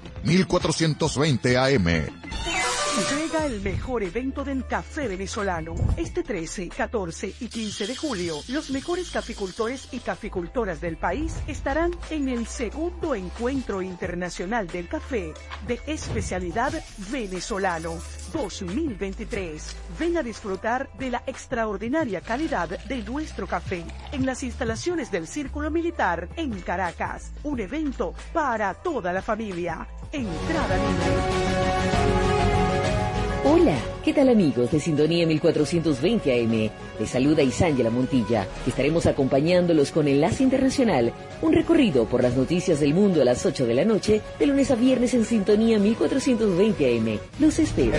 1420 0.23 1.57
AM. 1.57 1.87
Entrega 2.97 3.45
el 3.45 3.61
mejor 3.61 4.03
evento 4.03 4.43
del 4.43 4.67
café 4.67 5.07
venezolano. 5.07 5.75
Este 5.95 6.23
13, 6.23 6.67
14 6.67 7.33
y 7.39 7.47
15 7.47 7.87
de 7.87 7.95
julio, 7.95 8.35
los 8.49 8.69
mejores 8.69 9.09
caficultores 9.11 9.87
y 9.91 9.99
caficultoras 9.99 10.81
del 10.81 10.97
país 10.97 11.35
estarán 11.47 11.91
en 12.09 12.27
el 12.27 12.47
segundo 12.47 13.15
encuentro 13.15 13.81
internacional 13.81 14.67
del 14.67 14.89
café 14.89 15.33
de 15.67 15.79
especialidad 15.87 16.73
venezolano 17.11 17.97
2023. 18.31 19.75
Ven 19.99 20.17
a 20.17 20.23
disfrutar 20.23 20.89
de 20.97 21.11
la 21.11 21.23
extraordinaria 21.25 22.21
calidad 22.21 22.69
de 22.85 23.03
nuestro 23.03 23.47
café 23.47 23.83
en 24.11 24.25
las 24.25 24.43
instalaciones 24.43 25.11
del 25.11 25.27
Círculo 25.27 25.69
Militar 25.71 26.29
en 26.35 26.59
Caracas. 26.61 27.31
Un 27.43 27.59
evento 27.59 28.13
para 28.33 28.73
toda 28.73 29.13
la 29.13 29.21
familia. 29.21 29.87
Entrada 30.11 30.75
libre. 30.77 32.20
Hola, 33.43 33.75
¿qué 34.05 34.13
tal 34.13 34.29
amigos 34.29 34.69
de 34.69 34.79
Sintonía 34.79 35.25
1420 35.25 36.31
AM? 36.31 36.69
Les 36.99 37.09
saluda 37.09 37.41
Isángela 37.41 37.89
Montilla, 37.89 38.47
estaremos 38.67 39.07
acompañándolos 39.07 39.89
con 39.89 40.07
Enlace 40.07 40.43
Internacional, 40.43 41.11
un 41.41 41.51
recorrido 41.51 42.05
por 42.05 42.21
las 42.21 42.35
noticias 42.35 42.79
del 42.79 42.93
mundo 42.93 43.19
a 43.19 43.25
las 43.25 43.43
8 43.43 43.65
de 43.65 43.73
la 43.73 43.83
noche, 43.83 44.21
de 44.37 44.45
lunes 44.45 44.69
a 44.69 44.75
viernes 44.75 45.15
en 45.15 45.25
Sintonía 45.25 45.79
1420 45.79 46.99
AM. 46.99 47.19
Los 47.39 47.57
espero. 47.57 47.97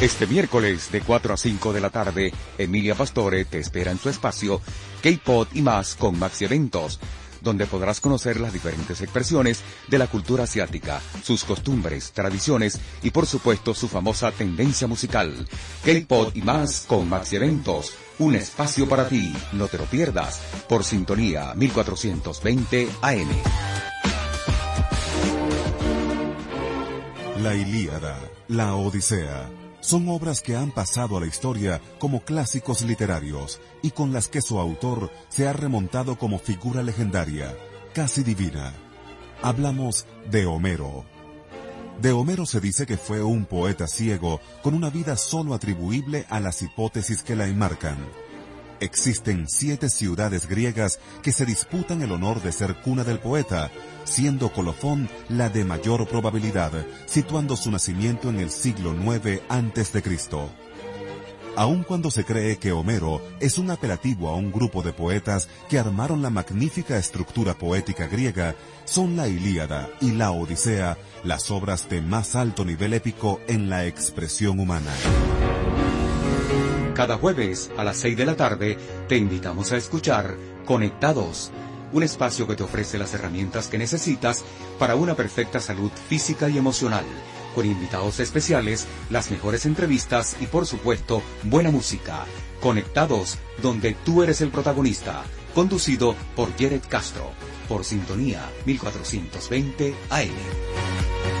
Este 0.00 0.26
miércoles 0.26 0.90
de 0.90 1.02
4 1.02 1.34
a 1.34 1.36
5 1.36 1.72
de 1.74 1.80
la 1.82 1.90
tarde, 1.90 2.32
Emilia 2.56 2.94
Pastore 2.94 3.44
te 3.44 3.58
espera 3.58 3.90
en 3.90 3.98
su 3.98 4.08
espacio 4.08 4.62
K-Pod 5.02 5.48
y 5.52 5.60
más 5.60 5.96
con 5.96 6.18
Maxi 6.18 6.46
Eventos 6.46 6.98
donde 7.40 7.66
podrás 7.66 8.00
conocer 8.00 8.40
las 8.40 8.52
diferentes 8.52 9.00
expresiones 9.00 9.62
de 9.88 9.98
la 9.98 10.06
cultura 10.06 10.44
asiática, 10.44 11.00
sus 11.22 11.44
costumbres, 11.44 12.12
tradiciones 12.12 12.78
y 13.02 13.10
por 13.10 13.26
supuesto 13.26 13.74
su 13.74 13.88
famosa 13.88 14.32
tendencia 14.32 14.86
musical. 14.86 15.46
K-Pod 15.84 16.34
y 16.34 16.42
más 16.42 16.84
con 16.88 17.08
Maxi 17.08 17.36
Eventos, 17.36 17.94
un 18.18 18.34
espacio 18.34 18.88
para 18.88 19.08
ti, 19.08 19.32
no 19.52 19.68
te 19.68 19.78
lo 19.78 19.84
pierdas, 19.84 20.40
por 20.68 20.84
sintonía 20.84 21.54
1420 21.54 22.88
AM. 23.02 23.28
La 27.42 27.54
Ilíada, 27.54 28.18
la 28.48 28.74
Odisea, 28.74 29.48
son 29.88 30.06
obras 30.10 30.42
que 30.42 30.54
han 30.54 30.70
pasado 30.70 31.16
a 31.16 31.20
la 31.20 31.26
historia 31.26 31.80
como 31.98 32.20
clásicos 32.20 32.82
literarios 32.82 33.58
y 33.80 33.92
con 33.92 34.12
las 34.12 34.28
que 34.28 34.42
su 34.42 34.58
autor 34.58 35.10
se 35.30 35.48
ha 35.48 35.54
remontado 35.54 36.18
como 36.18 36.38
figura 36.38 36.82
legendaria, 36.82 37.56
casi 37.94 38.22
divina. 38.22 38.74
Hablamos 39.40 40.04
de 40.30 40.44
Homero. 40.44 41.06
De 42.02 42.12
Homero 42.12 42.44
se 42.44 42.60
dice 42.60 42.84
que 42.84 42.98
fue 42.98 43.22
un 43.22 43.46
poeta 43.46 43.86
ciego 43.86 44.42
con 44.62 44.74
una 44.74 44.90
vida 44.90 45.16
solo 45.16 45.54
atribuible 45.54 46.26
a 46.28 46.38
las 46.38 46.60
hipótesis 46.60 47.22
que 47.22 47.34
la 47.34 47.46
enmarcan. 47.46 47.96
Existen 48.80 49.48
siete 49.48 49.88
ciudades 49.88 50.48
griegas 50.48 51.00
que 51.22 51.32
se 51.32 51.46
disputan 51.46 52.02
el 52.02 52.12
honor 52.12 52.42
de 52.42 52.52
ser 52.52 52.76
cuna 52.82 53.04
del 53.04 53.20
poeta, 53.20 53.70
siendo 54.08 54.52
Colofón 54.52 55.08
la 55.28 55.48
de 55.48 55.64
mayor 55.64 56.08
probabilidad, 56.08 56.72
situando 57.06 57.56
su 57.56 57.70
nacimiento 57.70 58.30
en 58.30 58.40
el 58.40 58.50
siglo 58.50 58.94
IX 58.94 59.42
a.C. 59.48 60.02
Aun 61.56 61.82
cuando 61.82 62.10
se 62.10 62.24
cree 62.24 62.56
que 62.56 62.70
Homero 62.70 63.20
es 63.40 63.58
un 63.58 63.70
apelativo 63.70 64.28
a 64.28 64.36
un 64.36 64.52
grupo 64.52 64.82
de 64.82 64.92
poetas 64.92 65.48
que 65.68 65.78
armaron 65.78 66.22
la 66.22 66.30
magnífica 66.30 66.96
estructura 66.96 67.54
poética 67.54 68.06
griega, 68.06 68.54
son 68.84 69.16
la 69.16 69.26
Ilíada 69.26 69.88
y 70.00 70.12
la 70.12 70.30
Odisea 70.30 70.96
las 71.24 71.50
obras 71.50 71.88
de 71.88 72.00
más 72.00 72.36
alto 72.36 72.64
nivel 72.64 72.92
épico 72.94 73.40
en 73.48 73.68
la 73.68 73.86
expresión 73.86 74.60
humana. 74.60 74.92
Cada 76.94 77.16
jueves 77.16 77.70
a 77.76 77.84
las 77.84 77.96
6 77.98 78.16
de 78.16 78.26
la 78.26 78.36
tarde 78.36 78.78
te 79.08 79.16
invitamos 79.16 79.72
a 79.72 79.76
escuchar 79.76 80.36
Conectados, 80.64 81.50
un 81.92 82.02
espacio 82.02 82.46
que 82.46 82.56
te 82.56 82.62
ofrece 82.62 82.98
las 82.98 83.14
herramientas 83.14 83.68
que 83.68 83.78
necesitas 83.78 84.44
para 84.78 84.96
una 84.96 85.14
perfecta 85.14 85.60
salud 85.60 85.90
física 86.08 86.48
y 86.48 86.58
emocional, 86.58 87.04
con 87.54 87.66
invitados 87.66 88.20
especiales, 88.20 88.86
las 89.10 89.30
mejores 89.30 89.66
entrevistas 89.66 90.36
y 90.40 90.46
por 90.46 90.66
supuesto 90.66 91.22
buena 91.44 91.70
música. 91.70 92.24
Conectados, 92.60 93.38
donde 93.62 93.94
tú 94.04 94.22
eres 94.22 94.40
el 94.40 94.50
protagonista, 94.50 95.24
conducido 95.54 96.14
por 96.34 96.50
Jared 96.58 96.82
Castro, 96.88 97.30
por 97.68 97.84
Sintonía 97.84 98.50
1420 98.64 99.94
AM. 100.10 101.37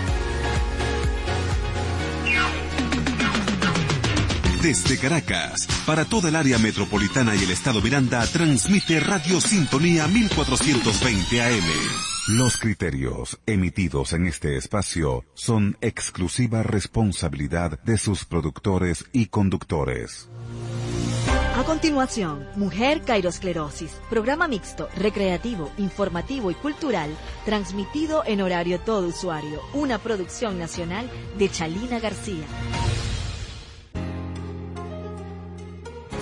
Desde 4.62 4.98
Caracas, 4.98 5.68
para 5.86 6.04
toda 6.04 6.30
el 6.30 6.36
área 6.36 6.58
metropolitana 6.58 7.36
y 7.36 7.44
el 7.44 7.50
estado 7.52 7.80
Miranda, 7.80 8.26
transmite 8.26 8.98
Radio 8.98 9.40
Sintonía 9.40 10.08
1420 10.08 11.42
AM. 11.42 12.36
Los 12.36 12.56
criterios 12.56 13.38
emitidos 13.46 14.12
en 14.14 14.26
este 14.26 14.56
espacio 14.56 15.24
son 15.34 15.76
exclusiva 15.80 16.64
responsabilidad 16.64 17.78
de 17.84 17.98
sus 17.98 18.24
productores 18.24 19.04
y 19.12 19.26
conductores. 19.26 20.28
A 21.56 21.62
continuación, 21.62 22.44
Mujer 22.56 23.02
Cairosclerosis, 23.02 23.92
programa 24.10 24.48
mixto, 24.48 24.88
recreativo, 24.96 25.70
informativo 25.78 26.50
y 26.50 26.54
cultural, 26.54 27.10
transmitido 27.44 28.24
en 28.26 28.42
horario 28.42 28.80
todo 28.80 29.06
usuario, 29.06 29.60
una 29.72 29.98
producción 29.98 30.58
nacional 30.58 31.08
de 31.38 31.48
Chalina 31.48 32.00
García. 32.00 32.44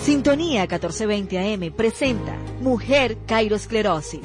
Sintonía 0.06 0.60
1420 0.68 1.36
AM 1.36 1.72
presenta 1.72 2.36
Mujer 2.60 3.18
Cairosclerosis. 3.26 4.20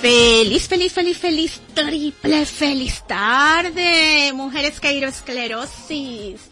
Feliz, 0.00 0.68
feliz, 0.68 0.90
feliz, 0.90 1.18
feliz, 1.18 1.60
triple 1.74 2.46
feliz 2.46 3.02
tarde, 3.06 4.32
mujeres 4.32 4.80
cairosclerosis. 4.80 6.49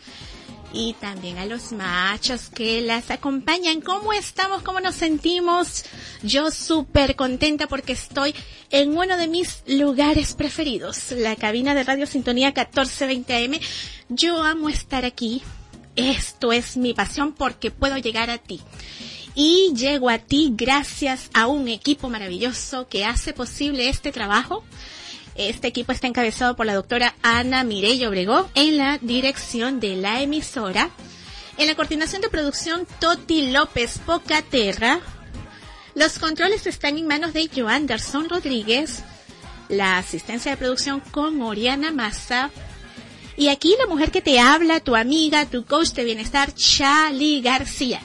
Y 0.72 0.92
también 0.94 1.38
a 1.38 1.46
los 1.46 1.72
machos 1.72 2.50
que 2.50 2.80
las 2.82 3.10
acompañan. 3.10 3.80
¿Cómo 3.80 4.12
estamos? 4.12 4.62
¿Cómo 4.62 4.80
nos 4.80 4.94
sentimos? 4.94 5.84
Yo 6.22 6.50
súper 6.50 7.16
contenta 7.16 7.66
porque 7.66 7.94
estoy 7.94 8.34
en 8.70 8.96
uno 8.96 9.16
de 9.16 9.28
mis 9.28 9.62
lugares 9.66 10.34
preferidos, 10.34 11.12
la 11.12 11.36
cabina 11.36 11.74
de 11.74 11.84
Radio 11.84 12.06
Sintonía 12.06 12.48
1420 12.48 13.34
AM. 13.34 13.60
Yo 14.08 14.42
amo 14.42 14.68
estar 14.68 15.04
aquí. 15.04 15.42
Esto 15.96 16.52
es 16.52 16.76
mi 16.76 16.94
pasión 16.94 17.32
porque 17.32 17.70
puedo 17.70 17.96
llegar 17.96 18.30
a 18.30 18.38
ti 18.38 18.60
y 19.38 19.72
llego 19.72 20.10
a 20.10 20.18
ti 20.18 20.52
gracias 20.56 21.30
a 21.32 21.46
un 21.46 21.68
equipo 21.68 22.08
maravilloso 22.08 22.88
que 22.88 23.04
hace 23.04 23.32
posible 23.32 23.88
este 23.88 24.10
trabajo. 24.10 24.64
Este 25.38 25.68
equipo 25.68 25.92
está 25.92 26.08
encabezado 26.08 26.56
por 26.56 26.66
la 26.66 26.74
doctora 26.74 27.14
Ana 27.22 27.62
Mireille 27.62 28.08
Obregón 28.08 28.48
en 28.56 28.76
la 28.76 28.98
dirección 28.98 29.78
de 29.78 29.94
la 29.94 30.20
emisora. 30.20 30.90
En 31.56 31.68
la 31.68 31.76
coordinación 31.76 32.20
de 32.20 32.28
producción 32.28 32.88
Toti 32.98 33.52
López 33.52 34.00
Pocaterra. 34.04 34.98
Los 35.94 36.18
controles 36.18 36.66
están 36.66 36.98
en 36.98 37.06
manos 37.06 37.34
de 37.34 37.48
Joanderson 37.54 38.28
Rodríguez. 38.28 39.04
La 39.68 39.98
asistencia 39.98 40.50
de 40.50 40.56
producción 40.56 40.98
con 41.12 41.40
Oriana 41.40 41.92
Massa. 41.92 42.50
Y 43.36 43.48
aquí 43.48 43.76
la 43.78 43.86
mujer 43.86 44.10
que 44.10 44.20
te 44.20 44.40
habla, 44.40 44.80
tu 44.80 44.96
amiga, 44.96 45.46
tu 45.46 45.64
coach 45.64 45.90
de 45.90 46.02
bienestar, 46.02 46.52
Chali 46.52 47.42
García. 47.42 48.00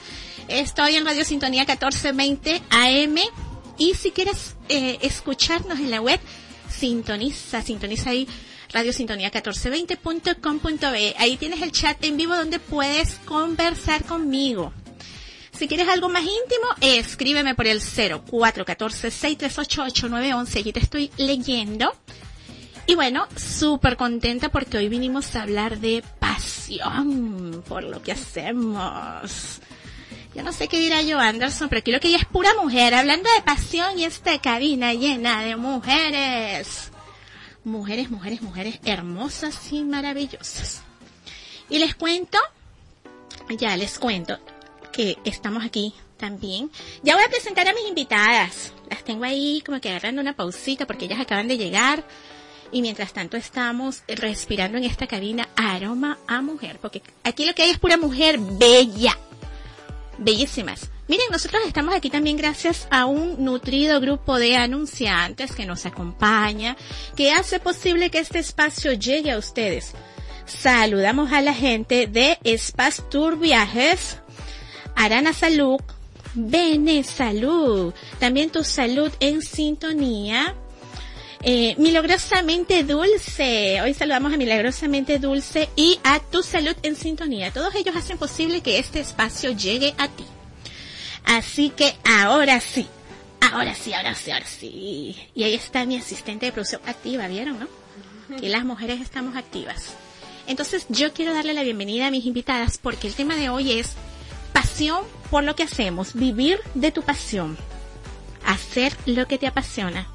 Estoy 0.46 0.94
en 0.94 1.04
Radio 1.04 1.24
Sintonía 1.24 1.62
1420 1.62 2.62
AM 2.70 3.16
y 3.76 3.94
si 3.94 4.12
quieres 4.12 4.54
eh, 4.68 4.98
escucharnos 5.02 5.80
en 5.80 5.90
la 5.90 6.00
web, 6.00 6.20
sintoniza, 6.78 7.62
sintoniza 7.62 8.10
ahí 8.10 8.28
radiosintonía1420.com.be. 8.72 11.14
Ahí 11.18 11.36
tienes 11.36 11.60
el 11.62 11.72
chat 11.72 12.04
en 12.04 12.16
vivo 12.16 12.36
donde 12.36 12.58
puedes 12.58 13.14
conversar 13.24 14.04
conmigo. 14.04 14.72
Si 15.52 15.68
quieres 15.68 15.88
algo 15.88 16.08
más 16.08 16.22
íntimo, 16.22 16.66
escríbeme 16.80 17.54
por 17.54 17.68
el 17.68 17.80
0414-638-8911. 17.80 20.60
Aquí 20.60 20.72
te 20.72 20.80
estoy 20.80 21.12
leyendo. 21.16 21.94
Y 22.86 22.96
bueno, 22.96 23.26
súper 23.36 23.96
contenta 23.96 24.50
porque 24.50 24.76
hoy 24.78 24.88
vinimos 24.88 25.36
a 25.36 25.42
hablar 25.42 25.78
de 25.78 26.02
pasión 26.18 27.62
por 27.68 27.84
lo 27.84 28.02
que 28.02 28.10
hacemos. 28.12 29.60
Yo 30.34 30.42
no 30.42 30.52
sé 30.52 30.66
qué 30.66 30.78
dirá 30.78 31.00
yo, 31.02 31.20
Anderson, 31.20 31.68
pero 31.68 31.78
aquí 31.78 31.92
lo 31.92 32.00
que 32.00 32.08
ella 32.08 32.18
es 32.18 32.24
pura 32.24 32.52
mujer, 32.60 32.92
hablando 32.94 33.30
de 33.32 33.42
pasión 33.42 33.98
y 33.98 34.04
esta 34.04 34.40
cabina 34.40 34.92
llena 34.92 35.42
de 35.42 35.54
mujeres. 35.54 36.90
Mujeres, 37.62 38.10
mujeres, 38.10 38.42
mujeres 38.42 38.80
hermosas 38.84 39.72
y 39.72 39.84
maravillosas. 39.84 40.82
Y 41.70 41.78
les 41.78 41.94
cuento, 41.94 42.38
ya 43.58 43.76
les 43.76 43.98
cuento, 43.98 44.38
que 44.92 45.16
estamos 45.24 45.64
aquí 45.64 45.94
también. 46.16 46.70
Ya 47.02 47.14
voy 47.14 47.24
a 47.24 47.28
presentar 47.28 47.68
a 47.68 47.72
mis 47.72 47.88
invitadas. 47.88 48.72
Las 48.90 49.04
tengo 49.04 49.24
ahí 49.24 49.62
como 49.64 49.80
que 49.80 49.90
agarrando 49.90 50.20
una 50.20 50.34
pausita 50.34 50.86
porque 50.86 51.04
ellas 51.04 51.20
acaban 51.20 51.48
de 51.48 51.58
llegar. 51.58 52.04
Y 52.72 52.82
mientras 52.82 53.12
tanto 53.12 53.36
estamos 53.36 54.02
respirando 54.08 54.78
en 54.78 54.84
esta 54.84 55.06
cabina 55.06 55.48
aroma 55.54 56.18
a 56.26 56.42
mujer. 56.42 56.78
Porque 56.80 57.02
aquí 57.22 57.44
lo 57.44 57.54
que 57.54 57.62
hay 57.62 57.70
es 57.70 57.78
pura 57.78 57.96
mujer 57.96 58.38
bella. 58.38 59.16
Bellísimas. 60.18 60.90
Miren, 61.06 61.26
nosotros 61.30 61.62
estamos 61.66 61.94
aquí 61.94 62.08
también 62.08 62.36
gracias 62.36 62.88
a 62.90 63.04
un 63.04 63.44
nutrido 63.44 64.00
grupo 64.00 64.38
de 64.38 64.56
anunciantes 64.56 65.54
que 65.54 65.66
nos 65.66 65.84
acompaña, 65.84 66.76
que 67.14 67.32
hace 67.32 67.60
posible 67.60 68.10
que 68.10 68.20
este 68.20 68.38
espacio 68.38 68.92
llegue 68.92 69.30
a 69.30 69.38
ustedes. 69.38 69.92
Saludamos 70.46 71.32
a 71.32 71.42
la 71.42 71.54
gente 71.54 72.06
de 72.06 72.38
Spas 72.56 73.02
Tour 73.10 73.38
Viajes, 73.38 74.18
Arana 74.96 75.32
Salud, 75.32 75.80
Bene 76.34 77.04
Salud, 77.04 77.92
también 78.18 78.50
tu 78.50 78.64
salud 78.64 79.12
en 79.20 79.42
sintonía. 79.42 80.54
Eh, 81.46 81.74
milagrosamente 81.76 82.84
dulce. 82.84 83.82
Hoy 83.82 83.92
saludamos 83.92 84.32
a 84.32 84.38
Milagrosamente 84.38 85.18
Dulce 85.18 85.68
y 85.76 86.00
a 86.02 86.18
Tu 86.18 86.42
Salud 86.42 86.74
en 86.82 86.96
Sintonía. 86.96 87.52
Todos 87.52 87.74
ellos 87.74 87.94
hacen 87.94 88.16
posible 88.16 88.62
que 88.62 88.78
este 88.78 89.00
espacio 89.00 89.50
llegue 89.50 89.94
a 89.98 90.08
ti. 90.08 90.24
Así 91.26 91.68
que 91.68 91.96
ahora 92.02 92.60
sí, 92.60 92.86
ahora 93.42 93.74
sí, 93.74 93.92
ahora 93.92 94.14
sí, 94.14 94.30
ahora 94.30 94.46
sí. 94.46 95.16
Y 95.34 95.42
ahí 95.42 95.52
está 95.52 95.84
mi 95.84 95.98
asistente 95.98 96.46
de 96.46 96.52
producción 96.52 96.80
activa, 96.86 97.28
¿vieron, 97.28 97.60
no? 97.60 97.68
Que 98.38 98.48
las 98.48 98.64
mujeres 98.64 99.02
estamos 99.02 99.36
activas. 99.36 99.92
Entonces 100.46 100.86
yo 100.88 101.12
quiero 101.12 101.34
darle 101.34 101.52
la 101.52 101.62
bienvenida 101.62 102.06
a 102.06 102.10
mis 102.10 102.24
invitadas 102.24 102.78
porque 102.78 103.06
el 103.06 103.14
tema 103.14 103.36
de 103.36 103.50
hoy 103.50 103.72
es 103.72 103.92
pasión 104.54 105.04
por 105.30 105.44
lo 105.44 105.54
que 105.54 105.64
hacemos, 105.64 106.14
vivir 106.14 106.58
de 106.72 106.90
tu 106.90 107.02
pasión, 107.02 107.58
hacer 108.46 108.96
lo 109.04 109.26
que 109.26 109.36
te 109.36 109.46
apasiona. 109.46 110.13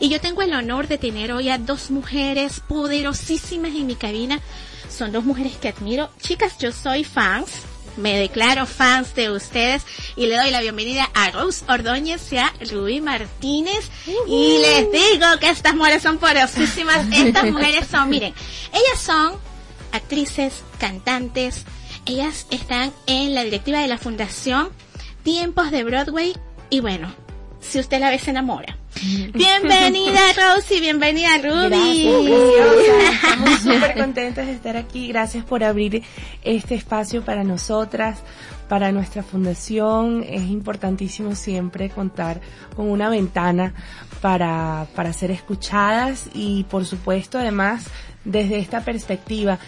Y 0.00 0.08
yo 0.08 0.20
tengo 0.20 0.42
el 0.42 0.52
honor 0.54 0.88
de 0.88 0.98
tener 0.98 1.32
hoy 1.32 1.50
a 1.50 1.58
dos 1.58 1.90
mujeres 1.90 2.60
poderosísimas 2.60 3.74
en 3.74 3.86
mi 3.86 3.94
cabina. 3.94 4.40
Son 4.88 5.12
dos 5.12 5.24
mujeres 5.24 5.56
que 5.56 5.68
admiro. 5.68 6.10
Chicas, 6.20 6.58
yo 6.58 6.72
soy 6.72 7.04
fans. 7.04 7.50
Me 7.96 8.18
declaro 8.18 8.66
fans 8.66 9.14
de 9.14 9.30
ustedes 9.30 9.82
y 10.16 10.26
le 10.26 10.36
doy 10.36 10.50
la 10.50 10.60
bienvenida 10.60 11.08
a 11.14 11.30
Rose 11.30 11.64
Ordóñez 11.68 12.32
y 12.32 12.38
a 12.38 12.52
Rubí 12.72 13.00
Martínez. 13.00 13.88
Y 14.26 14.58
les 14.58 14.90
digo 14.90 15.26
que 15.38 15.48
estas 15.50 15.76
mujeres 15.76 16.02
son 16.02 16.18
poderosísimas. 16.18 17.06
Estas 17.12 17.44
mujeres 17.44 17.86
son, 17.88 18.10
miren, 18.10 18.34
ellas 18.72 19.00
son 19.00 19.34
actrices, 19.92 20.64
cantantes. 20.78 21.64
Ellas 22.04 22.46
están 22.50 22.92
en 23.06 23.34
la 23.34 23.44
directiva 23.44 23.78
de 23.80 23.88
la 23.88 23.98
Fundación 23.98 24.70
Tiempos 25.22 25.70
de 25.70 25.84
Broadway. 25.84 26.34
Y 26.70 26.80
bueno, 26.80 27.14
si 27.60 27.78
usted 27.78 28.00
la 28.00 28.10
ve 28.10 28.18
se 28.18 28.30
enamora. 28.30 28.76
Bienvenida 29.34 30.20
Rosy, 30.36 30.80
bienvenida 30.80 31.38
Ruby. 31.38 32.08
Gracias, 32.56 33.22
Estamos 33.24 33.60
súper 33.60 33.94
contentas 33.98 34.46
de 34.46 34.52
estar 34.52 34.76
aquí. 34.76 35.08
Gracias 35.08 35.44
por 35.44 35.64
abrir 35.64 36.02
este 36.42 36.74
espacio 36.74 37.24
para 37.24 37.42
nosotras, 37.44 38.18
para 38.68 38.92
nuestra 38.92 39.22
fundación. 39.22 40.24
Es 40.28 40.42
importantísimo 40.42 41.34
siempre 41.34 41.90
contar 41.90 42.40
con 42.76 42.88
una 42.88 43.08
ventana 43.08 43.74
para, 44.20 44.86
para 44.94 45.12
ser 45.12 45.30
escuchadas 45.30 46.28
y 46.32 46.64
por 46.64 46.84
supuesto 46.84 47.38
además 47.38 47.86
desde 48.24 48.58
esta 48.58 48.82
perspectiva 48.84 49.58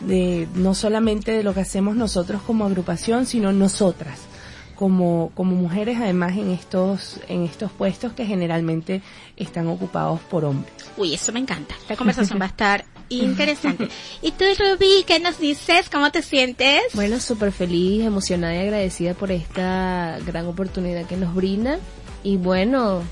de 0.00 0.46
no 0.54 0.74
solamente 0.74 1.32
de 1.32 1.42
lo 1.42 1.54
que 1.54 1.60
hacemos 1.60 1.96
nosotros 1.96 2.42
como 2.42 2.66
agrupación, 2.66 3.26
sino 3.26 3.52
nosotras 3.52 4.33
como, 4.74 5.30
como 5.34 5.54
mujeres 5.54 5.98
además 6.00 6.36
en 6.36 6.50
estos, 6.50 7.20
en 7.28 7.44
estos 7.44 7.70
puestos 7.72 8.12
que 8.12 8.26
generalmente 8.26 9.02
están 9.36 9.68
ocupados 9.68 10.20
por 10.20 10.44
hombres. 10.44 10.72
Uy, 10.96 11.14
eso 11.14 11.32
me 11.32 11.40
encanta. 11.40 11.74
La 11.88 11.96
conversación 11.96 12.40
va 12.40 12.46
a 12.46 12.48
estar 12.48 12.84
interesante. 13.08 13.88
¿Y 14.22 14.32
tú, 14.32 14.44
Ruby, 14.58 15.04
qué 15.06 15.18
nos 15.20 15.38
dices? 15.38 15.88
¿Cómo 15.90 16.10
te 16.10 16.22
sientes? 16.22 16.82
Bueno, 16.94 17.20
súper 17.20 17.52
feliz, 17.52 18.04
emocionada 18.04 18.54
y 18.54 18.58
agradecida 18.58 19.14
por 19.14 19.30
esta 19.30 20.18
gran 20.26 20.46
oportunidad 20.46 21.06
que 21.06 21.16
nos 21.16 21.34
brinda. 21.34 21.78
Y 22.22 22.36
bueno, 22.36 23.02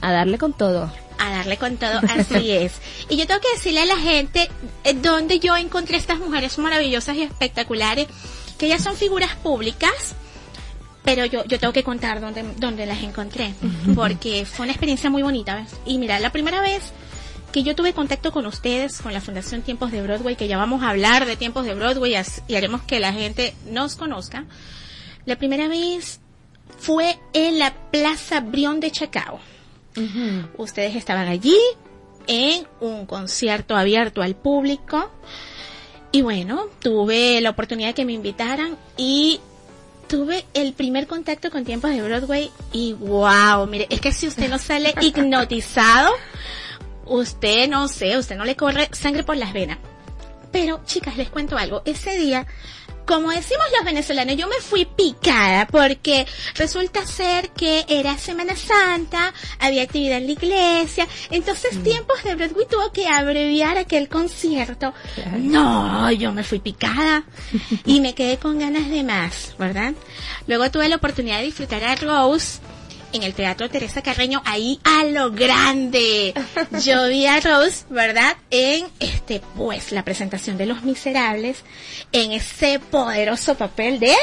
a 0.00 0.12
darle 0.12 0.38
con 0.38 0.52
todo. 0.52 0.90
A 1.18 1.30
darle 1.30 1.56
con 1.56 1.76
todo, 1.76 2.00
así 2.08 2.50
es. 2.52 2.74
Y 3.08 3.16
yo 3.16 3.26
tengo 3.26 3.40
que 3.40 3.52
decirle 3.54 3.80
a 3.80 3.86
la 3.86 3.96
gente 3.96 4.48
eh, 4.84 4.94
dónde 4.94 5.40
yo 5.40 5.56
encontré 5.56 5.96
estas 5.96 6.18
mujeres 6.18 6.58
maravillosas 6.58 7.16
y 7.16 7.22
espectaculares, 7.22 8.06
que 8.58 8.66
ellas 8.66 8.82
son 8.82 8.96
figuras 8.96 9.34
públicas, 9.36 10.14
pero 11.08 11.24
yo, 11.24 11.42
yo 11.46 11.58
tengo 11.58 11.72
que 11.72 11.82
contar 11.82 12.20
dónde, 12.20 12.44
dónde 12.58 12.84
las 12.84 13.02
encontré, 13.02 13.54
porque 13.94 14.44
fue 14.44 14.64
una 14.64 14.72
experiencia 14.72 15.08
muy 15.08 15.22
bonita. 15.22 15.54
¿ves? 15.54 15.74
Y 15.86 15.96
mira, 15.96 16.20
la 16.20 16.32
primera 16.32 16.60
vez 16.60 16.82
que 17.50 17.62
yo 17.62 17.74
tuve 17.74 17.94
contacto 17.94 18.30
con 18.30 18.44
ustedes, 18.44 19.00
con 19.00 19.14
la 19.14 19.22
Fundación 19.22 19.62
Tiempos 19.62 19.90
de 19.90 20.02
Broadway, 20.02 20.36
que 20.36 20.48
ya 20.48 20.58
vamos 20.58 20.82
a 20.82 20.90
hablar 20.90 21.24
de 21.24 21.36
Tiempos 21.36 21.64
de 21.64 21.72
Broadway 21.72 22.14
y 22.46 22.54
haremos 22.56 22.82
que 22.82 23.00
la 23.00 23.14
gente 23.14 23.54
nos 23.70 23.96
conozca, 23.96 24.44
la 25.24 25.36
primera 25.36 25.66
vez 25.66 26.20
fue 26.78 27.18
en 27.32 27.58
la 27.58 27.72
Plaza 27.90 28.40
Brión 28.40 28.78
de 28.78 28.90
Chacao. 28.90 29.40
Ustedes 30.58 30.94
estaban 30.94 31.26
allí 31.26 31.56
en 32.26 32.66
un 32.80 33.06
concierto 33.06 33.74
abierto 33.76 34.20
al 34.20 34.36
público 34.36 35.10
y 36.12 36.20
bueno, 36.20 36.66
tuve 36.80 37.40
la 37.40 37.48
oportunidad 37.48 37.88
de 37.88 37.94
que 37.94 38.04
me 38.04 38.12
invitaran 38.12 38.76
y 38.98 39.40
tuve 40.08 40.46
el 40.54 40.72
primer 40.72 41.06
contacto 41.06 41.50
con 41.50 41.64
tiempos 41.64 41.90
de 41.90 42.02
Broadway 42.02 42.50
y 42.72 42.94
wow, 42.94 43.66
mire, 43.66 43.86
es 43.90 44.00
que 44.00 44.12
si 44.12 44.26
usted 44.26 44.48
no 44.48 44.58
sale 44.58 44.94
hipnotizado, 45.00 46.10
usted 47.04 47.68
no 47.68 47.86
sé, 47.88 48.16
usted 48.16 48.36
no 48.36 48.44
le 48.44 48.56
corre 48.56 48.88
sangre 48.92 49.22
por 49.22 49.36
las 49.36 49.52
venas. 49.52 49.78
Pero 50.50 50.80
chicas, 50.86 51.16
les 51.18 51.28
cuento 51.28 51.58
algo, 51.58 51.82
ese 51.84 52.18
día 52.18 52.46
como 53.08 53.30
decimos 53.30 53.64
los 53.74 53.86
venezolanos, 53.86 54.36
yo 54.36 54.46
me 54.48 54.60
fui 54.60 54.84
picada 54.84 55.66
porque 55.66 56.26
resulta 56.54 57.06
ser 57.06 57.48
que 57.50 57.86
era 57.88 58.18
Semana 58.18 58.54
Santa, 58.54 59.32
había 59.58 59.84
actividad 59.84 60.18
en 60.18 60.26
la 60.26 60.32
iglesia, 60.32 61.08
entonces 61.30 61.82
tiempos 61.82 62.22
de 62.22 62.34
Broadway 62.34 62.66
tuvo 62.70 62.92
que 62.92 63.08
abreviar 63.08 63.78
aquel 63.78 64.10
concierto. 64.10 64.92
No, 65.38 66.12
yo 66.12 66.32
me 66.32 66.44
fui 66.44 66.58
picada 66.58 67.24
y 67.86 68.00
me 68.00 68.14
quedé 68.14 68.36
con 68.36 68.58
ganas 68.58 68.90
de 68.90 69.02
más, 69.02 69.54
¿verdad? 69.58 69.94
Luego 70.46 70.70
tuve 70.70 70.90
la 70.90 70.96
oportunidad 70.96 71.38
de 71.38 71.44
disfrutar 71.44 71.82
a 71.84 71.94
Rose 71.96 72.58
en 73.12 73.22
el 73.22 73.34
Teatro 73.34 73.68
Teresa 73.68 74.02
Carreño, 74.02 74.42
ahí 74.44 74.80
a 74.84 75.04
lo 75.04 75.30
grande. 75.30 76.34
Yo 76.84 77.08
vi 77.08 77.26
a 77.26 77.40
Rose, 77.40 77.84
¿verdad? 77.90 78.36
En 78.50 78.86
este, 79.00 79.40
pues, 79.56 79.92
la 79.92 80.04
presentación 80.04 80.56
de 80.58 80.66
Los 80.66 80.82
Miserables, 80.82 81.64
en 82.12 82.32
ese 82.32 82.78
poderoso 82.78 83.54
papel 83.54 83.98
de 84.00 84.14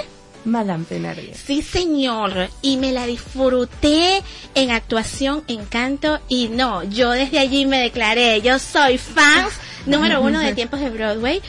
Madame 0.45 0.85
Thenardier. 0.85 1.35
Sí, 1.35 1.61
señor. 1.61 2.49
Y 2.61 2.77
me 2.77 2.91
la 2.91 3.05
disfruté 3.05 4.21
en 4.53 4.71
actuación, 4.71 5.43
en 5.47 5.65
canto. 5.65 6.19
Y 6.29 6.49
no, 6.49 6.83
yo 6.83 7.11
desde 7.11 7.39
allí 7.39 7.65
me 7.65 7.79
declaré, 7.79 8.41
yo 8.41 8.59
soy 8.59 8.97
fan 8.97 9.47
número 9.85 10.21
uno 10.21 10.39
de 10.39 10.53
tiempos 10.53 10.79
de 10.79 10.89
Broadway. 10.89 11.41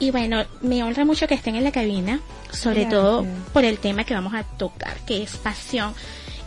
Y 0.00 0.10
bueno, 0.10 0.44
me 0.62 0.82
honra 0.82 1.04
mucho 1.04 1.28
que 1.28 1.34
estén 1.34 1.56
en 1.56 1.64
la 1.64 1.72
cabina, 1.72 2.20
sobre 2.50 2.82
Gracias. 2.84 2.90
todo 2.90 3.26
por 3.52 3.64
el 3.64 3.78
tema 3.78 4.04
que 4.04 4.14
vamos 4.14 4.32
a 4.34 4.44
tocar, 4.44 4.96
que 5.06 5.22
es 5.22 5.36
pasión. 5.36 5.94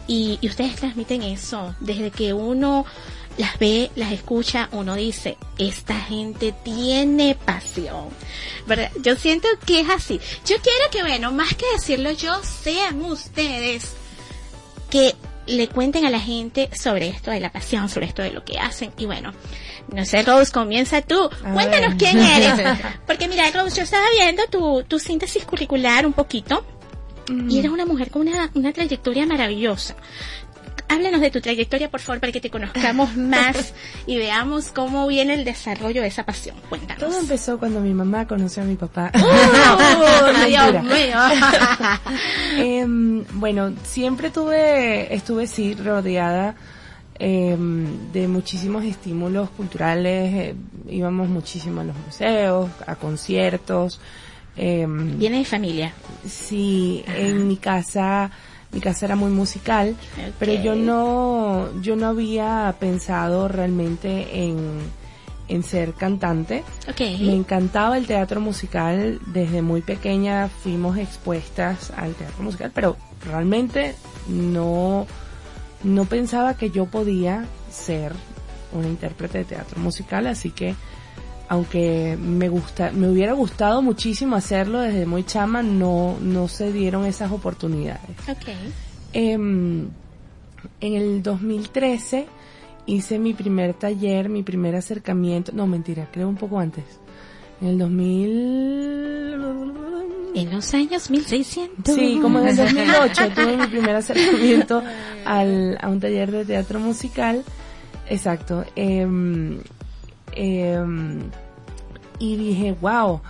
Y, 0.07 0.37
y 0.41 0.47
ustedes 0.47 0.75
transmiten 0.75 1.23
eso. 1.23 1.75
Desde 1.79 2.11
que 2.11 2.33
uno 2.33 2.85
las 3.37 3.57
ve, 3.57 3.91
las 3.95 4.11
escucha, 4.11 4.69
uno 4.71 4.95
dice, 4.95 5.37
esta 5.57 5.99
gente 5.99 6.53
tiene 6.63 7.35
pasión. 7.35 8.09
¿Verdad? 8.67 8.91
Yo 9.01 9.15
siento 9.15 9.47
que 9.65 9.81
es 9.81 9.89
así. 9.89 10.19
Yo 10.45 10.55
quiero 10.61 10.89
que, 10.91 11.01
bueno, 11.01 11.31
más 11.31 11.55
que 11.55 11.65
decirlo 11.73 12.11
yo, 12.11 12.41
sean 12.43 13.01
ustedes 13.01 13.93
que 14.89 15.15
le 15.45 15.67
cuenten 15.67 16.05
a 16.05 16.09
la 16.09 16.19
gente 16.19 16.69
sobre 16.73 17.09
esto 17.09 17.31
de 17.31 17.39
la 17.39 17.51
pasión, 17.51 17.89
sobre 17.89 18.05
esto 18.05 18.21
de 18.21 18.31
lo 18.31 18.45
que 18.45 18.59
hacen. 18.59 18.93
Y 18.97 19.05
bueno, 19.05 19.33
no 19.91 20.05
sé, 20.05 20.21
Rose, 20.23 20.51
comienza 20.51 21.01
tú. 21.01 21.29
Cuéntanos 21.53 21.95
quién 21.97 22.19
eres. 22.19 22.79
Porque 23.07 23.27
mira, 23.27 23.49
Rose, 23.51 23.77
yo 23.77 23.83
estaba 23.83 24.05
viendo 24.11 24.43
tu, 24.47 24.83
tu 24.83 24.99
síntesis 24.99 25.43
curricular 25.45 26.05
un 26.05 26.13
poquito. 26.13 26.65
Y 27.49 27.59
eres 27.59 27.71
una 27.71 27.85
mujer 27.85 28.09
con 28.09 28.23
una, 28.27 28.51
una 28.53 28.73
trayectoria 28.73 29.25
maravillosa. 29.25 29.95
Háblanos 30.89 31.21
de 31.21 31.31
tu 31.31 31.41
trayectoria, 31.41 31.89
por 31.89 32.01
favor, 32.01 32.19
para 32.19 32.31
que 32.31 32.41
te 32.41 32.49
conozcamos 32.51 33.15
más 33.17 33.73
y 34.05 34.17
veamos 34.17 34.69
cómo 34.69 35.07
viene 35.07 35.33
el 35.33 35.43
desarrollo 35.45 36.01
de 36.01 36.07
esa 36.07 36.23
pasión. 36.25 36.55
Cuéntanos. 36.69 37.03
Todo 37.03 37.19
empezó 37.19 37.57
cuando 37.57 37.79
mi 37.79 37.93
mamá 37.93 38.27
conoció 38.27 38.63
a 38.63 38.65
mi 38.65 38.75
papá. 38.75 39.11
¡Oh, 39.15 40.45
Dios 40.47 40.83
mío! 40.83 41.17
Em, 42.57 43.23
bueno, 43.33 43.73
siempre 43.83 44.29
tuve, 44.29 45.13
estuve 45.13 45.47
sí 45.47 45.73
rodeada 45.73 46.55
em, 47.17 48.11
de 48.11 48.27
muchísimos 48.27 48.83
estímulos 48.83 49.49
culturales. 49.51 50.33
eh, 50.33 50.55
íbamos 50.89 51.27
muchísimo 51.29 51.81
a 51.81 51.85
los 51.85 51.95
museos, 51.95 52.69
a 52.85 52.95
conciertos. 52.95 53.99
Em, 54.57 55.17
Viene 55.17 55.39
de 55.39 55.45
familia. 55.45 55.93
Sí, 56.27 57.03
en 57.07 57.47
mi 57.47 57.57
casa, 57.57 58.31
mi 58.71 58.79
casa 58.79 59.05
era 59.05 59.15
muy 59.15 59.31
musical, 59.31 59.95
pero 60.39 60.53
yo 60.53 60.75
no, 60.75 61.81
yo 61.81 61.95
no 61.95 62.07
había 62.07 62.75
pensado 62.79 63.47
realmente 63.47 64.45
en, 64.45 64.79
en 65.47 65.63
ser 65.63 65.93
cantante. 65.93 66.63
Ok. 66.89 67.01
Me 67.19 67.35
encantaba 67.35 67.97
el 67.97 68.05
teatro 68.07 68.41
musical, 68.41 69.19
desde 69.27 69.61
muy 69.61 69.81
pequeña 69.81 70.49
fuimos 70.49 70.97
expuestas 70.97 71.91
al 71.91 72.13
teatro 72.13 72.43
musical, 72.43 72.71
pero 72.73 72.97
realmente 73.25 73.95
no, 74.27 75.05
no 75.83 76.05
pensaba 76.05 76.55
que 76.55 76.69
yo 76.69 76.85
podía 76.85 77.45
ser 77.69 78.13
una 78.71 78.87
intérprete 78.87 79.39
de 79.39 79.45
teatro 79.45 79.79
musical, 79.79 80.27
así 80.27 80.51
que 80.51 80.75
aunque 81.49 82.17
me 82.19 82.49
gusta, 82.49 82.91
me 82.91 83.09
hubiera 83.09 83.33
gustado 83.33 83.81
muchísimo 83.81 84.35
hacerlo 84.35 84.79
desde 84.79 85.05
muy 85.05 85.23
chama, 85.23 85.61
no, 85.61 86.17
no 86.21 86.47
se 86.47 86.71
dieron 86.71 87.05
esas 87.05 87.31
oportunidades. 87.31 88.17
Ok. 88.29 88.49
Em, 89.13 89.87
en 90.79 90.93
el 90.93 91.21
2013 91.21 92.25
hice 92.85 93.19
mi 93.19 93.33
primer 93.33 93.73
taller, 93.73 94.29
mi 94.29 94.43
primer 94.43 94.75
acercamiento, 94.75 95.51
no 95.53 95.67
mentira, 95.67 96.07
creo 96.11 96.29
un 96.29 96.35
poco 96.35 96.59
antes. 96.59 96.85
En 97.61 97.67
el 97.69 97.77
2000... 97.77 99.33
En 100.35 100.49
los 100.51 100.73
años 100.73 101.11
1600. 101.11 101.93
Sí, 101.95 102.17
como 102.19 102.39
en 102.39 102.47
el 102.47 102.55
2008 102.57 103.29
tuve 103.35 103.55
mi 103.57 103.67
primer 103.67 103.95
acercamiento 103.95 104.81
al, 105.25 105.77
a 105.79 105.89
un 105.89 105.99
taller 105.99 106.31
de 106.31 106.45
teatro 106.45 106.79
musical. 106.79 107.43
Exacto. 108.09 108.65
em, 108.75 109.59
em, 110.35 111.29
y 112.19 112.35
dije, 112.37 112.75
wow, 112.79 113.21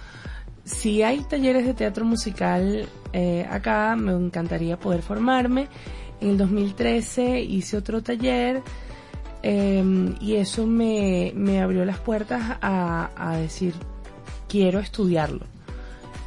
si 0.63 1.03
hay 1.03 1.21
talleres 1.23 1.65
de 1.65 1.73
teatro 1.73 2.05
musical 2.05 2.87
eh, 3.11 3.45
acá, 3.49 3.95
me 3.95 4.11
encantaría 4.11 4.79
poder 4.79 5.01
formarme. 5.01 5.67
En 6.21 6.29
el 6.29 6.37
2013 6.37 7.41
hice 7.41 7.77
otro 7.77 8.01
taller 8.01 8.61
em, 9.41 10.15
y 10.21 10.35
eso 10.35 10.65
me, 10.65 11.33
me 11.35 11.61
abrió 11.61 11.83
las 11.85 11.99
puertas 11.99 12.57
a, 12.61 13.09
a 13.15 13.37
decir, 13.37 13.73
quiero 14.47 14.79
estudiarlo. 14.79 15.45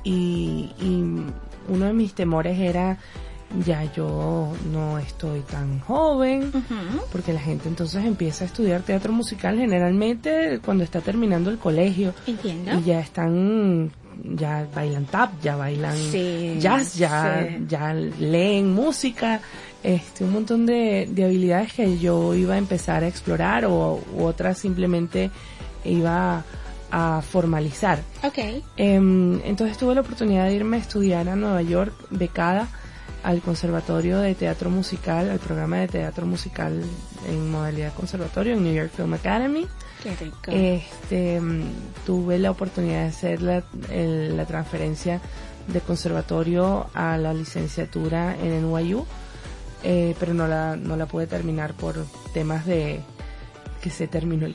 Y, 0.05 0.71
y 0.79 1.03
uno 1.69 1.87
de 1.87 1.93
mis 1.93 2.15
temores 2.15 2.59
era, 2.59 2.99
ya 3.65 3.85
yo 3.95 4.53
no 4.73 4.99
estoy 4.99 5.41
tan 5.41 5.81
joven, 5.81 6.51
porque 7.13 7.33
la 7.33 7.41
gente 7.41 7.69
entonces 7.69 8.05
empieza 8.05 8.45
a 8.45 8.47
estudiar 8.49 8.83
teatro 8.83 9.13
musical 9.13 9.57
generalmente 9.57 10.61
cuando 10.65 10.85
está 10.85 11.01
terminando 11.01 11.51
el 11.51 11.59
colegio. 11.59 12.13
Entiendo. 12.27 12.79
Y 12.79 12.83
ya 12.83 13.01
están, 13.01 13.91
ya 14.35 14.67
bailan 14.75 15.05
tap, 15.07 15.31
ya 15.43 15.57
bailan 15.57 15.97
Sí, 15.97 16.57
jazz, 16.61 16.97
ya, 16.97 17.47
sí. 17.49 17.65
ya 17.69 17.95
leen 17.95 18.75
música, 18.75 19.41
este, 19.83 20.25
un 20.25 20.33
montón 20.33 20.67
de, 20.67 21.09
de 21.11 21.25
habilidades 21.25 21.73
que 21.73 21.99
yo 21.99 22.35
iba 22.35 22.55
a 22.55 22.59
empezar 22.59 23.05
a 23.05 23.09
explorar 23.09 23.65
o 23.65 24.01
u 24.17 24.25
otras 24.25 24.59
simplemente 24.59 25.31
iba 25.85 26.43
a 26.91 27.23
formalizar. 27.23 28.01
Ok. 28.25 28.39
Em, 28.77 29.41
entonces 29.45 29.79
tuve 29.79 29.95
la 29.95 30.01
oportunidad 30.01 30.47
de 30.47 30.55
irme 30.55 30.77
a 30.79 30.81
estudiar 30.81 31.29
a 31.29 31.37
Nueva 31.37 31.63
York, 31.63 31.93
becada 32.11 32.69
al 33.27 33.41
Conservatorio 33.43 34.21
de 34.21 34.37
Teatro 34.37 34.71
Musical, 34.71 35.29
al 35.31 35.41
programa 35.41 35.79
de 35.79 35.89
teatro 35.89 36.27
musical 36.27 36.81
en 37.29 37.51
modalidad 37.51 37.93
conservatorio 37.95 38.55
en 38.55 38.63
New 38.63 38.73
York 38.73 38.93
Film 38.95 39.15
Academy. 39.15 39.67
Qué 40.01 40.15
rico. 40.15 40.39
Este, 40.47 41.41
mm, 41.41 41.63
tuve 42.07 42.39
la 42.39 42.53
oportunidad 42.53 43.03
de 43.03 43.09
hacer 43.09 43.43
la, 43.43 43.65
el- 43.91 44.37
la 44.37 44.45
transferencia 44.47 45.21
de 45.67 45.81
conservatorio 45.81 46.87
a 46.95 47.19
la 47.19 47.35
licenciatura 47.35 48.37
en 48.41 48.53
NYU, 48.71 49.05
eh, 49.83 50.15
pero 50.21 50.33
no 50.33 50.47
la, 50.47 50.77
no 50.77 50.95
la 50.97 51.07
pude 51.07 51.27
terminar 51.27 51.75
por 51.75 51.97
temas 52.33 52.65
de 52.65 53.01
que 53.83 53.91
se 53.91 54.07
terminó 54.07 54.47
el 54.47 54.55